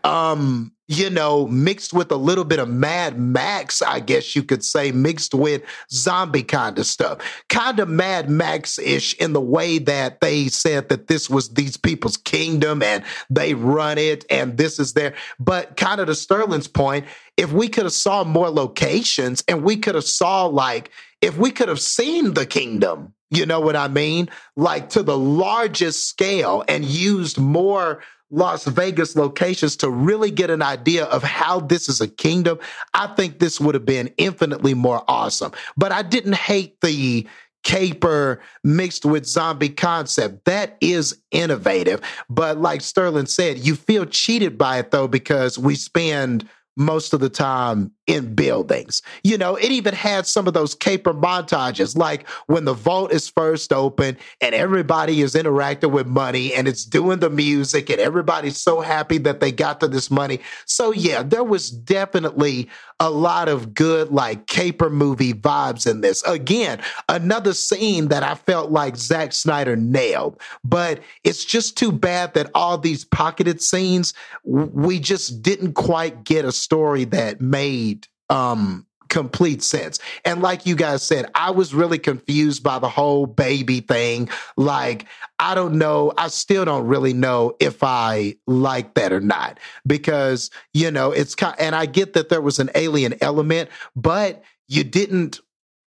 um 0.05 0.73
you 0.89 1.11
know, 1.11 1.47
mixed 1.47 1.93
with 1.93 2.11
a 2.11 2.17
little 2.17 2.45
bit 2.45 2.59
of 2.59 2.69
Mad 2.69 3.19
Max, 3.19 3.83
I 3.83 4.01
guess 4.01 4.35
you 4.35 4.43
could 4.43 4.65
say, 4.65 4.91
mixed 4.91 5.35
with 5.35 5.63
zombie 5.93 6.43
kind 6.43 6.79
of 6.79 6.87
stuff. 6.87 7.19
Kind 7.51 7.79
of 7.79 7.91
Mad 7.91 8.31
Max 8.31 8.79
ish 8.79 9.15
in 9.17 9.35
the 9.35 9.41
way 9.41 9.79
that 9.81 10.23
they 10.23 10.49
said 10.49 10.89
that 10.89 11.07
this 11.07 11.29
was 11.29 11.51
these 11.51 11.77
people's 11.77 12.17
kingdom 12.17 12.83
and 12.83 13.05
they 13.29 13.53
run 13.53 13.99
it 13.99 14.25
and 14.31 14.57
this 14.57 14.79
is 14.79 14.95
there. 14.95 15.15
But 15.39 15.77
kind 15.77 16.01
of 16.01 16.07
to 16.07 16.15
Sterling's 16.15 16.69
point, 16.69 17.05
if 17.37 17.53
we 17.53 17.69
could 17.69 17.85
have 17.85 17.93
saw 17.93 18.25
more 18.25 18.49
locations 18.49 19.45
and 19.47 19.63
we 19.63 19.77
could 19.77 19.95
have 19.95 20.05
saw 20.05 20.47
like, 20.47 20.91
if 21.21 21.37
we 21.37 21.51
could 21.51 21.69
have 21.69 21.81
seen 21.81 22.33
the 22.33 22.47
kingdom, 22.47 23.13
you 23.31 23.45
know 23.45 23.61
what 23.61 23.77
I 23.77 23.89
mean? 23.89 24.31
Like 24.57 24.89
to 24.91 25.03
the 25.03 25.19
largest 25.19 26.09
scale 26.09 26.65
and 26.67 26.83
used 26.83 27.37
more 27.37 28.03
Las 28.31 28.65
Vegas 28.65 29.17
locations 29.17 29.77
to 29.77 29.91
really 29.91 30.31
get 30.31 30.51
an 30.51 30.63
idea 30.63 31.05
of 31.07 31.23
how 31.23 31.61
this 31.61 31.89
is 31.89 32.01
a 32.01 32.09
kingdom, 32.09 32.59
I 32.95 33.07
think 33.09 33.39
this 33.39 33.61
would 33.61 33.75
have 33.75 33.87
been 33.87 34.13
infinitely 34.19 34.75
more 34.75 35.03
awesome. 35.09 35.53
But 35.77 35.93
I 35.93 36.03
didn't 36.03 36.35
hate 36.35 36.81
the 36.81 37.27
caper 37.65 38.41
mixed 38.63 39.05
with 39.05 39.27
zombie 39.27 39.69
concept. 39.69 40.45
That 40.45 40.77
is 40.81 41.21
innovative. 41.31 42.01
But 42.31 42.59
like 42.59 42.81
Sterling 42.81 43.27
said, 43.27 43.59
you 43.59 43.75
feel 43.75 44.05
cheated 44.07 44.57
by 44.57 44.79
it 44.79 44.91
though, 44.91 45.09
because 45.09 45.59
we 45.59 45.75
spend 45.75 46.49
most 46.79 47.13
of 47.13 47.21
the 47.21 47.29
time 47.29 47.91
in 48.07 48.35
buildings. 48.35 49.03
You 49.25 49.37
know, 49.37 49.57
it 49.57 49.71
even 49.71 49.95
had 49.95 50.27
some 50.27 50.47
of 50.47 50.55
those 50.55 50.75
caper 50.75 51.13
montages, 51.13 51.97
like 51.97 52.27
when 52.47 52.65
the 52.65 52.73
vault 52.73 53.13
is 53.13 53.29
first 53.29 53.73
open 53.73 54.17
and 54.41 54.55
everybody 54.55 55.21
is 55.21 55.35
interacting 55.35 55.93
with 55.93 56.07
money 56.07 56.55
and 56.55 56.69
it's 56.69 56.85
doing 56.85 57.19
the 57.19 57.31
music 57.31 57.91
and 57.91 58.01
everybody's 58.01 58.57
so 58.57 58.81
happy 58.81 59.19
that 59.19 59.41
they 59.41 59.53
got 59.53 59.81
to 59.81 59.89
this 59.89 60.11
money. 60.11 60.41
So, 60.67 60.93
yeah, 60.93 61.23
there 61.23 61.45
was 61.45 61.71
definitely 61.71 62.69
a 63.01 63.11
lot 63.11 63.49
of 63.49 63.75
good, 63.75 64.11
like 64.11 64.47
caper 64.47 64.91
movie 64.91 65.33
vibes 65.33 65.89
in 65.89 66.01
this. 66.01 66.23
Again, 66.25 66.81
another 67.09 67.55
scene 67.55 68.09
that 68.09 68.23
I 68.23 68.35
felt 68.35 68.71
like 68.71 68.97
Zack 68.97 69.33
Snyder 69.33 69.77
nailed, 69.77 70.41
but 70.65 71.01
it's 71.23 71.45
just 71.45 71.79
too 71.79 71.93
bad 71.93 72.35
that 72.35 72.51
all 72.55 72.77
these 72.77 73.05
pocketed 73.05 73.63
scenes, 73.63 74.15
we 74.45 74.99
just 74.99 75.43
didn't 75.43 75.75
quite 75.75 76.25
get 76.25 76.45
a 76.45 76.53
story 76.53 77.05
that 77.05 77.41
made 77.41 78.07
um 78.31 78.85
complete 79.09 79.63
sense. 79.63 79.99
And 80.25 80.43
like 80.43 80.67
you 80.67 80.77
guys 80.77 81.03
said, 81.03 81.31
I 81.35 81.51
was 81.51 81.75
really 81.75 81.99
confused 81.99 82.63
by 82.63 82.79
the 82.79 82.89
whole 82.89 83.27
baby 83.27 83.81
thing. 83.81 84.29
Like, 84.57 85.07
I 85.39 85.55
don't 85.55 85.75
know. 85.75 86.13
I 86.17 86.29
still 86.29 86.65
don't 86.65 86.87
really 86.87 87.13
know 87.13 87.57
if 87.61 87.83
I 87.83 88.37
like 88.47 88.95
that 88.95 89.13
or 89.13 89.21
not 89.21 89.59
because, 89.87 90.51
you 90.73 90.91
know, 90.91 91.13
it's 91.13 91.35
kind 91.35 91.55
and 91.59 91.75
I 91.75 91.87
get 91.87 92.15
that 92.15 92.29
there 92.29 92.41
was 92.41 92.59
an 92.59 92.71
alien 92.75 93.15
element, 93.21 93.71
but 93.95 94.43
you 94.67 94.85
didn't 94.85 95.41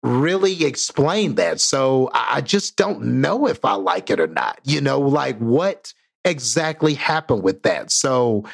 really 0.02 0.64
explain 0.64 1.36
that. 1.36 1.60
So 1.60 2.10
I 2.14 2.42
just 2.42 2.78
don't 2.78 3.22
know 3.22 3.48
if 3.48 3.66
I 3.66 3.74
like 3.74 4.10
it 4.10 4.20
or 4.20 4.28
not. 4.28 4.60
You 4.64 4.82
know, 4.82 5.00
like 5.00 5.38
what 5.40 5.94
exactly 6.24 6.94
happened 6.94 7.44
with 7.44 7.64
that. 7.64 7.92
So, 7.92 8.46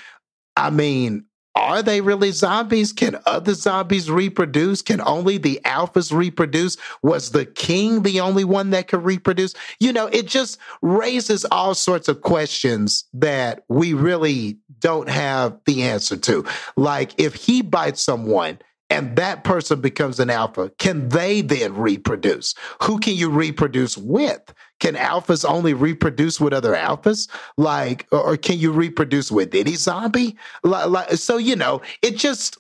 I 0.56 0.70
mean, 0.70 1.26
are 1.56 1.82
they 1.82 2.02
really 2.02 2.32
zombies? 2.32 2.92
Can 2.92 3.18
other 3.26 3.54
zombies 3.54 4.12
reproduce? 4.12 4.82
Can 4.82 5.02
only 5.02 5.38
the 5.38 5.60
alphas 5.64 6.12
reproduce? 6.12 6.78
Was 7.02 7.32
the 7.32 7.46
king 7.46 8.04
the 8.04 8.20
only 8.20 8.44
one 8.44 8.72
that 8.72 8.90
could 8.90 9.04
reproduce? 9.04 9.54
You 9.80 9.94
know, 9.94 10.08
it 10.08 10.28
just 10.28 10.58
raises 10.82 11.46
all 11.46 11.74
sorts 11.74 12.08
of 12.08 12.22
questions 12.22 13.06
that 13.14 13.64
we 13.70 13.94
really 13.94 14.58
don't 14.80 15.10
have 15.10 15.58
the 15.66 15.84
answer 15.84 16.18
to. 16.18 16.46
Like 16.76 17.18
if 17.18 17.36
he 17.36 17.62
bites 17.62 18.02
someone 18.02 18.60
and 18.90 19.16
that 19.16 19.44
person 19.44 19.82
becomes 19.82 20.20
an 20.20 20.30
alpha, 20.30 20.72
can 20.78 21.10
they 21.10 21.42
then 21.42 21.76
reproduce? 21.76 22.54
Who 22.84 23.00
can 23.00 23.16
you 23.16 23.30
reproduce 23.30 23.98
with? 23.98 24.54
Can 24.80 24.96
alphas 24.96 25.44
only 25.48 25.74
reproduce 25.74 26.40
with 26.40 26.54
other 26.54 26.74
alphas? 26.74 27.30
Like, 27.58 28.08
or, 28.12 28.38
can 28.38 28.60
you 28.60 28.72
reproduce 28.72 29.32
with 29.32 29.56
any 29.56 29.76
zombie? 29.76 30.38
Like, 30.64 31.14
so, 31.14 31.38
you 31.38 31.56
know, 31.56 31.82
it 32.02 32.18
just, 32.18 32.58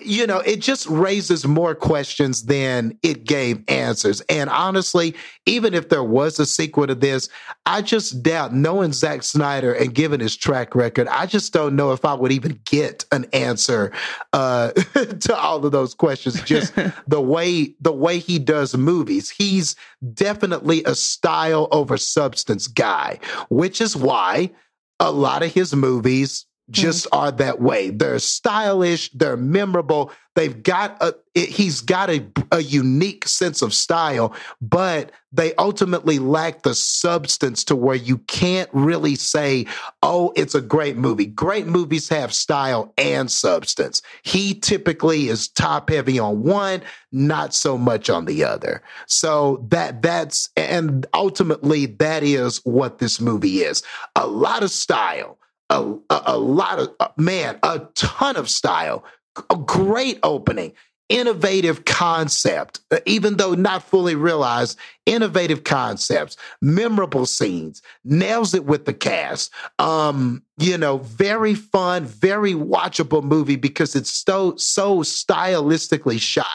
you 0.00 0.26
know, 0.26 0.38
it 0.40 0.60
just 0.60 0.86
raises 0.86 1.46
more 1.46 1.74
questions 1.74 2.44
than 2.44 2.98
it 3.02 3.24
gave 3.24 3.62
answers. 3.68 4.20
And 4.22 4.50
honestly, 4.50 5.14
even 5.46 5.72
if 5.72 5.88
there 5.88 6.04
was 6.04 6.38
a 6.38 6.46
sequel 6.46 6.86
to 6.86 6.94
this, 6.94 7.28
I 7.64 7.82
just 7.82 8.22
doubt, 8.22 8.54
knowing 8.54 8.92
Zack 8.92 9.22
Snyder 9.22 9.72
and 9.72 9.94
given 9.94 10.20
his 10.20 10.36
track 10.36 10.74
record, 10.74 11.08
I 11.08 11.26
just 11.26 11.52
don't 11.52 11.76
know 11.76 11.92
if 11.92 12.04
I 12.04 12.14
would 12.14 12.32
even 12.32 12.60
get 12.64 13.04
an 13.12 13.26
answer 13.32 13.92
uh, 14.32 14.72
to 14.72 15.36
all 15.36 15.64
of 15.64 15.72
those 15.72 15.94
questions. 15.94 16.42
Just 16.42 16.74
the 17.06 17.20
way 17.20 17.74
the 17.80 17.92
way 17.92 18.18
he 18.18 18.38
does 18.38 18.76
movies, 18.76 19.30
he's 19.30 19.76
definitely 20.12 20.84
a 20.84 20.94
style 20.94 21.68
over 21.70 21.96
substance 21.96 22.66
guy, 22.66 23.18
which 23.48 23.80
is 23.80 23.96
why 23.96 24.50
a 24.98 25.10
lot 25.10 25.42
of 25.42 25.52
his 25.52 25.74
movies 25.74 26.44
just 26.70 27.06
mm-hmm. 27.06 27.18
are 27.18 27.32
that 27.32 27.60
way. 27.60 27.90
They're 27.90 28.18
stylish, 28.18 29.10
they're 29.12 29.36
memorable. 29.36 30.12
They've 30.36 30.62
got 30.62 30.96
a 31.02 31.14
he's 31.34 31.80
got 31.80 32.08
a, 32.08 32.24
a 32.52 32.62
unique 32.62 33.26
sense 33.26 33.62
of 33.62 33.74
style, 33.74 34.34
but 34.60 35.10
they 35.32 35.54
ultimately 35.56 36.18
lack 36.18 36.62
the 36.62 36.74
substance 36.74 37.64
to 37.64 37.76
where 37.76 37.96
you 37.96 38.18
can't 38.18 38.70
really 38.72 39.16
say, 39.16 39.66
"Oh, 40.02 40.32
it's 40.36 40.54
a 40.54 40.60
great 40.60 40.96
movie." 40.96 41.26
Great 41.26 41.66
movies 41.66 42.08
have 42.08 42.32
style 42.32 42.94
and 42.96 43.30
substance. 43.30 44.02
He 44.22 44.54
typically 44.54 45.28
is 45.28 45.48
top 45.48 45.90
heavy 45.90 46.18
on 46.18 46.44
one, 46.44 46.82
not 47.10 47.52
so 47.52 47.76
much 47.76 48.08
on 48.08 48.24
the 48.24 48.44
other. 48.44 48.82
So 49.06 49.66
that 49.68 50.00
that's 50.00 50.48
and 50.56 51.06
ultimately 51.12 51.86
that 51.86 52.22
is 52.22 52.60
what 52.64 52.98
this 52.98 53.20
movie 53.20 53.58
is. 53.58 53.82
A 54.14 54.26
lot 54.26 54.62
of 54.62 54.70
style 54.70 55.38
a, 55.70 56.22
a, 56.26 56.36
lot 56.36 56.78
of, 56.78 56.94
uh, 57.00 57.08
man, 57.16 57.58
a 57.62 57.80
ton 57.94 58.36
of 58.36 58.50
style, 58.50 59.04
a 59.48 59.56
great 59.56 60.18
opening, 60.22 60.72
innovative 61.08 61.84
concept, 61.84 62.80
uh, 62.90 62.98
even 63.06 63.36
though 63.36 63.54
not 63.54 63.82
fully 63.82 64.14
realized, 64.14 64.78
innovative 65.06 65.64
concepts, 65.64 66.36
memorable 66.60 67.26
scenes, 67.26 67.82
nails 68.04 68.54
it 68.54 68.64
with 68.64 68.84
the 68.84 68.94
cast. 68.94 69.52
Um, 69.78 70.42
you 70.58 70.76
know, 70.76 70.98
very 70.98 71.54
fun, 71.54 72.04
very 72.04 72.54
watchable 72.54 73.22
movie 73.22 73.56
because 73.56 73.94
it's 73.94 74.12
so, 74.12 74.56
so 74.56 74.98
stylistically 74.98 76.20
shot. 76.20 76.46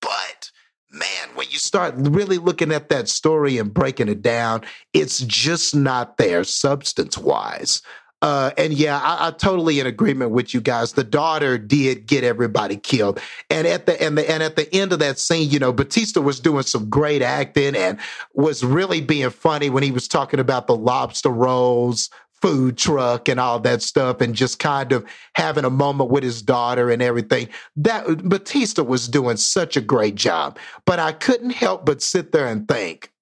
But 0.00 0.50
man, 0.90 1.28
when 1.34 1.46
you 1.50 1.58
start 1.58 1.94
really 1.96 2.38
looking 2.38 2.72
at 2.72 2.88
that 2.88 3.08
story 3.08 3.58
and 3.58 3.72
breaking 3.72 4.08
it 4.08 4.22
down, 4.22 4.62
it's 4.92 5.20
just 5.20 5.74
not 5.74 6.16
there 6.16 6.44
substance 6.44 7.16
wise. 7.16 7.82
Uh, 8.22 8.50
and 8.58 8.74
yeah, 8.74 8.98
I, 8.98 9.28
I 9.28 9.30
totally 9.30 9.80
in 9.80 9.86
agreement 9.86 10.30
with 10.30 10.52
you 10.52 10.60
guys. 10.60 10.92
The 10.92 11.04
daughter 11.04 11.56
did 11.56 12.06
get 12.06 12.22
everybody 12.22 12.76
killed, 12.76 13.18
and 13.48 13.66
at 13.66 13.86
the 13.86 14.00
and 14.02 14.18
the 14.18 14.30
and 14.30 14.42
at 14.42 14.56
the 14.56 14.72
end 14.74 14.92
of 14.92 14.98
that 14.98 15.18
scene, 15.18 15.48
you 15.48 15.58
know, 15.58 15.72
Bautista 15.72 16.20
was 16.20 16.38
doing 16.38 16.64
some 16.64 16.90
great 16.90 17.22
acting 17.22 17.74
and 17.74 17.98
was 18.34 18.62
really 18.62 19.00
being 19.00 19.30
funny 19.30 19.70
when 19.70 19.82
he 19.82 19.90
was 19.90 20.06
talking 20.06 20.38
about 20.38 20.66
the 20.66 20.76
lobster 20.76 21.30
rolls, 21.30 22.10
food 22.40 22.78
truck 22.78 23.28
and 23.28 23.38
all 23.38 23.60
that 23.60 23.82
stuff 23.82 24.20
and 24.20 24.34
just 24.34 24.58
kind 24.58 24.92
of 24.92 25.04
having 25.34 25.64
a 25.64 25.70
moment 25.70 26.10
with 26.10 26.22
his 26.22 26.42
daughter 26.42 26.90
and 26.90 27.02
everything. 27.02 27.48
That 27.76 28.28
Bautista 28.28 28.82
was 28.82 29.08
doing 29.08 29.36
such 29.36 29.76
a 29.76 29.80
great 29.80 30.14
job. 30.14 30.58
But 30.86 30.98
I 30.98 31.12
couldn't 31.12 31.50
help 31.50 31.84
but 31.84 32.02
sit 32.02 32.32
there 32.32 32.46
and 32.46 32.66
think, 32.66 33.12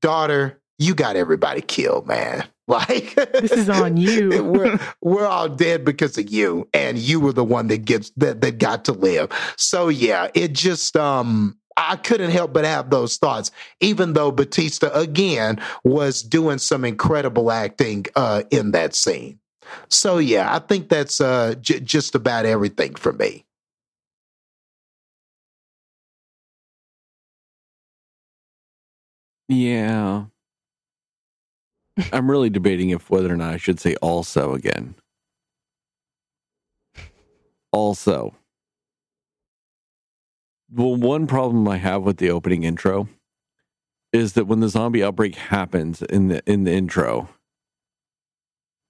daughter, 0.00 0.60
you 0.78 0.94
got 0.94 1.16
everybody 1.16 1.60
killed, 1.60 2.06
man. 2.06 2.44
Like 2.68 3.16
this 3.16 3.50
is 3.50 3.68
on 3.68 3.96
you. 3.96 4.44
we're 4.44 4.78
we're 5.02 5.26
all 5.26 5.48
dead 5.48 5.84
because 5.84 6.16
of 6.16 6.30
you, 6.30 6.68
and 6.72 6.96
you 6.96 7.18
were 7.18 7.32
the 7.32 7.44
one 7.44 7.66
that 7.66 7.84
gets 7.84 8.10
that 8.16 8.40
that 8.40 8.58
got 8.58 8.84
to 8.86 8.92
live. 8.92 9.30
So 9.58 9.88
yeah, 9.88 10.28
it 10.32 10.52
just 10.52 10.96
um 10.96 11.58
I 11.76 11.96
couldn't 11.96 12.30
help 12.30 12.52
but 12.52 12.64
have 12.64 12.88
those 12.90 13.16
thoughts, 13.18 13.50
even 13.80 14.12
though 14.12 14.30
Bautista 14.30 14.96
again 14.96 15.60
was 15.84 16.22
doing 16.22 16.58
some 16.58 16.84
incredible 16.84 17.50
acting 17.50 18.06
uh, 18.16 18.44
in 18.50 18.70
that 18.70 18.94
scene. 18.94 19.38
So 19.88 20.18
yeah, 20.18 20.54
I 20.54 20.58
think 20.60 20.88
that's 20.88 21.20
uh, 21.20 21.54
j- 21.60 21.80
just 21.80 22.14
about 22.14 22.46
everything 22.46 22.94
for 22.94 23.12
me. 23.12 23.44
Yeah, 29.48 30.26
I'm 32.12 32.30
really 32.30 32.50
debating 32.50 32.90
if 32.90 33.10
whether 33.10 33.32
or 33.32 33.36
not 33.36 33.54
I 33.54 33.56
should 33.58 33.80
say 33.80 33.94
also 33.96 34.54
again. 34.54 34.94
Also. 37.72 38.34
Well, 40.70 40.96
one 40.96 41.26
problem 41.26 41.68
I 41.68 41.76
have 41.78 42.02
with 42.02 42.16
the 42.18 42.30
opening 42.30 42.64
intro 42.64 43.08
is 44.12 44.34
that 44.34 44.46
when 44.46 44.60
the 44.60 44.68
zombie 44.68 45.02
outbreak 45.02 45.34
happens 45.34 46.02
in 46.02 46.28
the 46.28 46.42
in 46.46 46.64
the 46.64 46.72
intro, 46.72 47.28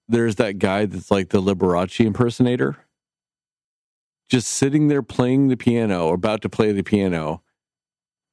there's 0.07 0.35
that 0.35 0.59
guy 0.59 0.85
that's 0.85 1.11
like 1.11 1.29
the 1.29 1.41
Liberace 1.41 2.05
impersonator. 2.05 2.77
just 4.29 4.47
sitting 4.47 4.87
there 4.87 5.03
playing 5.03 5.47
the 5.47 5.57
piano, 5.57 6.09
about 6.11 6.41
to 6.41 6.49
play 6.49 6.71
the 6.71 6.83
piano, 6.83 7.41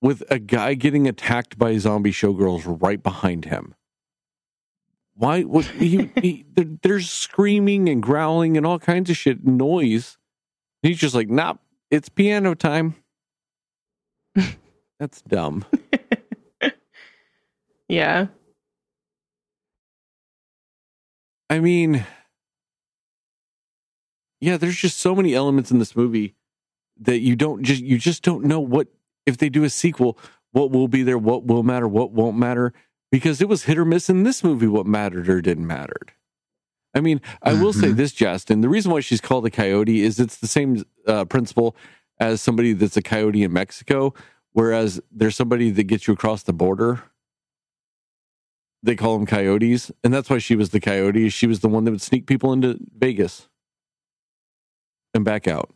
with 0.00 0.22
a 0.30 0.38
guy 0.38 0.74
getting 0.74 1.06
attacked 1.06 1.58
by 1.58 1.76
zombie 1.76 2.12
showgirls 2.12 2.80
right 2.80 3.02
behind 3.02 3.44
him. 3.44 3.74
Why? 5.14 5.42
What? 5.42 5.64
He, 5.66 6.10
he, 6.20 6.44
there- 6.54 6.78
there's 6.82 7.10
screaming 7.10 7.88
and 7.88 8.02
growling 8.02 8.56
and 8.56 8.64
all 8.66 8.78
kinds 8.78 9.10
of 9.10 9.16
shit 9.16 9.44
noise. 9.44 10.16
He's 10.82 10.98
just 10.98 11.14
like, 11.14 11.28
nah, 11.28 11.54
it's 11.90 12.08
piano 12.08 12.54
time. 12.54 12.94
That's 14.98 15.22
dumb. 15.22 15.64
Yeah. 17.88 18.28
I 21.50 21.58
mean, 21.58 22.06
yeah, 24.40 24.56
there's 24.58 24.76
just 24.76 24.98
so 24.98 25.14
many 25.16 25.34
elements 25.34 25.72
in 25.72 25.80
this 25.80 25.96
movie 25.96 26.36
that 27.00 27.18
you 27.18 27.34
don't 27.34 27.64
just 27.64 27.82
you 27.82 27.98
just 27.98 28.22
don't 28.22 28.44
know 28.44 28.60
what 28.60 28.86
if 29.26 29.38
they 29.38 29.48
do 29.48 29.64
a 29.64 29.70
sequel, 29.70 30.16
what 30.52 30.70
will 30.70 30.86
be 30.86 31.02
there, 31.02 31.18
what 31.18 31.44
will 31.46 31.64
matter, 31.64 31.88
what 31.88 32.12
won't 32.12 32.36
matter, 32.36 32.72
because 33.10 33.40
it 33.40 33.48
was 33.48 33.64
hit 33.64 33.78
or 33.78 33.84
miss 33.84 34.08
in 34.08 34.22
this 34.22 34.42
movie 34.44 34.66
what 34.66 34.86
mattered 34.86 35.28
or 35.28 35.40
didn't 35.40 35.66
matter. 35.66 35.96
I 36.94 37.00
mean, 37.00 37.20
I 37.42 37.52
will 37.54 37.72
say 37.72 37.90
Mhm. 37.90 37.96
this, 37.96 38.12
Justin. 38.12 38.62
The 38.62 38.68
reason 38.68 38.90
why 38.90 39.00
she's 39.00 39.20
called 39.20 39.46
a 39.46 39.50
coyote 39.50 40.00
is 40.02 40.18
it's 40.18 40.36
the 40.38 40.48
same 40.48 40.84
uh, 41.06 41.24
principle 41.24 41.76
as 42.18 42.40
somebody 42.40 42.72
that's 42.72 42.96
a 42.96 43.02
coyote 43.02 43.42
in 43.44 43.52
Mexico, 43.52 44.12
whereas 44.52 45.00
there's 45.12 45.36
somebody 45.36 45.70
that 45.70 45.84
gets 45.84 46.06
you 46.08 46.14
across 46.14 46.42
the 46.42 46.52
border. 46.52 47.02
They 48.82 48.96
call 48.96 49.16
them 49.18 49.26
coyotes, 49.26 49.90
and 50.02 50.12
that's 50.12 50.28
why 50.30 50.38
she 50.38 50.56
was 50.56 50.70
the 50.70 50.80
coyote. 50.80 51.28
She 51.28 51.46
was 51.46 51.60
the 51.60 51.68
one 51.68 51.84
that 51.84 51.90
would 51.92 52.02
sneak 52.02 52.26
people 52.26 52.52
into 52.52 52.78
Vegas 52.96 53.48
and 55.14 55.24
back 55.24 55.46
out. 55.46 55.70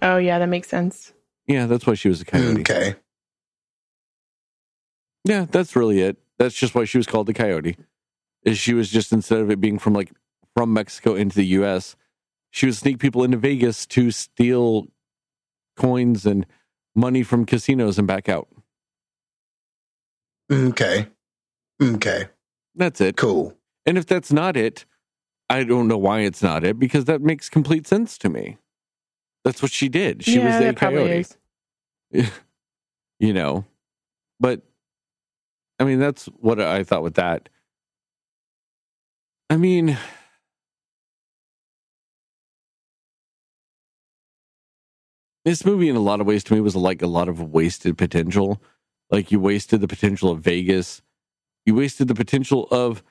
Oh, 0.00 0.16
yeah, 0.16 0.38
that 0.38 0.48
makes 0.48 0.68
sense. 0.68 1.12
Yeah, 1.46 1.66
that's 1.66 1.86
why 1.86 1.94
she 1.94 2.08
was 2.08 2.20
a 2.20 2.24
coyote. 2.24 2.60
Okay. 2.60 2.94
Yeah, 5.24 5.46
that's 5.50 5.74
really 5.76 6.00
it. 6.00 6.16
That's 6.38 6.54
just 6.54 6.74
why 6.74 6.84
she 6.84 6.98
was 6.98 7.06
called 7.06 7.26
the 7.26 7.34
coyote. 7.34 7.76
Is 8.42 8.58
she 8.58 8.74
was 8.74 8.90
just 8.90 9.12
instead 9.12 9.40
of 9.40 9.50
it 9.50 9.60
being 9.60 9.78
from 9.78 9.94
like 9.94 10.12
from 10.54 10.72
Mexico 10.72 11.14
into 11.14 11.36
the 11.36 11.46
US, 11.46 11.96
she 12.50 12.66
would 12.66 12.76
sneak 12.76 12.98
people 12.98 13.24
into 13.24 13.36
Vegas 13.36 13.86
to 13.86 14.10
steal 14.10 14.88
coins 15.76 16.26
and 16.26 16.46
money 16.94 17.22
from 17.22 17.44
casinos 17.44 17.98
and 17.98 18.06
back 18.06 18.28
out. 18.28 18.48
Okay. 20.52 21.08
Okay. 21.82 22.28
That's 22.74 23.00
it. 23.00 23.16
Cool. 23.16 23.56
And 23.86 23.98
if 23.98 24.06
that's 24.06 24.32
not 24.32 24.56
it, 24.56 24.84
I 25.48 25.64
don't 25.64 25.88
know 25.88 25.98
why 25.98 26.20
it's 26.20 26.42
not 26.42 26.64
it 26.64 26.78
because 26.78 27.06
that 27.06 27.20
makes 27.20 27.48
complete 27.48 27.86
sense 27.86 28.18
to 28.18 28.28
me. 28.28 28.58
That's 29.44 29.62
what 29.62 29.72
she 29.72 29.88
did. 29.88 30.24
She 30.24 30.38
yeah, 30.38 30.46
was 30.46 30.56
a 30.56 30.58
that 30.72 30.76
coyote. 30.76 31.24
is. 32.12 32.30
you 33.18 33.32
know 33.32 33.64
but 34.40 34.62
i 35.78 35.84
mean 35.84 35.98
that's 35.98 36.26
what 36.40 36.60
i 36.60 36.82
thought 36.84 37.02
with 37.02 37.14
that. 37.14 37.48
I 39.50 39.56
mean 39.56 39.96
this 45.44 45.64
movie 45.64 45.88
in 45.88 45.96
a 45.96 46.00
lot 46.00 46.20
of 46.20 46.26
ways 46.26 46.42
to 46.44 46.54
me 46.54 46.60
was 46.60 46.74
like 46.76 47.02
a 47.02 47.06
lot 47.06 47.28
of 47.28 47.40
wasted 47.52 47.98
potential. 47.98 48.60
Like 49.10 49.30
you 49.30 49.38
wasted 49.38 49.80
the 49.80 49.88
potential 49.88 50.30
of 50.30 50.40
vegas. 50.40 51.02
You 51.66 51.74
wasted 51.74 52.08
the 52.08 52.14
potential 52.14 52.66
of 52.70 53.02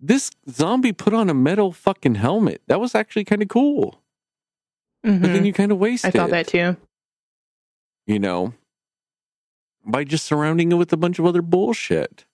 this 0.00 0.30
zombie 0.48 0.92
put 0.92 1.14
on 1.14 1.30
a 1.30 1.34
metal 1.34 1.72
fucking 1.72 2.16
helmet. 2.16 2.62
That 2.66 2.80
was 2.80 2.94
actually 2.94 3.24
kind 3.24 3.42
of 3.42 3.48
cool. 3.48 4.02
But 5.02 5.32
then 5.32 5.42
Mhm. 5.42 5.46
you 5.46 5.52
kind 5.52 5.72
of 5.72 5.78
wasted 5.78 6.14
I 6.14 6.18
thought 6.18 6.30
that 6.30 6.46
too. 6.48 6.76
you 8.06 8.18
know, 8.18 8.52
by 9.88 10.04
just 10.04 10.26
surrounding 10.26 10.70
it 10.70 10.76
with 10.76 10.92
a 10.92 10.96
bunch 10.96 11.18
of 11.18 11.26
other 11.26 11.42
bullshit. 11.42 12.26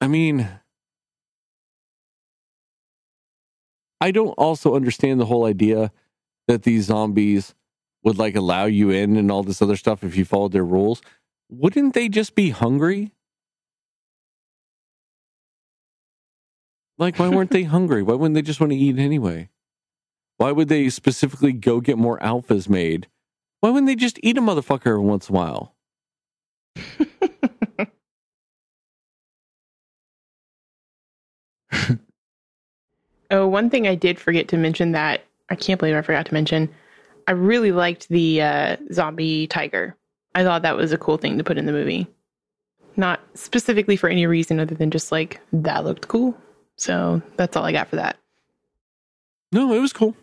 I 0.00 0.06
mean, 0.06 0.48
I 4.00 4.10
don't 4.10 4.34
also 4.38 4.74
understand 4.74 5.20
the 5.20 5.26
whole 5.26 5.44
idea 5.44 5.90
that 6.46 6.62
these 6.62 6.84
zombies 6.84 7.54
would 8.04 8.18
like 8.18 8.36
allow 8.36 8.66
you 8.66 8.90
in 8.90 9.16
and 9.16 9.30
all 9.30 9.42
this 9.42 9.62
other 9.62 9.76
stuff 9.76 10.04
if 10.04 10.16
you 10.16 10.24
followed 10.24 10.52
their 10.52 10.64
rules. 10.64 11.02
Wouldn't 11.50 11.94
they 11.94 12.08
just 12.08 12.34
be 12.34 12.50
hungry? 12.50 13.12
Like, 16.98 17.18
why 17.18 17.28
weren't 17.28 17.50
they 17.50 17.62
hungry? 17.76 18.02
Why 18.02 18.14
wouldn't 18.14 18.34
they 18.34 18.42
just 18.42 18.60
want 18.60 18.72
to 18.72 18.78
eat 18.78 18.98
anyway? 18.98 19.48
Why 20.36 20.52
would 20.52 20.68
they 20.68 20.88
specifically 20.90 21.52
go 21.52 21.80
get 21.80 21.98
more 21.98 22.18
alphas 22.18 22.68
made? 22.68 23.08
Why 23.64 23.70
wouldn't 23.70 23.86
they 23.86 23.96
just 23.96 24.20
eat 24.22 24.36
a 24.36 24.42
motherfucker 24.42 24.88
every 24.88 24.98
once 24.98 25.30
in 25.30 25.34
a 25.34 25.38
while? 25.38 25.74
Oh, 33.30 33.48
one 33.48 33.70
thing 33.70 33.88
I 33.88 33.94
did 33.94 34.20
forget 34.20 34.48
to 34.48 34.58
mention 34.58 34.92
that 34.92 35.24
I 35.48 35.54
can't 35.54 35.80
believe 35.80 35.96
I 35.96 36.02
forgot 36.02 36.26
to 36.26 36.34
mention. 36.34 36.68
I 37.26 37.32
really 37.32 37.72
liked 37.72 38.10
the 38.10 38.42
uh, 38.42 38.76
zombie 38.92 39.46
tiger. 39.46 39.96
I 40.34 40.44
thought 40.44 40.60
that 40.62 40.76
was 40.76 40.92
a 40.92 40.98
cool 40.98 41.16
thing 41.16 41.38
to 41.38 41.44
put 41.44 41.56
in 41.56 41.64
the 41.64 41.72
movie. 41.72 42.06
Not 42.96 43.20
specifically 43.32 43.96
for 43.96 44.10
any 44.10 44.26
reason 44.26 44.60
other 44.60 44.74
than 44.74 44.90
just 44.90 45.10
like 45.10 45.40
that 45.54 45.84
looked 45.84 46.06
cool. 46.06 46.36
So 46.76 47.22
that's 47.36 47.56
all 47.56 47.64
I 47.64 47.72
got 47.72 47.88
for 47.88 47.96
that. 47.96 48.18
No, 49.52 49.72
it 49.72 49.80
was 49.80 49.94
cool. 49.94 50.14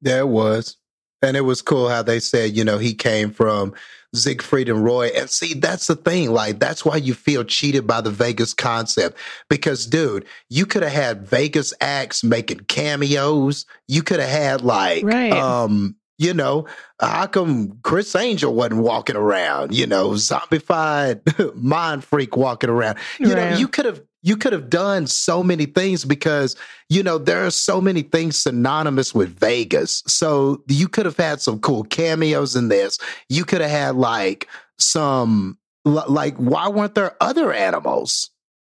Yeah, 0.00 0.20
it 0.20 0.28
was. 0.28 0.76
And 1.22 1.36
it 1.36 1.42
was 1.42 1.62
cool 1.62 1.88
how 1.88 2.02
they 2.02 2.20
said, 2.20 2.56
you 2.56 2.64
know, 2.64 2.78
he 2.78 2.94
came 2.94 3.30
from 3.30 3.74
Siegfried 4.14 4.68
and 4.68 4.84
Roy. 4.84 5.08
And 5.16 5.30
see, 5.30 5.54
that's 5.54 5.86
the 5.86 5.96
thing. 5.96 6.32
Like, 6.32 6.58
that's 6.58 6.84
why 6.84 6.96
you 6.96 7.14
feel 7.14 7.44
cheated 7.44 7.86
by 7.86 8.00
the 8.00 8.10
Vegas 8.10 8.52
concept. 8.54 9.16
Because, 9.48 9.86
dude, 9.86 10.26
you 10.50 10.66
could 10.66 10.82
have 10.82 10.92
had 10.92 11.26
Vegas 11.26 11.72
acts 11.80 12.22
making 12.24 12.60
cameos. 12.64 13.64
You 13.88 14.02
could 14.02 14.20
have 14.20 14.28
had, 14.28 14.60
like, 14.62 15.04
Right. 15.04 15.32
um, 15.32 15.96
you 16.18 16.34
know, 16.34 16.66
how 17.00 17.26
come 17.26 17.78
Criss 17.82 18.14
Angel 18.14 18.54
wasn't 18.54 18.82
walking 18.82 19.16
around? 19.16 19.74
You 19.74 19.86
know, 19.86 20.10
zombified 20.10 21.54
mind 21.56 22.04
freak 22.04 22.36
walking 22.36 22.70
around. 22.70 22.98
You 23.18 23.34
know, 23.34 23.56
you 23.56 23.66
could 23.68 23.86
have 23.86 24.02
you 24.22 24.36
could 24.36 24.52
have 24.52 24.70
done 24.70 25.06
so 25.06 25.42
many 25.42 25.66
things 25.66 26.04
because 26.04 26.56
you 26.88 27.02
know 27.02 27.18
there 27.18 27.44
are 27.44 27.50
so 27.50 27.80
many 27.80 28.02
things 28.02 28.36
synonymous 28.38 29.14
with 29.14 29.38
Vegas. 29.38 30.02
So 30.06 30.62
you 30.68 30.88
could 30.88 31.06
have 31.06 31.16
had 31.16 31.40
some 31.40 31.58
cool 31.60 31.84
cameos 31.84 32.54
in 32.56 32.68
this. 32.68 32.98
You 33.28 33.44
could 33.44 33.60
have 33.60 33.70
had 33.70 33.96
like 33.96 34.48
some 34.78 35.58
like 35.84 36.36
why 36.36 36.68
weren't 36.68 36.94
there 36.94 37.16
other 37.20 37.52
animals? 37.52 38.30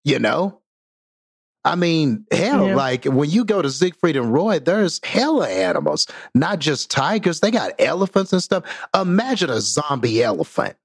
You 0.04 0.18
know. 0.18 0.60
I 1.64 1.74
mean, 1.74 2.26
hell, 2.30 2.68
Yeah. 2.68 2.76
like 2.76 3.04
when 3.06 3.28
you 3.28 3.44
go 3.44 3.60
to 3.60 3.68
Siegfried 3.70 4.16
and 4.16 4.32
Roy, 4.32 4.60
there's 4.60 5.00
hella 5.04 5.48
animals, 5.48 6.06
not 6.32 6.60
just 6.60 6.92
tigers. 6.92 7.40
They 7.40 7.50
got 7.50 7.72
elephants 7.80 8.32
and 8.32 8.40
stuff. 8.40 8.62
Imagine 8.94 9.50
a 9.50 9.60
zombie 9.60 10.22
elephant 10.22 10.76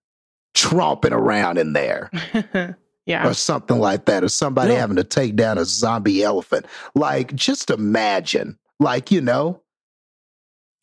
tromping 0.55 1.11
around 1.11 1.59
in 1.59 1.73
there 1.73 2.09
yeah. 3.11 3.27
or 3.27 3.33
something 3.33 3.77
like 3.79 4.05
that, 4.05 4.23
or 4.23 4.29
somebody 4.29 4.73
No. 4.73 4.79
having 4.79 4.95
to 4.95 5.03
take 5.03 5.35
down 5.35 5.57
a 5.57 5.65
zombie 5.65 6.23
elephant. 6.23 6.65
Like, 6.95 7.35
just 7.35 7.69
imagine, 7.69 8.57
like, 8.79 9.11
you 9.11 9.21
know, 9.21 9.61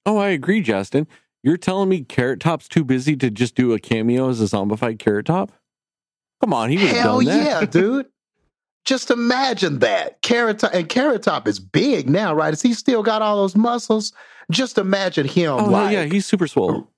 Oh, 0.06 0.16
I 0.16 0.28
agree, 0.28 0.62
Justin. 0.62 1.06
You're 1.42 1.58
telling 1.58 1.88
me 1.90 2.02
Carrot 2.02 2.40
Top's 2.40 2.66
too 2.66 2.82
busy 2.82 3.14
to 3.16 3.30
just 3.30 3.54
do 3.54 3.72
a 3.74 3.78
cameo 3.78 4.30
as 4.30 4.40
a 4.40 4.44
zombified 4.44 4.98
Carrot 4.98 5.26
Top? 5.26 5.52
Come 6.40 6.54
on, 6.54 6.70
he 6.70 6.78
would 6.78 6.86
have 6.88 7.04
done 7.04 7.24
that. 7.26 7.44
yeah, 7.44 7.64
dude. 7.66 8.06
Just 8.86 9.10
imagine 9.10 9.80
that. 9.80 10.22
Carrot 10.22 10.60
Top, 10.60 10.72
and 10.72 10.88
Carrot 10.88 11.22
Top 11.24 11.46
is 11.46 11.60
big 11.60 12.08
now, 12.08 12.32
right? 12.34 12.54
Is 12.54 12.62
he 12.62 12.72
still 12.72 13.02
got 13.02 13.20
all 13.20 13.36
those 13.36 13.54
muscles? 13.54 14.12
Just 14.50 14.78
imagine 14.78 15.28
him, 15.28 15.50
Oh, 15.52 15.64
like, 15.66 15.92
yeah, 15.92 16.04
he's 16.04 16.24
super 16.24 16.46
swole. 16.46 16.88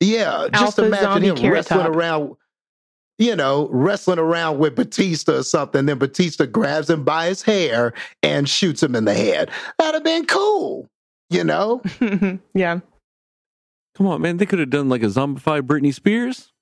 Yeah, 0.00 0.46
just 0.52 0.78
imagine 0.78 1.22
him 1.24 1.36
Carrot 1.36 1.54
wrestling 1.54 1.80
Top. 1.86 1.96
around, 1.96 2.34
you 3.18 3.36
know, 3.36 3.68
wrestling 3.70 4.18
around 4.18 4.58
with 4.58 4.74
Bautista 4.74 5.38
or 5.38 5.42
something. 5.42 5.86
Then 5.86 5.98
Bautista 5.98 6.46
grabs 6.46 6.90
him 6.90 7.04
by 7.04 7.26
his 7.26 7.42
hair 7.42 7.92
and 8.22 8.48
shoots 8.48 8.82
him 8.82 8.94
in 8.96 9.04
the 9.04 9.14
head. 9.14 9.50
That'd 9.78 9.94
have 9.94 10.04
been 10.04 10.26
cool, 10.26 10.88
you 11.30 11.44
know? 11.44 11.82
yeah. 12.54 12.80
Come 13.94 14.06
on, 14.08 14.22
man. 14.22 14.38
They 14.38 14.46
could 14.46 14.58
have 14.58 14.70
done 14.70 14.88
like 14.88 15.02
a 15.02 15.06
zombified 15.06 15.62
Britney 15.62 15.94
Spears. 15.94 16.52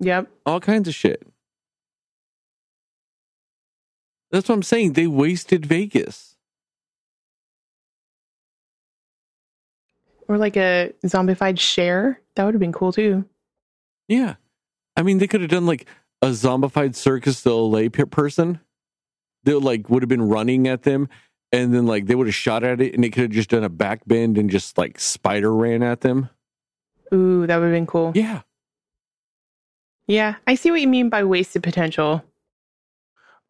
Yep. 0.00 0.28
All 0.44 0.60
kinds 0.60 0.88
of 0.88 0.94
shit. 0.94 1.26
That's 4.30 4.48
what 4.48 4.56
I'm 4.56 4.62
saying. 4.62 4.92
They 4.92 5.06
wasted 5.06 5.64
Vegas. 5.64 6.36
Or 10.28 10.36
like 10.36 10.56
a 10.56 10.92
zombified 11.04 11.58
Cher. 11.58 12.20
That 12.34 12.44
would 12.44 12.52
have 12.52 12.60
been 12.60 12.72
cool 12.72 12.92
too. 12.92 13.24
Yeah. 14.08 14.34
I 14.96 15.02
mean, 15.02 15.18
they 15.18 15.26
could 15.26 15.40
have 15.40 15.50
done 15.50 15.66
like 15.66 15.86
a 16.22 16.28
zombified 16.28 16.94
Cirque 16.94 17.24
du 17.24 17.32
Soleil 17.32 17.90
person 17.90 18.60
that 19.44 19.60
like 19.60 19.88
would 19.90 20.02
have 20.02 20.08
been 20.08 20.28
running 20.28 20.66
at 20.66 20.82
them 20.82 21.08
and 21.52 21.74
then 21.74 21.86
like 21.86 22.06
they 22.06 22.14
would 22.14 22.26
have 22.26 22.34
shot 22.34 22.64
at 22.64 22.80
it 22.80 22.94
and 22.94 23.04
it 23.04 23.10
could 23.10 23.22
have 23.22 23.30
just 23.30 23.50
done 23.50 23.64
a 23.64 23.68
back 23.68 24.00
bend 24.06 24.38
and 24.38 24.50
just 24.50 24.76
like 24.78 24.98
spider 24.98 25.54
ran 25.54 25.82
at 25.82 26.00
them. 26.00 26.28
Ooh, 27.14 27.46
that 27.46 27.56
would 27.56 27.66
have 27.66 27.74
been 27.74 27.86
cool. 27.86 28.12
Yeah. 28.14 28.42
Yeah, 30.08 30.36
I 30.46 30.54
see 30.54 30.70
what 30.70 30.80
you 30.80 30.88
mean 30.88 31.08
by 31.08 31.24
wasted 31.24 31.62
potential. 31.62 32.22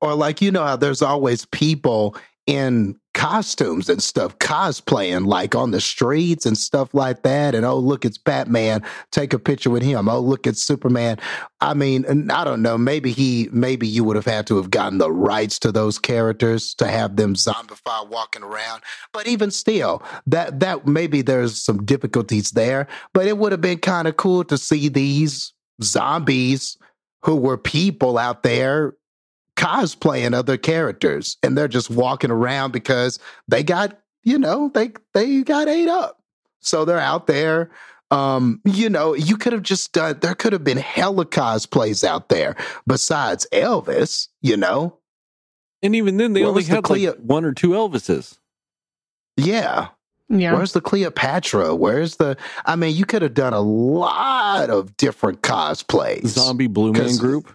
Or 0.01 0.15
like 0.15 0.43
you 0.43 0.51
know 0.51 0.65
how 0.65 0.77
there's 0.77 1.03
always 1.03 1.47
people 1.47 2.17
in 2.47 2.99
costumes 3.13 3.89
and 3.89 4.03
stuff 4.03 4.39
cosplaying 4.39 5.27
like 5.27 5.55
on 5.55 5.71
the 5.71 5.81
streets 5.81 6.45
and 6.45 6.57
stuff 6.57 6.93
like 6.93 7.23
that 7.23 7.55
and 7.55 7.65
oh 7.65 7.79
look 7.79 8.05
it's 8.05 8.19
batman. 8.19 8.83
Take 9.11 9.33
a 9.33 9.39
picture 9.39 9.71
with 9.71 9.83
him. 9.83 10.09
Oh 10.09 10.21
look 10.21 10.47
it's 10.47 10.63
superman. 10.63 11.19
I 11.61 11.75
mean 11.75 12.31
i 12.31 12.45
don't 12.45 12.63
know. 12.63 12.77
Maybe 12.77 13.13
he 13.13 13.49
maybe 13.51 13.89
you 13.89 14.05
would 14.05 14.17
have 14.17 14.27
had 14.27 14.47
to 14.49 14.57
have 14.57 14.71
gotten 14.71 14.99
the 14.99 15.11
rights 15.11 15.59
to 15.61 15.73
those 15.73 15.99
characters 15.99 16.75
to 16.75 16.87
have 16.87 17.17
them 17.17 17.35
zombified 17.35 18.09
walking 18.09 18.43
around. 18.43 18.83
But 19.13 19.27
even 19.27 19.51
still 19.51 20.03
that 20.27 20.61
that 20.61 20.87
maybe 20.87 21.23
there's 21.23 21.61
some 21.61 21.85
difficulties 21.85 22.51
there 22.51 22.87
but 23.15 23.27
it 23.27 23.39
would 23.39 23.53
have 23.53 23.63
been 23.63 23.79
kind 23.79 24.07
of 24.07 24.19
cool 24.19 24.45
to 24.45 24.59
see 24.59 24.89
these 24.89 25.55
zombies 25.83 26.77
who 27.23 27.35
were 27.35 27.59
people 27.59 28.19
out 28.19 28.43
there 28.43 28.95
cosplaying 29.57 30.35
other 30.35 30.57
characters 30.57 31.37
and 31.43 31.57
they're 31.57 31.69
just 31.69 31.91
walking 31.91 32.31
around 32.31 32.73
because 32.73 33.19
they 33.49 33.63
got 33.63 33.99
you 34.23 34.39
know 34.39 34.71
they 34.75 34.91
they 35.15 35.43
got 35.43 35.67
ate 35.69 35.89
up 35.89 36.21
so 36.61 36.85
they're 36.85 36.99
out 36.99 37.27
there 37.27 37.71
um 38.11 38.61
you 38.65 38.89
know 38.91 39.15
you 39.15 39.37
could 39.37 39.53
have 39.53 39.63
just 39.63 39.93
done 39.93 40.19
there 40.21 40.35
could 40.35 40.53
have 40.53 40.63
been 40.63 40.77
hella 40.79 41.25
cosplays 41.25 42.05
out 42.05 42.29
there 42.29 42.55
besides 42.87 43.47
elvis 43.53 44.29
you 44.43 44.57
know 44.57 44.99
And 45.83 45.95
even 45.97 46.17
then, 46.17 46.33
they 46.33 46.41
Where 46.41 46.49
only 46.51 46.59
was 46.61 46.69
the 46.69 46.75
had 46.77 46.85
Cleo- 46.85 47.13
like 47.13 47.21
one 47.21 47.45
or 47.45 47.53
two 47.53 47.71
Elvises. 47.71 48.39
yeah 49.37 49.89
Yeah. 50.29 50.55
Where's 50.55 50.73
the 50.73 50.81
Cleopatra? 50.81 51.75
Where's 51.77 52.17
the? 52.17 52.37
I 52.65 52.75
mean, 52.77 52.97
you 52.97 53.05
could 53.07 53.23
have 53.23 53.35
done 53.35 53.53
a 53.55 53.61
lot 53.61 54.71
of 54.71 54.97
different 54.97 55.43
cosplays. 55.43 56.27
Zombie 56.27 56.67
Blue 56.67 56.93
Man 56.93 57.03
'Cause- 57.03 57.19
Group, 57.21 57.55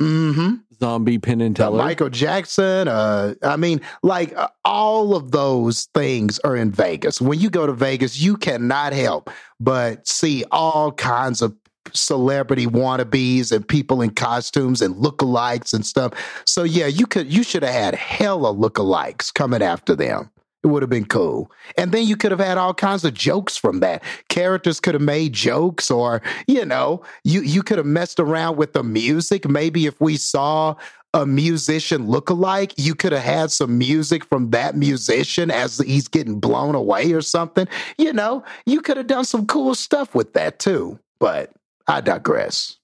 Mm-hmm. 0.00 0.54
Zombie 0.82 1.18
Penn 1.18 1.40
and 1.40 1.54
Teller. 1.54 1.78
Michael 1.78 2.08
Jackson. 2.08 2.88
Uh, 2.88 3.34
I 3.44 3.56
mean, 3.56 3.80
like 4.02 4.36
uh, 4.36 4.48
all 4.64 5.14
of 5.14 5.30
those 5.30 5.84
things 5.94 6.40
are 6.40 6.56
in 6.56 6.72
Vegas. 6.72 7.20
When 7.20 7.38
you 7.38 7.50
go 7.50 7.68
to 7.68 7.72
Vegas, 7.72 8.18
you 8.18 8.36
cannot 8.36 8.92
help 8.92 9.30
but 9.60 10.08
see 10.08 10.44
all 10.50 10.90
kinds 10.90 11.40
of 11.40 11.54
celebrity 11.92 12.66
wannabes 12.66 13.52
and 13.52 13.66
people 13.66 14.02
in 14.02 14.10
costumes 14.10 14.82
and 14.82 14.96
lookalikes 14.96 15.72
and 15.72 15.86
stuff. 15.86 16.14
So 16.46 16.64
yeah, 16.64 16.88
you 16.88 17.06
could 17.06 17.32
you 17.32 17.44
should 17.44 17.62
have 17.62 17.74
had 17.74 17.94
hella 17.94 18.52
lookalikes 18.52 19.32
coming 19.32 19.62
after 19.62 19.94
them. 19.94 20.30
It 20.62 20.68
would 20.68 20.82
have 20.82 20.90
been 20.90 21.06
cool. 21.06 21.50
And 21.76 21.90
then 21.90 22.06
you 22.06 22.16
could 22.16 22.30
have 22.30 22.40
had 22.40 22.56
all 22.56 22.72
kinds 22.72 23.04
of 23.04 23.14
jokes 23.14 23.56
from 23.56 23.80
that. 23.80 24.02
Characters 24.28 24.78
could 24.78 24.94
have 24.94 25.02
made 25.02 25.32
jokes 25.32 25.90
or, 25.90 26.22
you 26.46 26.64
know, 26.64 27.02
you 27.24 27.42
you 27.42 27.62
could 27.62 27.78
have 27.78 27.86
messed 27.86 28.20
around 28.20 28.56
with 28.56 28.72
the 28.72 28.84
music. 28.84 29.48
Maybe 29.48 29.86
if 29.86 30.00
we 30.00 30.16
saw 30.16 30.76
a 31.14 31.26
musician 31.26 32.06
look-alike, 32.06 32.72
you 32.78 32.94
could 32.94 33.12
have 33.12 33.22
had 33.22 33.50
some 33.50 33.76
music 33.76 34.24
from 34.24 34.50
that 34.50 34.76
musician 34.76 35.50
as 35.50 35.78
he's 35.78 36.08
getting 36.08 36.40
blown 36.40 36.74
away 36.74 37.12
or 37.12 37.20
something. 37.20 37.66
You 37.98 38.12
know, 38.12 38.44
you 38.64 38.80
could 38.80 38.96
have 38.96 39.08
done 39.08 39.24
some 39.24 39.46
cool 39.46 39.74
stuff 39.74 40.14
with 40.14 40.32
that 40.34 40.58
too. 40.58 40.98
But 41.18 41.50
I 41.86 42.00
digress. 42.00 42.78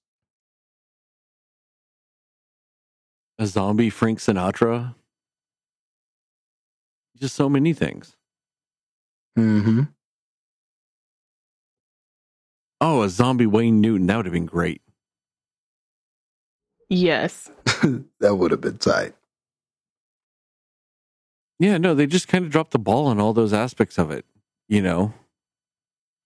a 3.39 3.47
zombie 3.47 3.91
Frank 3.91 4.19
Sinatra. 4.19 4.95
Just 7.21 7.35
so 7.35 7.49
many 7.49 7.73
things. 7.73 8.17
Mm-hmm. 9.39 9.83
Oh, 12.81 13.03
a 13.03 13.09
zombie 13.09 13.47
Wayne 13.47 13.81
Newton. 13.81 14.07
That 14.07 14.17
would 14.19 14.27
have 14.27 14.33
been 14.33 14.47
great. 14.47 14.83
yes. 16.89 17.51
that 18.21 18.37
would 18.37 18.51
have 18.51 18.61
been 18.61 18.79
tight. 18.79 19.15
Yeah, 21.59 21.77
no, 21.79 21.95
they 21.95 22.07
just 22.07 22.29
kind 22.29 22.45
of 22.45 22.53
dropped 22.53 22.71
the 22.71 22.79
ball 22.79 23.07
on 23.07 23.19
all 23.21 23.33
those 23.33 23.53
aspects 23.53 23.99
of 23.99 24.11
it. 24.13 24.25
You 24.69 24.81
know, 24.83 25.13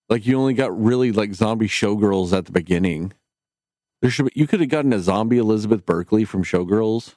like 0.08 0.26
you 0.26 0.38
only 0.38 0.52
got 0.54 0.78
really 0.78 1.10
like 1.12 1.32
zombie 1.32 1.68
showgirls 1.68 2.36
at 2.36 2.44
the 2.46 2.52
beginning. 2.52 3.12
There 4.02 4.10
should 4.10 4.26
be, 4.26 4.32
you 4.34 4.46
could 4.46 4.60
have 4.60 4.68
gotten 4.68 4.92
a 4.92 4.98
zombie 4.98 5.38
Elizabeth 5.38 5.86
Berkley 5.86 6.24
from 6.24 6.42
Showgirls. 6.44 7.14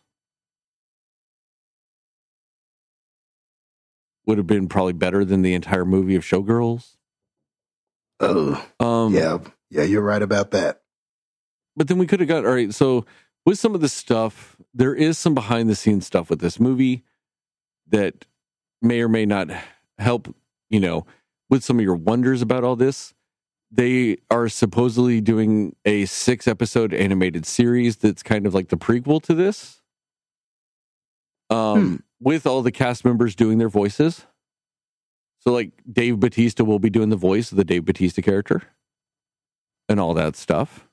Would 4.27 4.37
have 4.37 4.47
been 4.47 4.67
probably 4.67 4.93
better 4.93 5.23
than 5.23 5.41
the 5.43 5.53
entire 5.53 5.85
movie 5.85 6.15
of 6.15 6.23
Showgirls. 6.23 6.95
Oh, 8.19 8.65
Um, 8.79 9.13
yeah. 9.13 9.37
Yeah, 9.69 9.83
you're 9.83 10.01
right 10.01 10.21
about 10.21 10.51
that. 10.51 10.81
but 11.75 11.87
then 11.87 11.97
we 11.97 12.07
could 12.07 12.19
have 12.21 12.29
got 12.29 12.45
all 12.45 12.53
right. 12.53 12.73
So 12.73 13.05
with 13.45 13.59
some 13.59 13.75
of 13.75 13.81
the 13.81 13.89
stuff, 13.89 14.55
there 14.73 14.95
is 14.95 15.17
some 15.17 15.33
behind 15.33 15.69
the 15.69 15.75
scenes 15.75 16.05
stuff 16.07 16.29
with 16.29 16.39
this 16.39 16.59
movie 16.59 17.03
that 17.87 18.25
may 18.81 19.01
or 19.01 19.09
may 19.09 19.25
not 19.25 19.49
help. 19.99 20.33
You 20.69 20.79
know, 20.79 21.05
with 21.49 21.63
some 21.63 21.77
of 21.77 21.83
your 21.83 21.95
wonders 21.95 22.41
about 22.41 22.63
all 22.63 22.75
this, 22.75 23.13
they 23.69 24.17
are 24.31 24.47
supposedly 24.49 25.19
doing 25.21 25.75
a 25.85 26.05
six 26.05 26.47
episode 26.47 26.93
animated 26.93 27.45
series 27.45 27.97
that's 27.97 28.23
kind 28.23 28.47
of 28.47 28.53
like 28.53 28.69
the 28.69 28.77
prequel 28.77 29.21
to 29.23 29.33
this. 29.33 29.81
Um, 31.49 32.03
with 32.25 32.47
all 32.47 32.63
the 32.63 32.71
cast 32.71 33.05
members 33.05 33.35
doing 33.35 33.59
their 33.59 33.69
voices. 33.69 34.25
So 35.39 35.53
like 35.53 35.71
Dave 35.89 36.19
Bautista 36.19 36.65
will 36.65 36.79
be 36.79 36.89
doing 36.89 37.09
the 37.09 37.15
voice 37.15 37.51
of 37.51 37.57
the 37.57 37.63
Dave 37.63 37.85
Bautista 37.85 38.21
character 38.21 38.63
and 39.87 39.99
all 39.99 40.15
that 40.15 40.35
stuff. 40.35 40.87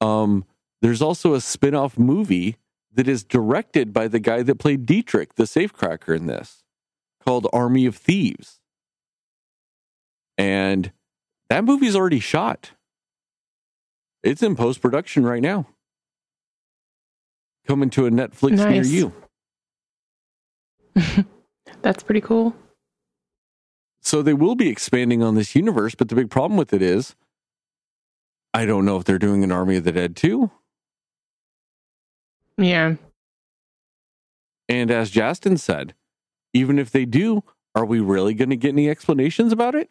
Um, 0.00 0.44
there's 0.82 1.00
also 1.00 1.34
a 1.34 1.40
spin-off 1.40 1.96
movie 1.96 2.56
that 2.92 3.06
is 3.06 3.22
directed 3.22 3.92
by 3.92 4.08
the 4.08 4.18
guy 4.18 4.42
that 4.42 4.58
played 4.58 4.84
Dietrich, 4.84 5.36
the 5.36 5.44
safecracker 5.44 6.14
in 6.14 6.26
this, 6.26 6.64
called 7.24 7.46
Army 7.52 7.86
of 7.86 7.94
Thieves. 7.96 8.58
And 10.36 10.90
that 11.48 11.62
movie's 11.62 11.94
already 11.94 12.18
shot. 12.18 12.72
It's 14.24 14.42
in 14.42 14.56
post-production 14.56 15.24
right 15.24 15.40
now. 15.40 15.68
Coming 17.64 17.90
to 17.90 18.06
a 18.06 18.10
Netflix 18.10 18.68
near 18.68 18.82
you. 18.82 19.12
That's 21.82 22.02
pretty 22.02 22.20
cool. 22.20 22.54
So 24.00 24.20
they 24.22 24.34
will 24.34 24.54
be 24.54 24.68
expanding 24.68 25.22
on 25.22 25.36
this 25.36 25.54
universe, 25.54 25.94
but 25.94 26.08
the 26.08 26.14
big 26.14 26.30
problem 26.30 26.58
with 26.58 26.72
it 26.72 26.82
is 26.82 27.14
I 28.54 28.66
don't 28.66 28.84
know 28.84 28.96
if 28.96 29.04
they're 29.04 29.18
doing 29.18 29.44
an 29.44 29.52
Army 29.52 29.76
of 29.76 29.84
the 29.84 29.92
Dead 29.92 30.16
too. 30.16 30.50
Yeah. 32.58 32.96
And 34.68 34.90
as 34.90 35.10
Justin 35.10 35.56
said, 35.56 35.94
even 36.52 36.78
if 36.78 36.90
they 36.90 37.04
do, 37.04 37.42
are 37.74 37.84
we 37.84 38.00
really 38.00 38.34
going 38.34 38.50
to 38.50 38.56
get 38.56 38.70
any 38.70 38.88
explanations 38.88 39.52
about 39.52 39.74
it? 39.74 39.90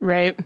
Right. 0.00 0.38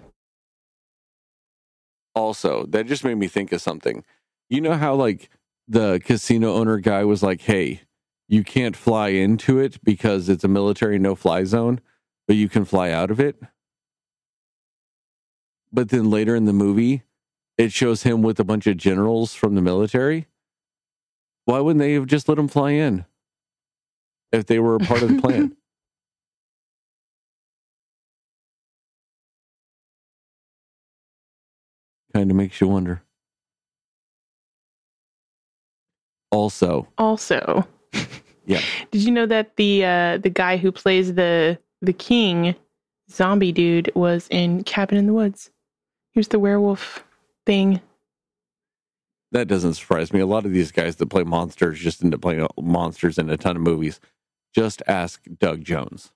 Also, 2.14 2.66
that 2.66 2.86
just 2.86 3.04
made 3.04 3.16
me 3.16 3.28
think 3.28 3.52
of 3.52 3.62
something. 3.62 4.04
You 4.50 4.60
know 4.60 4.74
how, 4.74 4.94
like, 4.94 5.30
the 5.66 6.00
casino 6.04 6.54
owner 6.54 6.78
guy 6.78 7.04
was 7.04 7.22
like, 7.22 7.40
hey, 7.42 7.82
you 8.28 8.44
can't 8.44 8.76
fly 8.76 9.08
into 9.08 9.58
it 9.58 9.82
because 9.82 10.28
it's 10.28 10.44
a 10.44 10.48
military 10.48 10.98
no 10.98 11.14
fly 11.14 11.44
zone, 11.44 11.80
but 12.26 12.36
you 12.36 12.48
can 12.48 12.64
fly 12.64 12.90
out 12.90 13.10
of 13.10 13.18
it? 13.18 13.40
But 15.72 15.88
then 15.88 16.10
later 16.10 16.36
in 16.36 16.44
the 16.44 16.52
movie, 16.52 17.02
it 17.56 17.72
shows 17.72 18.02
him 18.02 18.22
with 18.22 18.38
a 18.38 18.44
bunch 18.44 18.66
of 18.66 18.76
generals 18.76 19.34
from 19.34 19.54
the 19.54 19.62
military. 19.62 20.26
Why 21.44 21.60
wouldn't 21.60 21.80
they 21.80 21.94
have 21.94 22.06
just 22.06 22.28
let 22.28 22.38
him 22.38 22.48
fly 22.48 22.72
in 22.72 23.06
if 24.30 24.46
they 24.46 24.58
were 24.58 24.76
a 24.76 24.80
part 24.80 25.02
of 25.02 25.08
the 25.08 25.20
plan? 25.20 25.56
kind 32.14 32.30
of 32.30 32.36
makes 32.36 32.60
you 32.60 32.68
wonder. 32.68 33.02
Also, 36.30 36.88
Also, 36.98 37.66
Yeah. 38.46 38.62
Did 38.90 39.04
you 39.04 39.10
know 39.10 39.26
that 39.26 39.56
the 39.56 39.84
uh, 39.84 40.16
the 40.16 40.30
guy 40.30 40.56
who 40.56 40.72
plays 40.72 41.12
the 41.14 41.58
the 41.82 41.92
king 41.92 42.54
zombie 43.10 43.52
dude 43.52 43.92
was 43.94 44.26
in 44.30 44.64
Cabin 44.64 44.96
in 44.96 45.06
the 45.06 45.12
Woods? 45.12 45.50
Here's 46.12 46.28
the 46.28 46.38
werewolf 46.38 47.04
thing. 47.44 47.82
that 49.32 49.48
doesn't 49.48 49.74
surprise 49.74 50.14
me. 50.14 50.20
A 50.20 50.26
lot 50.26 50.46
of 50.46 50.52
these 50.52 50.72
guys 50.72 50.96
that 50.96 51.10
play 51.10 51.24
monsters 51.24 51.78
just 51.78 52.02
end 52.02 52.14
up 52.14 52.22
playing 52.22 52.46
monsters 52.58 53.18
in 53.18 53.28
a 53.28 53.36
ton 53.36 53.54
of 53.56 53.60
movies. 53.60 54.00
Just 54.54 54.82
ask 54.86 55.22
Doug 55.38 55.62
Jones. 55.62 56.10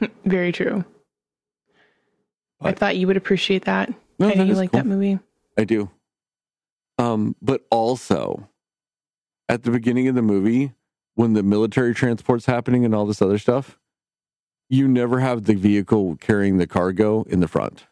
Very 0.24 0.50
true. 0.50 0.84
I 2.60 2.72
thought 2.72 2.96
you 2.96 3.06
would 3.06 3.16
appreciate 3.16 3.66
that. 3.66 3.94
No, 4.18 4.28
I 4.30 4.34
know 4.34 4.44
you 4.44 4.54
like 4.54 4.72
cool. 4.72 4.80
that 4.80 4.86
movie. 4.86 5.20
I 5.56 5.62
do. 5.62 5.88
Um, 6.98 7.36
but 7.40 7.64
also, 7.70 8.48
at 9.50 9.64
the 9.64 9.70
beginning 9.70 10.06
of 10.06 10.14
the 10.14 10.22
movie 10.22 10.72
when 11.16 11.32
the 11.32 11.42
military 11.42 11.92
transport's 11.92 12.46
happening 12.46 12.84
and 12.84 12.94
all 12.94 13.04
this 13.04 13.20
other 13.20 13.38
stuff, 13.38 13.78
you 14.68 14.86
never 14.86 15.20
have 15.20 15.44
the 15.44 15.54
vehicle 15.54 16.16
carrying 16.16 16.58
the 16.58 16.66
cargo 16.66 17.24
in 17.24 17.40
the 17.40 17.48
front. 17.48 17.84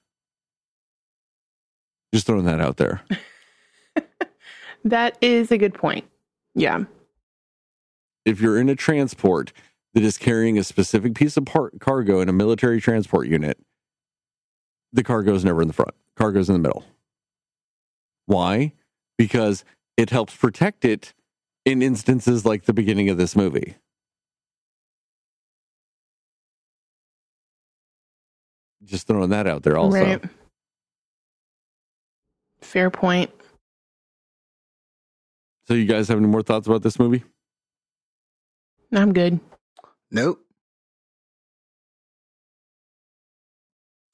Just 2.14 2.26
throwing 2.26 2.44
that 2.44 2.60
out 2.60 2.76
there. 2.76 3.02
That 4.84 5.18
is 5.20 5.50
a 5.50 5.58
good 5.58 5.74
point. 5.74 6.06
Yeah. 6.54 6.84
If 8.24 8.40
you're 8.40 8.60
in 8.60 8.68
a 8.68 8.76
transport 8.76 9.52
that 9.94 10.02
is 10.02 10.16
carrying 10.16 10.56
a 10.56 10.64
specific 10.64 11.14
piece 11.14 11.36
of 11.36 11.44
part, 11.44 11.80
cargo 11.80 12.20
in 12.20 12.28
a 12.28 12.32
military 12.32 12.80
transport 12.80 13.26
unit, 13.26 13.58
the 14.92 15.02
cargo 15.02 15.34
is 15.34 15.44
never 15.44 15.60
in 15.62 15.68
the 15.68 15.74
front. 15.74 15.94
Cargo's 16.16 16.48
in 16.48 16.54
the 16.54 16.60
middle. 16.60 16.84
Why? 18.26 18.72
Because 19.16 19.64
it 19.96 20.10
helps 20.10 20.34
protect 20.36 20.84
it 20.84 21.12
in 21.64 21.82
instances 21.82 22.44
like 22.44 22.64
the 22.64 22.72
beginning 22.72 23.08
of 23.10 23.18
this 23.18 23.36
movie. 23.36 23.76
Just 28.84 29.06
throwing 29.06 29.30
that 29.30 29.46
out 29.46 29.62
there 29.62 29.76
also. 29.76 30.02
Right. 30.02 30.22
Fair 32.60 32.90
point. 32.90 33.30
So 35.66 35.74
you 35.74 35.84
guys 35.84 36.08
have 36.08 36.18
any 36.18 36.26
more 36.26 36.42
thoughts 36.42 36.66
about 36.66 36.82
this 36.82 36.98
movie? 36.98 37.24
I'm 38.92 39.12
good. 39.12 39.38
Nope. 40.10 40.40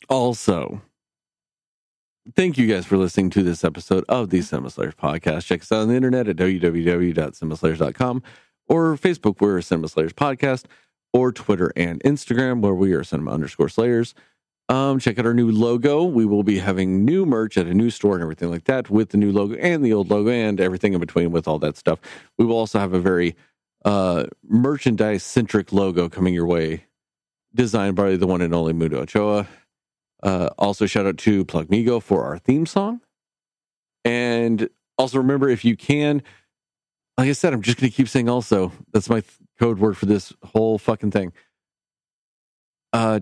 Also, 0.08 0.82
thank 2.34 2.56
you 2.58 2.66
guys 2.66 2.86
for 2.86 2.96
listening 2.96 3.30
to 3.30 3.42
this 3.42 3.64
episode 3.64 4.04
of 4.08 4.30
the 4.30 4.40
Cinema 4.40 4.70
Slayers 4.70 4.94
podcast. 4.94 5.46
Check 5.46 5.62
us 5.62 5.72
out 5.72 5.80
on 5.80 5.88
the 5.88 5.94
internet 5.94 6.28
at 6.28 6.36
www.cinemaslayers.com 6.36 8.22
or 8.66 8.96
Facebook, 8.96 9.40
where 9.40 9.52
we're 9.52 9.60
Cinema 9.60 9.88
Slayers 9.88 10.12
podcast, 10.12 10.64
or 11.12 11.32
Twitter 11.32 11.72
and 11.76 12.02
Instagram, 12.02 12.60
where 12.60 12.74
we 12.74 12.92
are 12.92 13.04
cinema 13.04 13.32
underscore 13.32 13.68
slayers. 13.68 14.14
Um, 14.68 14.98
check 14.98 15.18
out 15.18 15.26
our 15.26 15.34
new 15.34 15.50
logo. 15.50 16.04
We 16.04 16.24
will 16.24 16.42
be 16.42 16.58
having 16.58 17.04
new 17.04 17.26
merch 17.26 17.58
at 17.58 17.66
a 17.66 17.74
new 17.74 17.90
store 17.90 18.14
and 18.14 18.22
everything 18.22 18.50
like 18.50 18.64
that 18.64 18.88
with 18.88 19.10
the 19.10 19.18
new 19.18 19.30
logo 19.30 19.54
and 19.56 19.84
the 19.84 19.92
old 19.92 20.10
logo 20.10 20.30
and 20.30 20.58
everything 20.60 20.94
in 20.94 21.00
between 21.00 21.30
with 21.30 21.46
all 21.46 21.58
that 21.58 21.76
stuff. 21.76 21.98
We 22.38 22.46
will 22.46 22.56
also 22.56 22.78
have 22.78 22.94
a 22.94 23.00
very 23.00 23.36
uh, 23.84 24.24
merchandise 24.48 25.22
centric 25.22 25.72
logo 25.72 26.08
coming 26.08 26.32
your 26.32 26.46
way, 26.46 26.86
designed 27.54 27.96
by 27.96 28.16
the 28.16 28.26
one 28.26 28.40
and 28.40 28.54
only 28.54 28.72
Mudo 28.72 28.94
Ochoa. 28.94 29.46
Uh, 30.24 30.48
also, 30.58 30.86
shout 30.86 31.06
out 31.06 31.18
to 31.18 31.44
Plug 31.44 31.68
Migo 31.68 32.02
for 32.02 32.24
our 32.24 32.38
theme 32.38 32.64
song. 32.64 33.02
And 34.04 34.68
also 34.98 35.18
remember, 35.18 35.50
if 35.50 35.64
you 35.64 35.76
can, 35.76 36.22
like 37.18 37.28
I 37.28 37.32
said, 37.32 37.52
I'm 37.52 37.62
just 37.62 37.78
going 37.78 37.90
to 37.90 37.96
keep 37.96 38.08
saying 38.08 38.28
also. 38.28 38.72
That's 38.92 39.10
my 39.10 39.20
th- 39.20 39.32
code 39.58 39.78
word 39.78 39.98
for 39.98 40.06
this 40.06 40.32
whole 40.42 40.78
fucking 40.78 41.10
thing. 41.10 41.32
Uh, 42.92 43.20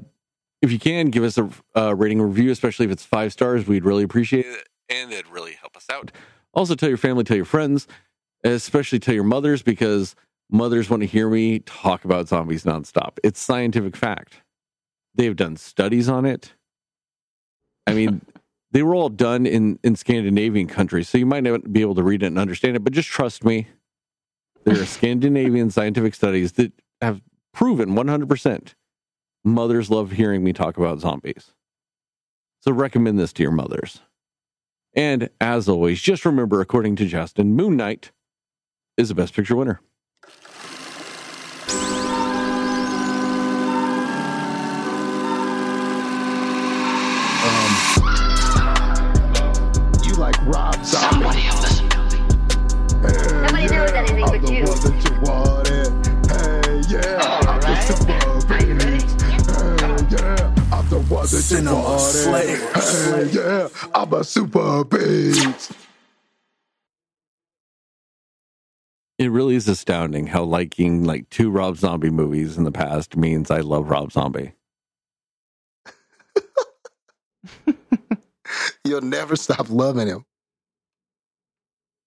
if 0.63 0.71
you 0.71 0.79
can, 0.79 1.11
give 1.11 1.25
us 1.25 1.37
a, 1.39 1.51
a 1.75 1.95
rating 1.95 2.23
review, 2.23 2.53
especially 2.53 2.87
if 2.87 2.93
it's 2.93 3.05
five 3.05 3.33
stars. 3.33 3.67
We'd 3.67 3.85
really 3.85 4.05
appreciate 4.05 4.47
it. 4.47 4.69
And 4.89 5.13
it'd 5.13 5.29
really 5.29 5.55
help 5.55 5.77
us 5.77 5.87
out. 5.91 6.13
Also, 6.55 6.75
tell 6.77 6.89
your 6.89 6.99
family, 6.99 7.25
tell 7.25 7.37
your 7.37 7.45
friends, 7.47 7.89
especially 8.45 9.01
tell 9.01 9.15
your 9.15 9.25
mothers, 9.25 9.63
because 9.63 10.15
mothers 10.51 10.89
want 10.89 11.03
to 11.03 11.07
hear 11.07 11.29
me 11.29 11.61
talk 11.61 12.05
about 12.05 12.29
zombies 12.29 12.65
nonstop. 12.65 13.19
It's 13.25 13.41
scientific 13.41 13.97
fact. 13.97 14.43
They've 15.15 15.35
done 15.35 15.57
studies 15.57 16.09
on 16.09 16.25
it. 16.27 16.55
I 17.87 17.95
mean, 17.95 18.23
they 18.71 18.83
were 18.83 18.95
all 18.95 19.09
done 19.09 19.47
in, 19.47 19.79
in 19.83 19.97
Scandinavian 19.97 20.67
countries, 20.67 21.09
so 21.09 21.19
you 21.19 21.27
might 21.27 21.43
not 21.43 21.73
be 21.73 21.81
able 21.81 21.95
to 21.97 22.03
read 22.03 22.23
it 22.23 22.27
and 22.27 22.39
understand 22.39 22.77
it, 22.77 22.85
but 22.85 22.93
just 22.93 23.09
trust 23.09 23.45
me. 23.45 23.69
There 24.65 24.81
are 24.81 24.87
Scandinavian 24.87 25.71
scientific 25.73 26.15
studies 26.15 26.53
that 26.53 26.73
have 27.01 27.21
proven 27.53 27.91
100% 27.91 28.75
mothers 29.45 29.91
love 29.91 30.13
hearing 30.13 30.43
me 30.45 30.53
talk 30.53 30.77
about 30.77 31.01
zombies. 31.01 31.53
So 32.61 32.73
recommend 32.73 33.19
this 33.19 33.33
to 33.35 33.43
your 33.43 33.53
mothers. 33.53 34.01
And 34.95 35.31
as 35.41 35.69
always, 35.69 36.01
just 36.01 36.25
remember, 36.25 36.61
according 36.61 36.97
to 36.97 37.07
Justin, 37.07 37.55
Moon 37.55 37.77
Knight 37.77 38.13
is 38.97 39.09
the 39.09 39.15
best 39.15 39.35
picture 39.35 39.57
winner. 39.57 39.81
Cinema 61.41 61.75
wanted. 61.81 62.01
Slayers. 62.01 63.11
Hey, 63.11 63.31
yeah, 63.33 63.69
I'm 63.95 64.13
a 64.13 64.25
super 64.25 64.85
beast. 64.85 65.73
It 69.19 69.31
really 69.31 69.55
is 69.55 69.69
astounding 69.69 70.27
how 70.27 70.43
liking 70.43 71.05
like 71.05 71.31
two 71.31 71.51
Rob 71.51 71.77
Zombie 71.77 72.11
movies 72.11 72.59
in 72.59 72.65
the 72.65 72.73
past 72.73 73.17
means 73.17 73.51
I 73.51 73.61
love 73.61 73.89
Rob 73.89 74.11
Zombie. 74.11 74.53
You'll 78.85 79.03
never 79.03 79.37
stop 79.37 79.71
loving 79.71 80.09
him. 80.09 80.25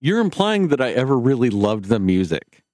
You're 0.01 0.19
implying 0.19 0.67
that 0.67 0.81
I 0.81 0.91
ever 0.91 1.17
really 1.17 1.49
loved 1.49 1.85
the 1.85 1.99
music. 1.99 2.64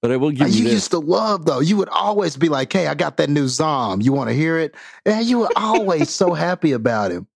But 0.00 0.12
I 0.12 0.16
will 0.16 0.30
give 0.30 0.48
you 0.48 0.58
you 0.58 0.64
this. 0.64 0.72
used 0.74 0.90
to 0.92 0.98
love 1.00 1.44
though. 1.44 1.60
You 1.60 1.76
would 1.76 1.88
always 1.88 2.36
be 2.36 2.48
like, 2.48 2.72
"Hey, 2.72 2.86
I 2.86 2.94
got 2.94 3.16
that 3.16 3.28
new 3.28 3.48
Zom. 3.48 4.00
You 4.00 4.12
want 4.12 4.30
to 4.30 4.34
hear 4.34 4.56
it?" 4.58 4.74
And 5.04 5.24
you 5.26 5.40
were 5.40 5.50
always 5.56 6.08
so 6.10 6.34
happy 6.34 6.72
about 6.72 7.10
him. 7.10 7.26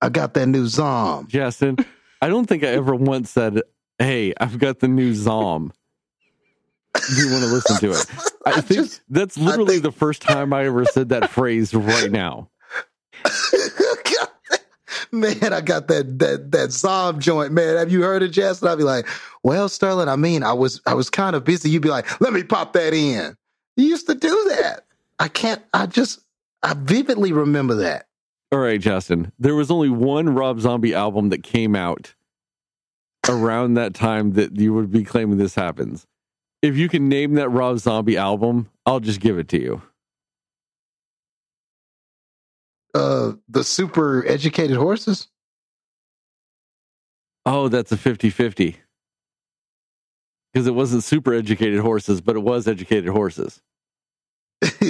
I 0.00 0.08
got 0.08 0.34
that 0.34 0.46
new 0.46 0.66
Zom. 0.66 1.26
Justin, 1.26 1.78
I 2.20 2.28
don't 2.28 2.46
think 2.46 2.62
I 2.62 2.68
ever 2.68 2.94
once 2.94 3.30
said, 3.30 3.60
Hey, 3.98 4.32
I've 4.40 4.58
got 4.58 4.80
the 4.80 4.88
new 4.88 5.14
Zom. 5.14 5.72
Do 6.94 7.14
you 7.16 7.30
want 7.32 7.44
to 7.44 7.50
listen 7.50 7.76
to 7.78 7.90
it? 7.92 8.06
I 8.46 8.50
I 8.52 8.60
think 8.60 8.80
just- 8.82 9.00
that's 9.08 9.36
literally 9.38 9.74
think- 9.74 9.82
the 9.84 9.92
first 9.92 10.22
time 10.22 10.52
I 10.52 10.64
ever 10.66 10.84
said 10.84 11.08
that 11.10 11.30
phrase 11.30 11.72
right 11.74 12.10
now. 12.10 12.48
man, 15.14 15.52
I 15.52 15.60
got 15.60 15.88
that 15.88 16.18
that 16.20 16.52
that 16.52 16.72
Zom 16.72 17.20
joint, 17.20 17.52
man. 17.52 17.76
Have 17.76 17.92
you 17.92 18.02
heard 18.02 18.22
of 18.22 18.30
Jess? 18.30 18.62
And 18.62 18.70
I'd 18.70 18.78
be 18.78 18.84
like, 18.84 19.06
"Well, 19.42 19.68
Sterling, 19.68 20.08
I 20.08 20.16
mean, 20.16 20.42
I 20.42 20.54
was 20.54 20.80
I 20.86 20.94
was 20.94 21.10
kind 21.10 21.36
of 21.36 21.44
busy." 21.44 21.68
You'd 21.68 21.82
be 21.82 21.90
like, 21.90 22.20
"Let 22.20 22.32
me 22.32 22.42
pop 22.42 22.72
that 22.72 22.94
in." 22.94 23.36
You 23.76 23.84
used 23.84 24.06
to 24.06 24.14
do 24.14 24.46
that. 24.56 24.86
I 25.18 25.28
can't. 25.28 25.62
I 25.74 25.84
just 25.84 26.20
I 26.62 26.74
vividly 26.74 27.32
remember 27.32 27.74
that. 27.76 28.06
All 28.52 28.58
right, 28.58 28.80
Justin. 28.80 29.32
There 29.38 29.54
was 29.54 29.70
only 29.70 29.90
one 29.90 30.34
Rob 30.34 30.60
Zombie 30.60 30.94
album 30.94 31.28
that 31.28 31.42
came 31.42 31.76
out 31.76 32.14
around 33.28 33.74
that 33.74 33.92
time 33.92 34.32
that 34.32 34.58
you 34.58 34.72
would 34.72 34.90
be 34.90 35.04
claiming 35.04 35.36
this 35.36 35.54
happens. 35.54 36.06
If 36.62 36.76
you 36.76 36.88
can 36.88 37.08
name 37.08 37.34
that 37.34 37.50
Rob 37.50 37.78
Zombie 37.78 38.16
album, 38.16 38.70
I'll 38.86 39.00
just 39.00 39.20
give 39.20 39.38
it 39.38 39.48
to 39.48 39.60
you. 39.60 39.82
Uh, 42.94 43.32
the 43.48 43.64
super 43.64 44.26
educated 44.26 44.76
horses. 44.76 45.28
Oh, 47.46 47.68
that's 47.68 47.90
a 47.92 47.96
50 47.96 48.30
50. 48.30 48.76
Because 50.52 50.66
it 50.66 50.74
wasn't 50.74 51.02
super 51.02 51.32
educated 51.32 51.80
horses, 51.80 52.20
but 52.20 52.36
it 52.36 52.40
was 52.40 52.68
educated 52.68 53.08
horses. 53.08 53.62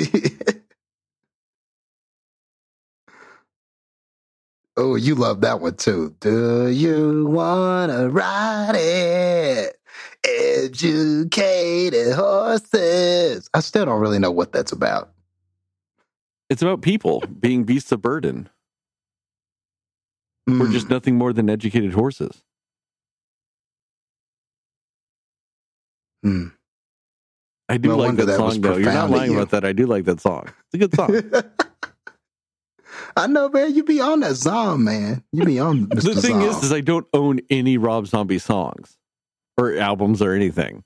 oh, 4.76 4.96
you 4.96 5.14
love 5.14 5.40
that 5.42 5.60
one 5.60 5.76
too. 5.76 6.16
Do 6.20 6.68
you 6.68 7.26
wanna 7.26 8.08
ride 8.08 8.74
it? 8.74 9.76
Educated 10.24 12.14
horses. 12.14 13.48
I 13.54 13.60
still 13.60 13.84
don't 13.84 14.00
really 14.00 14.18
know 14.18 14.32
what 14.32 14.52
that's 14.52 14.72
about. 14.72 15.12
It's 16.52 16.60
about 16.60 16.82
people 16.82 17.20
being 17.40 17.64
beasts 17.64 17.92
of 17.92 18.02
burden. 18.02 18.50
We're 20.46 20.66
Mm. 20.66 20.72
just 20.72 20.90
nothing 20.90 21.16
more 21.16 21.32
than 21.32 21.48
educated 21.48 21.94
horses. 21.94 22.44
Mm. 26.22 26.52
I 27.70 27.78
do 27.78 27.88
No 27.88 27.96
like 27.96 28.16
that, 28.16 28.26
that 28.26 28.36
song, 28.36 28.60
though. 28.60 28.76
You're 28.76 28.92
not 28.92 29.08
lying 29.08 29.30
you. 29.32 29.38
about 29.38 29.50
that. 29.52 29.64
I 29.64 29.72
do 29.72 29.86
like 29.86 30.04
that 30.04 30.20
song. 30.20 30.44
It's 30.66 30.74
a 30.74 30.78
good 30.78 30.94
song. 30.94 31.42
I 33.16 33.26
know, 33.28 33.48
man. 33.48 33.74
You 33.74 33.82
be 33.82 34.02
on 34.02 34.20
that 34.20 34.34
Zom, 34.34 34.84
man. 34.84 35.24
You 35.32 35.46
be 35.46 35.58
on 35.58 35.86
Mr. 35.86 36.02
the 36.14 36.20
thing 36.20 36.40
Zom. 36.40 36.50
is, 36.50 36.64
is 36.64 36.70
I 36.72 36.82
don't 36.82 37.06
own 37.14 37.40
any 37.48 37.78
Rob 37.78 38.06
Zombie 38.08 38.38
songs 38.38 38.98
or 39.56 39.74
albums 39.78 40.20
or 40.20 40.34
anything. 40.34 40.84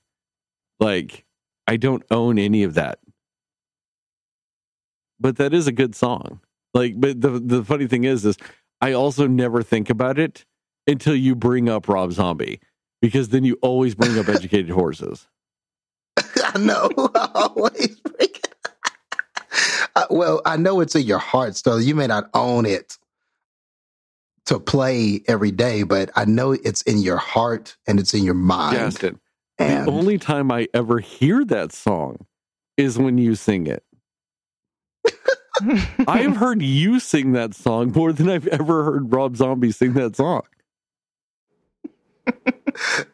Like, 0.79 1.25
I 1.67 1.75
don't 1.75 2.03
own 2.09 2.39
any 2.39 2.63
of 2.63 2.75
that. 2.75 2.99
But 5.19 5.37
that 5.37 5.53
is 5.53 5.67
a 5.67 5.71
good 5.71 5.95
song. 5.95 6.39
Like, 6.73 6.99
but 6.99 7.21
the 7.21 7.39
the 7.39 7.63
funny 7.63 7.87
thing 7.87 8.03
is, 8.03 8.25
is 8.25 8.37
I 8.81 8.93
also 8.93 9.27
never 9.27 9.63
think 9.63 9.89
about 9.89 10.19
it 10.19 10.45
until 10.85 11.15
you 11.15 11.35
bring 11.35 11.67
up 11.69 11.87
Rob 11.87 12.11
Zombie. 12.13 12.59
because 13.01 13.29
then 13.29 13.43
you 13.43 13.57
always 13.61 13.95
bring 13.95 14.17
up 14.17 14.27
educated 14.27 14.69
horses. 14.69 15.27
I 16.17 16.57
know. 16.57 16.89
I 17.15 17.29
always 17.35 17.99
bring 17.99 18.29
it. 18.29 18.57
Uh, 19.95 20.05
well, 20.09 20.41
I 20.45 20.57
know 20.57 20.79
it's 20.79 20.95
in 20.95 21.03
your 21.03 21.17
heart, 21.19 21.55
so 21.55 21.77
you 21.77 21.95
may 21.95 22.07
not 22.07 22.29
own 22.33 22.65
it 22.65 22.97
to 24.45 24.59
play 24.59 25.21
every 25.27 25.51
day, 25.51 25.83
but 25.83 26.09
I 26.15 26.25
know 26.25 26.53
it's 26.53 26.81
in 26.83 26.99
your 26.99 27.17
heart 27.17 27.75
and 27.85 27.99
it's 27.99 28.13
in 28.13 28.23
your 28.23 28.33
mind. 28.33 28.77
Justin, 28.77 29.19
and 29.59 29.87
the 29.87 29.91
only 29.91 30.17
time 30.17 30.51
I 30.51 30.67
ever 30.73 30.99
hear 30.99 31.43
that 31.45 31.73
song 31.73 32.25
is 32.77 32.97
when 32.97 33.17
you 33.17 33.35
sing 33.35 33.67
it. 33.67 33.83
I've 36.07 36.37
heard 36.37 36.61
you 36.61 36.99
sing 36.99 37.31
that 37.33 37.55
song 37.55 37.91
more 37.91 38.13
than 38.13 38.29
I've 38.29 38.47
ever 38.47 38.83
heard 38.83 39.11
Rob 39.11 39.35
Zombie 39.35 39.71
sing 39.71 39.93
that 39.93 40.15
song. 40.15 40.43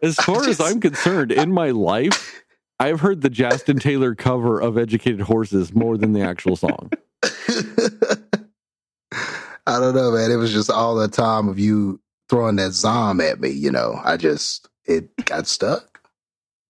As 0.01 0.15
far 0.23 0.47
as 0.47 0.59
I'm 0.59 0.79
concerned, 0.79 1.31
in 1.31 1.51
my 1.51 1.69
life, 1.71 2.43
I've 2.79 2.99
heard 2.99 3.21
the 3.21 3.29
Justin 3.29 3.79
Taylor 3.79 4.15
cover 4.15 4.59
of 4.59 4.77
Educated 4.77 5.21
Horses 5.21 5.73
more 5.73 5.97
than 5.97 6.13
the 6.13 6.21
actual 6.21 6.55
song. 6.55 6.91
I 9.65 9.79
don't 9.79 9.95
know, 9.95 10.11
man. 10.11 10.31
It 10.31 10.35
was 10.35 10.51
just 10.51 10.69
all 10.69 10.95
the 10.95 11.07
time 11.07 11.47
of 11.47 11.57
you 11.57 12.01
throwing 12.29 12.57
that 12.57 12.71
zom 12.71 13.21
at 13.21 13.39
me, 13.39 13.49
you 13.49 13.71
know. 13.71 14.01
I 14.03 14.17
just 14.17 14.67
it 14.85 15.15
got 15.25 15.47
stuck. 15.47 16.01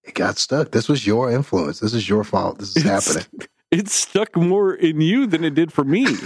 It 0.03 0.13
got 0.13 0.37
stuck. 0.37 0.71
This 0.71 0.87
was 0.87 1.07
your 1.07 1.31
influence. 1.31 1.79
This 1.79 1.93
is 1.93 2.07
your 2.07 2.23
fault. 2.23 2.59
This 2.59 2.75
is 2.75 2.83
happening. 2.83 3.47
It 3.73 3.89
stuck 3.89 4.35
more 4.37 4.73
in 4.73 5.01
you 5.01 5.27
than 5.27 5.43
it 5.43 5.55
did 5.55 5.73
for 5.73 5.83
me. 5.83 6.07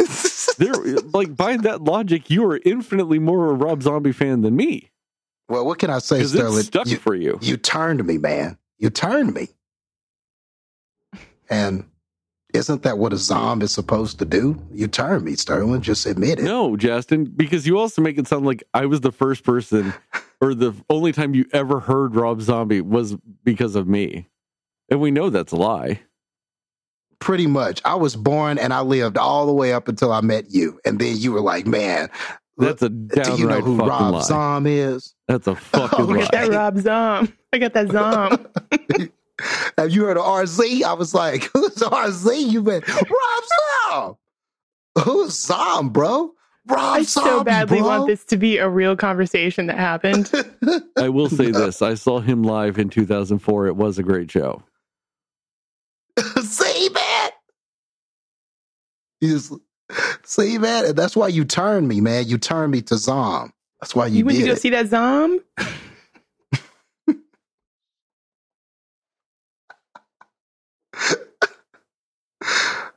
There, 0.60 0.74
like 1.14 1.36
by 1.36 1.58
that 1.58 1.84
logic, 1.84 2.32
you 2.32 2.44
are 2.50 2.60
infinitely 2.66 3.20
more 3.20 3.52
a 3.52 3.54
Rob 3.54 3.84
Zombie 3.84 4.12
fan 4.12 4.42
than 4.42 4.56
me 4.56 4.90
well, 5.50 5.66
what 5.66 5.80
can 5.80 5.90
I 5.90 6.00
say, 6.00 6.24
Sterling? 6.24 6.64
stuck 6.64 6.88
You, 6.88 6.98
for 6.98 7.16
you. 7.16 7.40
you 7.42 7.58
turned 7.58 8.06
me, 8.06 8.18
man. 8.18 8.58
You 8.80 8.90
turned 8.90 9.34
me. 9.34 9.50
And 11.50 11.86
isn't 12.54 12.84
that 12.84 12.98
what 12.98 13.14
a 13.14 13.18
zombie 13.18 13.66
is 13.66 13.72
supposed 13.74 14.20
to 14.20 14.26
do? 14.26 14.62
You 14.74 14.88
turned 14.88 15.24
me, 15.24 15.36
Sterling. 15.36 15.82
Just 15.82 16.06
admit 16.06 16.40
it. 16.40 16.44
No, 16.44 16.76
Justin, 16.76 17.26
because 17.26 17.66
you 17.66 17.80
also 17.80 18.02
make 18.02 18.18
it 18.18 18.28
sound 18.28 18.46
like 18.46 18.64
I 18.74 18.86
was 18.86 19.02
the 19.02 19.12
first 19.12 19.44
person 19.44 19.94
or 20.42 20.54
the 20.54 20.74
only 20.90 21.14
time 21.14 21.34
you 21.34 21.46
ever 21.54 21.80
heard 21.80 22.16
Rob 22.16 22.42
Zombie 22.42 22.82
was 22.82 23.16
because 23.44 23.76
of 23.76 23.88
me. 23.88 24.28
And 24.90 25.00
we 25.00 25.12
know 25.12 25.30
that's 25.30 25.54
a 25.54 25.58
lie. 25.58 26.02
Pretty 27.20 27.48
much. 27.48 27.82
I 27.84 27.96
was 27.96 28.16
born 28.16 28.58
and 28.60 28.74
I 28.74 28.82
lived 28.82 29.18
all 29.18 29.46
the 29.48 29.54
way 29.54 29.74
up 29.74 29.88
until 29.88 30.12
I 30.14 30.22
met 30.22 30.52
you. 30.52 30.80
And 30.86 31.00
then 31.00 31.18
you 31.18 31.32
were 31.32 31.42
like, 31.42 31.66
man, 31.66 32.10
That's 32.58 32.82
a 32.82 32.90
do 32.90 33.36
you 33.36 33.48
know 33.48 33.62
who 33.62 33.76
Rob 33.78 34.14
lie. 34.14 34.22
Zom 34.22 34.68
is? 34.68 35.16
That's 35.28 35.48
a 35.48 35.52
oh, 35.54 35.56
fucking 35.56 36.00
Oh, 36.00 36.04
lie. 36.04 36.14
Look 36.16 36.24
at 36.26 36.32
that 36.32 36.50
Rob 36.50 36.78
Zom. 36.78 37.34
I 37.54 37.58
got 37.58 37.74
that 37.74 37.90
Zom. 37.92 38.48
Have 39.78 39.92
you 39.92 40.06
heard 40.06 40.18
of 40.18 40.24
RZ? 40.26 40.84
I 40.84 40.94
was 40.94 41.14
like, 41.14 41.44
who's 41.54 41.76
RZ? 41.76 42.50
You 42.52 42.62
been 42.64 42.82
Rob 42.88 43.44
Zom. 43.90 44.18
Who's 45.04 45.34
Zom, 45.34 45.90
bro? 45.90 46.34
Rob 46.68 46.80
I 46.98 47.04
so 47.04 47.44
badly 47.44 47.80
bro. 47.80 47.88
want 47.88 48.08
this 48.08 48.26
to 48.26 48.38
be 48.38 48.58
a 48.58 48.68
real 48.68 48.96
conversation 48.96 49.68
that 49.68 49.78
happened. 49.78 50.30
I 50.98 51.08
will 51.10 51.30
say 51.30 51.50
this. 51.52 51.82
I 51.82 51.94
saw 51.94 52.20
him 52.20 52.44
live 52.44 52.78
in 52.78 52.90
2004. 52.90 53.68
It 53.68 53.76
was 53.76 53.98
a 54.00 54.04
great 54.04 54.30
show. 54.30 54.62
See, 59.22 59.28
man. 59.28 59.30
You 59.30 59.30
just, 59.30 59.54
see, 60.24 60.58
man, 60.58 60.86
and 60.86 60.96
that's 60.96 61.16
why 61.16 61.28
you 61.30 61.46
turned 61.46 61.88
me, 61.88 62.02
man. 62.02 62.28
You 62.28 62.38
turned 62.38 62.72
me 62.72 62.82
to 62.84 62.98
Zom. 62.98 63.54
That's 63.82 63.96
why 63.96 64.08
you, 64.08 64.20
You, 64.20 64.26
went 64.26 64.38
did 64.38 64.44
to 64.44 64.48
go 64.50 64.54
it. 64.54 64.62
see 64.62 64.70
that 64.72 64.88
Zom? 64.88 65.40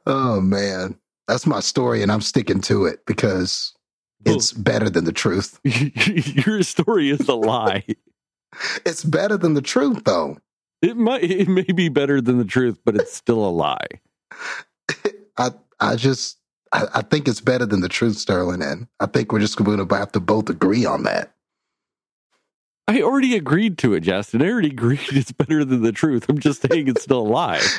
Oh 0.06 0.40
man, 0.40 0.98
that's 1.28 1.46
my 1.46 1.60
story, 1.60 2.02
and 2.02 2.10
I'm 2.10 2.20
sticking 2.20 2.60
to 2.62 2.86
it 2.86 3.04
because 3.06 3.74
it's 4.24 4.52
better 4.52 4.90
than 4.90 5.04
the 5.04 5.12
truth. 5.12 5.60
Your 5.64 6.62
story 6.62 7.10
is 7.10 7.28
a 7.28 7.34
lie. 7.34 7.84
It's 8.84 9.04
better 9.04 9.36
than 9.36 9.54
the 9.54 9.62
truth, 9.62 10.02
though. 10.04 10.36
It 10.82 10.96
might 10.96 11.22
it 11.22 11.46
may 11.48 11.62
be 11.62 11.88
better 11.88 12.20
than 12.20 12.38
the 12.38 12.44
truth, 12.44 12.80
but 12.84 12.96
it's 12.96 13.14
still 13.14 13.46
a 13.46 13.48
lie. 13.48 13.86
I 15.38 15.52
I 15.80 15.96
just 15.96 16.38
I, 16.72 16.86
I 16.96 17.02
think 17.02 17.28
it's 17.28 17.40
better 17.40 17.66
than 17.66 17.80
the 17.80 17.88
truth, 17.88 18.16
Sterling, 18.16 18.62
and 18.62 18.86
I 19.00 19.06
think 19.06 19.32
we're 19.32 19.40
just 19.40 19.56
going 19.56 19.86
to 19.86 19.94
have 19.96 20.12
to 20.12 20.20
both 20.20 20.48
agree 20.50 20.84
on 20.84 21.04
that. 21.04 21.34
I 22.88 23.02
already 23.02 23.36
agreed 23.36 23.78
to 23.78 23.94
it, 23.94 24.00
Justin. 24.00 24.42
I 24.42 24.48
already 24.48 24.70
agreed 24.70 25.00
it's 25.12 25.32
better 25.32 25.64
than 25.64 25.82
the 25.82 25.92
truth. 25.92 26.26
I'm 26.28 26.38
just 26.38 26.66
saying 26.68 26.88
it's 26.88 27.02
still 27.02 27.20
a 27.20 27.28
lie. 27.28 27.62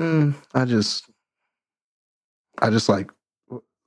Mm, 0.00 0.34
I 0.54 0.64
just 0.64 1.10
I 2.58 2.70
just 2.70 2.88
like 2.88 3.10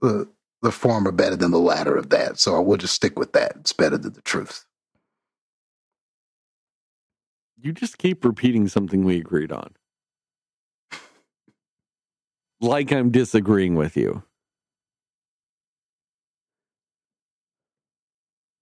the 0.02 0.30
the 0.61 0.72
former 0.72 1.11
better 1.11 1.36
than 1.36 1.52
the 1.52 1.60
latter 1.60 1.95
of 1.95 2.10
that, 2.11 2.40
so 2.40 2.56
I 2.56 2.60
will 2.60 2.78
just 2.78 2.94
stick 2.94 3.18
with 3.18 3.34
that. 3.34 3.53
It's 3.61 3.74
better 3.74 3.98
than 3.98 4.14
the 4.14 4.22
truth. 4.22 4.65
You 7.60 7.74
just 7.74 7.98
keep 7.98 8.24
repeating 8.24 8.68
something 8.68 9.03
we 9.03 9.18
agreed 9.18 9.52
on. 9.52 9.74
Like 12.64 12.94
I'm 12.94 13.11
disagreeing 13.11 13.76
with 13.76 13.98
you. 13.98 14.23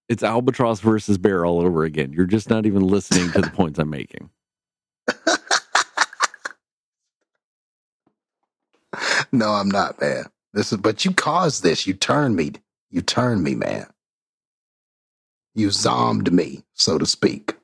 It's 0.09 0.23
albatross 0.23 0.81
versus 0.81 1.17
bear 1.17 1.45
all 1.45 1.61
over 1.61 1.83
again. 1.85 2.13
You're 2.13 2.25
just 2.27 2.49
not 2.49 2.65
even 2.65 2.83
listening 2.83 3.31
to 3.33 3.41
the 3.43 3.49
points 3.51 3.79
I'm 3.79 3.89
making. 3.89 4.29
No, 9.31 9.51
I'm 9.51 9.69
not, 9.69 10.01
man. 10.01 10.25
This 10.53 10.71
is 10.73 10.79
but 10.79 11.05
you 11.05 11.13
caused 11.13 11.63
this. 11.63 11.87
You 11.87 11.93
turned 11.95 12.35
me. 12.37 12.53
You 12.91 13.01
turned 13.01 13.43
me, 13.43 13.55
man. 13.55 13.87
You 15.55 15.69
zommed 15.69 16.31
me, 16.31 16.63
so 16.73 16.97
to 16.97 17.05
speak. 17.05 17.55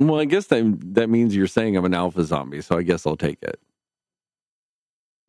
Well, 0.00 0.20
I 0.20 0.26
guess 0.26 0.46
that 0.48 0.78
that 0.94 1.10
means 1.10 1.36
you're 1.36 1.46
saying 1.46 1.76
I'm 1.76 1.84
an 1.86 1.94
alpha 1.94 2.24
zombie, 2.24 2.62
so 2.62 2.78
I 2.78 2.82
guess 2.82 3.06
I'll 3.06 3.16
take 3.16 3.42
it. 3.42 3.60